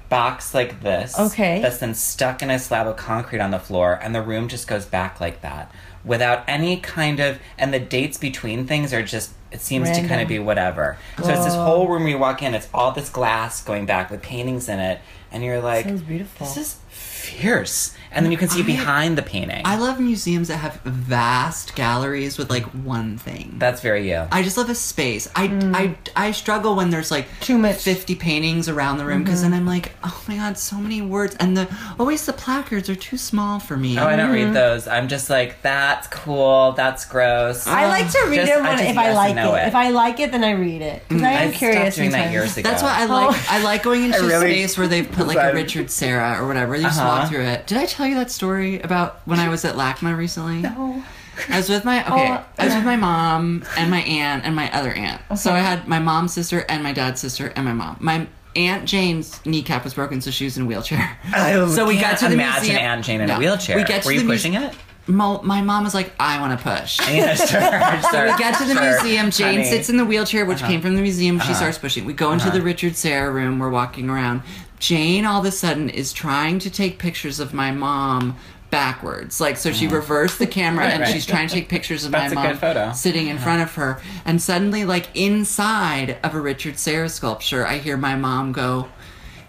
box 0.09 0.55
like 0.55 0.83
this. 0.83 1.19
Okay. 1.19 1.61
That's 1.61 1.79
then 1.79 1.95
stuck 1.95 2.43
in 2.43 2.51
a 2.51 2.59
slab 2.59 2.87
of 2.87 2.97
concrete 2.97 3.41
on 3.41 3.51
the 3.51 3.59
floor, 3.59 3.99
and 4.03 4.15
the 4.15 4.23
room 4.23 4.49
just 4.49 4.67
goes 4.67 4.87
back 4.87 5.21
like 5.21 5.43
that. 5.43 5.71
Without 6.05 6.45
any 6.49 6.79
kind 6.79 7.21
of, 7.21 7.39
and 7.59 7.73
the 7.73 7.79
dates 7.79 8.17
between 8.17 8.67
things 8.67 8.93
are 8.95 9.03
just, 9.03 9.33
it 9.53 9.61
seems 9.61 9.91
to 9.91 10.07
kind 10.09 10.21
of 10.21 10.29
be 10.29 10.39
whatever. 10.39 10.97
So 11.23 11.29
it's 11.31 11.45
this 11.45 11.55
whole 11.55 11.89
room 11.89 12.09
you 12.09 12.19
walk 12.19 12.43
in, 12.43 12.55
it's 12.55 12.69
all 12.73 12.93
this 12.93 13.09
glass 13.09 13.63
going 13.63 13.87
back 13.87 14.11
with 14.11 14.23
paintings 14.23 14.69
in 14.69 14.79
it, 14.81 15.01
and 15.31 15.45
you're 15.45 15.61
like, 15.61 15.87
this 16.39 16.57
is 16.57 16.77
fierce. 16.89 17.95
And 18.15 18.25
then 18.25 18.31
you 18.33 18.39
can 18.39 18.49
see 18.49 18.63
I- 18.63 18.67
behind 18.67 19.17
the 19.19 19.23
painting. 19.23 19.63
I 19.65 19.77
love 19.77 19.99
museums 20.01 20.49
that 20.49 20.57
have 20.59 20.81
vast 20.85 21.75
galleries 21.75 22.39
with 22.39 22.51
like 22.51 22.65
one 22.67 23.19
thing. 23.19 23.55
That's 23.59 23.81
very 23.81 24.11
you. 24.11 24.27
I 24.31 24.43
just 24.43 24.57
love 24.57 24.71
a 24.71 24.75
space. 24.75 25.29
I, 25.35 25.45
I, 26.15 26.27
I 26.29 26.31
struggle 26.33 26.75
when 26.75 26.91
there's 26.91 27.11
like 27.11 27.27
Too 27.41 27.59
much. 27.59 27.77
50 27.83 28.15
paintings 28.17 28.69
around 28.69 28.99
the 28.99 29.05
room 29.05 29.25
because 29.25 29.43
then 29.43 29.53
I'm 29.55 29.67
like, 29.67 29.93
oh 30.05 30.23
my 30.29 30.37
god, 30.37 30.59
so 30.59 30.77
many 30.77 31.01
words. 31.03 31.37
And 31.41 31.57
the 31.57 31.69
always 31.99 32.25
the 32.27 32.33
placards 32.33 32.89
are 32.89 32.95
too 32.95 33.17
small 33.17 33.59
for 33.59 33.77
me. 33.77 33.99
Oh, 33.99 34.07
I 34.07 34.17
don't 34.17 34.23
Mm-hmm. 34.23 34.35
read 34.49 34.55
those. 34.55 34.87
I'm 34.87 35.09
just 35.09 35.29
like, 35.31 35.61
that's 35.63 36.07
cool. 36.09 36.73
That's 36.73 37.05
gross. 37.05 37.67
I 37.67 37.87
like 37.89 38.11
to 38.11 38.27
read 38.29 38.37
Just- 38.37 38.53
it 38.53 38.59
I 38.59 38.63
when, 38.63 38.79
just 38.79 38.91
if 38.91 38.99
I 38.99 39.13
like 39.13 39.37
it. 39.37 39.65
it. 39.65 39.69
If 39.69 39.75
I 39.75 39.91
like 39.91 40.21
it, 40.21 40.31
then 40.33 40.45
I 40.45 40.53
read 40.53 40.81
it. 40.83 41.03
Because 41.09 41.23
I 41.23 41.31
am 41.33 41.49
I 41.49 41.53
curious. 41.53 41.97
doing 41.97 42.11
that 42.13 42.31
years 42.31 42.57
ago. 42.57 42.69
That's 42.69 42.83
why 42.83 43.01
I 43.01 43.05
like 43.07 43.31
Oh. 43.35 43.47
I 43.51 43.63
like 43.63 43.83
going 43.83 44.05
into 44.07 44.19
I 44.19 44.21
a 44.21 44.25
really- 44.27 44.53
space 44.53 44.79
where 44.79 44.89
they've 44.89 45.11
put 45.11 45.27
like 45.27 45.37
a 45.39 45.53
Richard 45.55 45.91
Serra 45.91 46.41
or 46.41 46.47
whatever. 46.47 46.77
You 46.77 46.83
just 46.83 46.99
Uh-huh. 47.01 47.21
walk 47.21 47.29
through 47.31 47.43
it. 47.45 47.67
Did 47.67 47.79
I 47.79 47.87
tell 47.87 48.02
you 48.09 48.15
that 48.17 48.31
story 48.31 48.81
about 48.81 49.21
when 49.27 49.39
I 49.39 49.49
was 49.49 49.65
at 49.65 49.75
LACMA 49.77 50.17
recently? 50.17 50.63
No. 50.63 51.03
I 51.49 51.57
was 51.57 51.69
with 51.69 51.85
my 51.85 52.03
okay. 52.13 52.29
Oh, 52.31 52.45
I 52.59 52.65
was 52.67 52.75
with 52.75 52.85
my 52.85 52.97
mom 52.97 53.65
and 53.77 53.91
my 53.91 54.01
aunt 54.03 54.45
and 54.45 54.55
my 54.55 54.71
other 54.73 54.91
aunt. 54.93 55.21
So 55.39 55.53
I 55.53 55.59
had 55.61 55.89
my 55.89 55.99
mom's 55.99 56.33
sister 56.33 56.65
and 56.69 56.83
my 56.83 56.93
dad's 56.93 57.21
sister 57.21 57.53
and 57.57 57.65
my 57.65 57.73
mom. 57.73 57.97
My 58.01 58.27
Aunt 58.55 58.85
Jane's 58.85 59.41
kneecap 59.47 59.83
was 59.83 59.95
broken, 59.95 60.21
so 60.21 60.31
she 60.31 60.45
was 60.45 60.59
in 60.59 60.65
a 60.65 60.67
wheelchair. 60.67 61.17
I 61.33 61.53
so 61.75 61.87
we 61.87 61.95
got 61.95 62.03
can't 62.05 62.19
to 62.19 62.27
the 62.29 62.35
imagine 62.35 62.63
museum. 62.69 62.79
Aunt 62.83 63.05
Jane 63.05 63.21
in 63.23 63.29
No. 63.29 63.37
a 63.37 63.39
wheelchair. 63.39 63.77
We 63.77 63.85
get 63.85 64.03
to 64.03 64.09
Were 64.09 64.13
the 64.13 64.21
you 64.21 64.27
muse- 64.27 64.43
pushing 64.43 64.55
it? 64.55 64.75
Mo- 65.07 65.41
my 65.43 65.63
mom 65.63 65.83
was 65.85 65.95
like, 65.95 66.13
"I 66.21 66.39
want 66.39 66.57
to 66.57 66.63
push." 66.63 67.01
Yeah, 67.11 67.35
sure. 67.35 67.47
sure. 68.11 68.27
We 68.31 68.37
get 68.39 68.57
to 68.59 68.65
the 68.67 68.75
sure. 68.75 68.83
museum. 69.03 69.31
Jane 69.31 69.55
Honey. 69.55 69.65
sits 69.65 69.89
in 69.89 69.97
the 69.97 70.05
wheelchair, 70.05 70.45
which 70.45 70.61
came 70.63 70.81
from 70.83 70.95
the 70.97 71.01
museum. 71.03 71.39
She 71.39 71.45
Uh-huh. 71.47 71.55
starts 71.55 71.79
pushing. 71.79 72.05
We 72.05 72.13
go 72.13 72.31
into 72.33 72.45
Uh-huh. 72.49 72.55
the 72.59 72.63
Richard 72.63 72.95
Serra 72.95 73.33
room. 73.33 73.59
We're 73.59 73.71
walking 73.71 74.11
around. 74.11 74.43
Jane, 74.83 75.25
all 75.25 75.39
of 75.39 75.47
a 75.47 75.53
sudden, 75.53 75.89
is 75.89 76.13
trying 76.13 76.59
to 76.59 76.69
take 76.69 76.99
pictures 76.99 77.39
of 77.39 77.55
my 77.55 77.71
mom 77.71 78.37
backwards. 78.69 79.41
Like, 79.41 79.57
so 79.57 79.71
she 79.71 79.87
reversed 79.87 80.41
the 80.41 80.47
camera 80.47 80.85
Right, 80.87 80.95
and 80.95 81.03
right. 81.03 81.13
she's 81.13 81.25
trying 81.25 81.47
to 81.47 81.55
take 81.55 81.69
pictures 81.77 82.05
of 82.05 82.11
That's 82.11 82.35
my 82.35 82.53
mom. 82.53 82.93
Sitting 82.93 83.29
in 83.29 83.39
front 83.39 83.63
of 83.63 83.73
her. 83.77 84.01
And 84.25 84.43
suddenly, 84.43 84.85
like, 84.85 85.07
inside 85.15 86.19
of 86.25 86.35
a 86.35 86.41
Richard 86.41 86.81
Serra 86.81 87.09
sculpture, 87.09 87.65
I 87.65 87.79
hear 87.79 87.97
my 87.97 88.17
mom 88.17 88.51
go, 88.51 88.89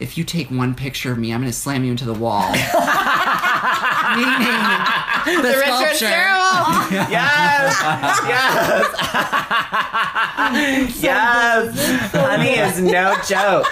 if 0.03 0.17
you 0.17 0.25
take 0.25 0.51
one 0.51 0.75
picture 0.75 1.13
of 1.13 1.17
me, 1.17 1.33
I'm 1.33 1.39
going 1.39 1.49
to 1.51 1.57
slam 1.57 1.85
you 1.85 1.91
into 1.91 2.03
the 2.03 2.13
wall. 2.13 2.51
Meaning 2.51 2.67
the, 5.41 5.55
Richard 5.57 5.95
sculpture. 5.95 6.05
yes, 7.09 7.79
yes, 8.27 8.93
yes. 11.01 12.11
Honey 12.11 12.49
is 12.49 12.81
no 12.81 13.15
joke. 13.25 13.65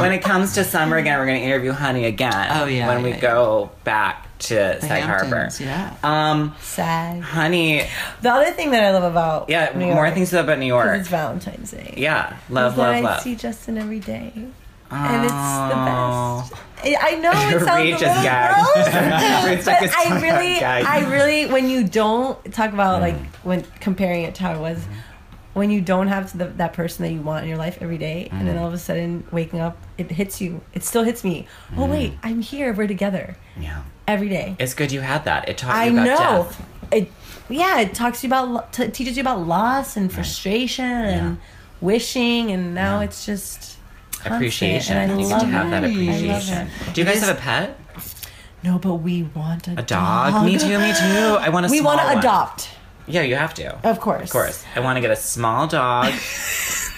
When 0.00 0.10
it 0.12 0.22
comes 0.22 0.54
to 0.54 0.64
summer 0.64 0.96
again, 0.96 1.18
we're 1.20 1.26
going 1.26 1.40
to 1.40 1.46
interview 1.46 1.70
Honey 1.70 2.06
again. 2.06 2.48
Oh, 2.50 2.66
yeah, 2.66 2.88
When 2.88 3.04
we 3.04 3.10
yeah, 3.10 3.20
go 3.20 3.70
back 3.84 4.36
to 4.40 4.54
The 4.54 4.80
Sag 4.80 5.04
Harbor. 5.04 5.36
Hamptons, 5.36 5.60
yeah. 5.60 5.96
Um, 6.02 6.52
Sad. 6.60 7.22
Honey, 7.22 7.86
The 8.22 8.30
other 8.30 8.50
thing 8.50 8.72
that 8.72 8.82
I 8.82 8.90
love 8.90 9.04
about 9.04 9.48
yeah, 9.48 9.70
New 9.72 9.86
more 9.86 10.04
York, 10.04 10.14
things 10.14 10.32
about 10.32 10.58
New 10.58 10.66
York. 10.66 10.98
It's 10.98 11.08
Valentine's 11.08 11.70
Day. 11.70 11.94
Yeah, 11.96 12.36
love, 12.50 12.72
is 12.72 12.76
that 12.78 13.04
love, 13.04 13.20
I 13.20 13.22
see 13.22 13.36
Justin 13.36 13.78
every 13.78 14.00
day, 14.00 14.32
and 14.90 15.24
it's 15.24 15.32
the 15.32 15.74
Oh. 15.74 16.46
best. 16.50 16.62
I 16.84 16.96
I 17.00 17.14
know 17.16 17.30
it 17.32 17.60
sounds 17.64 17.90
just 17.90 18.02
little 18.02 18.22
gagged. 18.22 19.64
but 19.64 19.80
like, 19.82 19.96
I 19.96 20.20
really. 20.20 20.62
I 20.64 21.00
really, 21.10 21.46
when 21.46 21.68
you 21.68 21.84
don't 21.84 22.52
talk 22.52 22.72
about 22.72 23.00
like 23.00 23.16
Mm. 23.16 23.26
when 23.44 23.64
comparing 23.80 24.22
it 24.24 24.34
to 24.36 24.42
how 24.42 24.54
it 24.54 24.60
was, 24.60 24.84
when 25.54 25.70
you 25.70 25.80
don't 25.80 26.08
have 26.08 26.36
the, 26.36 26.44
that 26.46 26.74
person 26.74 27.04
that 27.04 27.12
you 27.12 27.20
want 27.22 27.42
in 27.44 27.48
your 27.48 27.58
life 27.58 27.78
every 27.80 27.98
day, 27.98 28.28
and 28.30 28.42
Mm. 28.42 28.46
then 28.46 28.58
all 28.58 28.66
of 28.68 28.74
a 28.74 28.78
sudden 28.78 29.24
waking 29.32 29.58
up, 29.60 29.78
it 29.98 30.10
hits 30.10 30.40
you. 30.40 30.60
It 30.74 30.84
still 30.84 31.02
hits 31.02 31.24
me. 31.24 31.46
Oh 31.76 31.86
wait, 31.86 32.12
I'm 32.22 32.40
here. 32.42 32.72
We're 32.72 32.86
together 32.86 33.36
Yeah. 33.58 33.82
every 34.06 34.28
day. 34.28 34.54
It's 34.58 34.74
good 34.74 34.92
you 34.92 35.00
had 35.00 35.24
that. 35.24 35.48
It 35.48 35.56
taught 35.58 35.74
I 35.74 35.86
you 35.86 35.92
about 35.92 36.04
know. 36.04 36.42
death. 36.44 36.62
It 36.92 37.12
yeah, 37.48 37.80
it 37.80 37.94
talks 37.94 38.20
to 38.20 38.26
you 38.26 38.32
about 38.32 38.72
t- 38.72 38.88
teaches 38.88 39.16
you 39.16 39.22
about 39.22 39.46
loss 39.46 39.96
and 39.96 40.12
frustration 40.12 40.84
and 40.84 41.38
wishing, 41.80 42.50
and 42.50 42.74
now 42.74 43.00
it's 43.00 43.24
just 43.24 43.75
Appreciation. 44.34 44.96
And 44.96 45.12
I 45.12 45.14
you 45.14 45.26
love 45.26 45.40
get 45.40 45.46
to 45.46 45.46
have 45.52 45.66
it. 45.66 45.70
that 45.70 45.84
I 45.84 45.86
appreciation. 45.88 46.68
Do 46.92 47.00
you 47.00 47.06
guys 47.06 47.20
have 47.20 47.36
a 47.36 47.40
pet? 47.40 47.78
No, 48.62 48.78
but 48.78 48.94
we 48.94 49.22
want 49.22 49.68
a, 49.68 49.78
A 49.78 49.82
dog? 49.82 50.44
Me 50.44 50.58
too, 50.58 50.78
me 50.78 50.92
too. 50.92 51.38
I 51.40 51.48
want 51.50 51.66
a 51.66 51.68
small 51.68 51.78
We 51.78 51.84
want 51.84 52.00
to 52.00 52.18
adopt, 52.18 52.68
Yeah, 53.06 53.22
you 53.22 53.36
have 53.36 53.54
to. 53.54 53.78
of 53.88 54.00
course. 54.00 54.24
Of 54.24 54.30
course. 54.30 54.64
I 54.74 54.80
want 54.80 54.96
to 54.96 55.00
get 55.00 55.10
a 55.10 55.16
small 55.16 55.66
dog. 55.66 56.12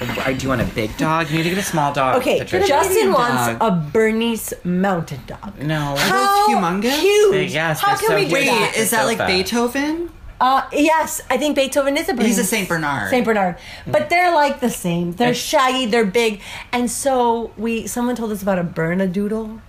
I 0.00 0.32
do 0.32 0.48
want 0.48 0.60
a 0.60 0.64
big 0.64 0.96
dog? 0.96 1.28
You 1.28 1.38
need 1.38 1.42
to 1.42 1.48
get 1.50 1.58
a 1.58 1.62
small 1.62 1.92
dog. 1.92 2.20
Okay, 2.20 2.38
Patricia. 2.38 2.68
Justin 2.68 3.12
wants 3.12 3.58
dog. 3.58 3.60
a 3.60 3.90
Bernese 3.90 4.54
mountain 4.62 5.20
dog. 5.26 5.58
No. 5.60 5.96
those 5.96 6.48
humongous? 6.48 7.00
Huge. 7.00 7.52
Yes, 7.52 7.80
How 7.80 7.96
can 7.96 8.08
so 8.08 8.14
we 8.14 8.22
do 8.28 8.36
cute. 8.36 8.48
Wait, 8.48 8.76
is 8.76 8.90
that 8.92 9.06
like 9.06 9.18
So. 9.18 9.26
Beethoven? 9.26 10.10
Uh, 10.40 10.62
yes, 10.72 11.20
I 11.28 11.36
think 11.36 11.56
Beethoven 11.56 11.96
is 11.96 12.08
a 12.08 12.12
Bernese. 12.14 12.28
He's 12.28 12.38
a 12.38 12.44
Saint 12.44 12.68
Bernard. 12.68 13.10
Saint 13.10 13.24
Bernard, 13.24 13.56
but 13.86 14.08
they're 14.08 14.32
like 14.34 14.60
the 14.60 14.70
same. 14.70 15.12
They're 15.12 15.34
shaggy, 15.34 15.86
they're 15.86 16.04
big, 16.04 16.40
and 16.72 16.88
so 16.90 17.50
we. 17.56 17.86
Someone 17.88 18.14
told 18.14 18.30
us 18.30 18.40
about 18.42 18.58
a 18.58 18.64
Bernedoodle. 18.64 19.60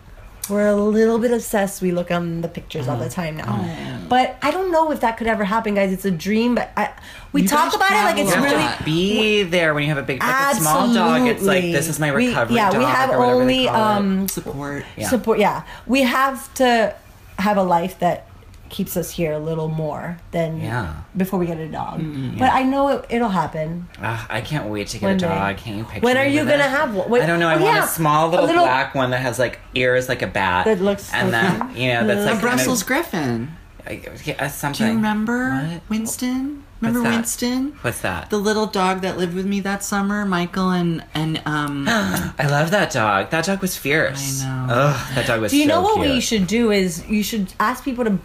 We're 0.49 0.67
a 0.67 0.75
little 0.75 1.19
bit 1.19 1.29
obsessed. 1.31 1.79
We 1.81 1.91
look 1.91 2.09
on 2.09 2.41
the 2.41 2.47
pictures 2.47 2.87
all 2.87 2.95
Uh-huh. 2.95 3.03
the 3.03 3.09
time 3.11 3.37
now, 3.37 3.59
Oh, 3.61 4.05
but 4.09 4.35
I 4.41 4.49
don't 4.49 4.71
know 4.71 4.91
if 4.91 4.99
that 5.01 5.15
could 5.17 5.27
ever 5.27 5.43
happen, 5.43 5.75
guys. 5.75 5.91
It's 5.93 6.05
a 6.05 6.11
dream, 6.11 6.55
but 6.55 6.71
I, 6.75 6.89
we 7.33 7.43
You 7.43 7.47
talk 7.47 7.65
guys 7.65 7.75
about 7.75 7.91
it 7.91 8.03
like 8.03 8.15
travel 8.15 8.45
it's 8.45 8.53
a 8.53 8.57
really. 8.57 8.69
be 8.83 9.43
there 9.43 9.75
when 9.75 9.83
you 9.83 9.89
have 9.89 9.99
a 9.99 10.03
big, 10.03 10.21
like 10.23 10.55
a 10.55 10.59
small 10.59 10.91
dog. 10.91 11.27
It's 11.27 11.43
like 11.43 11.63
this 11.65 11.87
is 11.87 11.99
my 11.99 12.11
We- 12.11 12.27
recovery 12.29 12.55
yeah, 12.55 12.69
dog. 12.71 12.79
we 12.79 12.85
have 12.85 13.09
or 13.11 13.19
whatever 13.19 13.35
they 13.35 13.41
only 13.41 13.65
call 13.67 13.75
it. 13.75 13.97
um, 13.97 14.27
Support. 14.27 14.85
Yeah. 14.97 15.07
support. 15.09 15.37
Yeah, 15.39 15.63
we 15.85 16.01
have 16.01 16.51
to 16.55 16.95
have 17.37 17.57
a 17.57 17.63
life 17.63 17.99
that 17.99 18.25
keeps 18.69 18.95
us 18.97 19.11
here 19.11 19.33
a 19.33 19.39
little 19.39 19.67
more 19.67 20.17
than 20.31 20.59
Yeah. 20.61 20.93
before 21.17 21.39
we 21.39 21.45
get 21.47 21.57
a 21.57 21.67
dog. 21.67 22.01
But 22.37 22.51
I 22.53 22.63
know 22.63 22.87
it, 22.89 23.05
it'll 23.09 23.29
happen. 23.29 23.87
Ugh, 24.01 24.19
I 24.29 24.41
can't 24.41 24.67
wait 24.69 24.87
to 24.89 24.97
get 24.99 25.05
One 25.07 25.15
a 25.15 25.19
day. 25.19 25.27
dog. 25.27 25.57
Can 25.57 25.77
you 25.79 25.83
picture 25.83 26.01
When 26.05 26.17
are 26.17 26.25
you 26.25 26.45
gonna 26.45 26.63
have 26.63 26.93
one? 26.93 27.09
Wait- 27.09 27.23
I 27.23 27.25
don't 27.25 27.39
know. 27.39 27.47
I 27.49 27.55
oh, 27.55 27.63
want 27.63 27.75
yeah. 27.75 27.85
a 27.85 27.87
small 27.87 28.27
A 28.27 28.31
little, 28.31 28.45
little- 28.45 28.63
black 28.63 28.95
one 28.95 29.09
that 29.11 29.21
has 29.21 29.39
like 29.39 29.59
ears 29.75 30.07
like 30.09 30.21
a 30.21 30.27
bat. 30.27 30.65
That 30.65 30.81
looks 30.81 31.11
and 31.13 31.27
so 31.27 31.31
then 31.31 31.75
you 31.75 31.89
know 31.93 32.07
that's 32.07 32.21
A 32.21 32.23
like 32.25 32.29
kind 32.31 32.41
Brussels 32.41 32.81
of- 32.81 32.87
Griffon. 32.87 33.51
uh, 33.87 34.47
something. 34.49 34.85
Do 34.85 34.91
you 34.91 34.95
remember 34.97 35.49
What? 35.51 35.81
Winston? 35.89 36.63
Remember 36.81 37.01
that? 37.09 37.15
Winston? 37.17 37.73
What's 37.81 37.99
that? 38.01 38.29
The 38.29 38.37
little 38.37 38.65
dog 38.65 39.01
that 39.01 39.17
lived 39.17 39.33
with 39.33 39.45
me 39.45 39.59
that 39.61 39.83
summer, 39.83 40.23
Michael 40.25 40.69
and 40.69 41.03
and 41.13 41.41
um 41.45 41.85
I 41.89 42.47
love 42.47 42.71
that 42.71 42.91
dog. 42.91 43.31
That 43.31 43.45
dog 43.45 43.59
was 43.61 43.75
fierce. 43.75 44.43
I 44.45 44.65
know. 44.67 44.73
Ugh, 44.73 45.15
that 45.15 45.27
dog 45.27 45.41
was. 45.41 45.51
Do 45.51 45.57
you 45.57 45.63
so 45.63 45.69
know 45.69 45.81
what 45.81 45.95
cute. 45.95 46.07
we 46.15 46.21
should 46.21 46.47
do? 46.47 46.71
Is 46.71 47.05
you 47.07 47.21
should 47.23 47.51
ask 47.59 47.83
people 47.83 48.05
to 48.05 48.17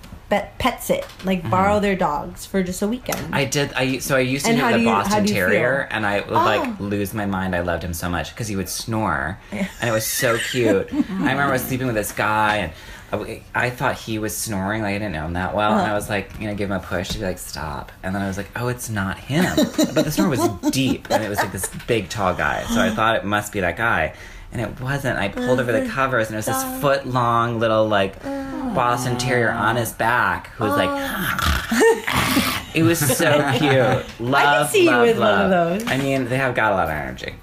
pet 0.58 0.82
sit, 0.82 1.06
like 1.24 1.48
borrow 1.50 1.80
their 1.80 1.96
dogs 1.96 2.46
for 2.46 2.62
just 2.62 2.82
a 2.82 2.88
weekend. 2.88 3.18
Mm-hmm. 3.18 3.34
I 3.34 3.44
did. 3.44 3.72
I 3.74 3.98
so 3.98 4.16
I 4.16 4.20
used 4.20 4.44
to 4.46 4.52
And 4.52 4.60
do 4.60 4.66
the 4.66 4.72
do 4.74 4.78
you- 4.80 4.86
Boston 4.90 5.24
do 5.24 5.32
Terrier, 5.34 5.86
feel? 5.88 5.96
and 5.96 6.06
I 6.06 6.20
would 6.20 6.30
Oh. 6.30 6.34
like 6.34 6.80
lose 6.80 7.14
my 7.14 7.26
mind. 7.26 7.54
I 7.54 7.60
loved 7.60 7.82
him 7.82 7.94
so 7.94 8.08
much 8.08 8.30
because 8.30 8.48
he 8.48 8.56
would 8.56 8.68
snore, 8.68 9.38
and 9.52 9.68
it 9.82 9.92
was 9.92 10.06
so 10.06 10.38
cute. 10.38 10.88
I 10.92 10.96
remember 10.96 11.42
I 11.42 11.52
was 11.52 11.62
sleeping 11.68 11.86
with 11.86 11.96
this 11.96 12.12
guy, 12.12 12.56
and 12.56 12.72
I, 13.12 13.42
I 13.54 13.70
thought 13.70 13.96
he 13.96 14.18
was 14.18 14.36
snoring. 14.36 14.82
Like 14.82 14.94
I 14.96 14.98
didn't 14.98 15.12
know 15.12 15.26
him 15.26 15.34
that 15.34 15.54
well, 15.54 15.72
and 15.72 15.80
I 15.80 15.84
Uh-huh. 15.86 15.94
was 15.94 16.08
like, 16.08 16.32
you 16.40 16.48
know, 16.48 16.54
give 16.54 16.70
him 16.70 16.76
a 16.76 16.80
push 16.80 17.08
to 17.10 17.18
be 17.18 17.24
like, 17.24 17.38
stop. 17.38 17.92
And 18.02 18.14
then 18.14 18.22
I 18.22 18.26
was 18.26 18.36
like, 18.36 18.50
oh, 18.56 18.68
it's 18.68 18.90
not 18.90 19.18
him. 19.18 19.54
but 19.94 20.04
the 20.04 20.10
snore 20.10 20.28
was 20.28 20.40
deep, 20.72 21.06
and 21.10 21.22
it 21.22 21.28
was 21.28 21.38
like 21.38 21.52
this 21.52 21.68
big, 21.86 22.08
tall 22.08 22.34
guy. 22.34 22.64
So 22.64 22.80
I 22.80 22.90
thought 22.94 23.16
it 23.16 23.24
must 23.24 23.52
be 23.52 23.60
that 23.60 23.76
guy. 23.76 24.14
And 24.54 24.62
it 24.62 24.80
wasn't. 24.80 25.18
I 25.18 25.28
pulled 25.28 25.60
over 25.60 25.70
Oh, 25.70 25.74
the 25.74 25.82
uh-huh. 25.84 25.94
covers, 25.94 26.28
and 26.28 26.34
it 26.34 26.38
was 26.38 26.46
this 26.46 26.80
foot 26.80 27.06
long 27.06 27.58
little 27.58 27.86
like 27.86 28.16
uh-huh. 28.24 28.74
Boston 28.74 29.18
Terrier 29.18 29.50
on 29.50 29.76
his 29.76 29.92
back, 29.92 30.46
who 30.52 30.64
was 30.64 30.76
like. 30.76 30.88
Oh. 30.88 30.96
Ah. 30.96 32.70
It 32.74 32.82
was 32.82 32.98
so 33.18 33.52
cute. 33.58 34.20
Love, 34.20 34.70
see 34.70 34.84
you 34.84 34.90
love, 34.90 35.00
one 35.00 35.08
of 35.10 35.18
love. 35.18 35.50
those. 35.80 35.88
I 35.88 35.96
mean, 35.96 36.24
they 36.28 36.36
have 36.38 36.54
got 36.54 36.72
a 36.72 36.74
lot 36.74 36.84
of 36.86 36.90
energy. 36.90 37.34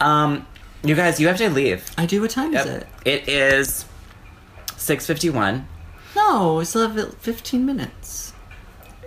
Um, 0.00 0.46
you 0.82 0.94
guys, 0.94 1.18
you 1.18 1.28
have 1.28 1.38
to 1.38 1.48
leave. 1.48 1.88
I 1.96 2.04
do. 2.04 2.20
What 2.20 2.30
time 2.30 2.54
is 2.54 2.66
it? 2.66 2.86
It 3.06 3.28
is 3.28 3.86
six 4.76 5.06
fifty 5.06 5.30
one. 5.30 5.66
No, 6.14 6.56
we 6.56 6.64
still 6.64 6.88
have 6.88 7.14
15 7.18 7.66
minutes. 7.66 8.32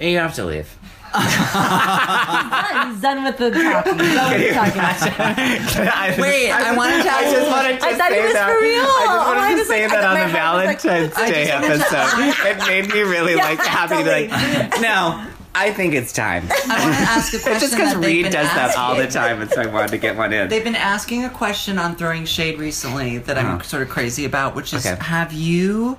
You 0.02 0.18
have 0.18 0.34
to 0.36 0.44
leave. 0.46 0.77
He's 1.14 3.02
done 3.02 3.24
with 3.24 3.38
the 3.38 3.50
talking. 3.52 4.00
He's 4.00 4.14
done 4.16 4.32
with 4.34 4.48
the 4.48 4.54
talking. 4.54 6.22
Wait, 6.22 6.52
I 6.52 6.76
wanted 6.76 7.04
to 7.04 7.10
I 7.10 7.22
ask 7.24 7.32
just 7.36 7.50
wanted 7.52 7.80
to 7.80 7.86
I 7.86 7.94
thought 7.96 8.10
say 8.12 8.20
it 8.20 8.24
was 8.26 8.34
that. 8.34 8.48
for 8.50 8.62
real. 8.62 8.82
I 8.82 8.86
just 8.86 9.08
Oh, 9.08 9.26
wanted 9.28 9.42
I 9.42 9.50
to 9.52 9.56
was 9.60 9.68
say 9.68 9.82
like- 9.84 9.92
that 9.92 10.04
on 10.04 10.14
the 10.20 10.28
heart 10.38 10.56
was 10.56 10.66
like- 10.66 10.82
Valentine's 10.82 11.16
Day 11.32 11.46
just 11.46 11.54
wanted 11.54 11.78
to- 11.78 11.98
episode. 11.98 12.50
it 12.50 12.58
made 12.68 12.94
me 12.94 13.02
really 13.02 13.36
Yeah, 13.36 13.44
like 13.46 13.60
happy 13.60 13.96
to 13.96 14.04
be 14.04 14.28
totally. 14.28 14.28
like, 14.70 14.82
no, 14.82 15.26
I 15.56 15.72
think 15.74 15.94
it's 15.96 16.12
time. 16.14 16.44
I 16.52 16.84
want 16.84 16.96
to 16.96 17.02
ask 17.02 17.34
a 17.34 17.38
question. 17.40 17.52
It's 17.54 17.62
just 17.62 17.74
because 17.76 17.96
Reed 17.96 18.24
been 18.24 18.32
does 18.32 18.48
that 18.54 18.76
all 18.78 18.96
the 18.96 19.08
time, 19.08 19.42
and 19.42 19.50
so 19.50 19.62
I 19.62 19.66
wanted 19.66 19.90
to 19.92 19.98
get 19.98 20.16
one 20.16 20.32
in. 20.34 20.50
They've 20.50 20.64
been 20.64 20.76
asking 20.76 21.26
a 21.26 21.30
question 21.30 21.80
on 21.80 21.96
throwing 21.96 22.26
shade 22.26 22.60
recently 22.60 23.18
that 23.20 23.38
I'm 23.38 23.46
Uh-huh. 23.56 23.64
sort 23.64 23.82
of 23.82 23.90
crazy 23.90 24.26
about, 24.26 24.56
which 24.56 24.74
is 24.74 24.86
Okay. 24.86 25.02
have 25.04 25.34
you 25.34 25.98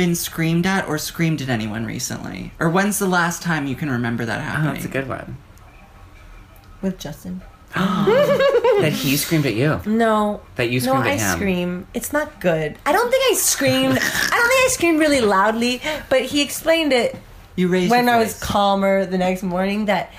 been 0.00 0.14
screamed 0.14 0.64
at 0.64 0.88
or 0.88 0.96
screamed 0.96 1.42
at 1.42 1.50
anyone 1.50 1.84
recently? 1.84 2.52
Or 2.58 2.70
when's 2.70 2.98
the 2.98 3.06
last 3.06 3.42
time 3.42 3.66
you 3.66 3.76
can 3.76 3.90
remember 3.90 4.24
that 4.24 4.40
happening? 4.40 4.66
Oh, 4.66 4.74
happening? 4.74 4.82
that's 4.82 4.84
a 4.86 4.98
good 4.98 5.08
one. 5.08 5.36
With 6.80 6.98
Justin. 6.98 7.42
That 8.80 8.92
he 8.94 9.18
screamed 9.18 9.44
at 9.44 9.54
you. 9.54 9.78
No. 9.84 10.40
That 10.56 10.70
you 10.70 10.80
No, 10.80 10.86
screamed 10.94 11.06
I 11.06 11.10
at 11.10 11.18
him. 11.20 11.26
I 11.28 11.34
scream. 11.36 11.86
It's 11.92 12.12
not 12.14 12.40
good. 12.40 12.78
I 12.86 12.92
don't 12.92 13.10
think 13.10 13.22
I 13.30 13.34
screamed. 13.34 13.98
I 13.98 14.36
don't 14.38 14.48
think 14.48 14.64
I 14.64 14.68
screamed 14.70 14.98
really 15.00 15.20
loudly, 15.20 15.82
but 16.08 16.22
he 16.22 16.40
explained 16.40 16.94
it 16.94 17.14
You 17.56 17.68
raised 17.68 17.90
when 17.90 18.06
your 18.06 18.14
I 18.14 18.18
was 18.18 18.32
voice. 18.32 18.40
calmer 18.42 19.04
the 19.04 19.18
next 19.18 19.42
morning 19.42 19.84
that 19.84 20.10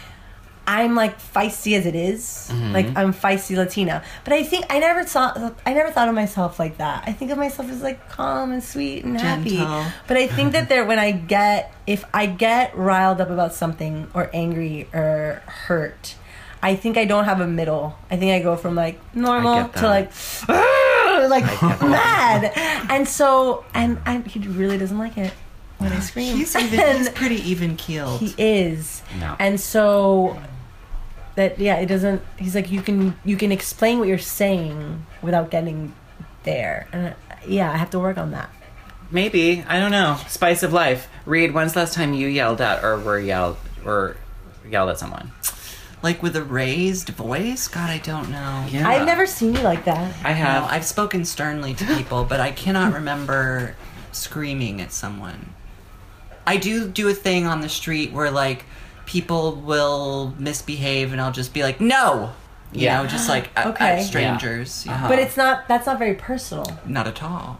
I'm 0.72 0.95
like 0.95 1.19
feisty 1.19 1.77
as 1.77 1.85
it 1.85 1.95
is. 1.95 2.48
Mm-hmm. 2.49 2.72
Like 2.72 2.85
I'm 2.95 3.14
feisty 3.14 3.57
Latina. 3.57 4.03
But 4.23 4.31
I 4.31 4.43
think 4.43 4.65
I 4.69 4.80
never 4.80 5.03
thought 5.03 5.38
I 5.65 5.73
never 5.73 5.91
thought 5.91 6.07
of 6.07 6.15
myself 6.15 6.60
like 6.60 6.77
that. 6.77 7.03
I 7.06 7.11
think 7.11 7.30
of 7.30 7.38
myself 7.38 7.69
as 7.69 7.81
like 7.81 8.07
calm 8.07 8.53
and 8.53 8.64
sweet 8.64 9.03
and 9.03 9.19
Gentle. 9.19 9.65
happy. 9.65 9.93
But 10.07 10.15
I 10.15 10.27
think 10.27 10.53
that 10.53 10.69
there 10.72 10.85
when 10.85 10.98
I 10.98 11.11
get 11.11 11.73
if 11.85 12.06
I 12.14 12.26
get 12.26 12.77
riled 12.77 13.19
up 13.19 13.30
about 13.30 13.53
something 13.53 14.10
or 14.14 14.30
angry 14.34 14.88
or 14.93 15.43
hurt, 15.45 16.15
I 16.64 16.76
think 16.77 16.95
I 16.98 17.03
don't 17.03 17.26
have 17.26 17.41
a 17.41 17.48
middle. 17.48 17.98
I 18.10 18.15
think 18.15 18.31
I 18.31 18.39
go 18.39 18.56
from 18.56 18.73
like 18.73 18.98
normal 19.14 19.68
to 19.68 19.85
like 19.85 20.10
like 20.48 21.61
mad. 21.81 22.53
And 22.89 23.06
so 23.06 23.65
and 23.73 23.98
I, 24.06 24.19
he 24.19 24.39
really 24.39 24.77
doesn't 24.77 24.98
like 24.98 25.18
it 25.18 25.34
when 25.80 25.91
I 25.91 25.99
scream. 26.10 26.38
He's, 26.38 26.56
even, 26.56 26.98
he's 26.98 27.10
pretty 27.22 27.41
even 27.49 27.76
keeled. 27.76 28.22
he 28.22 28.34
is. 28.38 29.03
No. 29.19 29.35
And 29.38 29.60
so 29.60 30.39
that 31.35 31.59
yeah, 31.59 31.77
it 31.77 31.85
doesn't 31.87 32.21
he's 32.37 32.55
like 32.55 32.71
you 32.71 32.81
can 32.81 33.17
you 33.23 33.37
can 33.37 33.51
explain 33.51 33.99
what 33.99 34.07
you're 34.07 34.17
saying 34.17 35.05
without 35.21 35.49
getting 35.51 35.93
there. 36.43 36.87
And 36.91 37.07
uh, 37.07 37.35
yeah, 37.47 37.71
I 37.71 37.77
have 37.77 37.89
to 37.91 37.99
work 37.99 38.17
on 38.17 38.31
that. 38.31 38.49
Maybe 39.09 39.63
I 39.67 39.79
don't 39.79 39.91
know. 39.91 40.17
Spice 40.27 40.63
of 40.63 40.73
life. 40.73 41.07
Reed, 41.25 41.53
when's 41.53 41.73
the 41.73 41.79
last 41.79 41.93
time 41.93 42.13
you 42.13 42.27
yelled 42.27 42.61
at 42.61 42.83
or 42.83 42.97
were 42.99 43.19
yelled 43.19 43.57
or 43.85 44.17
yelled 44.69 44.89
at 44.89 44.99
someone? 44.99 45.31
like 46.03 46.23
with 46.23 46.35
a 46.35 46.43
raised 46.43 47.09
voice? 47.09 47.67
God, 47.67 47.89
I 47.89 47.99
don't 47.99 48.29
know. 48.31 48.65
Yeah. 48.69 48.87
I've 48.89 49.05
never 49.05 49.27
seen 49.27 49.53
you 49.53 49.61
like 49.61 49.85
that. 49.85 50.15
I 50.23 50.31
have 50.31 50.37
No, 50.37 50.61
have. 50.61 50.63
I've 50.71 50.85
spoken 50.85 51.25
sternly 51.25 51.73
to 51.75 51.85
people, 51.95 52.23
but 52.25 52.39
I 52.39 52.51
cannot 52.51 52.93
remember 52.93 53.75
screaming 54.11 54.81
at 54.81 54.91
someone. 54.91 55.53
I 56.45 56.57
do 56.57 56.87
do 56.87 57.07
a 57.07 57.13
thing 57.13 57.45
on 57.45 57.61
the 57.61 57.69
street 57.69 58.11
where 58.11 58.31
like 58.31 58.65
people 59.11 59.55
will 59.55 60.33
misbehave 60.39 61.11
and 61.11 61.19
I'll 61.21 61.31
just 61.33 61.53
be 61.53 61.63
like, 61.63 61.81
"No." 61.81 62.31
You 62.73 62.83
Yeah. 62.85 63.01
know, 63.01 63.07
just 63.09 63.27
like 63.27 63.49
at, 63.57 63.67
Okay. 63.67 63.99
at 63.99 64.03
strangers. 64.05 64.85
Yeah. 64.85 64.93
Uh-huh. 64.93 65.07
But 65.09 65.19
it's 65.19 65.35
not 65.35 65.67
that's 65.67 65.85
not 65.85 65.99
very 65.99 66.13
personal. 66.15 66.65
Not 66.85 67.05
at 67.07 67.21
all. 67.21 67.59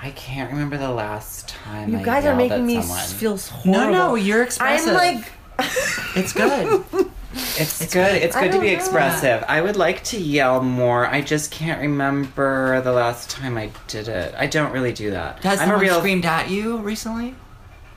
I 0.00 0.10
can't 0.10 0.50
remember 0.52 0.76
the 0.78 0.90
last 0.90 1.48
time. 1.48 1.90
You 1.90 1.98
I 1.98 2.02
guys 2.02 2.24
are 2.26 2.36
making 2.36 2.64
me 2.66 2.80
someone. 2.82 3.00
feel 3.06 3.36
No, 3.64 3.78
horrible. 3.78 3.92
no, 3.92 4.08
no, 4.10 4.14
you're 4.14 4.42
expressive. 4.42 4.88
I'm 4.90 4.94
like 5.16 5.32
it's 6.16 6.32
good. 6.32 6.84
It's, 7.58 7.92
good. 7.92 8.14
It's 8.22 8.36
good 8.36 8.52
to 8.52 8.60
be 8.60 8.68
know. 8.68 8.74
expressive. 8.74 9.42
I 9.48 9.60
would 9.60 9.74
like 9.74 10.04
to 10.04 10.16
yell 10.20 10.62
more. 10.62 11.04
I 11.04 11.20
just 11.20 11.50
can't 11.50 11.80
remember 11.80 12.80
the 12.82 12.92
last 12.92 13.28
time 13.28 13.58
I 13.58 13.70
did 13.88 14.06
it. 14.06 14.32
I 14.38 14.46
don't 14.46 14.70
really 14.70 14.92
do 14.92 15.10
that. 15.10 15.42
Has 15.42 15.58
I'm 15.58 15.64
a 15.64 15.70
someone 15.72 15.80
real. 15.80 15.98
screamed 15.98 16.24
at 16.26 16.48
you 16.48 16.76
recently? 16.78 17.34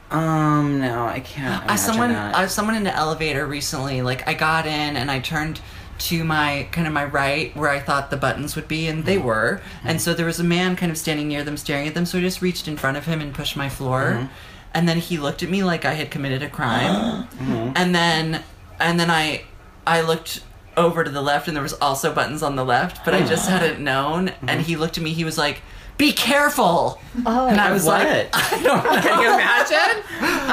Um, 0.09 0.79
no, 0.79 1.05
I 1.05 1.19
can't. 1.19 1.69
I 1.69 1.75
someone 1.75 2.13
that. 2.13 2.35
I 2.35 2.47
someone 2.47 2.75
in 2.75 2.84
the 2.84 2.95
elevator 2.95 3.45
recently. 3.45 4.01
Like 4.01 4.27
I 4.27 4.34
got 4.34 4.65
in 4.65 4.95
and 4.95 5.11
I 5.11 5.19
turned 5.19 5.59
to 5.99 6.23
my 6.23 6.67
kind 6.71 6.85
of 6.88 6.93
my 6.93 7.03
right 7.05 7.55
where 7.57 7.69
I 7.69 7.79
thought 7.79 8.09
the 8.09 8.17
buttons 8.17 8.55
would 8.55 8.67
be, 8.67 8.88
and 8.88 8.99
Mm-hmm. 8.99 9.05
they 9.07 9.17
were. 9.17 9.61
And 9.84 9.99
so 9.99 10.13
there 10.13 10.25
was 10.25 10.39
a 10.39 10.43
man 10.43 10.75
kind 10.75 10.91
of 10.91 10.97
standing 10.97 11.27
near 11.27 11.43
them, 11.43 11.57
staring 11.57 11.88
at 11.88 11.93
them. 11.93 12.05
So 12.05 12.19
I 12.19 12.21
just 12.21 12.41
reached 12.41 12.67
in 12.67 12.77
front 12.77 12.97
of 12.97 13.05
him 13.05 13.19
and 13.19 13.34
pushed 13.34 13.57
my 13.57 13.67
floor. 13.69 14.11
Mm-hmm. 14.13 14.25
And 14.73 14.88
then 14.88 14.97
he 14.97 15.17
looked 15.17 15.41
at 15.43 15.49
me 15.49 15.63
like 15.63 15.85
I 15.85 15.93
had 15.93 16.11
committed 16.11 16.41
a 16.43 16.49
crime. 16.49 17.27
Mm-hmm. 17.38 17.73
And 17.75 17.93
then 17.95 18.43
and 18.79 18.99
then 18.99 19.09
I 19.11 19.43
I 19.85 20.01
looked 20.01 20.41
over 20.75 21.03
to 21.03 21.09
the 21.09 21.21
left, 21.21 21.47
and 21.47 21.55
there 21.57 21.63
was 21.63 21.73
also 21.73 22.13
buttons 22.13 22.43
on 22.43 22.55
the 22.55 22.63
left, 22.63 23.03
but 23.03 23.13
I 23.13 23.25
just 23.25 23.49
hadn't 23.49 23.84
known. 23.84 24.27
Mm-hmm. 24.29 24.49
And 24.49 24.61
he 24.61 24.75
looked 24.75 24.97
at 24.97 25.03
me. 25.03 25.11
He 25.13 25.25
was 25.25 25.38
like. 25.38 25.61
Be 25.98 26.11
careful! 26.11 27.02
oh 27.26 27.48
And 27.48 27.60
I 27.60 27.72
was 27.72 27.86
What? 27.86 28.06
like, 28.06 28.30
I 28.34 28.49
don't 28.61 28.64
know. 28.64 29.02
Can 29.02 29.22
you 29.22 29.34
imagine? 29.34 30.03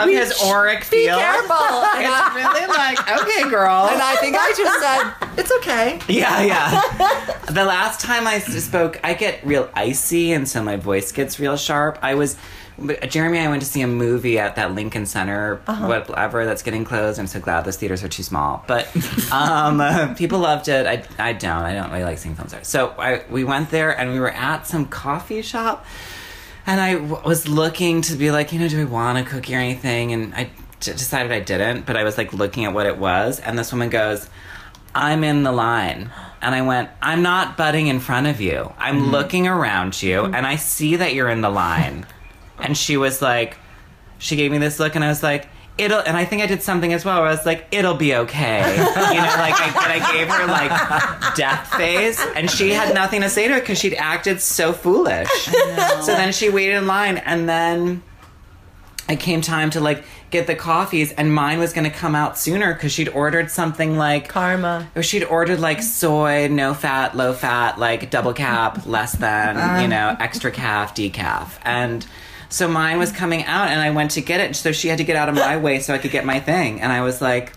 Of 0.00 0.08
his 0.08 0.42
auric 0.42 0.88
Be 0.90 1.04
careful! 1.06 1.54
And 1.54 2.04
It's 2.14 2.34
really 2.34 2.66
like, 2.66 2.98
okay, 3.20 3.50
girl. 3.50 3.88
and 3.90 4.00
I 4.00 4.16
think 4.16 4.36
I 4.38 4.52
just 4.56 4.80
said, 4.80 5.38
it's 5.38 5.52
okay. 5.58 5.98
Yeah, 6.08 6.42
yeah. 6.42 7.36
the 7.50 7.64
last 7.64 8.00
time 8.00 8.26
I 8.26 8.38
spoke, 8.38 8.98
I 9.04 9.12
get 9.14 9.44
real 9.44 9.68
icy, 9.74 10.32
and 10.32 10.48
so 10.48 10.62
my 10.62 10.76
voice 10.76 11.12
gets 11.12 11.38
real 11.38 11.56
sharp. 11.56 11.98
I 12.02 12.14
was. 12.14 12.36
But 12.78 13.08
Jeremy 13.08 13.38
and 13.38 13.46
I 13.48 13.50
went 13.50 13.62
to 13.62 13.68
see 13.68 13.82
a 13.82 13.86
movie 13.86 14.38
at 14.38 14.56
that 14.56 14.74
Lincoln 14.74 15.06
Center, 15.06 15.56
whatever, 15.66 16.44
that's 16.44 16.62
getting 16.62 16.84
closed. 16.84 17.18
I'm 17.20 17.26
so 17.26 17.40
glad 17.40 17.64
those 17.64 17.76
theaters 17.76 18.02
are 18.02 18.08
too 18.08 18.22
small. 18.22 18.64
But 18.66 18.88
um, 19.32 19.80
uh, 19.80 20.14
people 20.14 20.40
loved 20.40 20.68
it. 20.68 20.86
I, 20.86 21.04
I 21.18 21.32
don't. 21.32 21.62
I 21.62 21.72
don't 21.74 21.90
really 21.90 22.04
like 22.04 22.18
seeing 22.18 22.34
films 22.34 22.52
there. 22.52 22.64
So 22.64 22.88
I, 22.98 23.22
we 23.30 23.44
went 23.44 23.70
there 23.70 23.96
and 23.96 24.12
we 24.12 24.20
were 24.20 24.32
at 24.32 24.66
some 24.66 24.86
coffee 24.86 25.42
shop. 25.42 25.86
And 26.66 26.80
I 26.80 26.94
w- 26.94 27.20
was 27.24 27.46
looking 27.46 28.00
to 28.02 28.16
be 28.16 28.30
like, 28.30 28.52
you 28.52 28.58
know, 28.58 28.68
do 28.68 28.78
we 28.78 28.84
want 28.86 29.18
a 29.18 29.22
cookie 29.30 29.54
or 29.54 29.58
anything? 29.58 30.12
And 30.12 30.34
I 30.34 30.44
d- 30.80 30.92
decided 30.92 31.30
I 31.30 31.40
didn't, 31.40 31.84
but 31.86 31.96
I 31.96 32.04
was 32.04 32.16
like 32.16 32.32
looking 32.32 32.64
at 32.64 32.72
what 32.72 32.86
it 32.86 32.96
was. 32.96 33.38
And 33.38 33.58
this 33.58 33.70
woman 33.70 33.90
goes, 33.90 34.28
I'm 34.94 35.24
in 35.24 35.42
the 35.42 35.52
line. 35.52 36.10
And 36.40 36.54
I 36.54 36.62
went, 36.62 36.90
I'm 37.02 37.22
not 37.22 37.56
butting 37.56 37.86
in 37.86 38.00
front 38.00 38.26
of 38.26 38.40
you. 38.40 38.72
I'm 38.78 39.10
looking 39.10 39.46
around 39.46 40.02
you 40.02 40.24
and 40.24 40.46
I 40.46 40.56
see 40.56 40.96
that 40.96 41.14
you're 41.14 41.28
in 41.28 41.40
the 41.40 41.50
line. 41.50 42.06
And 42.58 42.76
she 42.76 42.96
was 42.96 43.20
like, 43.22 43.56
she 44.18 44.36
gave 44.36 44.50
me 44.50 44.58
this 44.58 44.78
look 44.78 44.94
and 44.94 45.04
I 45.04 45.08
was 45.08 45.22
like, 45.22 45.48
it'll, 45.76 46.00
and 46.00 46.16
I 46.16 46.24
think 46.24 46.42
I 46.42 46.46
did 46.46 46.62
something 46.62 46.92
as 46.92 47.04
well 47.04 47.20
where 47.20 47.28
I 47.28 47.32
was 47.32 47.44
like, 47.44 47.66
it'll 47.72 47.94
be 47.94 48.14
okay. 48.14 48.60
You 48.60 49.20
know, 49.20 49.34
like 49.38 49.54
I, 49.56 50.00
I 50.00 50.12
gave 50.12 50.28
her 50.28 50.46
like 50.46 51.34
death 51.34 51.68
face 51.74 52.24
and 52.34 52.50
she 52.50 52.70
had 52.70 52.94
nothing 52.94 53.22
to 53.22 53.28
say 53.28 53.48
to 53.48 53.56
it 53.56 53.60
because 53.60 53.78
she'd 53.78 53.94
acted 53.94 54.40
so 54.40 54.72
foolish. 54.72 55.28
So 55.44 56.06
then 56.06 56.32
she 56.32 56.48
waited 56.50 56.76
in 56.76 56.86
line 56.86 57.18
and 57.18 57.48
then 57.48 58.02
it 59.08 59.20
came 59.20 59.40
time 59.40 59.70
to 59.70 59.80
like 59.80 60.04
get 60.30 60.46
the 60.46 60.54
coffees 60.54 61.12
and 61.12 61.32
mine 61.32 61.58
was 61.58 61.72
going 61.72 61.84
to 61.84 61.96
come 61.96 62.14
out 62.14 62.38
sooner 62.38 62.72
because 62.72 62.90
she'd 62.92 63.08
ordered 63.10 63.50
something 63.50 63.96
like 63.96 64.28
karma. 64.28 64.88
or 64.96 65.02
she'd 65.02 65.24
ordered 65.24 65.60
like 65.60 65.82
soy, 65.82 66.48
no 66.48 66.74
fat, 66.74 67.16
low 67.16 67.32
fat, 67.32 67.78
like 67.78 68.10
double 68.10 68.32
cap, 68.32 68.86
less 68.86 69.12
than, 69.12 69.56
uh-huh. 69.56 69.82
you 69.82 69.88
know, 69.88 70.16
extra 70.18 70.50
calf, 70.50 70.94
decaf. 70.94 71.58
And 71.62 72.06
so 72.54 72.68
mine 72.68 72.98
was 72.98 73.10
coming 73.10 73.42
out 73.44 73.66
and 73.68 73.80
I 73.80 73.90
went 73.90 74.12
to 74.12 74.20
get 74.20 74.38
it. 74.40 74.54
So 74.54 74.70
she 74.72 74.86
had 74.88 74.98
to 74.98 75.04
get 75.04 75.16
out 75.16 75.28
of 75.28 75.34
my 75.34 75.56
way 75.66 75.80
so 75.80 75.92
I 75.92 75.98
could 75.98 76.10
get 76.12 76.24
my 76.24 76.38
thing. 76.40 76.80
And 76.80 76.92
I 76.92 77.00
was 77.02 77.20
like, 77.20 77.52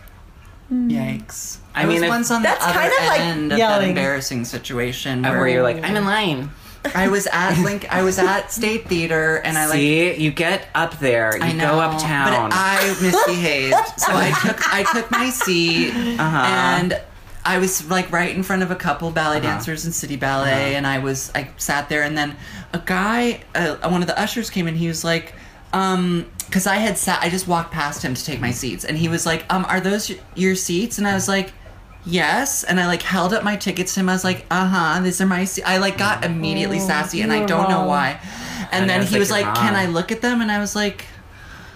Yikes. 0.71 1.57
I 1.75 1.83
I, 1.83 1.85
mean, 1.85 1.93
was 1.95 2.03
if- 2.03 2.09
once 2.09 2.31
on 2.31 2.41
That's 2.43 2.63
the 2.63 2.69
other 2.71 2.79
kind 2.79 2.91
of 2.93 3.05
like 3.07 3.19
end 3.21 3.51
of 3.53 3.57
yelling. 3.57 3.81
that 3.81 3.89
embarrassing 3.89 4.45
situation 4.45 5.21
where, 5.23 5.37
where 5.37 5.47
you're 5.47 5.63
like, 5.63 5.83
I'm 5.83 5.95
in 5.95 6.05
line. 6.15 6.49
I 6.95 7.07
was 7.09 7.27
at 7.31 7.57
Link 7.63 7.85
I 7.93 8.01
was 8.03 8.17
at 8.17 8.51
State 8.51 8.87
Theater 8.87 9.37
and 9.43 9.57
I 9.57 9.65
like 9.65 9.75
See, 9.75 10.15
you 10.15 10.31
get 10.31 10.67
up 10.73 10.97
there, 10.99 11.35
you 11.37 11.43
I 11.43 11.51
know, 11.51 11.71
go 11.75 11.79
uptown. 11.81 12.49
But 12.49 12.55
I 12.57 12.87
misbehaved. 13.01 13.75
so 13.97 14.11
I 14.13 14.31
took 14.45 14.73
I 14.73 14.83
took 14.93 15.11
my 15.11 15.29
seat 15.29 15.91
Uh-huh. 16.19 16.45
and 16.45 17.01
I 17.45 17.59
was 17.59 17.89
like 17.89 18.11
right 18.11 18.35
in 18.35 18.43
front 18.43 18.61
of 18.63 18.71
a 18.71 18.75
couple 18.75 19.09
ballet 19.11 19.39
dancers 19.39 19.85
in 19.85 19.91
City 19.91 20.15
Ballet, 20.17 20.75
and 20.75 20.85
I 20.85 20.99
was 20.99 21.31
I 21.33 21.49
sat 21.57 21.87
there, 21.89 22.03
and 22.03 22.17
then 22.17 22.35
a 22.73 22.79
guy, 22.79 23.41
uh, 23.55 23.75
one 23.89 24.01
of 24.01 24.07
the 24.07 24.19
ushers 24.19 24.49
came 24.49 24.67
in. 24.67 24.75
He 24.75 24.87
was 24.87 25.03
like, 25.03 25.33
um, 25.73 26.25
because 26.45 26.67
I 26.67 26.75
had 26.77 26.97
sat, 26.97 27.21
I 27.21 27.29
just 27.29 27.47
walked 27.47 27.71
past 27.71 28.01
him 28.03 28.13
to 28.13 28.23
take 28.25 28.39
my 28.41 28.51
seats, 28.51 28.83
and 28.85 28.97
he 28.97 29.07
was 29.07 29.25
like, 29.25 29.45
um, 29.53 29.65
are 29.65 29.79
those 29.79 30.11
your 30.35 30.55
seats? 30.55 30.97
And 30.97 31.07
I 31.07 31.13
was 31.13 31.27
like, 31.27 31.53
yes, 32.05 32.63
and 32.63 32.79
I 32.79 32.87
like 32.87 33.01
held 33.01 33.33
up 33.33 33.43
my 33.43 33.55
tickets 33.55 33.93
to 33.93 34.01
him. 34.01 34.09
I 34.09 34.13
was 34.13 34.23
like, 34.23 34.45
uh 34.51 34.67
huh, 34.67 35.01
these 35.01 35.19
are 35.21 35.25
my. 35.25 35.45
Se-. 35.45 35.63
I 35.63 35.77
like 35.77 35.97
got 35.97 36.25
immediately 36.25 36.77
Oh, 36.79 36.87
sassy, 36.87 37.21
and 37.21 37.31
I 37.31 37.45
don't 37.45 37.69
know 37.69 37.85
why. 37.85 38.19
And 38.71 38.81
And 38.81 38.89
then 38.89 39.05
he 39.07 39.17
was 39.19 39.31
like, 39.31 39.45
"You're 39.45 39.55
"Can 39.55 39.75
I 39.75 39.85
look 39.85 39.95
look 39.95 40.11
at 40.11 40.21
them?" 40.21 40.41
And 40.41 40.51
I 40.51 40.59
was 40.59 40.75
like, 40.75 41.05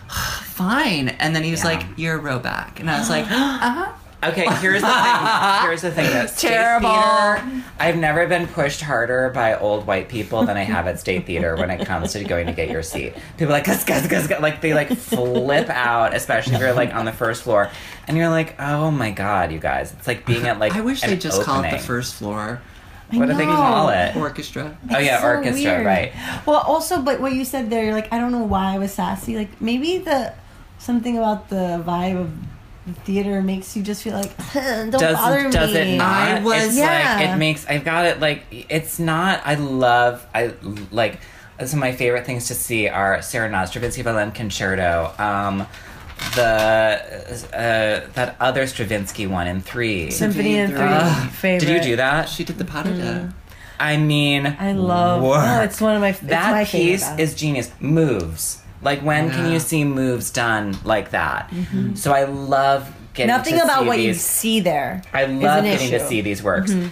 "Fine." 0.10 1.10
And 1.10 1.36
then 1.36 1.44
he 1.44 1.52
was 1.52 1.62
Yeah. 1.62 1.68
like, 1.72 1.86
"You're 1.96 2.16
a 2.16 2.20
row 2.20 2.40
back," 2.40 2.80
and 2.80 2.90
I 2.90 3.00
was 3.00 3.10
like, 3.10 3.26
"Uh 3.30 3.58
huh." 3.70 3.92
Okay, 4.24 4.46
here's 4.60 4.82
the 4.82 4.88
thing. 4.88 5.62
Here's 5.64 5.82
the 5.82 5.92
thing. 5.92 6.12
Though. 6.12 6.26
State 6.28 6.50
Terrible. 6.50 6.90
Theater, 6.90 7.64
I've 7.80 7.98
never 7.98 8.28
been 8.28 8.46
pushed 8.48 8.82
harder 8.82 9.32
by 9.32 9.56
old 9.56 9.88
white 9.88 10.10
people 10.10 10.46
than 10.46 10.58
I 10.58 10.62
have 10.64 10.86
at 10.86 11.00
State 11.00 11.26
Theater 11.26 11.56
when 11.56 11.72
it 11.72 11.86
comes 11.88 12.14
to 12.14 12.24
going 12.24 12.46
to 12.46 12.54
get 12.54 12.70
your 12.70 12.84
seat. 12.84 13.14
People 13.38 13.48
are 13.48 13.58
like, 13.58 13.66
gus, 13.66 13.84
gus, 13.84 14.06
gus, 14.08 14.28
gus. 14.28 14.40
like 14.40 14.62
they 14.62 14.76
like 14.76 14.96
flip 14.96 15.70
out, 15.70 16.14
especially 16.14 16.54
if 16.54 16.60
you're 16.62 16.74
like 16.74 16.94
on 16.94 17.06
the 17.06 17.12
first 17.12 17.42
floor, 17.42 17.72
and 18.08 18.16
you're 18.16 18.30
like, 18.30 18.56
oh 18.60 18.92
my 18.92 19.10
god, 19.10 19.52
you 19.52 19.58
guys, 19.60 19.92
it's 19.94 20.06
like 20.08 20.26
being 20.28 20.46
at 20.48 20.60
like. 20.60 20.76
I 20.76 20.82
wish 20.82 21.02
an 21.04 21.10
they 21.10 21.18
just 21.18 21.42
call 21.42 21.64
it 21.64 21.72
the 21.72 21.80
first 21.80 22.14
floor 22.16 22.62
What 23.10 23.26
do 23.28 23.34
they 23.34 23.46
call 23.46 23.90
it? 23.90 24.16
orchestra. 24.16 24.78
Oh 24.92 25.00
yeah, 25.00 25.20
so 25.20 25.28
orchestra, 25.30 25.72
weird. 25.72 25.86
right? 25.86 26.14
Well, 26.46 26.60
also, 26.60 27.02
but 27.02 27.22
what 27.22 27.34
you 27.34 27.44
said 27.44 27.72
there, 27.72 27.84
you're 27.86 27.94
like 27.96 28.14
I 28.14 28.20
don't 28.20 28.32
know 28.32 28.44
why 28.44 28.76
I 28.76 28.78
was 28.78 28.94
sassy. 28.94 29.36
Like 29.36 29.60
maybe 29.60 29.98
the 29.98 30.34
something 30.78 31.18
about 31.18 31.50
the 31.50 31.84
vibe 31.86 32.20
of 32.22 32.32
the 32.42 32.48
theater 33.04 33.42
makes 33.42 33.76
you 33.78 33.84
just 33.84 34.02
feel 34.04 34.14
like 34.14 34.32
don't 34.54 34.90
does 34.92 35.16
bother 35.16 35.50
does 35.52 35.74
me. 35.74 35.94
it 35.94 35.98
not? 35.98 36.28
I 36.30 36.40
was- 36.42 36.64
it's 36.68 36.78
Yeah. 36.78 37.16
like 37.20 37.30
it 37.30 37.38
makes 37.38 37.66
I've 37.68 37.84
got 37.86 38.06
it 38.06 38.20
like 38.20 38.44
it's 38.70 38.98
not 39.00 39.42
I 39.46 39.56
love 39.56 40.26
I 40.34 40.54
like 40.92 41.20
some 41.60 41.78
of 41.78 41.82
my 41.82 41.92
favorite 41.92 42.26
things 42.26 42.48
to 42.48 42.56
see 42.56 42.88
are 42.88 43.22
Serenade, 43.22 43.68
Stravinsky 43.68 44.02
Violin 44.02 44.32
Concerto, 44.32 45.14
um 45.20 45.68
the 46.36 47.42
uh, 47.54 48.08
that 48.14 48.36
other 48.40 48.68
Stravinsky 48.68 49.28
one 49.28 49.48
in 49.48 49.62
three. 49.62 50.12
Symphony 50.12 50.58
in 50.58 50.70
three. 50.70 50.80
Ugh. 50.80 51.30
favorite. 51.32 51.68
Did 51.68 51.76
you 51.86 51.92
do 51.92 51.96
that? 51.98 52.30
She 52.30 52.44
did 52.44 52.58
the 52.58 52.66
pas 52.66 52.84
de 52.86 52.94
deux. 52.94 53.30
I 53.80 53.98
mean, 53.98 54.46
I 54.60 54.74
love. 54.74 55.24
work. 55.24 55.42
Oh, 55.44 55.62
it's 55.62 55.82
one 55.82 55.96
of 55.96 56.02
my. 56.02 56.10
It's 56.10 56.20
that 56.22 56.52
my 56.52 56.66
favorite 56.66 56.92
piece 56.92 57.10
is 57.20 57.34
genius. 57.34 57.72
Moves. 57.80 58.60
Like 58.82 59.02
when 59.02 59.30
can 59.32 59.52
you 59.52 59.60
see 59.60 59.84
moves 59.84 60.32
done 60.32 60.76
like 60.84 61.12
that? 61.12 61.50
Mm-hmm. 61.50 61.96
So 61.96 62.12
I 62.14 62.24
love 62.24 62.92
getting 63.14 63.28
nothing 63.28 63.56
to 63.58 63.64
about 63.64 63.82
see 63.82 63.88
what 63.88 64.00
you 64.00 64.14
see 64.14 64.60
there. 64.60 65.02
I 65.14 65.24
is 65.24 65.42
love 65.44 65.60
an 65.60 65.66
getting 65.66 65.92
to 65.92 66.00
see 66.08 66.22
these 66.22 66.42
works. 66.42 66.72
Mm-hmm. 66.72 66.88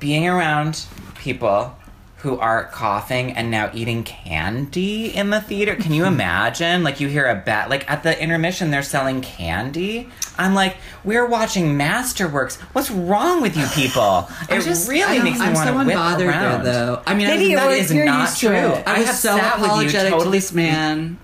Being 0.00 0.28
around 0.28 0.84
people 1.16 1.74
who 2.22 2.36
are 2.40 2.64
coughing 2.64 3.30
and 3.30 3.48
now 3.48 3.70
eating 3.72 4.02
candy 4.02 5.14
in 5.14 5.30
the 5.30 5.40
theater. 5.40 5.76
Can 5.76 5.92
you 5.92 6.04
imagine? 6.16 6.82
Like 6.82 6.98
you 6.98 7.06
hear 7.06 7.26
a 7.26 7.36
bat 7.36 7.70
like 7.70 7.88
at 7.88 8.02
the 8.02 8.20
intermission 8.20 8.70
they're 8.72 8.82
selling 8.82 9.20
candy. 9.20 10.08
I'm 10.36 10.54
like, 10.54 10.76
we're 11.04 11.26
watching 11.26 11.76
masterworks. 11.78 12.56
What's 12.72 12.90
wrong 12.90 13.40
with 13.42 13.56
you 13.56 13.66
people? 13.74 14.28
It 14.50 14.62
just- 14.62 14.88
really 14.88 15.16
don't- 15.16 15.24
makes 15.24 15.38
me 15.38 15.46
I'm 15.46 15.54
want 15.54 15.68
so 15.68 15.72
to 15.78 15.84
whip 15.84 15.96
unbothered 15.96 16.28
around. 16.28 16.64
there, 16.64 16.72
though. 16.74 17.02
I 17.06 17.14
mean, 17.14 17.26
Maybe 17.28 17.56
I 17.56 17.64
you're- 17.66 17.76
That 17.76 17.78
is 17.84 17.92
not 17.92 18.36
true. 18.36 18.50
it. 18.78 18.86
I 18.86 18.98
was 18.98 19.06
have 19.08 19.16
so 19.16 19.36
sat 19.36 19.56
with 19.56 19.64
you 19.66 19.70
apologetic 19.72 20.12
totally 20.12 20.24
to 20.24 20.30
this 20.30 20.52
man. 20.52 21.18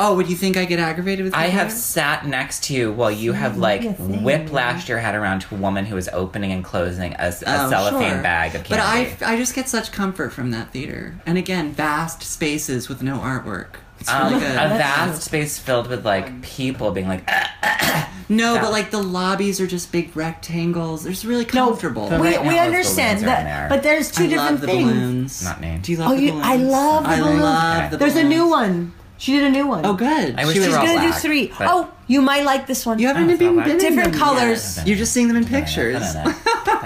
Oh, 0.00 0.14
would 0.14 0.30
you 0.30 0.36
think 0.36 0.56
I 0.56 0.64
get 0.64 0.78
aggravated 0.78 1.24
with? 1.24 1.34
I 1.34 1.46
people? 1.46 1.58
have 1.58 1.72
sat 1.72 2.26
next 2.26 2.64
to 2.64 2.74
you 2.74 2.92
while 2.92 3.10
you 3.10 3.32
have 3.32 3.58
like 3.58 3.84
a 3.84 3.92
thing. 3.94 4.20
whiplashed 4.20 4.88
your 4.88 4.98
head 4.98 5.14
around 5.16 5.40
to 5.40 5.54
a 5.54 5.58
woman 5.58 5.86
who 5.86 5.96
is 5.96 6.08
opening 6.12 6.52
and 6.52 6.62
closing 6.64 7.14
a, 7.14 7.26
a 7.26 7.28
Oh, 7.28 7.70
cellophane 7.70 8.12
sure. 8.12 8.22
bag 8.22 8.54
of 8.54 8.62
candy. 8.64 9.16
But. 9.18 9.26
I, 9.28 9.32
I 9.34 9.36
just 9.36 9.54
get 9.54 9.68
such 9.68 9.90
comfort 9.90 10.32
from 10.32 10.52
that 10.52 10.70
theater. 10.72 11.16
And 11.26 11.36
again, 11.36 11.72
vast 11.72 12.22
spaces 12.22 12.88
with 12.88 13.02
no 13.02 13.18
artwork. 13.18 13.76
It's 14.00 14.08
um, 14.08 14.32
really 14.34 14.46
a 14.46 14.50
vast 14.52 15.22
space 15.22 15.58
filled 15.58 15.88
with 15.88 16.06
like 16.06 16.42
people 16.42 16.92
being 16.92 17.08
like, 17.08 17.24
"Ah, 17.26 18.08
no, 18.28 18.54
that- 18.54 18.62
but 18.62 18.70
like 18.70 18.92
the 18.92 19.02
lobbies 19.02 19.60
are 19.60 19.66
just 19.66 19.90
big 19.90 20.14
rectangles. 20.16 21.04
It's 21.04 21.24
really 21.24 21.44
comfortable. 21.44 22.08
the- 22.08 22.20
We, 22.20 22.28
Right 22.36 22.46
we 22.46 22.56
understand 22.60 23.18
balloons 23.18 23.36
are 23.36 23.40
in 23.40 23.44
that, 23.44 23.68
there. 23.68 23.68
but 23.68 23.82
there's 23.82 24.12
two 24.12 24.24
I 24.24 24.26
different 24.28 24.50
love 24.52 24.60
the 24.60 24.66
things. 24.68 24.92
balloons. 24.92 25.42
Not 25.44 25.60
named. 25.60 25.82
Do 25.82 25.90
you 25.90 25.98
love 25.98 26.12
Oh, 26.12 26.14
the 26.14 26.22
you, 26.22 26.30
balloons? 26.30 26.46
I 26.46 26.56
love 26.56 27.02
the 27.04 27.10
I 27.10 27.18
balloons. 27.20 27.40
love 27.42 27.90
the 27.90 27.96
There's 27.96 28.14
a 28.16 28.22
new 28.22 28.46
one. 28.48 28.92
She 29.18 29.32
did 29.32 29.44
a 29.44 29.50
new 29.50 29.66
one. 29.66 29.84
Oh, 29.84 29.94
good. 29.94 30.36
I 30.38 30.44
wish 30.46 30.54
She 30.54 30.60
they 30.60 30.68
was 30.68 30.74
were 30.76 30.80
all 30.80 30.86
She's 30.86 30.94
gonna 30.94 31.08
black, 31.08 31.20
do 31.22 31.28
three. 31.28 31.46
but- 31.58 31.68
Oh, 31.68 31.90
you 32.06 32.22
might 32.22 32.44
like 32.44 32.66
this 32.68 32.86
one. 32.86 32.98
You 33.00 33.08
haven't 33.08 33.28
Oh, 33.28 33.32
even 33.34 33.54
black. 33.54 33.66
been 33.66 33.74
in 33.76 33.80
Different 33.82 34.12
them 34.12 34.20
colors. 34.20 34.76
yet. 34.78 34.86
You're 34.86 34.96
just 34.96 35.12
seeing 35.12 35.26
them 35.28 35.36
in 35.36 35.44
pictures. 35.44 36.02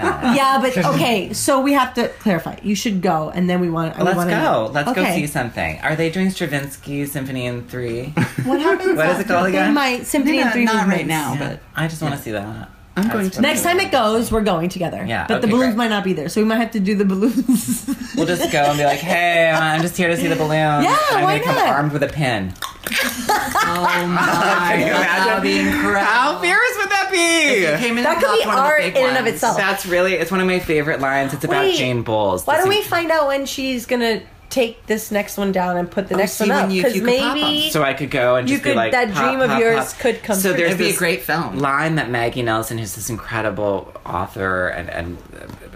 Yeah, 0.03 0.57
but 0.59 0.75
okay. 0.95 1.31
So 1.33 1.61
we 1.61 1.73
have 1.73 1.93
to 1.93 2.07
clarify. 2.19 2.57
You 2.63 2.75
should 2.75 3.01
go, 3.01 3.29
and 3.29 3.49
then 3.49 3.59
we 3.61 3.69
want. 3.69 3.95
we 3.97 4.03
Let's 4.03 4.17
wanna 4.17 4.31
go. 4.31 4.41
know. 4.41 4.71
Let's 4.73 4.91
go 4.91 5.03
see 5.05 5.27
something. 5.27 5.79
Are 5.81 5.95
they 5.95 6.09
doing 6.09 6.29
Stravinsky 6.31 7.05
Symphony 7.05 7.45
in 7.45 7.67
Three? 7.67 8.05
What 8.43 8.59
happens? 8.59 8.97
What 8.97 9.05
is 9.09 9.19
it 9.19 9.21
after? 9.21 9.33
called 9.33 9.47
again? 9.47 9.73
My 9.73 10.01
symphony 10.01 10.39
in 10.39 10.45
not, 10.45 10.53
three 10.53 10.65
not 10.65 10.87
right 10.87 11.05
movements. 11.05 11.07
now, 11.07 11.35
but 11.39 11.59
I 11.75 11.87
just 11.87 12.01
want 12.01 12.15
to 12.15 12.21
see 12.21 12.31
that. 12.31 12.69
I'm 12.95 13.09
going 13.09 13.29
to- 13.31 13.41
Next 13.41 13.63
time 13.63 13.79
it 13.79 13.91
goes, 13.91 14.31
we're 14.31 14.41
going 14.43 14.69
together. 14.69 15.03
Yeah, 15.07 15.25
but 15.27 15.41
the 15.41 15.47
okay, 15.47 15.51
balloons 15.51 15.67
great. 15.69 15.77
might 15.77 15.87
not 15.89 16.03
be 16.03 16.13
there, 16.13 16.29
so 16.29 16.41
we 16.41 16.45
might 16.47 16.57
have 16.57 16.71
to 16.71 16.79
do 16.79 16.93
the 16.95 17.05
balloons. 17.05 17.89
We'll 18.15 18.27
just 18.27 18.51
go 18.51 18.59
and 18.59 18.77
be 18.77 18.83
like, 18.85 18.99
"Hey, 18.99 19.49
I'm 19.49 19.81
just 19.87 19.97
here 19.97 20.07
to 20.09 20.15
see 20.17 20.27
the 20.27 20.35
balloon. 20.35 20.49
Yeah, 20.51 20.97
and 21.09 21.17
I'm 21.17 21.23
why 21.23 21.39
gonna 21.39 21.43
come 21.45 21.55
not? 21.55 21.67
armed 21.69 21.91
with 21.93 22.03
a 22.03 22.07
pin." 22.07 22.53
Oh 22.55 24.07
my 24.07 24.69
Can 24.75 24.79
you 24.79 24.85
god, 24.85 25.01
imagine? 25.01 25.25
that 25.25 25.31
would 25.35 25.43
be 25.43 25.59
incredible. 25.59 25.99
How 26.05 26.39
fierce 26.39 26.77
would 26.77 26.89
that 26.91 27.09
be? 27.11 27.83
Came 27.83 27.97
in 27.97 28.03
That 28.03 28.17
and 28.17 28.23
could 28.25 28.37
be 28.37 28.43
of 28.43 28.49
art 28.49 28.83
in 28.83 28.95
and 28.97 29.17
of 29.17 29.25
itself. 29.33 29.57
That's 29.57 29.85
really 29.85 30.13
it's 30.13 30.29
one 30.31 30.41
of 30.41 30.47
my 30.47 30.59
favorite 30.59 30.99
lines. 30.99 31.33
It's 31.33 31.43
about 31.43 31.63
Wait, 31.63 31.77
Jane 31.77 32.03
Bowles. 32.03 32.45
Why 32.45 32.57
The 32.57 32.61
don't 32.63 32.69
we 32.69 32.81
sing- 32.81 32.89
find 32.89 33.11
out 33.11 33.27
when 33.27 33.45
she's 33.45 33.85
gonna 33.85 34.21
take 34.53 34.85
this 34.85 35.11
next 35.11 35.37
one 35.37 35.51
down 35.51 35.75
and 35.77 35.89
put 35.89 36.07
the 36.07 36.15
Oh, 36.15 36.19
next 36.19 36.33
see 36.33 36.43
one 36.49 36.55
when 36.57 36.65
up? 36.65 36.69
Because 36.71 36.95
you 36.95 37.01
could 37.01 37.05
maybe 37.07 37.69
so 37.71 37.83
I 37.83 37.93
could 37.93 38.11
go 38.11 38.35
and 38.35 38.47
You 38.49 38.55
just 38.55 38.63
be 38.63 38.69
could- 38.69 38.77
like 38.77 38.91
that 38.91 39.11
pop, 39.11 39.23
dream 39.23 39.41
of 39.41 39.49
pop, 39.49 39.59
yours 39.59 39.91
pop. 39.93 39.99
could 40.01 40.23
come 40.23 40.35
So 40.35 40.49
true. 40.49 40.57
there's 40.57 40.73
It'd 40.73 40.77
be 40.87 40.91
a 40.91 40.97
great 40.97 41.23
film. 41.23 41.57
line 41.59 41.95
that 41.95 42.09
Maggie 42.09 42.41
Nelson, 42.43 42.77
who's 42.77 42.95
this 42.95 43.09
incredible 43.09 43.91
author 44.05 44.67
and 44.67 44.89
and 44.89 45.17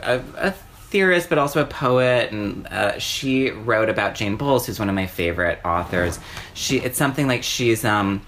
a, 0.03 0.21
a 0.37 0.51
theorist, 0.91 1.27
but 1.27 1.37
also 1.37 1.61
a 1.61 1.65
poet, 1.65 2.31
and 2.31 2.65
uh, 2.67 2.97
she 2.99 3.49
wrote 3.49 3.89
about 3.89 4.15
Jane 4.15 4.35
Bowles, 4.37 4.65
who's 4.67 4.79
one 4.79 4.87
of 4.89 4.95
my 4.95 5.07
favorite 5.07 5.59
authors. 5.65 6.19
She 6.53 6.77
it's 6.77 6.97
something 6.97 7.27
like 7.27 7.43
she's 7.43 7.83
um. 7.83 8.21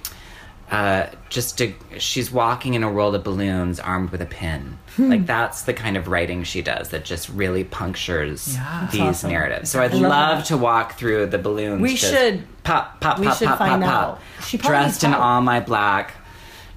Uh, 0.71 1.07
just 1.29 1.57
to, 1.57 1.73
she's 1.97 2.31
walking 2.31 2.75
in 2.75 2.83
a 2.83 2.91
world 2.91 3.15
of 3.15 3.23
balloons 3.23 3.79
armed 3.79 4.11
with 4.11 4.21
a 4.21 4.25
pin. 4.27 4.77
Hmm. 4.99 5.09
Like 5.09 5.25
that's 5.25 5.61
the 5.63 5.73
kind 5.73 5.95
of 5.97 6.07
writing 6.07 6.43
she 6.43 6.61
does 6.61 6.89
that 6.89 7.05
just 7.05 7.29
really 7.29 7.63
punctures 7.63 8.55
Yeah. 8.55 8.87
these 8.91 9.01
awesome. 9.01 9.31
narratives. 9.31 9.69
So 9.69 9.81
I'd 9.81 9.93
love 9.93 10.01
love, 10.39 10.43
to 10.45 10.57
walk 10.57 10.97
through 10.97 11.27
the 11.27 11.37
balloons. 11.37 11.81
We 11.81 11.95
should- 11.95 12.43
pop, 12.63 12.99
pop, 12.99 13.17
we 13.19 13.27
pop, 13.27 13.37
should 13.37 13.47
pop, 13.47 13.57
find 13.59 13.81
pop, 13.83 13.91
out. 13.91 14.19
pop. 14.37 14.45
She 14.45 14.57
Dressed 14.57 15.03
in 15.03 15.13
all 15.13 15.41
my 15.41 15.59
black. 15.59 16.13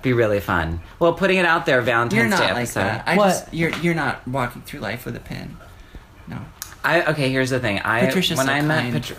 Be 0.02 0.12
really 0.12 0.40
fun. 0.40 0.80
Well, 0.98 1.14
putting 1.14 1.38
it 1.38 1.46
out 1.46 1.64
there, 1.66 1.80
Valentine's 1.80 2.14
You're 2.18 2.24
Day 2.38 2.46
not 2.48 2.54
like 2.54 2.68
that. 2.70 3.04
I 3.06 3.16
What? 3.16 3.28
just 3.28 3.54
you're 3.54 3.70
you're 3.78 3.94
not 3.94 4.26
walking 4.26 4.62
through 4.62 4.80
life 4.80 5.04
with 5.04 5.14
a 5.16 5.20
pin. 5.20 5.56
No. 6.26 6.38
I 6.84 7.02
okay. 7.04 7.30
Here's 7.30 7.50
the 7.50 7.60
thing. 7.60 7.78
I 7.80 8.06
Patricia's 8.06 8.38
when 8.38 8.46
so 8.46 8.52
I 8.52 8.60
met 8.62 8.80
kind. 8.80 8.92
Patri- 8.94 9.16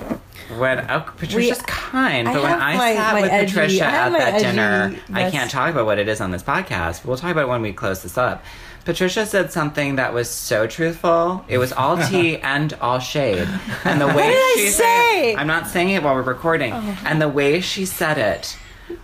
when 0.58 0.92
oh, 0.92 1.00
Patricia's 1.18 1.62
kind, 1.62 2.28
I 2.28 2.34
but 2.34 2.44
when 2.44 2.52
I 2.52 2.76
my- 2.78 2.96
sat 2.96 3.14
my 3.14 3.22
with 3.22 3.32
edgy- 3.32 3.54
Patricia 3.54 3.86
at 3.86 4.10
that 4.12 4.34
edgy 4.34 4.44
dinner, 4.46 4.96
I 5.14 5.32
can't 5.32 5.50
talk 5.50 5.72
about 5.72 5.86
what 5.86 6.00
it 6.00 6.10
is 6.10 6.20
on 6.20 6.32
this 6.32 6.44
podcast. 6.44 7.06
We'll 7.06 7.16
talk 7.16 7.32
about 7.32 7.44
it 7.44 7.48
when 7.48 7.62
we 7.62 7.72
close 7.72 8.04
this 8.04 8.18
up. 8.18 8.44
Patricia 8.86 9.26
said 9.26 9.52
something 9.52 9.96
that 9.96 10.14
was 10.14 10.30
so 10.30 10.68
truthful. 10.68 11.46
It 11.48 11.58
was 11.58 11.72
all 11.72 11.98
tea 11.98 12.38
and 12.42 12.74
all 12.82 13.00
shade. 13.00 13.48
And 13.86 14.02
the 14.02 14.08
way 14.08 14.30
did 14.30 14.38
I 14.38 14.54
she 14.58 14.68
say? 14.68 14.72
said 14.72 15.30
it, 15.32 15.38
I'm 15.40 15.48
not 15.48 15.68
saying 15.68 15.90
it 15.92 16.04
while 16.04 16.16
we're 16.16 16.22
recording. 16.22 16.74
Oh. 16.74 16.98
And 17.06 17.22
the 17.22 17.30
way 17.30 17.62
she 17.62 17.86
said 17.86 18.18
it 18.18 18.58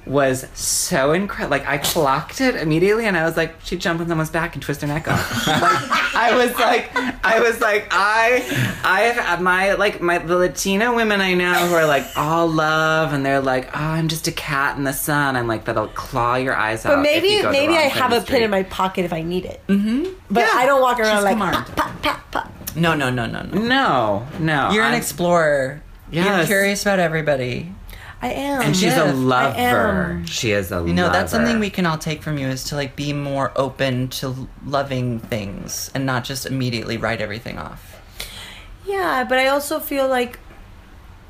was 0.06 0.48
so 0.54 1.12
incredible. 1.14 1.52
Like 1.58 1.68
I 1.68 1.78
clocked 1.78 2.42
it 2.42 2.56
immediately, 2.56 3.06
and 3.06 3.16
I 3.18 3.24
was 3.26 3.36
like, 3.38 3.56
she'd 3.64 3.82
jump 3.82 4.02
on 4.02 4.08
someone's 4.08 4.30
back 4.30 4.56
and 4.56 4.62
twist 4.64 4.82
their 4.82 4.88
neck 4.90 5.08
off. 5.08 5.48
like, 5.48 6.16
I 6.16 6.36
was 6.36 6.54
like, 6.56 6.96
I 7.26 7.40
was 7.40 7.60
like, 7.62 7.88
I, 7.92 8.44
I 8.84 9.02
have 9.02 9.42
my 9.42 9.74
like 9.74 10.02
my 10.02 10.18
the 10.18 10.38
Latina 10.38 10.94
women 10.94 11.22
I 11.22 11.34
know 11.34 11.54
who 11.68 11.76
are 11.76 11.86
like 11.86 12.06
all 12.16 12.48
love, 12.48 13.14
and 13.14 13.26
they're 13.26 13.42
like, 13.42 13.68
oh, 13.76 13.80
I'm 13.80 14.08
just 14.08 14.28
a 14.28 14.32
cat 14.32 14.78
in 14.78 14.84
the 14.84 14.94
sun. 14.94 15.36
I'm 15.36 15.48
like, 15.48 15.66
that'll 15.66 15.88
claw 15.90 16.36
your 16.36 16.56
eyes 16.56 16.86
out. 16.86 16.96
But 17.04 17.06
if 17.06 17.24
you 17.24 17.30
maybe 17.30 17.42
the 17.44 17.52
maybe 17.52 17.74
wrong 17.74 17.78
I 17.84 17.88
have 17.88 18.12
a 18.14 18.22
pin 18.22 18.44
in 18.44 18.50
my 18.52 18.64
pocket 18.64 19.06
if 19.06 19.14
I 19.14 19.22
need 19.22 19.46
it. 19.46 19.62
Mm-hmm. 19.68 20.14
But 20.30 20.42
Yeah, 20.42 20.50
I 20.54 20.66
don't 20.66 20.82
walk 20.82 21.00
around 21.00 21.18
she's 21.18 21.24
like 21.26 21.36
smart. 21.36 21.54
pop, 21.54 21.76
pop, 21.76 22.02
pop, 22.02 22.32
pop. 22.32 22.76
No, 22.76 22.94
no, 22.96 23.10
no, 23.10 23.26
no, 23.26 23.42
no. 23.44 23.60
No, 23.60 24.28
no. 24.40 24.72
You're 24.72 24.84
an 24.84 24.92
I'm- 24.92 24.98
explorer. 24.98 25.82
You're 26.12 26.46
curious 26.46 26.82
about 26.82 26.98
everybody. 27.00 27.72
I 28.22 28.32
am. 28.32 28.62
and 28.62 28.76
she's 28.76 28.86
Yes, 28.94 29.00
a 29.00 29.06
I 29.08 29.12
lover. 29.12 30.22
She 30.26 30.52
is 30.52 30.72
a 30.72 30.84
You 30.86 30.94
know, 30.94 31.10
that's 31.10 31.32
something 31.32 31.60
we 31.60 31.70
can 31.70 31.86
all 31.86 31.98
take 31.98 32.22
from 32.22 32.38
you 32.38 32.48
is 32.48 32.66
to 32.66 32.76
like 32.76 32.96
be 32.96 33.14
more 33.14 33.52
open 33.56 34.10
to 34.10 34.48
loving 34.66 35.20
things 35.20 35.90
and 35.96 36.06
not 36.06 36.24
just 36.26 36.46
immediately 36.46 36.98
write 36.98 37.22
everything 37.22 37.58
off. 37.58 38.02
Yeah, 38.86 39.24
but 39.24 39.38
I 39.38 39.48
also 39.48 39.80
feel 39.80 40.08
like 40.08 40.40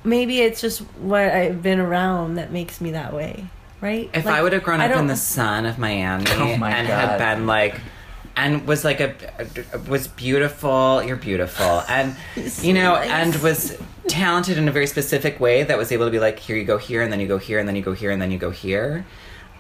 maybe 0.04 0.40
it's 0.42 0.62
just 0.62 0.80
what 1.00 1.22
I've 1.24 1.62
been 1.62 1.80
around 1.80 2.36
that 2.36 2.52
makes 2.52 2.80
me 2.82 2.92
that 2.92 3.14
way, 3.14 3.46
right? 3.82 4.10
If 4.14 4.26
Like, 4.26 4.36
I 4.36 4.42
would 4.42 4.54
have 4.54 4.64
grown 4.64 4.82
up 4.82 4.96
in 4.96 5.08
the 5.08 5.16
sun 5.16 5.66
of 5.66 5.78
Miami 5.78 6.26
Oh 6.32 6.58
my 6.58 6.72
and 6.72 6.88
God. 6.88 7.20
had 7.20 7.36
been 7.36 7.46
like, 7.48 7.76
and 8.36 8.66
was 8.66 8.86
like 8.86 9.02
a, 9.02 9.14
was 9.90 10.08
beautiful. 10.08 11.04
You're 11.04 11.18
beautiful, 11.18 11.84
and 11.90 12.16
you 12.62 12.74
know, 12.74 12.94
nice. 12.96 13.10
and 13.10 13.36
was 13.44 13.78
talented 14.08 14.58
in 14.58 14.68
a 14.68 14.72
very 14.72 14.88
specific 14.88 15.40
way 15.40 15.64
that 15.64 15.78
was 15.78 15.92
able 15.92 16.06
to 16.06 16.12
be 16.12 16.20
like, 16.20 16.40
here 16.40 16.56
you 16.56 16.64
go 16.66 16.78
here, 16.78 17.02
and 17.02 17.12
then 17.12 17.20
you 17.20 17.28
go 17.28 17.38
here, 17.38 17.60
and 17.60 17.68
then 17.68 17.76
you 17.76 17.82
go 17.82 17.94
here, 17.94 18.12
and 18.12 18.22
then 18.22 18.32
you 18.32 18.38
go 18.38 18.52
here. 18.52 19.06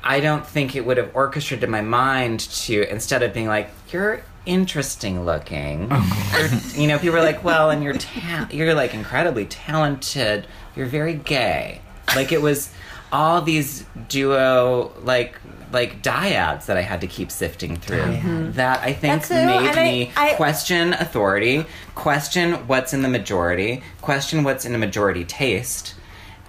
I 0.03 0.19
don't 0.21 0.45
think 0.47 0.75
it 0.75 0.85
would 0.85 0.97
have 0.97 1.11
orchestrated 1.13 1.69
my 1.69 1.81
mind 1.81 2.39
to 2.39 2.89
instead 2.89 3.21
of 3.21 3.33
being 3.33 3.47
like 3.47 3.69
you're 3.91 4.21
interesting 4.45 5.25
looking. 5.25 5.89
Oh, 5.91 6.37
you're- 6.39 6.81
you 6.81 6.87
know, 6.87 6.97
people 6.99 7.17
are 7.17 7.23
like, 7.23 7.43
well, 7.43 7.69
and 7.69 7.83
you're 7.83 7.93
ta- 7.93 8.47
you're 8.51 8.73
like 8.73 8.93
incredibly 8.93 9.45
talented. 9.45 10.47
You're 10.75 10.85
very 10.85 11.15
gay. 11.15 11.81
Like 12.15 12.31
it 12.31 12.41
was 12.41 12.71
all 13.11 13.41
these 13.41 13.85
duo 14.07 14.93
like 15.03 15.35
like 15.71 16.01
dyads 16.01 16.65
that 16.65 16.77
I 16.77 16.81
had 16.81 17.01
to 17.01 17.07
keep 17.07 17.31
sifting 17.31 17.75
through. 17.75 18.01
Oh, 18.01 18.05
mm-hmm. 18.07 18.51
That 18.53 18.79
I 18.81 18.93
think 18.93 19.21
That's 19.21 19.29
made 19.29 19.67
and 19.67 19.75
me 19.75 20.11
I- 20.15 20.33
question 20.33 20.93
authority, 20.93 21.65
question 21.95 22.53
what's 22.67 22.93
in 22.93 23.01
the 23.01 23.09
majority, 23.09 23.83
question 24.01 24.43
what's 24.43 24.65
in 24.65 24.73
a 24.75 24.77
majority 24.77 25.25
taste, 25.25 25.95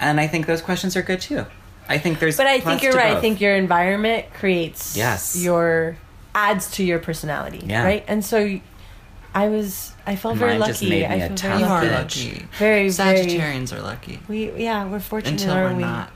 and 0.00 0.20
I 0.20 0.26
think 0.26 0.46
those 0.46 0.62
questions 0.62 0.96
are 0.96 1.02
good 1.02 1.20
too. 1.20 1.46
I 1.88 1.98
think 1.98 2.20
there's. 2.20 2.36
But 2.36 2.46
I 2.46 2.60
think 2.60 2.82
you're 2.82 2.92
to 2.92 2.98
right. 2.98 3.16
I 3.16 3.20
think 3.20 3.40
your 3.40 3.54
environment 3.56 4.26
creates 4.34 4.96
Yes. 4.96 5.36
your 5.42 5.96
adds 6.34 6.70
to 6.72 6.84
your 6.84 7.00
personality, 7.00 7.62
Yeah. 7.66 7.82
right? 7.84 8.04
And 8.06 8.24
so 8.24 8.60
I 9.34 9.48
was 9.48 9.92
I 10.06 10.16
felt 10.16 10.36
very 10.36 10.52
Mine 10.52 10.60
lucky. 10.60 10.70
just 10.72 10.82
made 10.82 10.90
me 10.90 11.04
I 11.06 11.14
a 11.14 11.26
feel 11.28 11.36
tough 11.36 11.60
You 11.60 11.66
are 11.66 11.80
very 11.82 11.92
lucky. 11.94 12.46
Very, 12.58 12.88
very- 12.90 13.16
Sagittarians 13.26 13.72
are 13.76 13.80
lucky. 13.82 14.20
We 14.28 14.52
yeah, 14.52 14.86
we're 14.86 15.00
fortunate. 15.00 15.40
Until 15.40 15.54
aren't 15.54 15.70
we're 15.72 15.76
we? 15.78 15.82
not. 15.82 16.10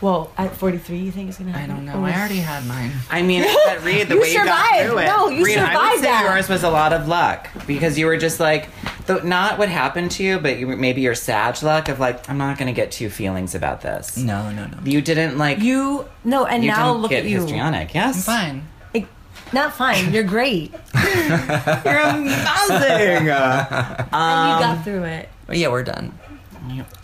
Well, 0.00 0.32
at 0.38 0.56
43, 0.56 0.96
you 0.98 1.10
think 1.10 1.28
it's 1.28 1.36
gonna 1.38 1.52
happen? 1.52 1.70
I 1.70 1.74
don't 1.74 1.84
know. 1.84 1.92
Oh. 1.96 2.04
I 2.04 2.14
already 2.18 2.36
had 2.38 2.64
mine. 2.66 2.90
I 3.10 3.20
mean, 3.22 3.44
but 3.66 3.84
Reed, 3.84 4.08
the 4.08 4.14
You 4.14 4.20
way 4.22 4.32
you 4.32 4.44
got 4.44 4.66
survived. 4.70 4.88
through 4.88 4.98
it. 4.98 5.06
No, 5.06 5.28
you 5.28 5.44
Reed, 5.44 5.58
I 5.58 5.62
would 5.62 5.68
survived 5.72 5.94
say 5.96 6.02
that. 6.02 6.24
yours 6.34 6.48
was 6.48 6.62
a 6.62 6.70
lot 6.70 6.92
of 6.94 7.06
luck 7.06 7.48
because 7.66 7.98
you 7.98 8.06
were 8.06 8.16
just 8.16 8.40
like, 8.40 8.68
th- 9.06 9.24
not 9.24 9.58
what 9.58 9.68
happened 9.68 10.10
to 10.12 10.22
you, 10.24 10.38
but 10.38 10.58
you, 10.58 10.66
maybe 10.68 11.02
your 11.02 11.14
Sag 11.14 11.62
luck 11.62 11.88
of 11.90 12.00
like, 12.00 12.28
I'm 12.30 12.38
not 12.38 12.56
going 12.56 12.68
to 12.68 12.72
get 12.72 12.90
two 12.92 13.10
feelings 13.10 13.54
about 13.54 13.82
this. 13.82 14.16
No, 14.16 14.50
no, 14.52 14.66
no. 14.66 14.78
You 14.84 15.02
didn't 15.02 15.36
like. 15.36 15.58
You 15.58 16.06
no, 16.24 16.46
and 16.46 16.64
you 16.64 16.70
now 16.70 16.88
didn't 16.92 17.02
look 17.02 17.10
get 17.10 17.24
at 17.24 17.30
you. 17.30 17.40
histrionic. 17.42 17.92
Yes, 17.92 18.26
I'm 18.26 18.62
fine. 18.62 18.68
Like, 18.94 19.06
not 19.52 19.74
fine. 19.74 20.12
You're 20.14 20.22
great. 20.24 20.72
You're 20.94 21.98
amazing. 21.98 22.30
and 23.18 23.24
you 23.24 23.28
got 23.30 24.80
through 24.84 25.04
it. 25.04 25.28
But 25.46 25.56
yeah, 25.58 25.68
we're 25.68 25.82
done. 25.82 26.18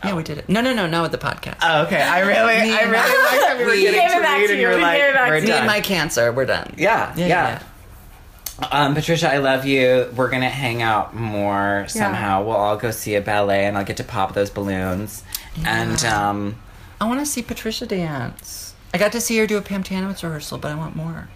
Yeah, 0.05 0.15
we 0.15 0.23
did 0.23 0.39
it. 0.39 0.49
No, 0.49 0.61
no, 0.61 0.73
no, 0.75 0.87
not 0.87 1.03
with 1.03 1.13
the 1.13 1.19
podcast. 1.19 1.57
Oh, 1.63 1.83
okay. 1.87 2.01
I 2.03 2.21
really, 2.21 2.37
I 2.73 2.83
really 2.83 2.93
like 2.93 3.41
that 3.41 3.55
we 3.59 3.65
were 3.65 3.71
We 3.71 3.81
getting 3.83 4.01
gave 4.01 4.11
it 4.11 4.15
to 4.15 4.21
back 4.21 4.39
Reed 4.39 4.47
to 4.49 4.53
and 4.53 4.61
you. 4.63 4.67
you 4.69 4.69
were 4.73 4.77
We 4.77 4.83
like, 4.83 4.99
gave 4.99 5.09
it 5.11 5.15
back 5.15 5.29
we're 5.29 5.35
to 5.35 5.41
you. 5.41 5.47
Me 5.47 5.49
done. 5.49 5.59
and 5.59 5.67
my 5.67 5.81
cancer, 5.81 6.33
we're 6.33 6.45
done. 6.47 6.75
yeah, 6.77 7.13
Yeah, 7.17 7.27
yeah. 7.27 7.63
yeah. 8.61 8.69
Um, 8.73 8.95
Patricia, 8.95 9.31
I 9.31 9.37
love 9.39 9.67
you. 9.67 10.11
We're 10.17 10.31
gonna 10.31 10.49
hang 10.49 10.81
out 10.81 11.15
more 11.15 11.85
somehow. 11.89 12.43
We'll 12.43 12.57
all 12.57 12.79
go 12.79 12.91
see 12.91 13.15
a 13.15 13.21
ballet, 13.21 13.67
and 13.67 13.77
I'll 13.77 13.85
get 13.85 13.99
to 13.99 14.05
pop 14.05 14.33
those 14.33 14.49
balloons. 14.49 15.25
And 15.67 16.03
um, 16.07 16.57
I 16.99 17.07
want 17.07 17.21
to 17.21 17.27
see 17.27 17.43
Patricia 17.43 17.85
dance. 17.85 18.75
I 18.95 18.99
got 18.99 19.13
to 19.13 19.21
see 19.21 19.37
her 19.39 19.47
do 19.47 19.59
a 19.59 19.63
Pam 19.63 19.83
Tanowitz 19.85 20.23
rehearsal, 20.23 20.57
but 20.57 20.73
I 20.73 20.75
want 20.75 20.97
more. 20.97 21.29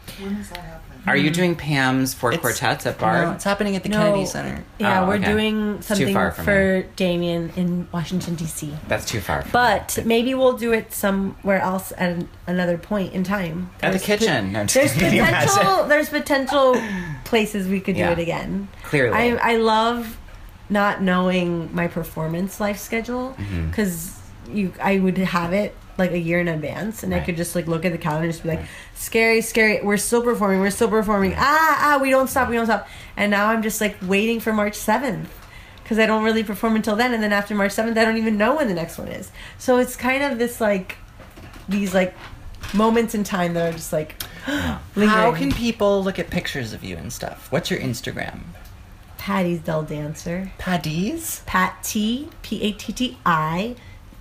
Are 1.10 1.16
you 1.16 1.30
doing 1.30 1.54
Pam's 1.56 2.14
four 2.14 2.30
It's- 2.32 2.40
quartets 2.40 2.86
at 2.86 2.96
No, 3.00 3.06
Bard? 3.06 3.34
it's 3.36 3.44
happening 3.44 3.76
at 3.76 3.82
the 3.82 3.88
No. 3.88 3.98
Kennedy 3.98 4.26
Center. 4.26 4.64
Yeah, 4.78 5.02
Oh, 5.02 5.08
we're 5.08 5.14
okay. 5.16 5.24
doing 5.32 5.74
It's 5.78 5.88
too 5.88 5.94
something 5.94 6.14
far 6.14 6.30
from 6.32 6.44
for 6.44 6.82
Damien 6.96 7.52
in 7.56 7.88
Washington 7.92 8.34
D.C. 8.34 8.72
That's 8.88 9.04
too 9.04 9.20
far. 9.20 9.42
From 9.42 9.50
But 9.52 9.98
maybe 10.04 10.34
we'll 10.34 10.56
do 10.56 10.72
it 10.72 10.92
somewhere 10.92 11.60
else 11.60 11.92
at 11.98 12.10
an, 12.10 12.28
another 12.46 12.78
point 12.78 13.12
in 13.12 13.24
time. 13.24 13.70
At 13.82 13.92
the 13.92 13.98
There's 13.98 14.02
kitchen. 14.04 14.52
No, 14.52 14.60
I'm 14.60 14.66
There's 14.66 14.90
just 14.90 14.98
kidding. 14.98 15.20
potential. 15.24 15.84
There's 15.86 16.08
potential 16.08 16.76
places 17.24 17.68
we 17.68 17.80
could 17.80 17.94
do 17.94 18.00
Yeah. 18.00 18.10
it 18.12 18.18
again. 18.18 18.68
Clearly. 18.84 19.16
I 19.40 19.52
I 19.52 19.56
love 19.56 20.16
not 20.68 21.02
knowing 21.02 21.68
my 21.74 21.88
performance 21.88 22.60
life 22.60 22.78
schedule 22.78 23.34
Mm-hmm. 23.38 23.68
because 23.70 24.16
you 24.52 24.72
I 24.82 24.98
would 24.98 25.18
have 25.18 25.52
it 25.52 25.74
like 26.00 26.10
a 26.10 26.18
year 26.18 26.40
in 26.40 26.48
advance 26.48 27.04
and 27.04 27.14
I 27.14 27.20
could 27.20 27.36
just 27.36 27.54
like 27.54 27.68
look 27.68 27.84
at 27.84 27.92
the 27.92 27.98
calendar 27.98 28.24
and 28.24 28.32
just 28.32 28.42
be 28.42 28.48
like 28.48 28.62
scary 28.94 29.40
scary 29.40 29.80
we're 29.82 29.96
still 29.96 30.22
performing 30.22 30.58
we're 30.58 30.70
still 30.70 30.88
performing. 30.88 31.34
Ah 31.36 31.96
ah 31.96 31.98
we 32.02 32.10
don't 32.10 32.28
stop 32.28 32.48
we 32.48 32.56
don't 32.56 32.66
stop. 32.66 32.88
And 33.16 33.30
now 33.30 33.50
I'm 33.50 33.62
just 33.62 33.80
like 33.80 33.96
waiting 34.02 34.40
for 34.40 34.52
March 34.52 34.74
7th 34.74 35.26
because 35.82 35.98
I 35.98 36.06
don't 36.06 36.24
really 36.24 36.42
perform 36.42 36.74
until 36.74 36.96
then 36.96 37.14
and 37.14 37.22
then 37.22 37.32
after 37.32 37.54
March 37.54 37.72
7th 37.72 37.96
I 37.96 38.04
don't 38.04 38.16
even 38.16 38.36
know 38.36 38.56
when 38.56 38.66
the 38.66 38.74
next 38.74 38.98
one 38.98 39.08
is. 39.08 39.30
So 39.58 39.76
it's 39.78 39.94
kind 39.94 40.24
of 40.24 40.38
this 40.38 40.60
like 40.60 40.96
these 41.68 41.94
like 41.94 42.14
moments 42.74 43.14
in 43.14 43.22
time 43.22 43.54
that 43.54 43.68
are 43.68 43.76
just 43.76 43.92
like 43.92 44.20
How 44.44 45.32
can 45.32 45.52
people 45.52 46.02
look 46.02 46.18
at 46.18 46.30
pictures 46.30 46.72
of 46.72 46.82
you 46.82 46.96
and 46.96 47.12
stuff? 47.12 47.52
What's 47.52 47.70
your 47.70 47.78
Instagram? 47.78 48.40
Patty's 49.18 49.60
Del 49.60 49.82
Dancer. 49.82 50.50
Paddy's? 50.56 51.42
Pat 51.44 51.84
T 51.84 52.30
P 52.40 52.62
A 52.62 52.72
T 52.72 52.92
T 52.92 53.18
I 53.26 53.76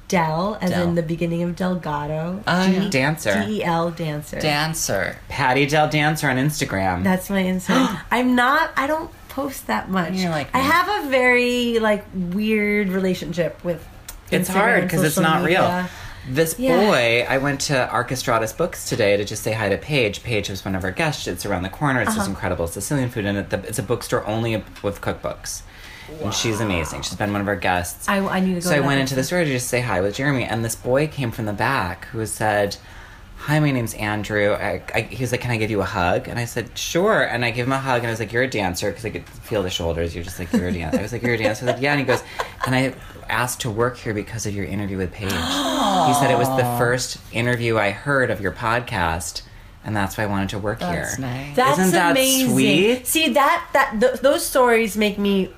Del 0.10 0.58
as 0.60 0.72
Del. 0.72 0.84
in 0.84 0.96
the 0.96 1.02
beginning 1.04 1.42
of 1.44 1.56
Delgado. 1.56 2.36
D- 2.40 2.44
yeah. 2.48 2.90
Dancer. 2.90 3.46
D 3.46 3.60
E 3.60 3.64
L 3.64 3.92
dancer. 3.92 4.40
Dancer. 4.42 5.16
Patti 5.30 5.66
Del 5.66 5.88
Dancer 5.88 6.30
on 6.30 6.36
Instagram. 6.36 7.04
That's 7.04 7.30
my 7.30 7.42
Instagram. 7.44 8.02
I'm 8.12 8.36
not. 8.36 8.72
I 8.76 8.86
don't 8.88 9.10
post 9.30 9.68
that 9.68 9.90
much. 9.90 10.14
You're 10.14 10.32
like 10.32 10.54
I 10.54 10.60
have 10.60 11.06
a 11.06 11.10
very 11.10 11.80
like 11.80 12.04
weird 12.14 12.90
relationship 12.90 13.64
with. 13.64 13.88
it's 14.32 14.50
hard 14.50 14.84
because 14.84 15.04
it's 15.04 15.18
not 15.18 15.46
real. 15.46 15.86
This 16.28 16.60
Yeah. 16.60 16.76
boy, 16.86 17.26
I 17.28 17.38
went 17.38 17.62
to 17.62 17.90
Archestratus 17.92 18.56
Books 18.56 18.88
today 18.90 19.16
to 19.18 19.24
just 19.26 19.42
say 19.42 19.54
hi 19.54 19.70
to 19.70 19.78
Paige. 19.78 20.22
Paige 20.22 20.50
was 20.50 20.64
one 20.66 20.76
of 20.76 20.84
our 20.84 20.92
guests. 20.92 21.26
It's 21.28 21.46
around 21.46 21.64
the 21.64 21.70
corner. 21.70 22.02
It's 22.02 22.10
just 22.10 22.20
Uh-huh. 22.20 22.30
incredible 22.32 22.68
Sicilian 22.68 23.10
food, 23.10 23.26
and 23.26 23.38
it, 23.38 23.54
it's 23.68 23.80
a 23.80 23.84
bookstore 23.84 24.26
only 24.28 24.62
with 24.84 25.02
cookbooks. 25.02 25.62
And 26.24 26.34
she's 26.34 26.60
amazing. 26.60 27.02
She's 27.04 27.16
been 27.16 27.32
one 27.32 27.42
of 27.42 27.48
our 27.48 27.56
guests. 27.56 28.08
I, 28.10 28.18
I 28.20 28.40
need 28.40 28.56
to 28.56 28.62
go. 28.62 28.70
so 28.70 28.70
to 28.72 28.78
I 28.78 28.80
went 28.86 29.00
into 29.02 29.16
the 29.16 29.24
store 29.24 29.40
to 29.44 29.46
just 29.46 29.68
say 29.68 29.80
hi 29.82 30.02
with 30.02 30.16
Jeremy, 30.16 30.44
and 30.44 30.64
this 30.66 30.76
boy 30.76 31.08
came 31.08 31.32
from 31.32 31.46
the 31.46 31.54
back 31.54 32.06
who 32.08 32.26
said, 32.26 32.76
"Hi, 33.38 33.60
my 33.60 33.72
name's 33.72 33.94
Andrew." 33.94 34.54
I, 34.54 34.82
I, 34.94 35.02
he 35.02 35.24
was 35.24 35.32
like, 35.32 35.42
"Can 35.42 35.52
I 35.52 35.58
give 35.58 35.72
you 35.72 35.82
a 35.82 35.86
hug?" 35.86 36.28
And 36.28 36.38
I 36.40 36.46
said, 36.46 36.78
"Sure." 36.78 37.22
And 37.24 37.46
I 37.46 37.52
gave 37.52 37.66
him 37.66 37.72
a 37.72 37.80
hug, 37.80 38.00
and 38.00 38.08
I 38.08 38.10
was 38.12 38.20
like, 38.20 38.34
"You're 38.34 38.44
a 38.44 38.50
dancer," 38.50 38.90
because 38.90 39.06
I 39.06 39.12
could 39.12 39.28
feel 39.30 39.64
the 39.64 39.70
shoulders. 39.70 40.14
You're 40.14 40.24
just 40.24 40.40
like, 40.40 40.52
"You're 40.52 40.68
a 40.68 40.72
dancer." 40.74 41.00
I 41.00 41.02
was 41.04 41.12
like, 41.14 41.22
"You're 41.24 41.36
a 41.36 41.38
dancer." 41.38 41.64
I 41.64 41.68
was 41.68 41.74
like, 41.76 41.82
"Yeah." 41.84 41.92
And 41.92 42.00
he 42.02 42.06
goes, 42.06 42.22
"And 42.66 42.76
I 42.76 42.94
asked 43.30 43.62
to 43.62 43.70
work 43.70 43.98
here 43.98 44.14
because 44.14 44.46
of 44.46 44.54
your 44.54 44.66
interview 44.66 44.98
with 44.98 45.14
Paige." 45.14 45.32
he 45.32 46.14
said 46.16 46.32
it 46.32 46.38
was 46.38 46.50
the 46.58 46.66
first 46.78 47.18
interview 47.32 47.78
I 47.78 47.92
heard 47.92 48.30
of 48.32 48.42
your 48.42 48.52
podcast, 48.52 49.44
and 49.86 49.96
that's 49.96 50.18
why 50.18 50.26
I 50.26 50.28
wanted 50.28 50.50
to 50.50 50.60
work 50.60 50.80
That's 50.80 51.16
here. 51.16 51.26
nice. 51.26 51.56
That's 51.56 51.80
Isn't 51.80 51.92
that 51.94 52.12
amazing. 52.12 52.50
sweet? 52.52 53.08
See 53.08 53.30
that 53.34 53.70
that 53.74 54.00
th- 54.02 54.20
those 54.22 54.46
stories 54.46 54.98
make 54.98 55.18
me 55.18 55.54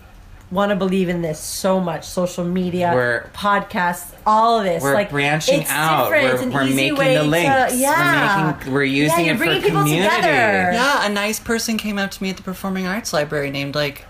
want 0.52 0.70
to 0.72 0.76
believe 0.76 1.08
in 1.10 1.22
this 1.22 1.40
so 1.40 1.80
much. 1.80 2.06
Social 2.06 2.44
media, 2.44 2.92
We're- 2.94 3.22
podcasts, 3.34 4.12
all 4.26 4.60
of 4.60 4.66
this. 4.66 4.84
We're 4.84 4.94
like 4.94 5.10
branching 5.10 5.62
it's 5.62 5.70
out. 5.72 6.06
different. 6.12 6.24
We're, 6.26 6.46
it's 6.48 6.54
we're 6.54 6.66
making 6.76 6.96
way 6.98 7.16
the 7.16 7.24
links. 7.24 7.72
To, 7.74 7.78
yeah, 7.80 8.44
We're 8.52 8.54
making. 8.58 8.74
We're 8.74 8.84
using 8.84 9.20
yeah, 9.20 9.26
you're 9.26 9.36
it 9.36 9.38
for 9.38 9.44
bringing 9.46 9.62
people 9.62 9.80
community. 9.82 10.16
together. 10.16 10.72
Yeah, 10.74 11.06
a 11.06 11.10
nice 11.10 11.40
person 11.40 11.78
came 11.78 11.98
up 11.98 12.12
to 12.12 12.22
me 12.24 12.30
at 12.32 12.38
the 12.38 12.44
Performing 12.44 12.86
Arts 12.86 13.14
Library 13.14 13.50
named 13.50 13.76
like 13.76 14.06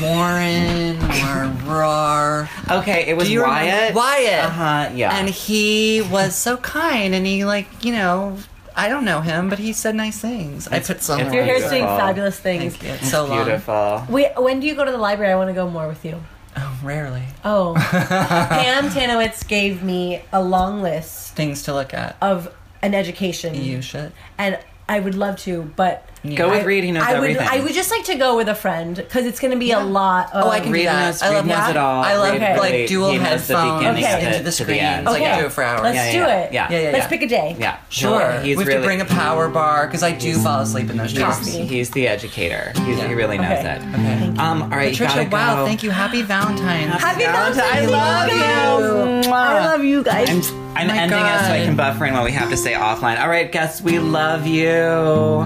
Warren 0.00 0.96
or 1.02 1.52
Rar. 1.70 2.48
Okay, 2.70 3.06
it 3.08 3.16
was 3.16 3.26
Do 3.28 3.32
you 3.34 3.42
remember- 3.42 3.64
Wyatt. 3.66 3.94
Wyatt. 3.94 4.44
Uh 4.44 4.50
huh. 4.50 4.90
Yeah. 4.94 5.16
And 5.16 5.28
he 5.28 6.02
was 6.02 6.34
so 6.34 6.56
kind 6.58 7.14
and 7.14 7.26
he 7.26 7.44
like, 7.44 7.84
you 7.84 7.92
know, 7.92 8.38
I 8.76 8.88
don't 8.88 9.04
know 9.04 9.20
him, 9.20 9.48
but 9.48 9.58
he 9.58 9.72
said 9.72 9.94
nice 9.94 10.18
things. 10.18 10.66
I 10.68 10.80
put 10.80 11.02
some 11.02 11.20
it's 11.20 11.32
You're 11.34 11.44
doing 11.46 11.84
fabulous 11.84 12.38
things. 12.38 12.74
Thank 12.76 12.82
you. 12.84 12.88
It's 12.90 13.02
It's 13.02 13.10
so 13.10 13.26
long. 13.26 13.44
beautiful. 13.44 14.04
Wait, 14.08 14.32
when 14.36 14.60
do 14.60 14.66
you 14.66 14.74
go 14.74 14.84
to 14.84 14.90
the 14.90 14.98
library? 14.98 15.32
I 15.32 15.36
want 15.36 15.48
to 15.50 15.54
go 15.54 15.68
more 15.68 15.86
with 15.88 16.04
you. 16.04 16.22
Oh, 16.56 16.78
rarely. 16.82 17.22
Oh, 17.44 17.74
Pam 17.78 18.90
Tanowitz 18.90 19.46
gave 19.46 19.82
me 19.82 20.22
a 20.32 20.42
long 20.42 20.82
list 20.82 21.34
Things 21.34 21.62
to 21.64 21.72
look 21.74 21.94
at. 21.94 22.16
of 22.20 22.54
an 22.82 22.94
education, 22.94 23.54
You 23.54 23.80
should. 23.82 24.12
and 24.38 24.58
I 24.88 25.00
would 25.00 25.14
love 25.14 25.38
to, 25.40 25.62
but 25.76 26.06
Go 26.36 26.50
with 26.50 26.60
I- 26.60 26.64
Reed. 26.64 26.84
He 26.84 26.92
knows 26.92 27.02
I 27.04 27.18
would, 27.18 27.30
everything. 27.30 27.48
I 27.50 27.60
would 27.64 27.72
just 27.72 27.90
like 27.90 28.04
to 28.04 28.14
go 28.14 28.36
with 28.36 28.48
a 28.48 28.54
friend 28.54 28.94
because 28.94 29.26
it's 29.26 29.40
going 29.40 29.50
to 29.52 29.58
be 29.58 29.72
a 29.72 29.80
lot. 29.80 30.32
Of, 30.32 30.44
Oh, 30.44 30.50
I 30.50 30.60
can 30.60 30.70
Reed 30.70 30.82
do 30.82 30.86
that. 30.86 31.06
knows- 31.06 31.22
I 31.22 31.26
Reed 31.28 31.36
love 31.38 31.46
knows 31.46 31.56
that. 31.56 31.70
it 31.70 31.76
all. 31.76 32.02
I 32.04 32.14
love 32.16 32.32
Reed 32.32 32.58
like 32.58 32.88
dual 32.88 33.10
he 33.10 33.18
knows 33.18 33.46
the 33.48 33.56
headphones 33.56 33.78
beginning 33.80 34.04
of 34.04 34.10
into 34.10 34.28
it 34.28 34.30
the 34.32 34.38
to 34.38 34.44
the 34.44 34.52
screens. 34.52 35.04
Like 35.06 35.22
Okay. 35.22 35.40
do 35.40 35.46
it 35.46 35.52
for 35.52 35.64
hours. 35.64 35.80
Let's 35.82 35.96
Yeah, 35.96 36.12
do 36.12 36.30
it. 36.30 36.52
yeah. 36.52 36.68
Yeah, 36.70 36.78
yeah, 36.80 36.90
Let's 36.92 37.06
pick 37.08 37.22
a 37.22 37.26
day. 37.26 37.56
Yeah. 37.58 37.76
Sure. 37.88 38.18
No, 38.34 38.40
he's 38.40 38.56
we 38.56 38.62
have 38.62 38.68
really, 38.68 38.80
to 38.80 38.86
bring 38.86 39.00
a 39.00 39.04
power 39.04 39.48
bar 39.48 39.86
because 39.86 40.02
I 40.04 40.12
do 40.12 40.34
fall 40.38 40.60
asleep 40.60 40.90
in 40.90 40.96
those 40.96 41.10
He's, 41.10 41.18
chairs. 41.20 41.46
He's 41.54 41.90
the 41.90 42.06
educator. 42.06 42.72
He's, 42.84 42.98
Yeah. 42.98 43.08
He 43.08 43.14
really 43.14 43.38
knows 43.38 43.58
Okay. 43.58 43.76
it. 43.76 43.82
Okay. 43.82 44.38
Um. 44.38 44.62
All 44.62 44.68
right. 44.68 44.92
Patricia, 44.92 45.24
gotta 45.24 45.30
wow, 45.30 45.56
go. 45.56 45.66
thank 45.66 45.82
you. 45.82 45.90
Happy 45.90 46.22
Valentine's. 46.22 47.00
Happy 47.02 47.24
Valentine's. 47.24 47.56
Valentine's 47.90 47.92
I 47.92 49.16
love 49.16 49.24
you. 49.24 49.32
I 49.32 49.66
love 49.66 49.84
you 49.84 50.02
guys. 50.04 50.52
I'm, 50.74 50.86
my 50.88 50.98
ending 50.98 51.18
it 51.18 51.40
so 51.40 51.52
I 51.52 51.64
can 51.64 51.76
buffer 51.76 52.06
in 52.06 52.14
what 52.14 52.24
we 52.24 52.32
have 52.32 52.50
to 52.50 52.56
say 52.56 52.72
offline. 52.72 53.20
All 53.20 53.28
right, 53.28 53.50
guests, 53.50 53.82
we 53.82 53.98
love 53.98 54.46
you. 54.46 55.44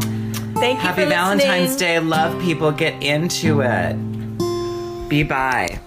Thank 0.59 0.78
you 0.78 0.82
Happy 0.82 1.03
for 1.03 1.09
Valentine's 1.09 1.73
listening. 1.73 1.78
Day. 1.78 1.98
Love 2.01 2.40
people. 2.43 2.73
Get 2.73 3.03
into 3.03 3.61
it. 3.61 5.09
Be 5.09 5.23
bye. 5.23 5.81